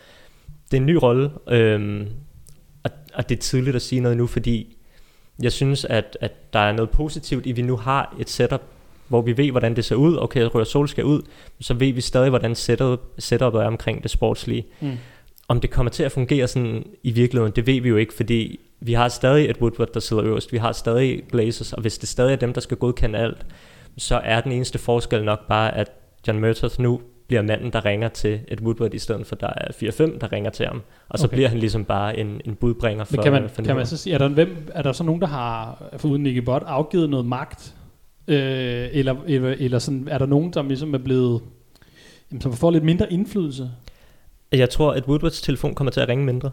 Det 0.71 0.77
er 0.77 0.81
en 0.81 0.87
ny 0.87 0.95
rolle, 1.03 1.31
øhm, 1.49 2.07
og, 2.85 2.91
og 3.15 3.29
det 3.29 3.37
er 3.37 3.41
tidligt 3.41 3.77
at 3.77 3.83
sige 3.83 4.01
noget 4.01 4.17
nu, 4.17 4.27
fordi 4.27 4.77
jeg 5.43 5.53
synes, 5.53 5.85
at, 5.85 6.17
at 6.21 6.53
der 6.53 6.59
er 6.59 6.73
noget 6.73 6.91
positivt 6.91 7.47
i, 7.47 7.51
at 7.51 7.57
vi 7.57 7.63
nu 7.63 7.77
har 7.77 8.17
et 8.21 8.31
setup, 8.31 8.63
hvor 9.09 9.23
vi 9.23 9.37
ved, 9.37 9.51
hvordan 9.51 9.77
det 9.77 9.85
ser 9.85 9.97
ud. 9.97 10.17
Okay, 10.21 10.43
rører 10.43 10.65
sol 10.65 10.89
skal 10.89 11.05
ud, 11.05 11.23
så 11.61 11.75
ved 11.75 11.93
vi 11.93 12.01
stadig, 12.01 12.29
hvordan 12.29 12.55
setup, 12.55 13.01
setupet 13.19 13.61
er 13.61 13.67
omkring 13.67 14.03
det 14.03 14.11
sportslige. 14.11 14.67
Mm. 14.81 14.93
Om 15.49 15.61
det 15.61 15.71
kommer 15.71 15.91
til 15.91 16.03
at 16.03 16.13
fungere 16.13 16.49
sådan 16.49 16.87
i 17.03 17.11
virkeligheden, 17.11 17.53
det 17.57 17.67
ved 17.67 17.81
vi 17.81 17.89
jo 17.89 17.97
ikke, 17.97 18.15
fordi 18.15 18.61
vi 18.81 18.93
har 18.93 19.09
stadig 19.09 19.51
et 19.51 19.57
Woodward, 19.57 19.93
der 19.95 20.01
sidder 20.01 20.25
øverst. 20.25 20.53
Vi 20.53 20.59
har 20.59 20.73
stadig 20.73 21.23
Glazers, 21.31 21.73
og 21.73 21.81
hvis 21.81 21.99
det 21.99 22.09
stadig 22.09 22.33
er 22.33 22.37
dem, 22.37 22.53
der 22.53 22.61
skal 22.61 22.77
godkende 22.77 23.19
alt, 23.19 23.47
så 23.99 24.21
er 24.25 24.41
den 24.41 24.53
eneste 24.53 24.79
forskel 24.79 25.25
nok 25.25 25.49
bare, 25.49 25.77
at 25.77 25.91
John 26.29 26.41
Murtaugh 26.41 26.73
nu 26.79 27.01
bliver 27.31 27.43
manden, 27.43 27.73
der 27.73 27.85
ringer 27.85 28.09
til 28.09 28.41
et 28.49 28.61
Woodward, 28.61 28.95
i 28.95 28.99
stedet 28.99 29.27
for, 29.27 29.37
der 29.37 29.47
er 29.57 29.71
4-5, 29.73 30.19
der 30.19 30.33
ringer 30.33 30.51
til 30.51 30.67
ham. 30.67 30.83
Og 31.09 31.19
så 31.19 31.27
Okay. 31.27 31.35
bliver 31.37 31.49
han 31.49 31.59
ligesom 31.59 31.85
bare 31.85 32.19
en, 32.19 32.41
en 32.45 32.55
budbringer 32.55 33.05
for, 33.05 33.17
Men 33.17 33.23
kan 33.23 33.33
man, 33.33 33.49
for 33.49 33.63
kan 33.63 33.77
man 33.77 33.87
så 33.87 33.97
sige, 33.97 34.15
er 34.15 34.19
der, 34.19 34.29
hvem, 34.29 34.69
er 34.75 34.83
der 34.83 34.93
så 34.93 35.05
nogen, 35.05 35.21
der 35.21 35.27
har, 35.27 35.83
foruden 35.97 36.23
Nicky 36.23 36.39
Bott, 36.39 36.65
afgivet 36.67 37.11
noget 37.11 37.27
magt? 37.27 37.75
Øh, 38.29 38.89
eller, 38.93 39.15
eller, 39.27 39.55
eller 39.59 39.79
sådan, 39.79 40.09
er 40.11 40.19
der 40.19 40.27
nogen, 40.27 40.53
som 40.53 40.69
ligesom 40.69 40.95
er 40.95 40.99
blevet, 40.99 41.41
jamen, 42.31 42.41
som 42.41 42.53
får 42.53 42.71
lidt 42.71 42.85
mindre 42.85 43.13
indflydelse? 43.13 43.71
Jeg 44.53 44.71
tror, 44.71 44.93
at 44.93 45.05
Woodwards 45.09 45.41
telefon 45.43 45.75
kommer 45.75 45.91
til 45.91 46.01
at 46.01 46.09
ringe 46.09 46.25
mindre. 46.25 46.51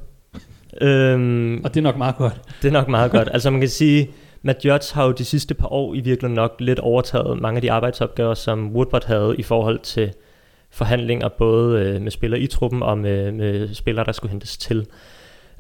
øhm, 0.82 1.62
Og 1.64 1.74
det 1.74 1.78
er 1.80 1.84
nok 1.84 1.98
meget 1.98 2.16
godt. 2.18 2.42
Det 2.62 2.68
er 2.68 2.72
nok 2.72 2.88
meget 2.88 3.12
godt. 3.12 3.30
Altså 3.34 3.50
man 3.50 3.60
kan 3.60 3.70
sige, 3.70 4.10
Matt 4.42 4.66
Judge 4.66 4.94
har 4.96 5.06
jo 5.06 5.12
de 5.12 5.26
sidste 5.26 5.54
par 5.54 5.68
år 5.74 5.94
i 5.94 6.00
virkeligheden 6.00 6.36
nok 6.36 6.56
lidt 6.60 6.80
overtaget 6.80 7.42
mange 7.42 7.58
af 7.58 7.62
de 7.62 7.72
arbejdsopgaver, 7.72 8.34
som 8.34 8.72
Woodward 8.76 9.06
havde 9.06 9.36
i 9.38 9.44
forhold 9.44 9.80
til 9.80 10.14
forhandlinger, 10.78 11.28
både 11.28 11.82
øh, 11.82 12.02
med 12.02 12.12
spillere 12.12 12.40
i 12.40 12.48
truppen 12.48 12.84
og 12.84 12.98
med, 12.98 13.32
med 13.32 13.74
spillere, 13.74 14.06
der 14.06 14.12
skulle 14.12 14.32
hentes 14.32 14.58
til. 14.58 14.88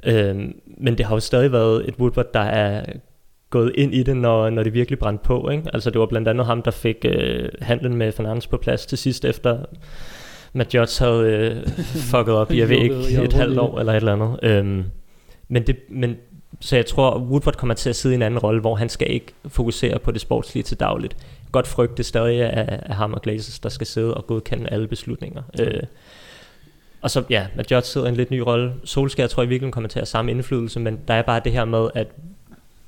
Øhm, 0.05 0.59
men 0.77 0.97
det 0.97 1.05
har 1.05 1.15
jo 1.15 1.19
stadig 1.19 1.51
været 1.51 1.89
et 1.89 1.95
Woodward, 1.99 2.33
der 2.33 2.39
er 2.39 2.85
gået 3.49 3.71
ind 3.75 3.93
i 3.93 4.03
det, 4.03 4.17
når, 4.17 4.49
når 4.49 4.63
det 4.63 4.73
virkelig 4.73 4.99
brændte 4.99 5.23
på. 5.23 5.49
Ikke? 5.49 5.63
Altså 5.73 5.89
det 5.89 5.99
var 5.99 6.05
blandt 6.05 6.27
andet 6.27 6.45
ham, 6.45 6.61
der 6.61 6.71
fik 6.71 7.05
øh, 7.05 7.49
handlen 7.61 7.95
med 7.95 8.11
Fernandes 8.11 8.47
på 8.47 8.57
plads 8.57 8.85
til 8.85 8.97
sidst, 8.97 9.25
efter 9.25 9.59
Judge 10.73 11.05
havde 11.05 11.23
øh, 11.31 11.67
fucket 12.11 12.35
op 12.35 12.51
i, 12.51 12.59
jeg 12.59 12.69
ved 12.69 12.77
ikke, 12.77 12.95
hjulpet 12.95 13.25
et 13.25 13.33
halvt 13.33 13.59
år 13.59 13.79
eller 13.79 13.93
et 13.93 13.97
eller 13.97 14.13
andet. 14.13 14.39
Øhm, 14.43 14.83
men, 15.47 15.67
det, 15.67 15.77
men 15.89 16.15
så 16.59 16.75
jeg 16.75 16.85
tror, 16.85 17.19
Woodward 17.19 17.55
kommer 17.55 17.73
til 17.73 17.89
at 17.89 17.95
sidde 17.95 18.15
i 18.15 18.17
en 18.17 18.21
anden 18.21 18.39
rolle, 18.39 18.61
hvor 18.61 18.75
han 18.75 18.89
skal 18.89 19.11
ikke 19.11 19.33
fokusere 19.47 19.99
på 19.99 20.11
det 20.11 20.21
sportslige 20.21 20.63
til 20.63 20.79
dagligt. 20.79 21.17
Godt 21.51 21.67
frygte 21.67 22.03
stadig 22.03 22.41
af, 22.41 22.79
af 22.85 22.95
ham 22.95 23.13
og 23.13 23.21
Glazers, 23.21 23.59
der 23.59 23.69
skal 23.69 23.87
sidde 23.87 24.13
og 24.13 24.27
godkende 24.27 24.69
alle 24.69 24.87
beslutninger. 24.87 25.43
Øh, 25.59 25.83
og 27.01 27.11
så, 27.11 27.23
ja, 27.29 27.47
Judge 27.71 27.81
sidder 27.87 28.07
i 28.07 28.09
en 28.09 28.15
lidt 28.15 28.31
ny 28.31 28.37
rolle. 28.39 28.73
Solskjaer 28.83 29.27
tror 29.27 29.43
jeg 29.43 29.49
virkelig 29.49 29.73
kommer 29.73 29.87
til 29.89 29.99
at 29.99 30.01
have 30.01 30.05
samme 30.05 30.31
indflydelse, 30.31 30.79
men 30.79 30.99
der 31.07 31.13
er 31.13 31.21
bare 31.21 31.41
det 31.43 31.51
her 31.51 31.65
med, 31.65 31.87
at 31.95 32.07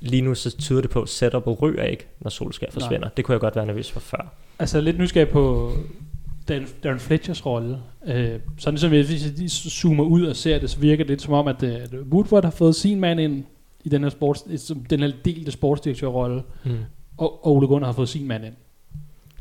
lige 0.00 0.22
nu 0.22 0.34
så 0.34 0.56
tyder 0.58 0.80
det 0.80 0.90
på, 0.90 1.02
at 1.02 1.08
setupet 1.08 1.62
ryger 1.62 1.82
ikke, 1.84 2.06
når 2.20 2.30
Solskjaer 2.30 2.70
forsvinder. 2.70 3.08
Det 3.08 3.24
kunne 3.24 3.32
jeg 3.32 3.40
godt 3.40 3.56
være 3.56 3.66
nervøs 3.66 3.90
for 3.90 4.00
før. 4.00 4.34
Altså 4.58 4.80
lidt 4.80 4.98
nysgerrig 4.98 5.28
på 5.28 5.72
Dan, 6.48 6.66
Darren 6.84 7.00
Fletchers 7.00 7.46
rolle. 7.46 7.78
Øh, 8.06 8.40
sådan 8.58 8.78
som 8.78 8.90
hvis 8.90 9.10
lige 9.36 9.48
zoomer 9.48 10.04
ud 10.04 10.24
og 10.24 10.36
ser 10.36 10.58
det, 10.58 10.70
så 10.70 10.78
virker 10.78 11.04
det 11.04 11.10
lidt 11.10 11.22
som 11.22 11.32
om, 11.32 11.48
at 11.48 11.62
øh, 11.62 11.78
Woodward 12.12 12.44
har 12.44 12.50
fået 12.50 12.76
sin 12.76 13.00
mand 13.00 13.20
ind 13.20 13.44
i 13.84 13.88
den 13.88 14.02
her, 14.02 14.10
sports, 14.10 14.72
den 14.90 15.00
her 15.00 15.12
delte 15.24 15.50
sportsdirektørrolle, 15.50 16.42
Mm 16.64 16.76
og 17.20 17.46
og 17.46 17.56
Ole 17.56 17.66
Gunnar 17.66 17.86
har 17.86 17.92
fået 17.92 18.08
sin 18.08 18.28
mand 18.28 18.44
ind. 18.44 18.54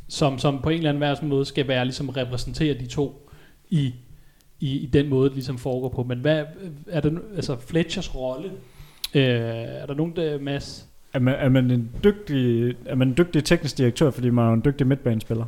Som, 0.08 0.40
som 0.40 0.62
på 0.62 0.70
en 0.70 0.78
eller 0.78 1.08
anden 1.08 1.30
måde 1.30 1.46
skal 1.46 1.68
være 1.68 1.86
ligesom 1.86 2.10
repræsentere 2.10 2.74
de 2.74 2.88
to 2.88 3.30
i, 3.70 3.94
i, 4.60 4.78
i 4.78 4.86
den 4.86 5.10
måde, 5.10 5.30
det 5.30 5.36
ligesom 5.36 5.58
foregår 5.58 5.90
på. 5.90 6.04
Men 6.04 6.20
hvad 6.20 6.46
er 6.88 7.02
der, 7.02 7.20
altså 7.36 7.58
Fletchers 7.60 8.16
rolle? 8.16 8.52
Øh, 9.14 9.24
er 9.24 9.86
der 9.86 9.94
nogen, 9.94 10.16
der, 10.16 10.40
Mads? 10.40 10.88
Er 11.14 11.20
man, 11.20 11.36
er, 11.38 11.50
man 11.50 11.72
en 11.72 11.90
dygtig, 12.04 12.74
er 12.86 12.96
man 12.96 13.08
en 13.08 13.18
dygtig 13.18 13.44
teknisk 13.44 13.78
direktør, 13.78 14.12
fordi 14.12 14.30
man 14.30 14.46
er 14.46 14.54
en 14.54 14.62
dygtig 14.66 14.88
midtbanespiller? 14.88 15.46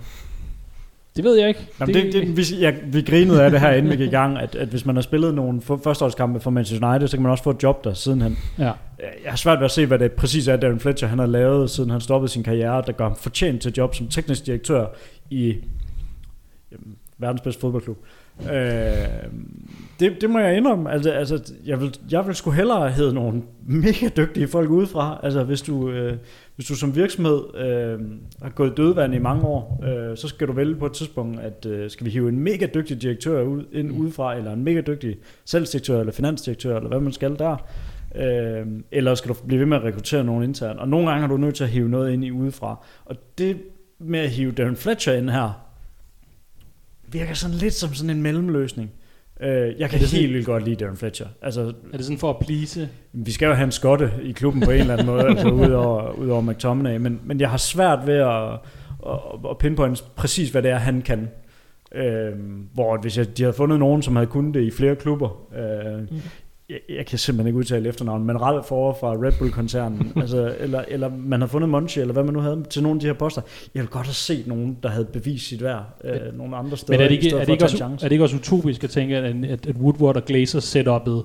Det 1.16 1.24
ved 1.24 1.36
jeg 1.39 1.47
ikke. 1.47 1.68
Jamen, 1.80 1.95
det, 1.95 2.14
det, 2.14 2.38
vi, 2.38 2.43
ja, 2.59 2.72
vi 2.84 3.01
grinede 3.01 3.43
af 3.43 3.51
det 3.51 3.59
her, 3.59 3.72
inden 3.72 3.91
vi 3.91 3.95
gik 3.95 4.07
i 4.07 4.12
gang, 4.12 4.38
at, 4.38 4.55
at 4.55 4.68
hvis 4.68 4.86
man 4.86 4.95
har 4.95 5.01
spillet 5.01 5.34
nogle 5.34 5.62
førsteårskampe 5.62 6.39
for 6.39 6.51
Manchester 6.51 6.88
United, 6.88 7.07
så 7.07 7.18
kan 7.18 7.22
man 7.22 7.32
også 7.32 7.43
få 7.43 7.49
et 7.49 7.64
job 7.64 7.84
der 7.84 7.93
sidenhen. 7.93 8.38
Ja. 8.59 8.72
Jeg 8.99 9.30
har 9.30 9.38
svært 9.38 9.59
ved 9.59 9.66
at 9.66 9.72
se, 9.72 9.86
hvad 9.86 9.99
det 9.99 10.12
præcis 10.12 10.47
er, 10.47 10.55
Darren 10.55 10.80
Fletcher 10.80 11.07
han 11.07 11.20
har 11.20 11.26
lavet, 11.26 11.70
siden 11.70 11.89
han 11.89 12.01
stoppede 12.01 12.32
sin 12.32 12.43
karriere, 12.43 12.84
der 12.88 12.91
gør 12.91 13.03
ham 13.03 13.16
fortjent 13.16 13.62
til 13.62 13.74
job 13.78 13.95
som 13.95 14.07
teknisk 14.07 14.45
direktør 14.45 14.86
i 15.30 15.55
jamen, 16.72 16.95
verdens 17.18 17.41
bedste 17.41 17.62
fodboldklub. 17.62 17.97
Øh, 18.40 19.32
det, 20.02 20.22
det 20.22 20.30
må 20.30 20.40
jeg 20.40 20.58
indrømme. 20.58 20.92
Altså, 20.92 21.12
altså, 21.12 21.54
jeg, 21.66 21.82
vil, 21.82 22.00
jeg 22.12 22.28
vil 22.28 22.36
sgu 22.36 22.52
hellere 22.52 22.90
have 22.90 23.14
nogle 23.14 23.42
mega 23.86 24.10
dygtige 24.18 24.48
folk 24.48 24.70
udefra. 24.70 25.20
Altså, 25.24 25.44
hvis 25.44 25.62
du, 25.62 25.90
øh, 25.90 26.18
hvis 26.56 26.68
du 26.68 26.76
som 26.76 26.96
virksomhed 26.96 27.42
øh, 27.56 28.00
har 28.42 28.50
gået 28.50 28.78
dødvand 28.78 29.16
i 29.16 29.20
mange 29.20 29.44
år, 29.44 29.84
øh, 29.84 30.18
så 30.18 30.28
skal 30.28 30.48
du 30.48 30.54
vælge 30.54 30.76
på 30.76 30.86
et 30.86 30.94
tidspunkt, 30.94 31.40
at 31.40 31.66
øh, 31.66 31.90
skal 31.90 32.06
vi 32.06 32.12
hive 32.12 32.30
en 32.30 32.40
mega 32.40 32.68
dygtig 32.74 33.02
direktør 33.02 33.42
ud, 33.42 33.64
ind 33.72 33.92
udefra, 33.92 34.36
eller 34.36 34.54
en 34.54 34.64
mega 34.64 34.82
dygtig 34.82 35.18
salgsdirektør, 35.46 36.00
eller 36.00 36.14
finansdirektør, 36.14 36.76
eller 36.76 36.90
hvad 36.90 37.00
man 37.00 37.14
skal 37.14 37.36
der. 37.40 37.58
Øh, 38.16 38.68
eller 38.92 39.16
skal 39.16 39.30
du 39.30 39.36
blive 39.48 39.60
ved 39.60 39.68
med 39.68 39.78
at 39.78 39.84
rekruttere 39.84 40.24
nogen 40.24 40.44
internt. 40.44 40.80
Og 40.80 40.88
nogle 40.88 41.08
gange 41.08 41.22
har 41.22 41.28
du 41.28 41.38
nødt 41.38 41.56
til 41.56 41.64
at 41.64 41.70
hive 41.70 41.90
noget 41.90 42.14
ind 42.14 42.26
i 42.26 42.32
udefra. 42.32 42.86
Og 43.06 43.16
det 43.38 43.58
med 44.00 44.20
at 44.20 44.30
hive 44.30 44.52
Darren 44.52 44.76
Fletcher 44.76 45.14
ind 45.14 45.30
her, 45.30 45.71
virker 47.12 47.34
sådan 47.34 47.55
lidt 47.55 47.74
som 47.74 47.93
sådan 47.93 48.09
en 48.09 48.22
mellemløsning. 48.22 48.91
Øh, 49.41 49.49
jeg 49.80 49.89
kan 49.89 49.99
det 49.99 50.07
sådan- 50.09 50.22
helt 50.22 50.34
vildt 50.34 50.45
godt 50.45 50.64
lide 50.66 50.76
Darren 50.76 50.97
Fletcher. 50.97 51.28
Altså, 51.41 51.62
Er 51.93 51.97
det 51.97 52.05
sådan 52.05 52.18
for 52.18 52.30
at 52.30 52.36
please? 52.45 52.89
vi 53.14 53.32
skal 53.32 53.45
jo 53.45 53.53
have 53.53 53.64
en 53.66 53.72
skotte 53.72 54.12
i 54.24 54.32
klubben 54.32 54.62
på 54.62 54.72
en 54.72 54.80
eller 54.80 54.93
anden 54.93 55.07
måde, 55.07 55.24
altså 55.28 55.49
udover, 55.66 56.12
udover 56.12 56.41
McTominay, 56.41 56.97
men, 56.97 57.20
men 57.26 57.39
jeg 57.39 57.49
har 57.49 57.57
svært 57.57 57.99
ved 58.07 58.14
at, 58.16 58.53
at, 59.14 59.49
at 59.49 59.57
pinpointe 59.57 60.03
præcis, 60.16 60.49
hvad 60.49 60.62
det 60.64 60.72
er, 60.72 60.76
han 60.78 61.01
kan. 61.01 61.30
Øhm, 61.95 62.68
hvor 62.74 62.97
hvis 63.01 63.18
jeg, 63.18 63.38
de 63.38 63.43
havde 63.43 63.53
fundet 63.53 63.80
nogen, 63.80 64.01
som 64.01 64.16
havde 64.16 64.28
kunnet 64.28 64.53
det 64.53 64.62
i 64.62 64.72
flere 64.72 64.95
klubber, 64.95 65.47
øh, 65.57 66.07
jeg, 66.72 66.98
jeg 66.98 67.06
kan 67.06 67.20
simpelthen 67.20 67.48
ikke 67.48 67.60
udtale 67.60 67.90
efternavn, 67.90 68.24
men 68.26 68.42
Ralf 68.42 68.72
over 68.72 68.94
fra 68.94 69.14
Red 69.14 69.32
Bull-koncernen, 69.40 70.14
altså, 70.22 70.56
eller, 70.60 70.84
eller 70.88 71.10
man 71.10 71.42
har 71.42 71.48
fundet 71.48 71.70
Monchi, 71.70 72.00
eller 72.00 72.14
hvad 72.14 72.24
man 72.24 72.34
nu 72.34 72.40
havde 72.40 72.64
til 72.70 72.84
nogle 72.84 72.96
af 72.96 73.00
de 73.00 73.06
her 73.08 73.14
poster. 73.14 73.42
Jeg 73.76 73.82
ville 73.82 73.92
godt 73.92 74.06
have 74.08 74.14
set 74.14 74.48
nogen, 74.48 74.78
der 74.84 74.90
havde 74.90 75.06
bevist 75.06 75.48
sit 75.48 75.64
værd 75.64 75.84
øh, 76.04 76.38
nogle 76.38 76.56
andre 76.58 76.78
steder, 76.78 76.94
Men 76.98 77.04
er 77.04 77.08
det 77.08 77.16
ikke, 77.26 77.36
er 77.36 77.46
det 77.46 77.52
ikke, 77.52 77.64
også, 77.64 77.84
er 77.84 77.98
det 77.98 78.12
ikke 78.12 78.24
også 78.24 78.36
utopisk 78.36 78.84
at 78.84 78.90
tænke, 78.90 79.18
at, 79.18 79.46
at, 79.46 79.68
at 79.68 79.76
Woodward 79.76 80.16
og 80.16 80.26
Glazers 80.26 80.64
setupet 80.64 81.24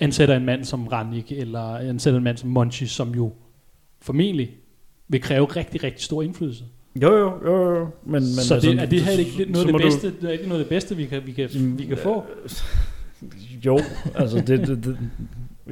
ansætter 0.00 0.36
en 0.36 0.44
mand 0.44 0.64
som 0.64 0.86
Rannik, 0.86 1.32
eller 1.32 1.76
ansætter 1.76 2.18
en 2.18 2.24
mand 2.24 2.36
som 2.36 2.50
Monchi, 2.50 2.86
som 2.86 3.14
jo 3.14 3.32
formentlig 4.02 4.50
vil 5.08 5.20
kræve 5.20 5.44
rigtig, 5.44 5.84
rigtig 5.84 6.04
stor 6.04 6.22
indflydelse. 6.22 6.64
Jo, 7.02 7.16
jo, 7.18 7.32
jo, 7.44 7.78
jo. 7.78 7.86
Men, 8.04 8.12
men 8.12 8.22
så 8.24 8.60
det, 8.60 8.78
er 8.80 8.86
det 8.86 9.00
her 9.00 9.12
ikke 9.12 9.52
noget 9.52 9.56
af 9.58 9.64
det 9.64 9.72
må 9.72 9.78
du- 9.78 9.84
bedste, 9.84 10.12
det 10.20 10.28
er 10.28 10.32
ikke 10.32 10.48
noget 10.48 10.60
af 10.60 10.64
det 10.64 10.68
bedste, 10.68 10.96
vi 10.96 11.06
kan, 11.06 11.22
vi 11.26 11.32
kan, 11.32 11.48
vi 11.78 11.84
kan 11.84 11.96
få? 11.96 12.22
Jo, 13.66 13.78
altså 14.14 14.36
det, 14.46 14.48
det, 14.66 14.84
det 14.84 14.96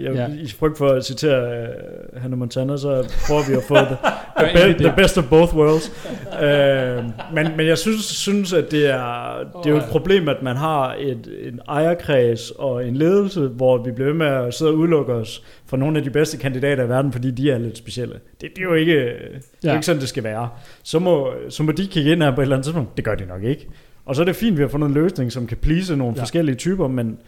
jeg, 0.01 0.13
Ja. 0.15 0.27
i 0.29 0.49
frygt 0.59 0.79
for 0.79 0.89
at 0.89 1.05
citere 1.05 1.69
uh, 2.15 2.23
Hannah 2.23 2.39
Montana, 2.39 2.77
så 2.77 2.89
prøver 3.29 3.49
vi 3.49 3.55
at 3.55 3.63
få 3.63 3.75
the, 3.75 3.97
the, 4.39 4.53
be, 4.55 4.69
det. 4.69 4.77
the 4.77 4.93
best 4.97 5.19
of 5.19 5.25
both 5.31 5.55
worlds. 5.57 5.93
uh, 6.33 7.05
men, 7.35 7.57
men 7.57 7.67
jeg 7.67 7.79
synes, 7.79 8.05
synes 8.05 8.53
at 8.53 8.71
det 8.71 8.87
er, 8.91 9.39
det 9.63 9.67
er 9.67 9.71
jo 9.71 9.77
et 9.77 9.85
problem, 9.91 10.29
at 10.29 10.37
man 10.43 10.57
har 10.57 10.95
et, 11.01 11.29
en 11.43 11.61
ejerkreds 11.69 12.51
og 12.51 12.87
en 12.89 12.97
ledelse, 12.97 13.41
hvor 13.41 13.83
vi 13.85 13.91
bliver 13.93 14.07
ved 14.07 14.15
med 14.17 14.27
at 14.27 14.55
sidde 14.55 14.71
og 14.71 14.77
udelukke 14.79 15.13
os 15.13 15.43
fra 15.67 15.77
nogle 15.77 15.99
af 15.99 16.05
de 16.05 16.11
bedste 16.11 16.37
kandidater 16.39 16.85
i 16.85 16.89
verden, 16.89 17.13
fordi 17.13 17.31
de 17.31 17.51
er 17.51 17.59
lidt 17.59 17.79
specielle. 17.79 18.15
Det, 18.41 18.49
det 18.57 18.59
er 18.59 18.63
jo 18.65 18.75
ikke, 18.75 18.95
det 18.97 19.05
er 19.05 19.19
Ja. 19.65 19.73
ikke 19.75 19.87
sådan, 19.87 20.01
det 20.01 20.09
skal 20.09 20.25
være. 20.25 20.49
Så 20.83 20.99
må, 20.99 21.33
så 21.49 21.63
må 21.63 21.73
de 21.73 21.87
kigge 21.87 22.13
ind 22.13 22.23
her 22.23 22.35
på 22.35 22.41
et 22.41 22.45
eller 22.45 22.57
andet 22.57 22.65
tidspunkt. 22.65 22.97
Det 22.97 23.05
gør 23.05 23.15
de 23.15 23.27
nok 23.27 23.43
ikke. 23.45 23.69
Og 24.07 24.17
så 24.17 24.23
er 24.23 24.27
det 24.27 24.37
fint, 24.37 24.53
at 24.53 24.57
vi 24.59 24.63
har 24.63 24.69
fundet 24.69 24.89
en 24.89 24.95
løsning, 24.95 25.33
som 25.33 25.47
kan 25.47 25.57
please 25.57 25.97
nogle 25.97 26.15
ja. 26.17 26.23
forskellige 26.23 26.57
typer, 26.57 26.89
men 26.89 27.19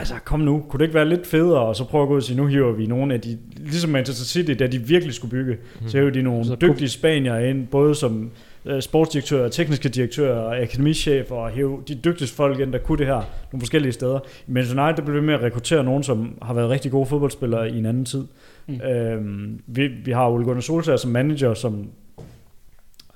altså 0.00 0.14
kom 0.24 0.40
nu, 0.40 0.64
kunne 0.68 0.78
det 0.78 0.84
ikke 0.84 0.94
være 0.94 1.08
lidt 1.08 1.26
federe, 1.26 1.60
og 1.60 1.76
så 1.76 1.84
prøve 1.84 2.02
at 2.02 2.08
gå 2.08 2.14
ud 2.14 2.18
og 2.18 2.22
sige, 2.22 2.36
nu 2.36 2.46
hiver 2.46 2.72
vi 2.72 2.86
nogle 2.86 3.14
af 3.14 3.20
de, 3.20 3.38
ligesom 3.56 3.90
Manchester 3.90 4.24
City, 4.24 4.52
da 4.52 4.66
de 4.66 4.78
virkelig 4.78 5.14
skulle 5.14 5.30
bygge, 5.30 5.56
mm. 5.80 5.88
så 5.88 5.98
hiver 5.98 6.10
de 6.10 6.22
nogle 6.22 6.44
Så 6.44 6.54
dygtige 6.54 6.88
spanier 6.88 7.38
ind, 7.38 7.66
både 7.66 7.94
som 7.94 8.30
øh, 8.64 8.82
sportsdirektører, 8.82 9.48
tekniske 9.48 9.88
direktører, 9.88 10.62
akademichefer, 10.62 11.34
og 11.34 11.50
hæve 11.50 11.82
de 11.88 11.94
dygtigste 11.94 12.36
folk 12.36 12.60
ind, 12.60 12.72
der 12.72 12.78
kunne 12.78 12.98
det 12.98 13.06
her 13.06 13.22
nogle 13.52 13.60
forskellige 13.60 13.92
steder. 13.92 14.18
Men 14.46 14.62
United 14.62 14.96
der 14.96 15.02
blev 15.02 15.14
ved 15.14 15.22
med 15.22 15.34
at 15.34 15.42
rekruttere 15.42 15.84
nogen, 15.84 16.02
som 16.02 16.38
har 16.42 16.54
været 16.54 16.70
rigtig 16.70 16.90
gode 16.90 17.06
fodboldspillere 17.06 17.70
i 17.70 17.78
en 17.78 17.86
anden 17.86 18.04
tid. 18.04 18.26
Mm. 18.66 18.74
Mm. 18.74 18.80
Øhm, 18.80 19.60
vi, 19.66 19.86
vi 19.86 20.12
har 20.12 20.28
Ole 20.28 20.44
Gunnar 20.44 20.60
Solskjaer 20.60 20.96
som 20.96 21.10
manager, 21.10 21.54
som 21.54 21.88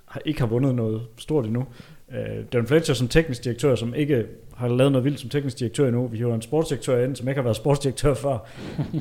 har, 0.06 0.20
ikke 0.24 0.40
har 0.40 0.46
vundet 0.46 0.74
noget 0.74 1.02
stort 1.18 1.44
endnu. 1.44 1.64
Øh, 2.14 2.44
Darren 2.52 2.66
Fletcher 2.66 2.94
som 2.94 3.08
teknisk 3.08 3.44
direktør, 3.44 3.74
som 3.74 3.94
ikke 3.94 4.24
har 4.56 4.68
lavet 4.68 4.92
noget 4.92 5.04
vildt 5.04 5.20
som 5.20 5.30
teknisk 5.30 5.58
direktør 5.58 5.86
endnu. 5.86 6.06
Vi 6.06 6.16
hiver 6.16 6.34
en 6.34 6.42
sportsdirektør 6.42 7.04
ind, 7.04 7.16
som 7.16 7.28
ikke 7.28 7.38
har 7.38 7.42
været 7.42 7.56
sportsdirektør 7.56 8.14
før. 8.14 8.32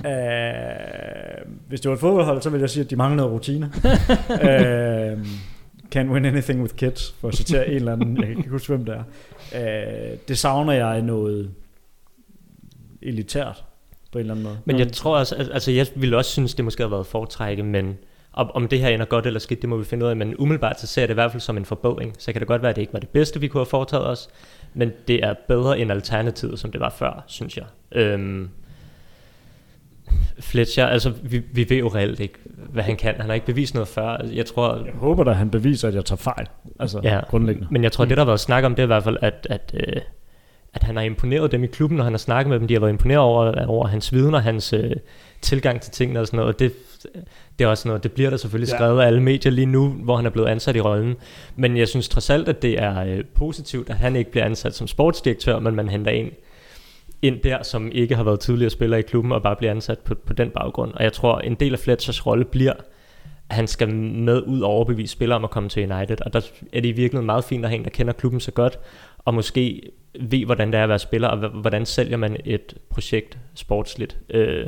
øh, 0.09 1.51
hvis 1.67 1.81
det 1.81 1.89
var 1.89 1.95
et 1.95 1.99
fodboldhold, 1.99 2.41
så 2.41 2.49
vil 2.49 2.59
jeg 2.59 2.69
sige, 2.69 2.83
at 2.83 2.89
de 2.89 2.95
mangler 2.95 3.15
noget 3.15 3.31
rutine. 3.33 3.65
øh, 4.49 5.25
can't 5.95 6.11
win 6.11 6.25
anything 6.25 6.61
with 6.61 6.75
kids, 6.75 7.15
for 7.19 7.27
at 7.27 7.35
citere 7.35 7.67
en 7.67 7.73
eller 7.73 7.93
anden, 7.93 8.17
jeg 8.17 8.27
kan 8.27 8.37
ikke 8.37 8.49
huske, 8.49 8.75
hvem 8.75 8.85
det 8.85 8.95
er. 8.95 9.03
Øh, 10.11 10.17
det 10.27 10.37
savner 10.37 10.73
jeg 10.73 11.01
noget 11.01 11.51
elitært, 13.01 13.63
på 14.11 14.17
en 14.17 14.19
eller 14.19 14.33
anden 14.33 14.43
måde. 14.43 14.57
Men 14.65 14.79
jeg 14.79 14.91
tror 14.91 15.17
også, 15.17 15.35
al- 15.35 15.51
altså 15.51 15.71
jeg 15.71 15.87
ville 15.95 16.17
også 16.17 16.31
synes, 16.31 16.55
det 16.55 16.65
måske 16.65 16.83
havde 16.83 16.91
været 16.91 17.05
foretrække, 17.07 17.63
men 17.63 17.97
om, 18.33 18.51
om 18.53 18.67
det 18.67 18.79
her 18.79 18.89
ender 18.89 19.05
godt 19.05 19.25
eller 19.25 19.39
skidt, 19.39 19.61
det 19.61 19.69
må 19.69 19.77
vi 19.77 19.83
finde 19.83 20.05
ud 20.05 20.09
af. 20.09 20.15
Men 20.17 20.35
umiddelbart 20.37 20.79
så 20.79 20.87
ser 20.87 21.01
jeg 21.01 21.07
det 21.09 21.13
i 21.13 21.15
hvert 21.15 21.31
fald 21.31 21.41
som 21.41 21.57
en 21.57 21.65
forbedring. 21.65 22.15
Så 22.19 22.31
kan 22.31 22.39
det 22.39 22.47
godt 22.47 22.61
være, 22.61 22.69
at 22.69 22.75
det 22.75 22.81
ikke 22.81 22.93
var 22.93 22.99
det 22.99 23.09
bedste, 23.09 23.39
vi 23.39 23.47
kunne 23.47 23.59
have 23.59 23.65
foretaget 23.65 24.07
os. 24.07 24.29
Men 24.73 24.91
det 25.07 25.23
er 25.23 25.33
bedre 25.47 25.79
end 25.79 25.91
alternativet, 25.91 26.59
som 26.59 26.71
det 26.71 26.81
var 26.81 26.89
før, 26.89 27.23
synes 27.27 27.57
jeg. 27.57 27.65
Øhm, 27.91 28.49
Fletcher, 30.39 30.85
altså 30.87 31.09
vi, 31.23 31.37
vi 31.53 31.65
ved 31.69 31.77
jo 31.77 31.87
reelt 31.87 32.19
ikke, 32.19 32.33
hvad 32.69 32.83
han 32.83 32.95
kan. 32.97 33.15
Han 33.17 33.25
har 33.25 33.33
ikke 33.33 33.45
bevist 33.45 33.73
noget 33.73 33.87
før. 33.87 34.07
Altså, 34.07 34.35
Jeg 34.35 34.45
tror, 34.45 34.75
Jeg 34.75 34.93
håber 34.93 35.23
da, 35.23 35.31
han 35.31 35.49
beviser, 35.49 35.87
at 35.87 35.95
jeg 35.95 36.05
tager 36.05 36.17
fejl. 36.17 36.47
Altså, 36.79 36.99
Ja. 37.03 37.13
ja. 37.15 37.19
grundlæggende. 37.29 37.67
Men 37.71 37.83
jeg 37.83 37.91
tror, 37.91 38.05
det 38.05 38.17
der 38.17 38.23
har 38.23 38.25
været 38.25 38.39
snak 38.39 38.63
om, 38.63 38.75
det 38.75 38.79
er 38.79 38.83
i 38.83 38.87
hvert 38.87 39.03
fald, 39.03 39.17
at, 39.21 39.47
at, 39.49 39.75
øh, 39.87 40.01
at 40.73 40.83
han 40.83 40.95
har 40.95 41.03
imponeret 41.03 41.51
dem 41.51 41.63
i 41.63 41.67
klubben, 41.67 41.97
når 41.97 42.03
han 42.03 42.13
har 42.13 42.17
snakket 42.17 42.49
med 42.49 42.59
dem. 42.59 42.67
De 42.67 42.73
har 42.73 42.79
været 42.79 42.91
imponeret 42.91 43.19
over, 43.21 43.65
over 43.65 43.87
hans 43.87 44.13
viden 44.13 44.33
og 44.33 44.43
hans 44.43 44.73
øh, 44.73 44.91
tilgang 45.41 45.81
til 45.81 45.91
tingene 45.91 46.19
og 46.19 46.27
sådan 46.27 46.37
noget. 46.37 46.53
Og 46.53 46.59
det, 46.59 46.73
det 47.59 47.65
er 47.65 47.69
også 47.69 47.87
noget, 47.87 48.03
det 48.03 48.11
bliver 48.11 48.29
der 48.29 48.37
selvfølgelig 48.37 48.71
Ja. 48.71 48.77
skrevet 48.77 49.01
af 49.01 49.05
alle 49.07 49.23
medier 49.23 49.51
lige 49.51 49.65
nu, 49.65 49.89
hvor 49.89 50.15
han 50.15 50.25
er 50.25 50.29
blevet 50.29 50.47
ansat 50.47 50.75
i 50.75 50.81
rollen. 50.81 51.15
Men 51.55 51.77
jeg 51.77 51.87
synes 51.87 52.09
trods 52.09 52.29
alt, 52.29 52.49
at 52.49 52.61
det 52.61 52.81
er 52.81 52.99
øh, 53.03 53.23
positivt, 53.35 53.89
at 53.89 53.95
han 53.95 54.15
ikke 54.15 54.31
bliver 54.31 54.45
ansat 54.45 54.75
som 54.75 54.87
sportsdirektør, 54.87 55.59
men 55.59 55.75
man 55.75 55.89
henter 55.89 56.11
en 56.11 56.31
ind 57.21 57.39
der, 57.39 57.63
som 57.63 57.91
ikke 57.91 58.15
har 58.15 58.23
været 58.23 58.39
tidligere 58.39 58.69
spiller 58.69 58.97
i 58.97 59.01
klubben, 59.01 59.31
og 59.31 59.43
bare 59.43 59.55
bliver 59.55 59.71
ansat 59.71 59.99
på, 59.99 60.15
på 60.15 60.33
den 60.33 60.49
baggrund. 60.49 60.93
Og 60.93 61.03
jeg 61.03 61.13
tror, 61.13 61.39
en 61.39 61.55
del 61.55 61.73
af 61.73 61.79
Fletchers 61.79 62.25
rolle 62.25 62.45
bliver, 62.45 62.73
at 63.49 63.55
han 63.55 63.67
skal 63.67 63.89
med 63.95 64.41
ud 64.47 64.61
og 64.61 64.69
overbevise 64.69 65.11
spillere 65.11 65.35
om 65.35 65.43
at 65.43 65.49
komme 65.49 65.69
til 65.69 65.91
United. 65.91 66.17
Og 66.21 66.33
der 66.33 66.39
er 66.73 66.81
det 66.81 66.89
i 66.89 66.91
virkeligheden 66.91 67.25
meget 67.25 67.43
fint 67.43 67.65
at 67.65 67.69
have 67.71 67.77
en, 67.79 67.83
der 67.83 67.89
kender 67.89 68.13
klubben 68.13 68.39
så 68.39 68.51
godt, 68.51 68.79
og 69.25 69.33
måske 69.33 69.81
ved, 70.19 70.45
hvordan 70.45 70.71
det 70.71 70.79
er 70.79 70.83
at 70.83 70.89
være 70.89 70.99
spiller, 70.99 71.27
og 71.27 71.49
hvordan 71.49 71.85
sælger 71.85 72.17
man 72.17 72.37
et 72.45 72.73
projekt 72.89 73.37
sportsligt. 73.55 74.17
Øh, 74.29 74.67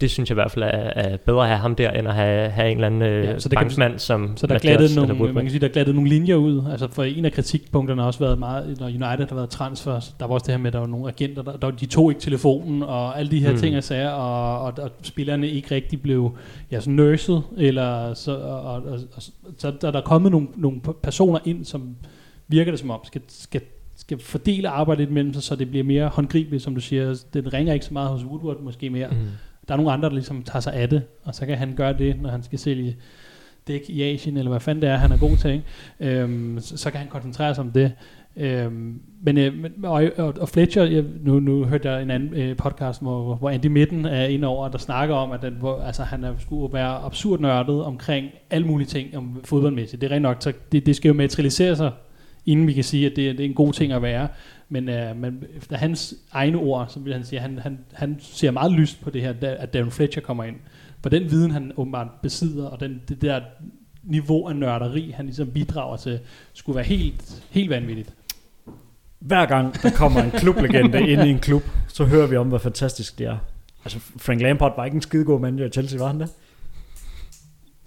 det 0.00 0.10
synes 0.10 0.30
jeg 0.30 0.34
i 0.34 0.40
hvert 0.40 0.50
fald 0.50 0.64
er, 0.64 0.68
er 0.68 1.16
bedre 1.16 1.42
at 1.42 1.48
have 1.48 1.58
ham 1.58 1.74
der, 1.74 1.90
end 1.90 2.08
at 2.08 2.14
have, 2.14 2.50
have 2.50 2.70
en 2.70 2.76
eller 2.76 2.86
anden 2.86 3.02
øh, 3.02 3.24
Ja, 3.24 3.38
så 3.38 3.48
det 3.48 3.58
kan- 3.58 3.66
bankmand, 3.66 3.98
som 3.98 4.36
Så 4.36 4.46
der 4.46 4.54
er 4.54 4.54
Mathias 4.54 4.74
eller 4.90 4.96
nogle, 4.96 5.12
Woodward. 5.14 5.34
man 5.34 5.44
kan 5.44 5.50
sige, 5.50 5.60
der 5.60 5.68
er 5.68 5.72
glattet 5.72 5.94
nogle 5.94 6.10
linjer 6.10 6.34
ud. 6.36 6.62
Altså 6.70 6.88
for 6.90 7.04
en 7.04 7.24
af 7.24 7.32
kritikpunkterne 7.32 8.00
har 8.02 8.06
også 8.06 8.20
været 8.20 8.38
meget, 8.38 8.76
når 8.80 8.86
United 8.86 9.28
har 9.28 9.34
været 9.34 9.50
transfers, 9.50 10.14
der 10.20 10.26
var 10.26 10.34
også 10.34 10.44
det 10.46 10.52
her 10.54 10.58
med, 10.58 10.66
at 10.66 10.72
der 10.72 10.78
var 10.78 10.86
nogle 10.86 11.08
agenter, 11.08 11.42
der, 11.42 11.56
der 11.56 11.70
de 11.70 11.86
tog 11.86 12.10
ikke 12.10 12.20
telefonen, 12.20 12.82
og 12.82 13.18
alle 13.18 13.30
de 13.30 13.40
her 13.40 13.52
Mm. 13.52 13.58
ting 13.58 13.76
og 13.76 13.84
sager, 13.84 14.10
og, 14.10 14.60
og, 14.60 14.72
og, 14.82 14.90
spillerne 15.02 15.48
ikke 15.48 15.74
rigtig 15.74 16.02
blev 16.02 16.36
ja, 16.70 16.80
så 16.80 16.90
nurset, 16.90 17.42
eller 17.56 18.14
så, 18.14 18.36
og, 18.36 18.60
og, 18.62 18.74
og, 18.74 18.98
og, 19.16 19.22
så 19.58 19.72
der, 19.80 19.90
der 19.90 19.98
er 19.98 20.04
kommet 20.04 20.32
nogle, 20.32 20.48
nogle 20.56 20.80
personer 21.02 21.38
ind, 21.44 21.64
som 21.64 21.96
virker 22.48 22.72
det 22.72 22.80
som 22.80 22.90
om, 22.90 23.00
skal, 23.04 23.20
skal, 23.28 23.60
skal 23.96 24.18
fordele 24.18 24.68
arbejdet 24.68 25.10
mellem 25.10 25.34
sig, 25.34 25.42
så 25.42 25.56
det 25.56 25.68
bliver 25.70 25.84
mere 25.84 26.08
håndgribeligt, 26.08 26.62
som 26.62 26.74
du 26.74 26.80
siger. 26.80 27.24
Den 27.34 27.52
ringer 27.52 27.72
ikke 27.72 27.86
så 27.86 27.94
meget 27.94 28.10
hos 28.10 28.24
Woodward, 28.24 28.60
måske 28.60 28.90
mere. 28.90 29.08
Mm. 29.08 29.16
Der 29.68 29.74
er 29.74 29.76
nogle 29.76 29.92
andre, 29.92 30.08
der 30.08 30.14
ligesom 30.14 30.42
tager 30.42 30.60
sig 30.60 30.72
af 30.72 30.88
det, 30.88 31.02
og 31.24 31.34
så 31.34 31.46
kan 31.46 31.58
han 31.58 31.74
gøre 31.74 31.98
det, 31.98 32.22
når 32.22 32.30
han 32.30 32.42
skal 32.42 32.58
sælge 32.58 32.96
dæk 33.68 33.82
i 33.88 34.02
Asien, 34.02 34.36
eller 34.36 34.50
hvad 34.50 34.60
fanden 34.60 34.82
det 34.82 34.90
er, 34.90 34.96
han 34.96 35.12
er 35.12 35.18
god 35.18 35.36
til. 35.36 35.50
Ikke? 35.50 36.20
Øhm, 36.20 36.60
så, 36.60 36.76
så 36.76 36.90
kan 36.90 37.00
han 37.00 37.08
koncentrere 37.08 37.54
sig 37.54 37.64
om 37.64 37.70
det. 37.70 37.92
Øhm, 38.36 39.00
men, 39.22 39.38
øh, 39.38 39.70
og, 39.82 40.10
og, 40.16 40.34
og 40.40 40.48
Fletcher, 40.48 40.84
jeg, 40.84 41.04
nu, 41.20 41.40
nu 41.40 41.64
hørte 41.64 41.90
jeg 41.90 42.02
en 42.02 42.10
anden 42.10 42.34
øh, 42.34 42.56
podcast, 42.56 43.02
hvor, 43.02 43.34
hvor 43.34 43.50
Andy 43.50 43.66
Midten 43.66 44.04
er 44.04 44.24
inde 44.24 44.48
over, 44.48 44.68
der 44.68 44.78
snakker 44.78 45.14
om, 45.14 45.32
at 45.32 45.42
den, 45.42 45.54
hvor, 45.54 45.82
altså, 45.82 46.02
han 46.02 46.24
er, 46.24 46.32
skulle 46.38 46.72
være 46.72 47.04
absurd 47.04 47.40
nørdet 47.40 47.82
omkring 47.82 48.30
alle 48.50 48.66
mulige 48.66 48.86
ting 48.86 49.16
om 49.16 49.40
fodboldmæssigt. 49.44 50.02
Det 50.02 50.10
er 50.10 50.14
rent 50.14 50.22
nok, 50.22 50.36
så 50.40 50.52
det, 50.72 50.86
det 50.86 50.96
skal 50.96 51.08
jo 51.08 51.14
materialisere 51.14 51.76
sig, 51.76 51.90
inden 52.48 52.66
vi 52.66 52.72
kan 52.72 52.84
sige, 52.84 53.06
at 53.06 53.16
det, 53.16 53.38
det 53.38 53.44
er 53.44 53.48
en 53.48 53.54
god 53.54 53.72
ting 53.72 53.92
at 53.92 54.02
være. 54.02 54.28
Men, 54.68 54.88
øh, 54.88 55.16
men 55.16 55.44
efter 55.56 55.76
hans 55.76 56.14
egne 56.32 56.58
ord, 56.58 56.86
så 56.88 57.00
vil 57.00 57.12
han 57.12 57.24
sige, 57.24 57.38
at 57.38 57.42
han, 57.42 57.58
han, 57.58 57.78
han 57.92 58.16
ser 58.20 58.50
meget 58.50 58.72
lyst 58.72 59.00
på 59.02 59.10
det 59.10 59.22
her, 59.22 59.34
at 59.42 59.74
Darren 59.74 59.90
Fletcher 59.90 60.22
kommer 60.22 60.44
ind. 60.44 60.56
For 61.02 61.08
den 61.08 61.30
viden, 61.30 61.50
han 61.50 61.72
åbenbart 61.76 62.08
besidder, 62.22 62.66
og 62.66 62.80
den, 62.80 63.02
det 63.08 63.22
der 63.22 63.40
niveau 64.02 64.48
af 64.48 64.56
nørderi, 64.56 65.10
han 65.10 65.24
ligesom 65.24 65.50
bidrager 65.50 65.96
til, 65.96 66.20
skulle 66.52 66.76
være 66.76 66.84
helt, 66.84 67.42
helt 67.50 67.70
vanvittigt. 67.70 68.12
Hver 69.18 69.46
gang 69.46 69.82
der 69.82 69.90
kommer 69.90 70.22
en 70.22 70.30
klublegende 70.30 71.08
ind 71.08 71.22
i 71.22 71.30
en 71.30 71.38
klub, 71.38 71.62
så 71.88 72.04
hører 72.04 72.26
vi 72.26 72.36
om, 72.36 72.48
hvor 72.48 72.58
fantastisk 72.58 73.18
det 73.18 73.26
er. 73.26 73.38
Altså, 73.84 73.98
Frank 73.98 74.40
Lampard 74.40 74.76
var 74.76 74.84
ikke 74.84 74.94
en 74.94 75.02
skidegod 75.02 75.40
manager 75.40 75.66
i 75.66 75.70
Chelsea, 75.70 75.98
var 75.98 76.06
han 76.06 76.20
det? 76.20 76.30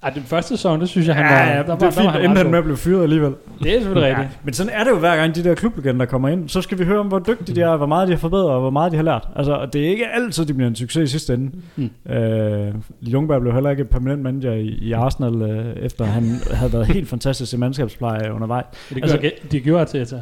Ej, 0.03 0.09
den 0.09 0.23
første 0.23 0.49
sæson, 0.49 0.81
det 0.81 0.89
synes 0.89 1.07
jeg, 1.07 1.15
han 1.15 1.25
var... 1.25 1.31
ja, 1.31 1.57
der 1.57 1.63
det 1.63 1.69
er 1.69 1.75
var, 1.75 1.79
fint, 1.79 1.95
der 1.95 2.27
var 2.27 2.37
han 2.37 2.51
med 2.51 2.63
blive 2.63 2.77
fyret 2.77 3.03
alligevel. 3.03 3.33
Det 3.63 3.75
er 3.75 3.79
selvfølgelig 3.81 4.17
rigtigt. 4.17 4.39
Men 4.43 4.53
sådan 4.53 4.73
er 4.73 4.83
det 4.83 4.91
jo 4.91 4.99
hver 4.99 5.15
gang, 5.15 5.35
de 5.35 5.43
der 5.43 5.55
klublegender 5.55 6.05
kommer 6.05 6.29
ind. 6.29 6.49
Så 6.49 6.61
skal 6.61 6.79
vi 6.79 6.83
høre 6.85 6.99
om, 6.99 7.07
hvor 7.07 7.19
dygtige 7.19 7.55
de 7.55 7.61
er, 7.61 7.77
hvor 7.77 7.85
meget 7.85 8.07
de 8.07 8.13
har 8.13 8.19
forbedret, 8.19 8.49
og 8.49 8.59
hvor 8.59 8.69
meget 8.69 8.91
de 8.91 8.97
har 8.97 9.03
lært. 9.03 9.27
Altså, 9.35 9.69
det 9.73 9.85
er 9.85 9.89
ikke 9.89 10.07
altid, 10.07 10.45
de 10.45 10.53
bliver 10.53 10.67
en 10.67 10.75
succes 10.75 11.09
i 11.09 11.11
sidste 11.11 11.33
ende. 11.33 11.51
Mm. 11.75 12.11
Øh, 12.11 13.41
blev 13.41 13.53
heller 13.53 13.69
ikke 13.69 13.85
permanent 13.85 14.21
manager 14.21 14.51
i, 14.51 14.67
i 14.67 14.91
Arsenal, 14.91 15.41
øh, 15.41 15.75
efter 15.75 16.05
han 16.05 16.23
havde 16.53 16.73
været 16.73 16.87
helt 16.87 17.09
fantastisk 17.09 17.53
i 17.53 17.57
mandskabspleje 17.57 18.33
undervejs. 18.33 18.65
Det 18.89 18.97
gjorde, 18.97 19.13
altså, 19.13 19.31
det 19.51 19.63
gjorde 19.63 19.85
til 19.85 19.97
at 19.97 20.13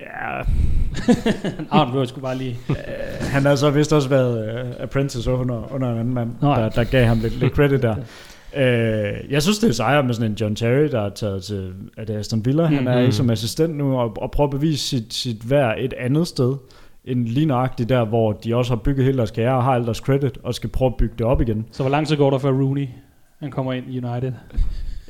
Ja, 0.00 0.42
Ah, 1.82 1.92
du 1.92 2.06
skulle 2.06 2.22
bare 2.22 2.36
lige... 2.36 2.58
han 3.20 3.42
har 3.42 3.54
så 3.54 3.70
vist 3.70 3.92
også 3.92 4.08
været 4.08 4.64
uh, 4.64 4.82
apprentice 4.82 5.32
under, 5.32 5.72
under 5.74 5.92
en 5.92 5.98
anden 5.98 6.14
mand, 6.14 6.30
Nå 6.40 6.50
ja. 6.50 6.60
der, 6.60 6.68
der 6.68 6.84
gav 6.84 7.06
ham 7.06 7.18
lidt, 7.18 7.40
lidt 7.40 7.54
credit 7.54 7.82
der. 7.82 7.96
Uh, 8.56 8.60
jeg 9.32 9.42
synes, 9.42 9.58
det 9.58 9.68
er 9.68 9.72
sejre 9.72 10.02
med 10.02 10.14
sådan 10.14 10.30
en 10.30 10.36
John 10.40 10.54
Terry, 10.54 10.88
der 10.90 11.00
er 11.00 11.10
taget 11.10 11.42
til 11.42 11.72
er 11.96 12.04
det 12.04 12.16
Aston 12.16 12.44
Villa. 12.44 12.64
Han 12.66 12.88
er 12.88 13.00
Mhm. 13.00 13.08
i 13.08 13.12
som 13.12 13.30
assistent 13.30 13.76
nu 13.76 13.98
og, 13.98 14.12
og 14.22 14.30
prøver 14.30 14.48
at 14.48 14.50
bevise 14.50 14.88
sit, 14.88 15.14
sit 15.14 15.50
værd 15.50 15.74
et 15.78 15.94
andet 15.98 16.26
sted 16.28 16.54
end 17.04 17.26
lige 17.28 17.46
nøjagtigt 17.46 17.88
der, 17.88 18.04
hvor 18.04 18.32
de 18.32 18.56
også 18.56 18.70
har 18.70 18.76
bygget 18.76 19.04
hele 19.04 19.18
deres 19.18 19.30
karriere 19.30 19.54
og 19.54 19.64
har 19.64 19.72
alt 19.72 19.84
deres 19.86 19.98
credit 19.98 20.38
og 20.42 20.54
skal 20.54 20.70
prøve 20.70 20.86
at 20.86 20.94
bygge 20.98 21.14
det 21.18 21.26
op 21.26 21.40
igen. 21.40 21.66
Så 21.72 21.82
hvor 21.82 21.90
lang 21.90 22.06
tid 22.08 22.16
går 22.16 22.30
der 22.30 22.38
før 22.38 22.50
Rooney 22.50 22.86
han 23.40 23.50
kommer 23.50 23.72
ind 23.72 23.84
i 23.88 23.98
United? 24.04 24.32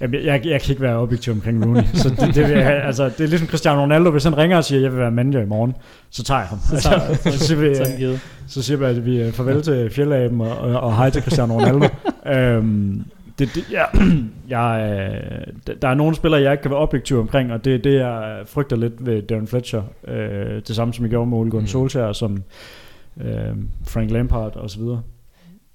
Jamen, 0.00 0.14
jeg, 0.14 0.24
jeg, 0.24 0.46
jeg 0.46 0.60
kan 0.62 0.70
ikke 0.70 0.82
være 0.82 0.96
objektiv 0.96 1.32
omkring 1.32 1.64
Rooney. 1.66 1.82
så 2.02 2.08
det, 2.08 2.34
det, 2.34 2.48
vil 2.48 2.58
jeg, 2.58 2.82
altså, 2.84 3.04
det 3.04 3.20
er 3.20 3.26
ligesom 3.26 3.48
Cristiano 3.48 3.80
Ronaldo, 3.82 4.10
hvis 4.10 4.24
han 4.24 4.38
ringer 4.38 4.56
og 4.56 4.64
siger, 4.64 4.78
at 4.78 4.82
jeg 4.82 4.92
vil 4.92 5.00
være 5.00 5.10
manager 5.10 5.40
i 5.42 5.46
morgen, 5.46 5.74
så 6.10 6.22
tager 6.24 6.40
jeg 6.40 6.48
ham. 6.48 6.58
Så, 6.58 6.82
tager, 6.82 7.00
Altså, 7.00 7.30
så, 7.38 7.46
siger 7.46 7.60
vi, 7.68 7.74
så, 7.74 7.82
er 7.82 8.18
så 8.46 8.62
siger 8.62 8.78
vi, 8.78 8.84
at 8.84 9.06
vi 9.06 9.20
er 9.20 9.32
farvel 9.32 9.62
til 9.62 9.90
Fjellaben 9.90 10.40
og, 10.40 10.58
og, 10.58 10.80
og 10.80 10.96
hej 10.96 11.10
til 11.10 11.22
Cristiano 11.22 11.54
Ronaldo. 11.54 11.88
øhm, 12.34 13.04
det, 13.38 13.48
det, 13.54 13.64
ja, 13.72 13.84
jeg, 14.48 14.90
øh, 15.66 15.74
der- 15.82 15.88
er 15.88 15.94
nogle 15.94 16.16
spillere, 16.16 16.40
jeg 16.42 16.52
ikke 16.52 16.62
kan 16.62 16.70
være 16.70 16.80
objektiv 16.80 17.18
omkring, 17.18 17.52
og 17.52 17.64
det 17.64 17.74
er 17.74 17.78
det, 17.78 17.94
jeg 17.94 18.42
frygter 18.46 18.76
lidt 18.76 19.06
ved 19.06 19.22
Darren 19.22 19.46
Fletcher. 19.46 19.82
Øh, 20.08 20.62
det 20.68 20.76
samme, 20.76 20.94
som 20.94 21.04
jeg 21.04 21.10
gjorde 21.10 21.30
med 21.30 21.38
Ole 21.38 21.50
Gunnar 21.50 21.62
Mm. 21.62 21.66
Solskjaer, 21.66 22.12
som 22.12 22.42
øh, 23.20 23.56
Frank 23.86 24.10
Lampard 24.10 24.56
og 24.56 24.70
så 24.70 24.78
videre. 24.78 25.02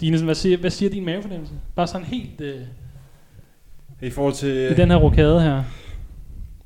Dinesen, 0.00 0.24
hvad 0.24 0.34
siger, 0.34 0.56
hvad 0.56 0.70
siger 0.70 0.90
din 0.90 1.04
mavefornemmelse? 1.04 1.54
Bare 1.76 1.86
sådan 1.86 2.06
helt 2.06 2.40
øh, 2.40 2.54
I 4.02 4.10
forhold 4.10 4.34
til... 4.34 4.70
i 4.70 4.74
den 4.74 4.90
her 4.90 4.96
rokade 4.96 5.40
her. 5.42 5.54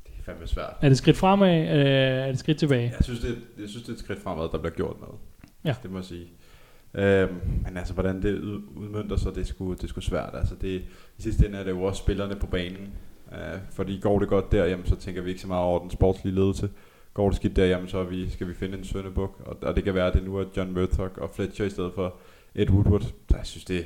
Det 0.03 0.11
er 0.19 0.23
fandme 0.25 0.47
svært. 0.47 0.73
Er 0.81 0.89
det 0.89 0.97
skridt 0.97 1.17
fremad? 1.17 1.61
Øh, 1.61 1.85
er 1.85 2.27
det 2.27 2.39
skridt 2.39 2.57
tilbage? 2.57 2.93
Jeg 2.97 3.03
synes, 3.05 3.19
det, 3.19 3.35
jeg 3.61 3.69
synes, 3.69 3.83
det 3.83 3.89
er 3.89 3.93
et 3.93 3.99
skridt 3.99 4.23
fremad, 4.23 4.49
der 4.51 4.57
bliver 4.57 4.73
gjort 4.75 4.95
noget. 4.99 5.15
Ja. 5.65 5.75
Det 5.83 5.91
må 5.91 5.97
jeg 5.97 6.05
sige. 6.05 6.25
Øhm, 6.93 7.33
men 7.63 7.77
altså, 7.77 7.93
hvordan 7.93 8.21
det 8.21 8.39
udmyndter 8.39 8.79
udmønter 8.81 9.15
sig, 9.15 9.35
det 9.35 9.41
er 9.41 9.45
sgu, 9.45 9.73
det 9.73 9.83
er 9.83 9.87
sgu 9.87 10.01
svært. 10.01 10.29
Altså, 10.33 10.55
det, 10.55 10.81
I 11.17 11.21
sidste 11.21 11.45
ende 11.45 11.57
er 11.57 11.63
det 11.63 11.71
jo 11.71 11.83
også 11.83 12.03
spillerne 12.03 12.35
på 12.35 12.47
banen. 12.47 12.93
Øh, 13.31 13.59
fordi 13.71 13.99
går 14.01 14.19
det 14.19 14.27
godt 14.27 14.51
der, 14.51 14.65
jamen, 14.65 14.85
så 14.85 14.95
tænker 14.95 15.21
vi 15.21 15.29
ikke 15.29 15.41
så 15.41 15.47
meget 15.47 15.63
over 15.63 15.79
den 15.79 15.89
sportslige 15.89 16.35
ledelse. 16.35 16.69
Går 17.13 17.29
det 17.29 17.35
skidt 17.35 17.55
der, 17.55 17.65
jamen, 17.65 17.87
så 17.87 18.03
vi, 18.03 18.29
skal 18.29 18.47
vi 18.47 18.53
finde 18.53 18.77
en 18.77 18.83
søndebuk. 18.83 19.41
Og, 19.45 19.57
og 19.61 19.75
det 19.75 19.83
kan 19.83 19.93
være, 19.93 20.07
at 20.07 20.13
det 20.13 20.23
nu 20.23 20.37
er 20.37 20.45
John 20.57 20.73
Murdoch 20.73 21.17
og 21.17 21.29
Fletcher 21.33 21.65
i 21.65 21.69
stedet 21.69 21.91
for 21.95 22.15
Ed 22.55 22.69
Woodward. 22.69 23.01
Så 23.01 23.37
jeg 23.37 23.45
synes, 23.45 23.65
det, 23.65 23.85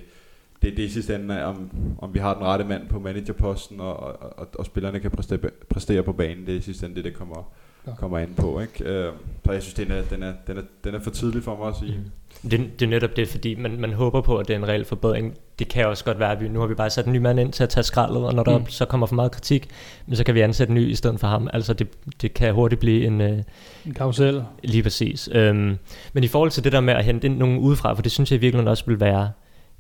det, 0.62 0.78
det 0.78 0.84
er 0.84 0.88
i 0.88 0.92
sidste 0.92 1.16
ende, 1.16 1.44
om, 1.44 1.72
om 1.98 2.14
vi 2.14 2.20
har 2.20 2.34
den 2.34 2.44
rette 2.44 2.66
mand 2.66 2.88
på 2.90 3.00
managerposten, 3.00 3.80
og, 3.80 3.98
og, 3.98 4.40
og, 4.40 4.48
og 4.60 4.66
spillerne 4.66 5.00
kan 5.00 5.12
præstere, 5.12 5.40
præstere 5.70 6.04
på 6.04 6.14
banen. 6.14 6.46
Det 6.46 6.54
er 6.54 6.60
i 6.60 6.62
sidste 6.62 6.86
ende 6.86 6.96
det, 6.96 7.04
det 7.04 7.14
kommer, 7.14 7.54
Kommer 7.98 8.20
ind 8.20 8.36
på. 8.36 8.60
Ikke? 8.60 8.84
Øh, 8.84 9.12
så 9.46 9.52
jeg 9.52 9.62
synes, 9.62 9.74
den 9.74 9.92
er, 9.92 10.02
den, 10.02 10.24
er, 10.24 10.34
den, 10.48 10.58
er, 10.58 10.62
den 10.84 10.96
er 10.96 11.00
for 11.00 11.10
tidlig 11.12 11.44
for 11.44 11.58
mig 11.58 11.68
at 11.68 11.76
sige. 11.80 12.00
Det, 12.44 12.80
det 12.80 12.86
er 12.86 12.90
netop 12.90 13.16
det, 13.16 13.28
fordi 13.28 13.56
man, 13.56 13.80
man 13.80 13.94
håber 13.94 14.22
på, 14.22 14.38
at 14.38 14.48
det 14.48 14.54
er 14.54 14.58
en 14.58 14.68
reel 14.68 14.86
forbedring. 14.86 15.34
Det 15.60 15.68
kan 15.68 15.88
også 15.88 16.04
godt 16.06 16.20
være, 16.20 16.32
at 16.32 16.42
vi, 16.42 16.48
nu 16.48 16.60
har 16.60 16.68
vi 16.68 16.74
bare 16.74 16.90
sat 16.90 17.06
en 17.06 17.14
ny 17.14 17.18
mand 17.18 17.40
ind 17.40 17.54
til 17.54 17.64
at 17.64 17.70
tage 17.70 17.84
skraldet, 17.84 18.26
og 18.26 18.34
når 18.34 18.44
der 18.44 18.58
Mm. 18.58 18.68
så 18.68 18.86
kommer 18.86 19.08
for 19.08 19.16
meget 19.16 19.32
kritik, 19.32 19.70
men 20.08 20.16
så 20.16 20.24
kan 20.24 20.36
vi 20.36 20.42
ansætte 20.42 20.72
en 20.72 20.76
ny 20.76 20.90
i 20.90 20.96
stedet 20.96 21.20
for 21.20 21.28
ham. 21.28 21.50
Altså 21.54 21.74
det, 21.74 21.88
det 22.22 22.34
kan 22.34 22.54
hurtigt 22.54 22.80
blive 22.80 23.06
en, 23.06 23.22
øh, 23.22 23.38
En 23.86 23.94
karusel. 23.94 24.44
Lige 24.64 24.84
præcis. 24.84 25.30
Øhm, 25.32 25.78
men 26.14 26.24
i 26.24 26.28
forhold 26.28 26.52
til 26.52 26.64
det 26.64 26.72
der 26.72 26.82
med 26.82 26.94
at 26.94 27.04
hente 27.04 27.28
ind 27.28 27.38
nogen 27.38 27.58
udefra, 27.58 27.94
for 27.94 28.02
det 28.02 28.12
synes 28.12 28.32
jeg 28.32 28.42
virkelig 28.42 28.68
også 28.68 28.84
vil 28.88 29.00
være 29.00 29.32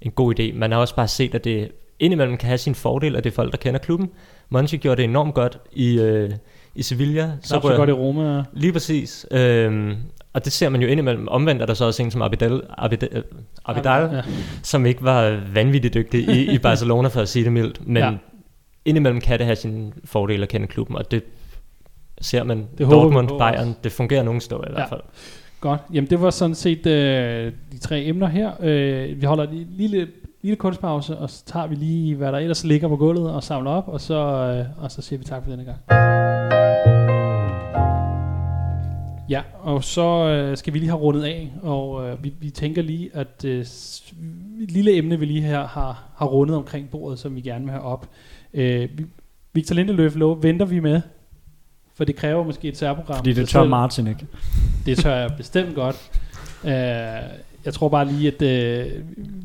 en 0.01 0.11
god 0.11 0.39
idé. 0.39 0.53
Man 0.57 0.71
har 0.71 0.79
også 0.79 0.95
bare 0.95 1.07
set, 1.07 1.35
at 1.35 1.43
det 1.43 1.71
indimellem 1.99 2.37
kan 2.37 2.47
have 2.47 2.57
sin 2.57 2.75
fordel, 2.75 3.15
at 3.15 3.23
det 3.23 3.29
er 3.31 3.35
folk, 3.35 3.51
der 3.51 3.57
kender 3.57 3.79
klubben. 3.79 4.09
Monchi 4.49 4.77
gjorde 4.77 4.97
det 4.97 5.03
enormt 5.03 5.33
godt 5.33 5.59
i, 5.71 5.99
øh, 5.99 6.31
i 6.75 6.81
Sevilla. 6.81 7.31
Så, 7.41 7.57
rører- 7.57 7.77
godt 7.77 7.89
i 7.89 7.93
Roma. 7.93 8.43
Lige 8.53 8.73
præcis. 8.73 9.25
Øhm, 9.31 9.95
og 10.33 10.45
det 10.45 10.53
ser 10.53 10.69
man 10.69 10.81
jo 10.81 10.87
indimellem. 10.87 11.27
Omvendt 11.27 11.61
er 11.61 11.65
der 11.65 11.73
så 11.73 11.85
også 11.85 12.03
en 12.03 12.11
som 12.11 12.21
Abidal, 12.21 12.61
Abidal, 12.77 13.09
øh, 13.11 13.23
Abidal 13.65 14.09
Ja. 14.15 14.21
som 14.63 14.85
ikke 14.85 15.03
var 15.03 15.39
vanvittigt 15.53 15.93
dygtig 15.93 16.29
i, 16.29 16.53
i 16.55 16.57
Barcelona, 16.67 17.07
for 17.07 17.21
at 17.21 17.29
sige 17.29 17.43
det 17.45 17.51
mildt. 17.53 17.87
Men 17.87 17.97
Ja. 18.03 18.11
indimellem 18.85 19.21
kan 19.21 19.37
det 19.39 19.45
have 19.45 19.55
sin 19.55 19.93
fordel 20.05 20.43
at 20.43 20.49
kende 20.49 20.67
klubben, 20.67 20.95
og 20.97 21.11
det 21.11 21.23
ser 22.21 22.43
man 22.43 22.67
Det 22.77 22.87
Dortmund, 22.91 23.27
Bayern, 23.39 23.75
det 23.83 23.91
fungerer 23.91 24.23
nogen 24.23 24.41
steder 24.41 24.61
i 24.61 24.65
Ja. 24.67 24.73
hvert 24.73 24.89
fald. 24.89 25.01
Godt. 25.61 25.79
Jamen 25.93 26.09
det 26.09 26.21
var 26.21 26.29
sådan 26.29 26.55
set 26.55 26.85
øh, 26.87 27.51
de 27.71 27.77
tre 27.77 28.03
emner 28.05 28.27
her. 28.27 28.51
Øh, 28.61 29.21
vi 29.21 29.25
holder 29.25 29.43
en 29.43 29.67
lille, 29.71 30.07
lille 30.41 30.55
kunstpause, 30.55 31.17
og 31.17 31.29
så 31.29 31.45
tager 31.45 31.67
vi 31.67 31.75
lige, 31.75 32.15
hvad 32.15 32.31
der 32.31 32.37
ellers 32.37 32.63
ligger 32.63 32.87
på 32.87 32.95
gulvet, 32.95 33.31
og 33.31 33.43
samler 33.43 33.71
op, 33.71 33.87
og 33.87 34.01
så, 34.01 34.15
øh, 34.15 34.83
og 34.83 34.91
så 34.91 35.01
siger 35.01 35.19
vi 35.19 35.25
tak 35.25 35.43
for 35.43 35.49
denne 35.51 35.63
gang. 35.65 35.77
Ja, 39.29 39.41
og 39.61 39.83
så 39.83 40.27
øh, 40.29 40.57
skal 40.57 40.73
vi 40.73 40.79
lige 40.79 40.89
have 40.89 41.01
rundet 41.01 41.23
af, 41.23 41.51
og 41.61 42.09
øh, 42.09 42.23
vi, 42.23 42.33
vi 42.39 42.49
tænker 42.49 42.81
lige, 42.81 43.09
at 43.13 43.45
øh, 43.45 43.59
et 44.61 44.71
lille 44.71 44.97
emne, 44.97 45.19
vi 45.19 45.25
lige 45.25 45.41
her 45.41 45.67
har, 45.67 46.03
har 46.17 46.25
rundet 46.25 46.57
omkring 46.57 46.89
bordet, 46.89 47.19
som 47.19 47.35
vi 47.35 47.41
gerne 47.41 47.63
vil 47.63 47.71
have 47.71 47.83
op. 47.83 48.09
Øh, 48.53 48.89
vi- 48.97 49.05
Victor 49.53 49.75
Lindeløf 49.75 50.15
lov, 50.15 50.43
venter 50.43 50.65
vi 50.65 50.79
med, 50.79 51.01
for 51.95 52.03
det 52.03 52.15
kræver 52.15 52.43
måske 52.43 52.67
et 52.67 52.77
særprogram. 52.77 53.17
Fordi 53.17 53.29
det 53.33 53.49
tør 53.49 53.59
selv. 53.61 53.69
Martin 53.69 54.07
ikke. 54.07 54.25
Det 54.85 54.97
tør 54.97 55.15
jeg 55.15 55.29
bestemt 55.37 55.75
godt. 55.75 56.11
Uh, 56.63 56.69
jeg 57.65 57.73
tror 57.73 57.89
bare 57.89 58.07
lige, 58.11 58.27
at 58.27 58.41
uh, 58.87 58.91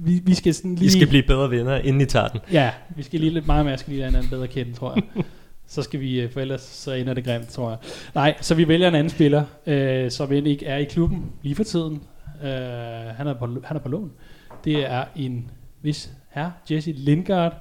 vi, 0.06 0.20
vi 0.24 0.34
skal 0.34 0.54
sådan 0.54 0.70
lige... 0.74 0.80
Vi 0.84 0.90
skal 0.90 1.08
blive 1.08 1.22
bedre 1.22 1.50
venner, 1.50 1.76
inden 1.76 2.00
I 2.00 2.04
tager 2.04 2.28
den. 2.28 2.40
Ja, 2.52 2.70
vi 2.96 3.02
skal 3.02 3.20
lige 3.20 3.32
lidt 3.32 3.46
meget 3.46 3.64
mere, 3.66 3.78
skal 3.78 3.90
lige 3.90 4.00
lade 4.00 4.10
hinanden 4.10 4.30
bedre 4.30 4.46
kende, 4.48 4.72
tror 4.72 4.94
jeg 4.94 5.24
så 5.68 5.82
skal 5.82 6.00
vi, 6.00 6.20
øh, 6.20 6.32
for 6.32 6.40
ellers 6.40 6.60
så 6.60 6.92
ender 6.92 7.14
det 7.14 7.24
grimt, 7.24 7.48
tror 7.48 7.70
jeg. 7.70 7.78
Nej, 8.14 8.36
så 8.40 8.54
vi 8.54 8.68
vælger 8.68 8.88
en 8.88 8.94
anden 8.94 9.10
spiller, 9.10 9.44
øh, 9.66 10.10
som 10.10 10.32
end 10.32 10.46
ikke 10.46 10.66
er 10.66 10.76
i 10.76 10.84
klubben 10.84 11.32
lige 11.42 11.54
for 11.54 11.64
tiden. 11.64 12.02
Øh, 12.42 12.48
han, 13.16 13.26
er 13.26 13.34
på, 13.34 13.46
han 13.64 13.76
er 13.76 13.80
på 13.80 13.88
lån. 13.88 14.12
Det 14.64 14.90
er 14.90 15.04
en 15.16 15.50
vis 15.82 16.10
herre, 16.30 16.52
Jesse 16.70 16.92
Lingard, 16.92 17.54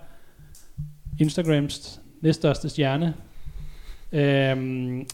Instagrams 1.20 2.02
næststørste 2.22 2.70
stjerne. 2.70 3.14
Øh, 4.12 5.06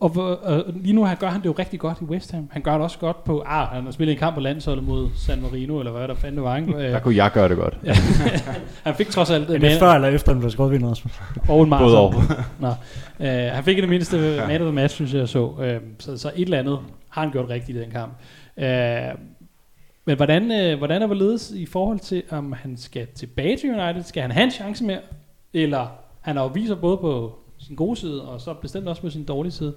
og, 0.00 0.16
og, 0.16 0.38
og, 0.42 0.64
lige 0.74 0.92
nu 0.92 1.04
her 1.04 1.14
gør 1.14 1.28
han 1.28 1.40
det 1.40 1.46
jo 1.46 1.54
rigtig 1.58 1.80
godt 1.80 1.98
i 2.00 2.04
West 2.04 2.32
Ham. 2.32 2.48
Han 2.52 2.62
gør 2.62 2.72
det 2.72 2.80
også 2.80 2.98
godt 2.98 3.24
på, 3.24 3.42
ah, 3.46 3.68
han 3.68 3.84
har 3.84 3.90
spillet 3.90 4.12
en 4.12 4.18
kamp 4.18 4.34
på 4.34 4.40
landsholdet 4.40 4.84
mod 4.84 5.08
San 5.16 5.42
Marino, 5.42 5.78
eller 5.78 5.92
hvad 5.92 6.08
der 6.08 6.14
fanden 6.14 6.36
det 6.36 6.44
var, 6.44 6.56
ikke? 6.56 6.72
Der 6.72 6.96
Øh, 6.96 7.00
kunne 7.00 7.16
jeg 7.16 7.30
gøre 7.32 7.48
det 7.48 7.56
godt. 7.56 7.78
ja. 7.84 7.94
han 8.84 8.94
fik 8.94 9.08
trods 9.08 9.30
alt 9.30 9.50
Er 9.50 9.54
en 9.54 9.60
det 9.60 9.78
før 9.78 9.92
eller 9.92 10.08
efter, 10.08 10.32
den 10.32 10.40
blev 10.40 10.50
skåret 10.50 10.72
vinder 10.72 10.88
også? 10.88 11.08
og 11.48 11.62
en. 11.62 11.70
Både 11.70 11.98
over. 11.98 12.14
Nå. 12.60 12.68
Øh, 13.20 13.28
han 13.28 13.64
fik 13.64 13.78
i 13.78 13.80
det 13.80 13.88
mindste 13.88 14.16
man 14.46 14.60
of 14.60 14.66
the 14.66 14.72
match, 14.72 14.94
synes 14.94 15.12
jeg, 15.12 15.18
jeg 15.20 15.28
så. 15.28 15.52
Øh, 15.60 15.80
så. 15.98 16.18
Så 16.18 16.30
et 16.36 16.42
eller 16.42 16.58
andet 16.58 16.78
har 17.08 17.22
han 17.22 17.30
gjort 17.30 17.48
rigtigt 17.48 17.78
i 17.78 17.80
den 17.80 17.90
kamp. 17.90 18.12
Øh, 18.58 19.14
men 20.06 20.16
hvordan, 20.16 20.52
øh, 20.52 20.78
hvordan 20.78 21.02
er 21.02 21.06
hvorledes 21.06 21.50
i 21.50 21.66
forhold 21.66 21.98
til, 21.98 22.22
om 22.30 22.54
han 22.62 22.76
skal 22.76 23.06
tilbage 23.14 23.56
til 23.56 23.70
United? 23.70 24.02
Skal 24.02 24.22
han 24.22 24.30
have 24.30 24.44
en 24.44 24.50
chance 24.50 24.84
mere? 24.84 24.98
Eller 25.54 25.86
han 26.20 26.36
har 26.36 26.42
jo 26.42 26.50
viser 26.54 26.74
både 26.74 26.96
på 26.96 27.38
sin 27.66 27.76
gode 27.76 27.96
side, 27.96 28.22
og 28.22 28.40
så 28.40 28.54
bestemt 28.54 28.88
også 28.88 29.02
på 29.02 29.10
sin 29.10 29.24
dårlige 29.24 29.52
side. 29.52 29.74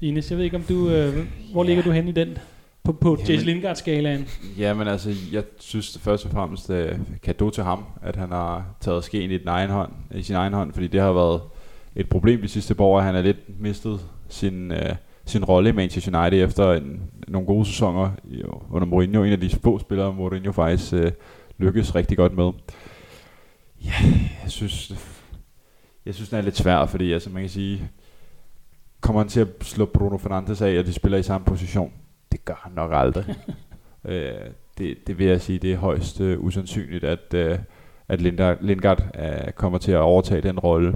Det 0.00 0.06
Ines, 0.06 0.30
jeg 0.30 0.38
ved 0.38 0.44
ikke, 0.44 0.56
om 0.56 0.62
du, 0.62 0.88
øh, 0.88 1.26
hvor 1.52 1.64
ligger 1.64 1.82
du 1.82 1.90
hen 1.90 2.08
i 2.08 2.12
den? 2.12 2.38
På, 2.84 2.92
på 2.92 3.16
Jamen- 3.16 3.30
Jesse 3.30 3.46
Lingard-skalaen? 3.46 4.28
Ja, 4.58 4.74
men 4.74 4.88
altså, 4.88 5.14
jeg 5.32 5.42
synes 5.58 5.98
først 5.98 6.24
og 6.24 6.30
fremmest 6.30 6.70
uh, 6.70 6.76
kado 7.22 7.50
til 7.50 7.64
ham, 7.64 7.84
at 8.02 8.16
han 8.16 8.30
har 8.30 8.64
taget 8.80 9.04
skeen 9.04 9.30
i, 9.30 9.38
den 9.38 9.48
egen 9.48 9.70
hånd, 9.70 9.92
i 10.14 10.22
sin 10.22 10.34
egen 10.36 10.52
hånd, 10.52 10.72
fordi 10.72 10.86
det 10.86 11.00
har 11.00 11.12
været 11.12 11.40
et 11.96 12.08
problem 12.08 12.40
de 12.40 12.48
sidste 12.48 12.74
par 12.74 12.84
år, 12.84 12.98
at 12.98 13.04
han 13.04 13.14
er 13.16 13.22
lidt 13.22 13.60
mistet 13.60 14.00
sin, 14.28 14.70
uh, 14.70 14.76
sin 15.24 15.44
rolle 15.44 15.68
i 15.68 15.72
Manchester 15.72 16.20
United 16.20 16.44
efter 16.44 16.72
en, 16.72 17.00
nogle 17.28 17.46
gode 17.46 17.66
sæsoner 17.66 18.10
under 18.70 18.86
Mourinho. 18.86 19.24
En 19.24 19.32
af 19.32 19.40
de 19.40 19.50
få 19.62 19.78
spillere, 19.78 20.12
Mourinho 20.12 20.52
faktisk 20.52 20.92
uh, 20.92 21.00
lykkes 21.58 21.94
rigtig 21.94 22.16
godt 22.16 22.36
med. 22.36 22.52
Ja, 23.84 23.92
jeg 24.42 24.50
synes, 24.50 24.92
jeg 26.10 26.14
synes 26.14 26.28
den 26.28 26.38
er 26.38 26.42
lidt 26.42 26.56
svær, 26.56 26.86
fordi 26.86 27.12
altså, 27.12 27.30
man 27.30 27.42
kan 27.42 27.50
sige, 27.50 27.90
kommer 29.00 29.20
han 29.20 29.28
til 29.28 29.40
at 29.40 29.48
slå 29.60 29.84
Bruno 29.84 30.16
Fernandes 30.18 30.62
af, 30.62 30.78
og 30.78 30.86
de 30.86 30.92
spiller 30.92 31.18
i 31.18 31.22
samme 31.22 31.44
position? 31.44 31.92
Det 32.32 32.44
gør 32.44 32.60
han 32.62 32.72
nok 32.72 32.90
aldrig. 32.94 33.24
øh, 34.08 34.32
det, 34.78 34.96
det 35.06 35.18
vil 35.18 35.26
jeg 35.26 35.40
sige, 35.40 35.58
det 35.58 35.72
er 35.72 35.76
højst 35.76 36.20
øh, 36.20 36.40
usandsynligt, 36.40 37.04
at, 37.04 37.34
øh, 37.34 37.58
at 38.08 38.20
Lindgard, 38.20 38.56
Lindgard 38.60 39.02
øh, 39.20 39.52
kommer 39.52 39.78
til 39.78 39.92
at 39.92 39.98
overtage 39.98 40.40
den 40.40 40.58
rolle. 40.58 40.94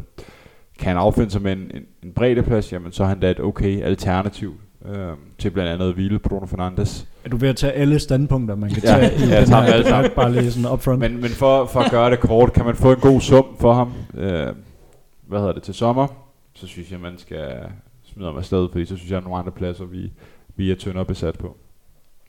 Kan 0.78 0.88
han 0.88 0.96
affinde 0.96 1.30
sig 1.30 1.42
med 1.42 1.52
en, 1.52 1.70
en, 1.74 1.82
en 2.02 2.12
breddeplads, 2.12 2.72
jamen 2.72 2.92
så 2.92 3.04
er 3.04 3.08
han 3.08 3.20
da 3.20 3.30
et 3.30 3.40
okay 3.40 3.82
alternativ 3.82 4.54
øh, 4.86 5.08
til 5.38 5.50
blandt 5.50 5.70
andet 5.70 5.94
hvile 5.94 6.18
Bruno 6.18 6.46
Fernandes. 6.46 7.06
Er 7.24 7.28
du 7.28 7.36
ved 7.36 7.48
at 7.48 7.56
tage 7.56 7.72
alle 7.72 7.98
standpunkter, 7.98 8.54
man 8.56 8.70
kan 8.70 8.82
Ja, 8.82 8.88
tage 8.88 9.16
i 9.16 9.28
ja, 9.28 9.34
jeg 9.38 9.46
tager 9.46 9.62
alle 9.62 9.86
sammen. 9.86 10.10
bare 10.16 10.32
lige 10.32 10.52
sådan 10.52 10.72
upfront? 10.72 10.98
Men, 10.98 11.20
men 11.20 11.30
for, 11.30 11.66
for 11.66 11.80
at 11.80 11.90
gøre 11.90 12.10
det 12.10 12.20
kort, 12.20 12.52
kan 12.52 12.64
man 12.64 12.74
få 12.76 12.92
en 12.92 13.00
god 13.00 13.20
sum 13.20 13.44
for 13.60 13.72
ham, 13.72 13.92
øh, 14.14 14.46
hvad 15.34 15.40
hedder 15.40 15.54
det, 15.54 15.62
til 15.62 15.74
sommer, 15.74 16.06
så 16.54 16.66
synes 16.66 16.92
jeg, 16.92 17.00
man 17.00 17.18
skal 17.18 17.70
smide 18.02 18.28
ham 18.28 18.36
afsted, 18.36 18.68
fordi 18.72 18.84
så 18.84 18.96
synes 18.96 19.10
jeg, 19.10 19.18
at 19.18 19.24
nogle 19.24 19.38
andre 19.38 19.52
pladser, 19.52 19.84
vi, 19.84 20.12
vi 20.56 20.70
er 20.70 20.74
tyndere 20.74 21.04
besat 21.04 21.38
på. 21.38 21.56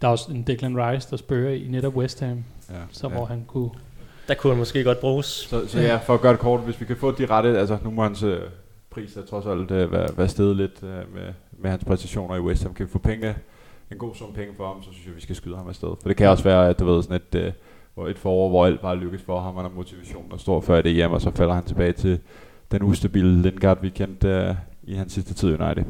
Der 0.02 0.07
er 0.07 0.11
også 0.11 0.32
en 0.32 0.44
Declan 0.44 0.77
Rice, 0.77 1.11
der 1.11 1.18
spørger 1.18 1.49
i 1.49 1.68
netop 1.68 1.95
West 1.95 2.19
Ham, 2.19 2.44
Ja, 2.69 2.76
så 2.91 3.07
ja. 3.07 3.14
hvor 3.14 3.26
han 3.26 3.44
kunne... 3.48 3.69
Der 4.27 4.34
kunne 4.34 4.53
han 4.53 4.57
måske 4.57 4.84
godt 4.84 4.99
bruges. 4.99 5.26
Så, 5.26 5.68
så 5.68 5.80
ja, 5.80 5.98
for 5.98 6.14
at 6.14 6.22
gøre 6.22 6.32
det 6.32 6.40
kort, 6.40 6.61
hvis 6.61 6.82
vi 6.82 6.86
kan 6.86 6.98
få 6.98 7.11
de 7.11 7.26
rette, 7.26 7.60
altså 7.60 7.77
nu 7.84 7.91
må 7.91 8.03
hans 8.03 8.23
øh, 8.23 8.40
pris 8.90 9.18
er 9.18 9.26
trods 9.26 9.45
alt 9.45 9.72
øh, 9.72 9.91
være, 9.91 10.18
være 10.18 10.27
steget 10.27 10.56
lidt 10.56 10.84
øh, 10.84 11.14
med, 11.14 11.34
med 11.52 11.69
hans 11.69 11.84
præstationer 11.84 12.36
i 12.36 12.40
West 12.40 12.64
Ham. 12.64 12.73
Kan 12.73 12.86
vi 12.86 12.91
få 12.91 12.99
penge, 12.99 13.36
en 13.91 13.98
god 13.98 14.15
sum 14.15 14.34
penge 14.34 14.53
for 14.57 14.68
ham, 14.68 14.84
så 14.84 14.90
synes 14.91 15.07
jeg, 15.07 15.15
vi 15.15 15.22
skal 15.22 15.36
skyde 15.36 15.56
ham 15.56 15.68
afsted. 15.68 15.90
For 16.02 16.07
det 16.10 16.18
kan 16.18 16.30
også 16.30 16.44
være, 16.44 16.69
at 16.69 16.80
du 16.80 16.86
ved, 16.86 17.03
sådan 17.03 17.15
et, 17.15 17.36
øh, 17.36 17.52
hvor 17.94 18.07
et 18.07 18.18
forår, 18.18 18.49
hvor 18.49 18.65
alt 18.65 18.82
bare 18.82 18.95
lykkes 18.95 19.22
for 19.22 19.40
ham, 19.40 19.56
og 19.56 19.64
når 19.64 19.72
motivationen 19.76 20.32
er 20.32 20.38
stor 20.38 20.61
før 20.61 20.82
det 20.82 20.94
hjem, 20.94 21.11
og 21.11 21.22
så 21.22 21.32
falder 21.32 21.53
han 21.53 21.64
tilbage 21.64 21.94
til 21.94 22.19
den 22.80 22.88
ustabile 22.88 23.41
Lindgaard, 23.41 23.81
vi 23.81 23.89
kendte 23.89 24.27
øh, 24.27 24.56
i 24.84 24.93
hans 24.95 25.14
sidste 25.14 25.34
tid 25.34 25.49
i 25.49 25.53
United. 25.53 25.84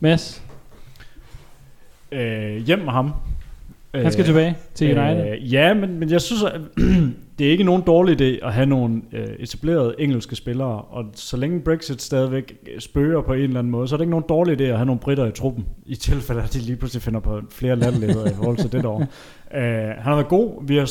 Mads, 0.00 0.42
Øh, 2.12 2.56
hjem 2.56 2.78
med 2.78 2.92
ham. 2.92 3.12
han 3.94 4.12
skal 4.12 4.24
tilbage 4.24 4.56
til 4.74 4.98
United. 4.98 5.32
Øh, 5.32 5.52
ja, 5.52 5.74
men, 5.74 5.98
men 5.98 6.10
jeg 6.10 6.20
synes, 6.20 6.42
at 6.42 6.60
det 7.38 7.46
er 7.46 7.50
ikke 7.50 7.64
nogen 7.64 7.82
dårlig 7.82 8.20
idé 8.20 8.46
at 8.46 8.52
have 8.52 8.66
nogle 8.66 9.02
øh, 9.12 9.28
etablerede 9.38 9.94
engelske 9.98 10.36
spillere, 10.36 10.82
og 10.82 11.04
så 11.14 11.36
længe 11.36 11.60
Brexit 11.60 12.02
stadigvæk 12.02 12.54
spørger 12.78 13.22
på 13.22 13.32
en 13.32 13.40
eller 13.40 13.58
anden 13.58 13.70
måde, 13.70 13.88
så 13.88 13.94
er 13.94 13.96
det 13.96 14.02
ikke 14.02 14.10
nogen 14.10 14.24
dårlig 14.28 14.60
idé 14.60 14.64
at 14.64 14.76
have 14.76 14.86
nogle 14.86 15.00
britter 15.00 15.26
i 15.26 15.30
truppen, 15.32 15.66
i 15.86 15.94
tilfælde 15.94 16.42
at 16.42 16.52
de 16.54 16.58
lige 16.58 16.76
pludselig 16.76 17.02
finder 17.02 17.20
på 17.20 17.40
flere 17.50 17.76
landledere 17.76 18.30
i 18.30 18.34
forhold 18.34 18.56
til 18.56 18.72
det 18.72 18.84
år. 18.84 19.04
Øh, 19.54 19.62
han 19.62 20.02
har 20.02 20.14
været 20.14 20.28
god. 20.28 20.66
Vi 20.66 20.76
har, 20.76 20.90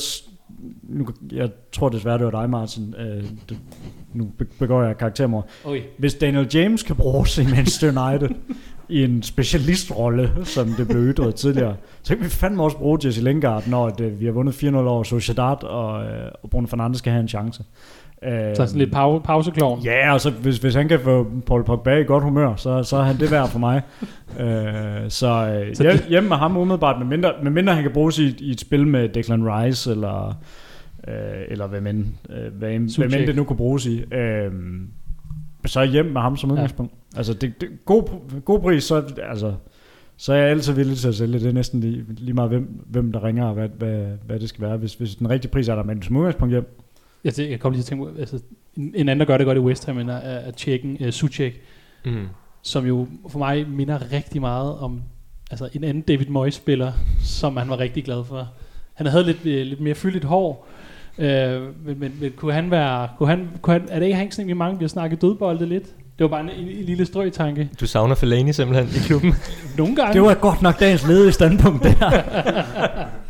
nu, 0.83 1.07
jeg 1.31 1.49
tror 1.71 1.89
desværre, 1.89 2.17
det 2.17 2.25
var 2.25 2.41
dig, 2.41 2.49
Martin. 2.49 2.95
Øh, 2.97 3.23
det, 3.49 3.57
nu 4.13 4.27
be- 4.37 4.47
begår 4.59 4.83
jeg 4.83 4.97
karaktermord. 4.97 5.49
Oj. 5.65 5.81
Hvis 5.97 6.13
Daniel 6.13 6.47
James 6.53 6.83
kan 6.83 6.95
bruges 6.95 7.37
i 7.37 7.43
Manchester 7.43 8.07
United 8.09 8.29
i 8.89 9.03
en 9.03 9.23
specialistrolle, 9.23 10.31
som 10.43 10.67
det 10.69 10.87
blev 10.87 11.01
ytret 11.01 11.35
tidligere, 11.35 11.75
så 12.03 12.15
kan 12.15 12.23
vi 12.25 12.29
fandme 12.29 12.63
også 12.63 12.77
bruge 12.77 12.99
Jesse 13.05 13.23
Lingard, 13.23 13.67
når 13.67 13.87
at, 13.87 14.19
vi 14.19 14.25
har 14.25 14.31
vundet 14.31 14.63
4-0 14.63 14.75
over 14.75 15.03
Sociedad, 15.03 15.63
og, 15.63 16.03
øh, 16.05 16.31
og 16.43 16.49
Bruno 16.49 16.67
Fernandes 16.67 16.97
skal 16.99 17.11
have 17.11 17.21
en 17.21 17.27
chance. 17.27 17.63
Øh, 18.25 18.55
Så 18.55 18.65
sådan 18.65 18.79
lidt 18.79 18.95
pau- 18.95 19.19
pauseklovn. 19.19 19.81
Ja, 19.81 20.13
og 20.13 20.21
så 20.21 20.29
hvis, 20.31 20.57
hvis 20.57 20.75
han 20.75 20.87
kan 20.87 20.99
få 20.99 21.27
Paul 21.45 21.63
Pogba 21.63 21.95
i 21.97 22.03
godt 22.03 22.23
humør, 22.23 22.55
så, 22.55 22.83
så 22.83 22.97
er 22.97 23.03
han 23.03 23.17
det 23.19 23.31
værd 23.31 23.47
for 23.49 23.59
mig. 23.59 23.81
øh, 24.39 25.09
så 25.09 25.27
øh, 25.67 25.75
Så 25.75 25.83
hjem, 25.83 25.91
det- 25.97 26.05
hjemme 26.09 26.29
med 26.29 26.37
ham 26.37 26.57
umiddelbart, 26.57 26.99
med 26.99 27.07
mindre, 27.07 27.31
med 27.43 27.51
mindre 27.51 27.73
han 27.73 27.83
kan 27.83 27.91
bruges 27.93 28.19
i, 28.19 28.35
i 28.39 28.51
et 28.51 28.59
spil 28.59 28.87
med 28.87 29.09
Declan 29.09 29.43
Rice, 29.53 29.91
eller, 29.91 30.27
øh, 31.07 31.13
eller 31.49 31.67
hvem 31.67 31.87
end, 31.87 32.05
øh, 32.29 32.53
hvad, 32.53 32.69
end, 32.71 32.89
hvem 32.97 33.09
end 33.19 33.27
det 33.27 33.35
nu 33.35 33.43
kunne 33.43 33.57
bruges 33.57 33.85
i. 33.85 34.03
Øh, 34.13 34.51
så 35.65 35.83
hjem 35.83 36.05
med 36.05 36.21
ham 36.21 36.37
som 36.37 36.51
udgangspunkt. 36.51 36.93
Ja. 37.13 37.17
Altså, 37.17 37.33
det, 37.33 37.61
det, 37.61 37.69
god, 37.85 38.03
god 38.45 38.59
pris, 38.59 38.83
så, 38.83 39.03
altså, 39.29 39.53
så 40.17 40.33
er 40.33 40.37
jeg 40.37 40.49
altid 40.49 40.73
villig 40.73 40.97
til 40.97 41.07
at 41.07 41.15
sælge. 41.15 41.39
Det 41.39 41.47
er 41.47 41.51
næsten 41.53 41.79
lige, 41.79 42.05
lige 42.17 42.33
meget, 42.33 42.49
hvem, 42.49 42.79
hvem 42.85 43.11
der 43.11 43.23
ringer, 43.23 43.45
og 43.45 43.53
hvad, 43.53 43.69
hvad, 43.77 44.05
hvad 44.25 44.39
det 44.39 44.49
skal 44.49 44.61
være. 44.67 44.77
Hvis, 44.77 44.93
hvis 44.93 45.15
den 45.15 45.29
rigtige 45.29 45.51
pris 45.51 45.67
er 45.67 45.75
der, 45.75 45.83
men 45.83 46.01
som 46.01 46.15
udgangspunkt 46.17 46.53
hjem. 46.53 46.77
Jeg, 47.23 47.33
jeg 47.39 47.59
kom 47.59 47.71
lige 47.71 47.83
til 47.83 47.85
at 47.85 47.99
tænke 47.99 48.05
på, 48.05 48.19
altså, 48.19 48.39
en, 48.77 48.93
en 48.95 49.09
anden, 49.09 49.19
der 49.19 49.25
gør 49.25 49.37
det 49.37 49.45
godt 49.45 49.57
i 49.57 49.61
West 49.61 49.85
Ham, 49.85 49.97
er, 49.97 50.13
er 50.13 50.51
tjekken, 50.51 50.97
uh, 50.99 51.09
Suchek. 51.09 51.61
Mm. 52.05 52.27
som 52.61 52.85
jo 52.85 53.07
for 53.29 53.39
mig 53.39 53.69
minder 53.69 54.11
rigtig 54.11 54.41
meget 54.41 54.77
om 54.77 55.01
altså 55.51 55.69
en 55.73 55.83
anden 55.83 56.03
David 56.03 56.25
Moyes-spiller, 56.25 56.91
som 57.23 57.57
han 57.57 57.69
var 57.69 57.79
rigtig 57.79 58.03
glad 58.03 58.23
for. 58.25 58.47
Han 58.93 59.07
havde 59.07 59.23
lidt, 59.23 59.45
øh, 59.45 59.65
lidt 59.65 59.81
mere 59.81 59.95
fyldigt 59.95 60.23
hår, 60.23 60.67
øh, 61.17 61.61
men, 61.85 61.99
men, 61.99 62.17
men, 62.21 62.31
kunne 62.35 62.53
han 62.53 62.71
være, 62.71 63.09
kunne 63.17 63.29
han, 63.29 63.49
kunne 63.61 63.73
han, 63.73 63.87
er 63.89 63.99
det 63.99 64.05
ikke 64.05 64.17
Hank, 64.17 64.31
som 64.31 64.47
vi 64.47 64.53
mange 64.53 64.77
bliver 64.77 64.89
snakket 64.89 65.21
dødbolde 65.21 65.65
lidt? 65.65 65.85
Det 65.85 66.23
var 66.23 66.27
bare 66.27 66.41
en, 66.41 66.49
en, 66.49 66.67
en 66.67 66.85
lille 66.85 67.05
strøgtanke. 67.05 67.69
Du 67.79 67.87
savner 67.87 68.15
Fellaini 68.15 68.53
simpelthen 68.53 68.87
i 68.87 69.05
klubben. 69.07 69.33
Nogle 69.77 69.95
gange. 69.95 70.13
Det 70.13 70.21
var 70.21 70.33
godt 70.33 70.61
nok 70.61 70.79
dagens 70.79 71.07
ledige 71.07 71.31
standpunkt, 71.31 71.83
det 71.83 71.91
her. 71.93 72.21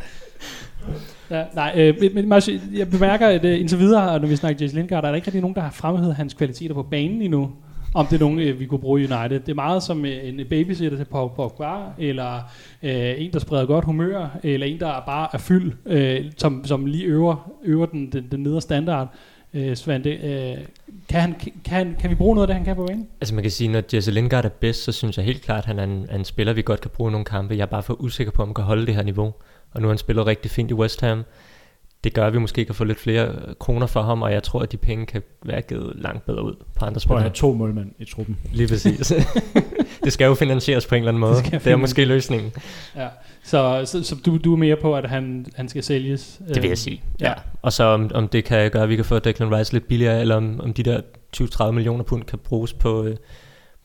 Ja, 1.32 1.44
nej, 1.54 1.72
øh, 1.76 2.14
men, 2.14 2.28
Marci, 2.28 2.60
jeg 2.74 2.90
bemærker, 2.90 3.28
at 3.28 3.44
øh, 3.44 3.60
indtil 3.60 3.78
videre, 3.78 4.20
når 4.20 4.28
vi 4.28 4.36
snakker 4.36 4.64
Jesse 4.64 4.76
Lindgaard, 4.76 5.04
er 5.04 5.08
der 5.08 5.14
ikke 5.14 5.26
rigtig 5.26 5.40
nogen, 5.40 5.54
der 5.54 5.60
har 5.60 5.70
fremhævet 5.70 6.14
hans 6.14 6.34
kvaliteter 6.34 6.74
på 6.74 6.82
banen 6.82 7.22
endnu. 7.22 7.50
Om 7.94 8.06
det 8.06 8.16
er 8.16 8.20
nogen, 8.20 8.38
øh, 8.38 8.60
vi 8.60 8.66
kunne 8.66 8.78
bruge 8.80 9.00
i 9.00 9.04
United. 9.04 9.40
Det 9.40 9.48
er 9.48 9.54
meget 9.54 9.82
som 9.82 10.04
øh, 10.04 10.28
en 10.28 10.40
babysitter 10.50 10.98
til 10.98 11.04
Paul 11.04 11.30
Pogba, 11.36 11.72
eller 11.98 12.34
øh, 12.82 13.14
en, 13.18 13.32
der 13.32 13.38
spreder 13.38 13.66
godt 13.66 13.84
humør, 13.84 14.38
eller 14.42 14.66
en, 14.66 14.80
der 14.80 15.02
bare 15.06 15.28
er 15.32 15.38
fyld, 15.38 15.72
øh, 15.86 16.24
som, 16.36 16.64
som 16.64 16.86
lige 16.86 17.04
øver, 17.04 17.50
øver 17.64 17.86
den, 17.86 18.12
den, 18.12 18.26
den 18.30 18.40
nedre 18.40 18.60
standard. 18.60 19.14
Øh, 19.54 19.76
Svante, 19.76 20.10
øh, 20.10 20.56
kan, 21.08 21.20
han, 21.20 21.34
kan, 21.64 21.74
han, 21.74 21.96
kan 22.00 22.10
vi 22.10 22.14
bruge 22.14 22.34
noget 22.34 22.48
af 22.48 22.48
det, 22.48 22.56
han 22.56 22.64
kan 22.64 22.76
på 22.76 22.86
banen? 22.86 23.06
Altså 23.20 23.34
man 23.34 23.44
kan 23.44 23.50
sige, 23.50 23.68
når 23.68 23.82
Jesse 23.94 24.10
Lingard 24.10 24.44
er 24.44 24.48
bedst, 24.48 24.84
så 24.84 24.92
synes 24.92 25.16
jeg 25.16 25.24
helt 25.24 25.42
klart, 25.42 25.58
at 25.58 25.64
han 25.64 25.78
er 25.78 25.84
en, 25.84 26.06
er 26.08 26.16
en 26.16 26.24
spiller, 26.24 26.52
vi 26.52 26.62
godt 26.62 26.80
kan 26.80 26.90
bruge 26.90 27.10
i 27.10 27.12
nogle 27.12 27.24
kampe. 27.24 27.54
Jeg 27.54 27.62
er 27.62 27.66
bare 27.66 27.82
for 27.82 28.02
usikker 28.02 28.32
på, 28.32 28.42
om 28.42 28.48
han 28.48 28.54
kan 28.54 28.64
holde 28.64 28.86
det 28.86 28.94
her 28.94 29.02
niveau. 29.02 29.32
Og 29.72 29.80
nu 29.80 29.86
har 29.86 29.92
han 29.92 29.98
spillet 29.98 30.26
rigtig 30.26 30.50
fint 30.50 30.70
i 30.70 30.74
West 30.74 31.00
Ham. 31.00 31.24
Det 32.04 32.14
gør, 32.14 32.26
at 32.26 32.32
vi 32.32 32.38
måske 32.38 32.64
kan 32.64 32.74
få 32.74 32.84
lidt 32.84 32.98
flere 32.98 33.28
øh, 33.28 33.54
kroner 33.60 33.86
for 33.86 34.02
ham, 34.02 34.22
og 34.22 34.32
jeg 34.32 34.42
tror, 34.42 34.60
at 34.60 34.72
de 34.72 34.76
penge 34.76 35.06
kan 35.06 35.22
være 35.44 35.62
givet 35.62 35.92
langt 35.96 36.26
bedre 36.26 36.44
ud 36.44 36.54
på 36.74 36.84
andre 36.84 37.00
spillere. 37.00 37.20
have 37.20 37.32
to 37.32 37.52
målmænd 37.52 37.90
i 37.98 38.04
truppen. 38.04 38.36
Lige 38.52 38.68
præcis. 38.68 39.12
det 40.04 40.12
skal 40.12 40.24
jo 40.24 40.34
finansieres 40.34 40.86
på 40.86 40.94
en 40.94 40.98
eller 40.98 41.08
anden 41.08 41.20
måde. 41.20 41.36
Det 41.36 41.64
Det, 41.64 41.66
er 41.66 41.76
måske 41.76 42.04
løsningen. 42.04 42.52
Ja. 42.96 43.08
Så, 43.44 43.82
så, 43.84 44.04
så 44.04 44.16
du, 44.26 44.36
du 44.36 44.52
er 44.52 44.56
mere 44.56 44.76
på, 44.76 44.96
at 44.96 45.10
han, 45.10 45.46
han 45.54 45.68
skal 45.68 45.82
sælges? 45.82 46.40
Det 46.48 46.56
vil 46.56 46.64
øh, 46.64 46.68
jeg 46.68 46.78
sige. 46.78 47.02
ja. 47.20 47.28
Ja. 47.28 47.34
Og 47.62 47.72
så 47.72 47.84
om, 47.84 48.10
om 48.14 48.28
det 48.28 48.44
kan 48.44 48.70
gøre, 48.70 48.82
at 48.82 48.88
vi 48.88 48.96
kan 48.96 49.04
få 49.04 49.18
Declan 49.18 49.56
Rice 49.56 49.72
lidt 49.72 49.88
billigere, 49.88 50.20
eller 50.20 50.36
om, 50.36 50.60
om 50.60 50.72
de 50.72 50.82
der 50.82 51.00
20-30 51.36 51.70
millioner 51.70 52.04
pund 52.04 52.22
kan 52.24 52.38
bruges 52.38 52.72
på, 52.72 53.04
øh, 53.04 53.16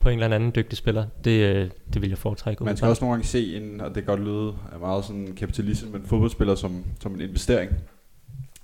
på 0.00 0.08
en 0.08 0.22
eller 0.22 0.36
anden 0.36 0.52
dygtig 0.54 0.78
spiller. 0.78 1.06
Det, 1.24 1.56
øh, 1.56 1.70
det 1.94 2.02
vil 2.02 2.08
jeg 2.08 2.18
foretrække. 2.18 2.64
Man 2.64 2.76
skal 2.76 2.88
også 2.88 3.04
nogle 3.04 3.12
gange 3.14 3.26
se, 3.26 3.56
en, 3.56 3.80
og 3.80 3.86
det 3.88 3.94
kan 3.94 4.04
godt 4.04 4.20
lyde 4.20 4.54
af 4.72 4.78
meget 4.80 5.04
sådan 5.04 5.34
kapitalisme, 5.36 5.90
men 5.90 6.02
fodboldspiller 6.04 6.54
som, 6.54 6.84
som 7.00 7.14
en 7.14 7.20
investering. 7.20 7.70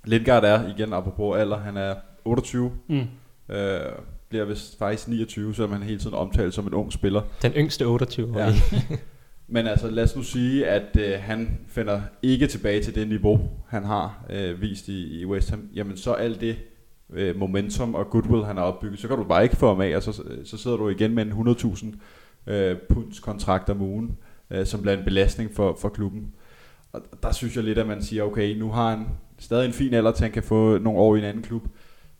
Lindgaard 0.05 0.43
er, 0.43 0.67
igen 0.77 0.93
apropos 0.93 1.37
alder, 1.37 1.57
han 1.57 1.77
er 1.77 1.95
28, 2.25 2.71
Mm. 2.87 3.01
øh, 3.55 3.79
bliver 4.29 4.45
vist 4.45 4.77
faktisk 4.77 5.07
29, 5.07 5.55
selvom 5.55 5.71
han 5.71 5.83
hele 5.83 5.99
tiden 5.99 6.15
omtalt 6.15 6.53
som 6.53 6.67
en 6.67 6.73
ung 6.73 6.93
spiller. 6.93 7.21
Den 7.41 7.51
yngste 7.51 7.85
28 7.85 8.35
år. 8.35 8.39
Ja. 8.39 8.53
Men 9.47 9.67
altså 9.67 9.89
lad 9.89 10.03
os 10.03 10.15
nu 10.15 10.23
sige, 10.23 10.67
at 10.67 10.97
øh, 10.99 11.13
han 11.19 11.59
finder 11.67 12.01
ikke 12.21 12.47
tilbage 12.47 12.83
til 12.83 12.95
det 12.95 13.07
niveau, 13.07 13.39
han 13.67 13.83
har 13.83 14.25
øh, 14.29 14.61
vist 14.61 14.87
i, 14.87 15.19
i 15.21 15.25
West 15.25 15.49
Ham. 15.49 15.69
Jamen 15.75 15.97
så 15.97 16.13
alt 16.13 16.41
det 16.41 16.55
øh, 17.13 17.35
momentum 17.35 17.95
og 17.95 18.09
goodwill, 18.09 18.43
han 18.43 18.57
har 18.57 18.63
opbygget, 18.63 18.99
så 18.99 19.07
kan 19.07 19.17
du 19.17 19.23
bare 19.23 19.43
ikke 19.43 19.55
få 19.55 19.67
ham 19.67 19.81
af, 19.81 19.95
og 19.95 20.03
så, 20.03 20.23
så 20.43 20.57
sidder 20.57 20.77
du 20.77 20.89
igen 20.89 21.15
med 21.15 21.25
en 21.25 21.31
100.000 21.31 22.51
øh, 22.51 22.77
punds 22.89 23.19
kontrakt 23.19 23.69
om 23.69 23.81
ugen, 23.81 24.17
øh, 24.51 24.65
som 24.65 24.81
bliver 24.81 24.97
en 24.97 25.03
belastning 25.03 25.55
for, 25.55 25.77
for 25.81 25.89
klubben. 25.89 26.33
Og 26.93 27.01
der 27.23 27.31
synes 27.31 27.55
jeg 27.55 27.63
lidt, 27.63 27.77
at 27.77 27.87
man 27.87 28.01
siger, 28.03 28.23
okay, 28.23 28.57
nu 28.57 28.71
har 28.71 28.89
han 28.89 29.05
stadig 29.39 29.65
en 29.65 29.73
fin 29.73 29.93
alder 29.93 30.11
til, 30.11 30.23
at 30.23 30.27
han 30.27 30.33
kan 30.33 30.43
få 30.43 30.77
nogle 30.77 30.99
år 30.99 31.15
i 31.15 31.19
en 31.19 31.25
anden 31.25 31.43
klub, 31.43 31.63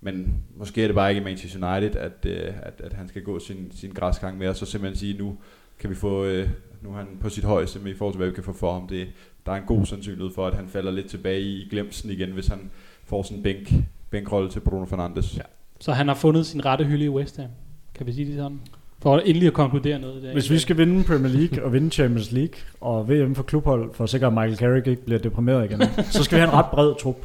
men 0.01 0.43
måske 0.55 0.83
er 0.83 0.87
det 0.87 0.95
bare 0.95 1.09
ikke 1.09 1.21
i 1.21 1.23
Manchester 1.23 1.75
United, 1.75 1.95
at, 1.95 2.25
øh, 2.25 2.53
at, 2.61 2.81
at 2.83 2.93
han 2.93 3.07
skal 3.07 3.23
gå 3.23 3.39
sin, 3.39 3.71
sin 3.71 3.91
græsgang 3.91 4.37
med, 4.37 4.47
og 4.47 4.55
så 4.55 4.65
simpelthen 4.65 4.99
sige, 4.99 5.17
nu 5.17 5.37
kan 5.79 5.89
vi 5.89 5.95
få, 5.95 6.25
øh, 6.25 6.49
nu 6.81 6.89
er 6.89 6.93
han 6.97 7.07
på 7.21 7.29
sit 7.29 7.43
højeste 7.43 7.79
men 7.79 7.87
i 7.87 7.93
forhold 7.93 8.13
til, 8.13 8.17
hvad 8.17 8.27
vi 8.27 8.33
kan 8.33 8.43
få 8.43 8.53
for 8.53 8.73
ham. 8.73 8.87
Det, 8.87 9.07
der 9.45 9.51
er 9.51 9.55
en 9.55 9.67
god 9.67 9.85
sandsynlighed 9.85 10.33
for, 10.35 10.47
at 10.47 10.53
han 10.53 10.67
falder 10.67 10.91
lidt 10.91 11.07
tilbage 11.07 11.41
i 11.41 11.67
glemsen 11.69 12.09
igen, 12.09 12.31
hvis 12.31 12.47
han 12.47 12.71
får 13.05 13.23
sådan 13.23 13.37
en 13.37 13.43
bænk, 13.43 13.73
bænkrolle 14.09 14.49
til 14.49 14.59
Bruno 14.59 14.85
Fernandes. 14.85 15.37
Ja. 15.37 15.41
Så 15.79 15.91
han 15.91 16.07
har 16.07 16.15
fundet 16.15 16.45
sin 16.45 16.65
rette 16.65 16.85
hylde 16.85 17.05
i 17.05 17.09
West 17.09 17.37
Ham. 17.37 17.49
Kan 17.95 18.07
vi 18.07 18.13
sige 18.13 18.27
det 18.27 18.35
sådan? 18.35 18.59
For 19.01 19.17
endelig 19.17 19.47
at 19.47 19.53
konkludere 19.53 19.99
noget. 19.99 20.23
Der 20.23 20.33
Hvis 20.33 20.51
vi 20.51 20.59
skal 20.59 20.77
vinde 20.77 21.03
Premier 21.03 21.33
League 21.33 21.63
og 21.63 21.73
vinde 21.73 21.89
Champions 21.89 22.31
League 22.31 22.55
og 22.81 23.09
VM 23.09 23.35
for 23.35 23.43
klubhold, 23.43 23.93
for 23.93 24.03
at 24.03 24.09
sikre, 24.09 24.27
at 24.27 24.33
Michael 24.33 24.57
Carrick 24.57 24.87
ikke 24.87 25.05
bliver 25.05 25.19
deprimeret 25.19 25.65
igen, 25.65 25.81
så 26.11 26.23
skal 26.23 26.35
vi 26.35 26.39
have 26.39 26.53
en 26.53 26.57
ret 26.57 26.65
bred 26.71 26.93
trup. 27.01 27.15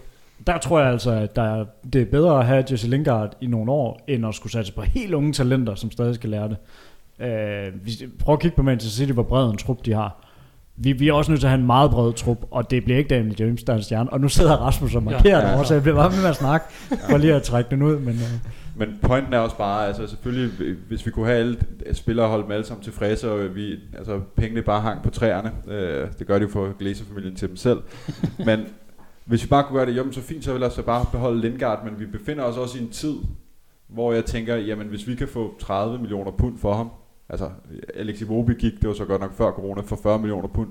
Der 0.46 0.58
tror 0.58 0.80
jeg 0.80 0.90
altså, 0.92 1.10
at 1.10 1.36
der 1.36 1.42
er, 1.42 1.64
det 1.92 2.02
er 2.02 2.06
bedre 2.06 2.38
at 2.38 2.46
have 2.46 2.64
Jesse 2.70 2.88
Lingard 2.88 3.36
i 3.40 3.46
nogle 3.46 3.72
år, 3.72 4.00
end 4.08 4.26
at 4.26 4.34
skulle 4.34 4.52
satse 4.52 4.72
på 4.72 4.82
helt 4.82 5.14
unge 5.14 5.32
talenter, 5.32 5.74
som 5.74 5.90
stadig 5.90 6.14
skal 6.14 6.30
lære 6.30 6.48
det. 6.48 6.56
Øh, 7.26 7.72
prøv 8.18 8.32
at 8.32 8.40
kigge 8.40 8.56
på 8.56 8.62
Manchester 8.62 8.96
City, 8.96 9.12
hvor 9.12 9.22
bred 9.22 9.50
en 9.50 9.56
trup 9.56 9.86
de 9.86 9.92
har. 9.92 10.29
Vi, 10.76 10.92
vi 10.92 11.08
er 11.08 11.12
også 11.12 11.30
nødt 11.30 11.40
til 11.40 11.46
at 11.46 11.50
have 11.50 11.60
en 11.60 11.66
meget 11.66 11.90
bred 11.90 12.12
trup, 12.12 12.38
og 12.50 12.70
det 12.70 12.84
bliver 12.84 12.98
ikke 12.98 13.08
Daniel 13.08 13.36
James, 13.38 13.62
der 13.62 13.72
er 13.72 13.76
en 13.76 13.82
stjerne. 13.82 14.12
Og 14.12 14.20
nu 14.20 14.28
sidder 14.28 14.56
Rasmus 14.56 14.94
og 14.94 15.02
markerer 15.02 15.38
Ja. 15.38 15.48
ja, 15.50 15.58
ja. 15.58 15.64
så 15.64 15.74
jeg 15.74 15.82
bliver 15.82 15.96
bare 15.96 16.10
med 16.10 16.24
at 16.30 16.36
snakke, 16.36 16.66
for 17.10 17.16
lige 17.18 17.34
at 17.34 17.42
trække 17.42 17.70
den 17.70 17.82
ud. 17.82 17.98
Men, 17.98 18.14
øh, 18.14 18.30
Men 18.76 18.98
pointen 19.02 19.32
er 19.34 19.38
også 19.38 19.56
bare, 19.56 19.86
altså 19.86 20.06
selvfølgelig, 20.06 20.76
hvis 20.88 21.06
vi 21.06 21.10
kunne 21.10 21.26
have 21.26 21.38
alle 21.38 21.56
spillere 21.92 22.26
og 22.26 22.30
holde 22.30 22.44
dem 22.44 22.52
alle 22.52 22.64
sammen 22.66 22.84
tilfredse, 22.84 23.30
og 23.32 23.54
vi, 23.54 23.78
altså 23.98 24.20
pengene 24.36 24.62
bare 24.62 24.80
hang 24.80 25.02
på 25.02 25.10
træerne, 25.10 25.52
øh, 25.68 26.08
det 26.18 26.26
gør 26.26 26.38
de 26.38 26.42
jo 26.44 26.50
for 26.50 26.78
Glazer-familien 26.78 27.36
til 27.36 27.48
dem 27.48 27.56
selv, 27.56 27.78
men 28.46 28.60
hvis 29.24 29.42
vi 29.42 29.48
bare 29.48 29.64
kunne 29.64 29.78
gøre 29.78 29.86
det, 29.86 29.96
jamen 29.96 30.12
så 30.12 30.20
fint, 30.20 30.44
så 30.44 30.52
vil 30.52 30.62
jeg 30.62 30.72
så 30.72 30.82
bare 30.82 31.04
beholde 31.12 31.40
Lindgaard, 31.40 31.84
men 31.84 32.00
vi 32.00 32.06
befinder 32.06 32.44
os 32.44 32.56
også 32.56 32.78
i 32.78 32.82
en 32.82 32.90
tid, 32.90 33.14
hvor 33.88 34.12
jeg 34.12 34.24
tænker, 34.24 34.56
jamen 34.56 34.86
hvis 34.86 35.06
vi 35.08 35.14
kan 35.14 35.28
få 35.28 35.54
30 35.60 35.98
millioner 35.98 36.30
pund 36.30 36.58
for 36.58 36.74
ham, 36.74 36.90
altså 37.30 37.50
Alex 37.94 38.20
Iwobi 38.20 38.54
gik, 38.54 38.72
det 38.80 38.88
var 38.88 38.94
så 38.94 39.04
godt 39.04 39.20
nok 39.20 39.34
før 39.34 39.50
corona, 39.50 39.82
for 39.82 39.96
40 40.02 40.18
millioner 40.18 40.48
pund 40.48 40.68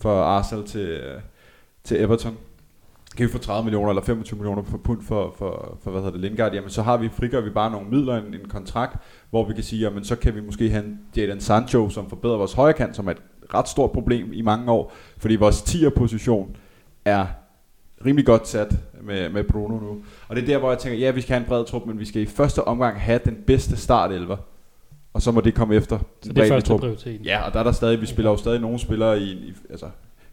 for 0.00 0.22
Arsenal 0.22 0.64
til, 0.66 0.88
øh, 0.88 1.20
til 1.84 2.00
Everton, 2.00 2.36
kan 3.16 3.26
vi 3.26 3.32
få 3.32 3.38
30 3.38 3.64
millioner 3.64 3.88
eller 3.88 4.02
25 4.02 4.38
millioner 4.38 4.62
for 4.62 4.78
pund 4.78 5.02
for, 5.02 5.34
for, 5.38 5.78
for 5.82 5.90
hvad 5.90 6.00
hedder 6.00 6.12
det, 6.12 6.20
Lindgaard, 6.20 6.52
jamen 6.52 6.70
så 6.70 6.82
har 6.82 6.96
vi, 6.96 7.08
frigør 7.08 7.40
vi 7.40 7.50
bare 7.50 7.70
nogle 7.70 7.90
midler, 7.90 8.16
en, 8.16 8.34
en 8.34 8.48
kontrakt, 8.48 8.96
hvor 9.30 9.48
vi 9.48 9.54
kan 9.54 9.62
sige, 9.62 9.80
jamen 9.80 10.04
så 10.04 10.16
kan 10.16 10.34
vi 10.34 10.40
måske 10.40 10.70
have 10.70 10.84
en 10.84 11.00
Jadon 11.16 11.40
Sancho, 11.40 11.88
som 11.88 12.08
forbedrer 12.08 12.36
vores 12.36 12.52
højre 12.52 12.72
kant, 12.72 12.96
som 12.96 13.06
er 13.06 13.10
et 13.10 13.22
ret 13.54 13.68
stort 13.68 13.90
problem 13.90 14.32
i 14.32 14.42
mange 14.42 14.72
år, 14.72 14.92
fordi 15.18 15.36
vores 15.36 15.62
10'er 15.62 15.88
position 15.88 16.56
er 17.04 17.26
rimelig 18.06 18.26
godt 18.26 18.48
sat 18.48 18.74
med, 19.02 19.30
med 19.30 19.44
Bruno 19.44 19.78
nu. 19.78 20.02
Og 20.28 20.36
det 20.36 20.42
er 20.42 20.46
der, 20.46 20.58
hvor 20.58 20.70
jeg 20.70 20.78
tænker, 20.78 20.98
ja, 20.98 21.10
vi 21.10 21.20
skal 21.20 21.34
have 21.34 21.40
en 21.40 21.48
bred 21.48 21.64
trup, 21.64 21.86
men 21.86 21.98
vi 21.98 22.04
skal 22.04 22.22
i 22.22 22.26
første 22.26 22.64
omgang 22.64 23.00
have 23.00 23.20
den 23.24 23.36
bedste 23.46 23.76
startelver. 23.76 24.36
Og 25.12 25.22
så 25.22 25.30
må 25.30 25.40
det 25.40 25.54
komme 25.54 25.74
efter. 25.74 25.98
Så 26.22 26.32
det 26.32 26.38
er 26.38 26.48
første 26.48 26.68
trup. 26.68 26.80
prioriteten. 26.80 27.26
Ja, 27.26 27.46
og 27.46 27.52
der 27.52 27.60
er 27.60 27.64
der 27.64 27.72
stadig, 27.72 28.00
vi 28.00 28.06
spiller 28.06 28.30
jo 28.30 28.36
stadig 28.36 28.60
nogle 28.60 28.78
spillere 28.78 29.20
i, 29.20 29.30
i 29.32 29.54
altså 29.70 29.86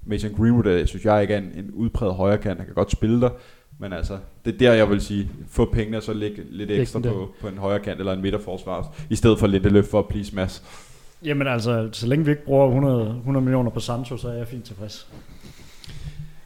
Mason 0.06 0.32
Greenwood, 0.38 0.64
der 0.64 0.86
synes 0.86 1.06
jeg 1.06 1.22
ikke 1.22 1.34
er 1.34 1.38
en, 1.38 1.52
en 1.56 1.72
udpræget 1.74 2.16
højre 2.16 2.38
kant, 2.38 2.58
han 2.58 2.66
kan 2.66 2.76
godt 2.76 2.92
spille 2.92 3.22
der, 3.22 3.30
men 3.80 3.94
altså, 3.94 4.18
det 4.46 4.54
er 4.54 4.58
der, 4.58 4.74
jeg 4.74 4.90
vil 4.90 5.02
sige, 5.02 5.30
få 5.50 5.66
pengene 5.66 5.98
og 5.98 6.04
så 6.04 6.14
lægge 6.14 6.44
lidt 6.52 6.72
ekstra 6.72 7.00
på, 7.00 7.30
på 7.42 7.48
en 7.48 7.58
højre 7.58 7.80
kant 7.80 8.00
eller 8.00 8.14
en 8.14 8.22
midterforsvar, 8.22 8.96
i 9.10 9.16
stedet 9.16 9.40
for 9.40 9.48
Lindeløf 9.48 9.86
for 9.86 10.00
at 10.00 10.08
please 10.08 10.36
Mads. 10.36 10.64
Jamen 11.24 11.48
altså, 11.48 11.90
så 11.92 12.08
længe 12.08 12.26
vi 12.26 12.32
ikke 12.32 12.46
bruger 12.46 12.68
100, 12.68 13.16
100 13.18 13.44
millioner 13.44 13.70
på 13.70 13.80
Sancho, 13.80 14.18
så 14.18 14.28
er 14.28 14.34
jeg 14.34 14.48
fint 14.48 14.66
tilfreds. 14.66 15.08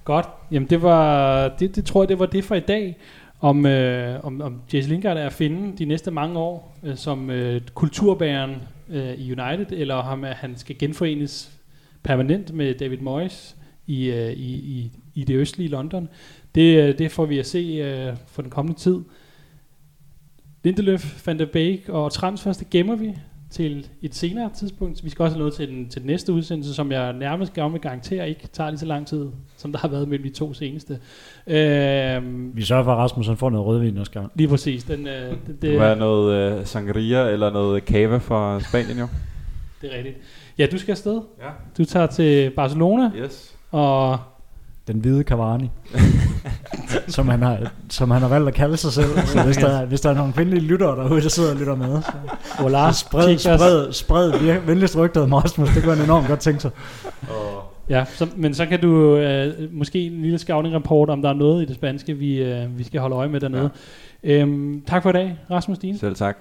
Godt. 0.03 0.25
Jamen 0.51 0.69
det 0.69 0.81
var 0.81 1.47
det, 1.47 1.75
det 1.75 1.85
tror 1.85 2.03
jeg 2.03 2.09
det 2.09 2.19
var 2.19 2.25
det 2.25 2.43
for 2.43 2.55
i 2.55 2.59
dag. 2.59 2.97
Om, 3.43 3.65
øh, 3.65 4.25
om, 4.25 4.41
om 4.41 4.61
Jesse 4.73 4.89
Lingard 4.89 5.17
er 5.17 5.25
at 5.25 5.33
finde 5.33 5.77
de 5.77 5.85
næste 5.85 6.11
mange 6.11 6.39
år 6.39 6.77
øh, 6.83 6.95
som 6.97 7.29
øh, 7.29 7.61
kulturbæreren 7.73 8.55
øh, 8.89 9.13
i 9.13 9.31
United, 9.31 9.65
eller 9.71 9.95
om 9.95 10.23
at 10.23 10.35
han 10.35 10.57
skal 10.57 10.77
genforenes 10.77 11.51
permanent 12.03 12.53
med 12.53 12.73
David 12.73 12.97
Moyes 12.97 13.55
i, 13.87 14.05
øh, 14.05 14.31
i, 14.31 14.53
i, 14.53 14.91
i 15.13 15.23
det 15.23 15.35
østlige 15.35 15.69
London. 15.69 16.09
Det, 16.55 16.83
øh, 16.83 16.97
det 16.97 17.11
får 17.11 17.25
vi 17.25 17.39
at 17.39 17.45
se 17.45 17.59
øh, 17.59 18.17
for 18.27 18.41
den 18.41 18.51
kommende 18.51 18.79
tid. 18.79 18.99
Lindeløf, 20.63 21.27
Van 21.27 21.39
der 21.39 21.45
Beek 21.45 21.89
og 21.89 22.11
transfers, 22.11 22.57
det 22.57 22.69
gemmer 22.69 22.95
vi 22.95 23.13
til 23.53 23.87
et 24.01 24.15
senere 24.15 24.49
tidspunkt. 24.55 25.03
Vi 25.03 25.09
skal 25.09 25.23
også 25.23 25.35
have 25.35 25.39
noget 25.39 25.53
til 25.53 25.67
den, 25.69 25.89
til 25.89 26.01
den 26.01 26.07
næste 26.07 26.33
udsendelse, 26.33 26.73
som 26.73 26.91
jeg 26.91 27.13
nærmest 27.13 27.53
gerne 27.53 27.71
vil 27.71 27.81
garantere 27.81 28.29
ikke 28.29 28.47
tager 28.53 28.69
lige 28.69 28.79
så 28.79 28.85
lang 28.85 29.07
tid, 29.07 29.27
som 29.57 29.71
der 29.71 29.79
har 29.79 29.87
været 29.87 30.07
mellem 30.07 30.27
de 30.27 30.33
to 30.33 30.53
seneste. 30.53 30.99
Øhm, 31.47 32.51
Vi 32.55 32.61
sørger 32.61 32.83
for, 32.83 32.91
at 32.91 32.97
Rasmus 32.97 33.27
han 33.27 33.37
får 33.37 33.49
noget 33.49 33.65
rødvin 33.67 33.93
næste 33.93 34.13
gang. 34.19 34.31
lige 34.35 34.47
præcis. 34.47 34.83
Den, 34.83 35.07
øh, 35.07 35.13
det, 35.13 35.37
Det 35.47 35.61
det, 35.61 35.79
var 35.79 35.95
noget 35.95 36.59
uh, 36.59 36.65
sangria 36.65 37.29
eller 37.29 37.49
noget 37.51 37.83
cava 37.83 38.17
fra 38.17 38.59
Spanien 38.59 38.97
jo. 38.99 39.07
det 39.81 39.93
er 39.93 39.97
rigtigt. 39.97 40.17
Ja, 40.57 40.65
du 40.71 40.77
skal 40.77 40.91
afsted. 40.91 41.21
Ja. 41.41 41.49
Du 41.77 41.85
tager 41.85 42.07
til 42.07 42.49
Barcelona, 42.49 43.11
Yes. 43.23 43.55
og 43.71 44.17
Den 44.87 44.99
hvide 44.99 45.23
Cavani. 45.23 45.69
som, 47.07 47.27
han 47.27 47.41
har, 47.41 47.71
som 47.89 48.11
han 48.11 48.21
har 48.21 48.29
valgt 48.29 48.47
at 48.47 48.53
kalde 48.53 48.77
sig 48.77 48.91
selv. 48.91 49.19
Så 49.25 49.43
hvis 49.43 49.57
der, 49.57 49.85
hvis 49.85 50.01
der 50.01 50.09
er 50.09 50.13
nogle 50.13 50.33
kvindelige 50.33 50.61
lyttere 50.63 50.95
derude, 51.03 51.21
der 51.21 51.29
sidder 51.29 51.51
og 51.51 51.57
lytter 51.57 51.75
med, 51.75 52.01
så 52.01 52.11
Voila, 52.59 52.91
spred, 52.91 53.37
spred, 53.37 53.91
spred 53.93 54.31
vir- 54.33 54.65
venligst 54.67 54.97
rygtet 54.97 55.23
om 55.23 55.33
Rasmus. 55.33 55.69
Det 55.69 55.83
kunne 55.83 55.95
han 55.95 56.05
enormt 56.05 56.27
godt 56.27 56.39
tænke 56.39 56.59
sig. 56.61 56.71
Ja, 57.89 58.05
så, 58.05 58.27
men 58.35 58.53
så 58.53 58.65
kan 58.65 58.81
du 58.81 59.15
øh, 59.17 59.53
måske 59.73 59.99
en 60.05 60.21
lille 60.21 60.37
scouting-rapport, 60.37 61.09
om 61.09 61.21
der 61.21 61.29
er 61.29 61.33
noget 61.33 61.63
i 61.63 61.65
det 61.65 61.75
spanske, 61.75 62.13
vi, 62.13 62.43
øh, 62.43 62.77
vi 62.77 62.83
skal 62.83 63.01
holde 63.01 63.15
øje 63.15 63.29
med 63.29 63.39
dernede. 63.39 63.69
Ja. 64.23 64.31
Øhm, 64.41 64.81
tak 64.87 65.03
for 65.03 65.09
i 65.09 65.13
dag, 65.13 65.37
Rasmus 65.51 65.77
Dien. 65.77 65.97
Selv 65.97 66.15
tak. 66.15 66.37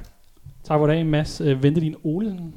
Tak 0.65 0.79
for 0.79 0.89
i 0.89 0.91
dag, 0.91 1.07
Mads 1.07 1.41
øh, 1.41 1.63
Ventedin 1.63 1.95
Olesen. 2.05 2.55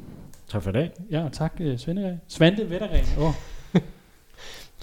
Tak 0.52 0.62
for 0.62 0.70
i 0.70 0.74
dag. 0.74 0.92
Ja, 1.12 1.24
og 1.24 1.32
tak 1.32 1.54
øh, 1.60 1.78
Svende. 1.78 2.20
Svante 2.28 2.70
Vettergren. 2.70 3.06
Oh. 3.20 3.32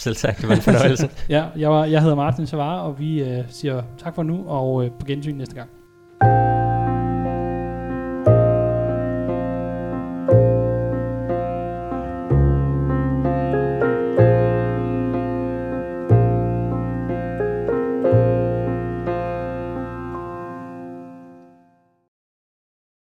Selv 0.02 0.16
tak, 0.16 0.40
det 0.40 0.48
var 0.48 0.54
en 0.54 0.62
fornøjelse. 0.62 1.10
Ja, 1.28 1.44
jeg, 1.56 1.70
var, 1.70 1.84
jeg 1.84 2.00
hedder 2.00 2.16
Martin 2.16 2.46
Savare, 2.46 2.82
og 2.82 2.98
vi 2.98 3.22
øh, 3.22 3.44
siger 3.48 3.82
tak 3.98 4.14
for 4.14 4.22
nu, 4.22 4.44
og 4.48 4.84
øh, 4.84 4.90
på 4.90 5.06
gensyn 5.06 5.34
næste 5.34 5.54
gang. 5.54 5.70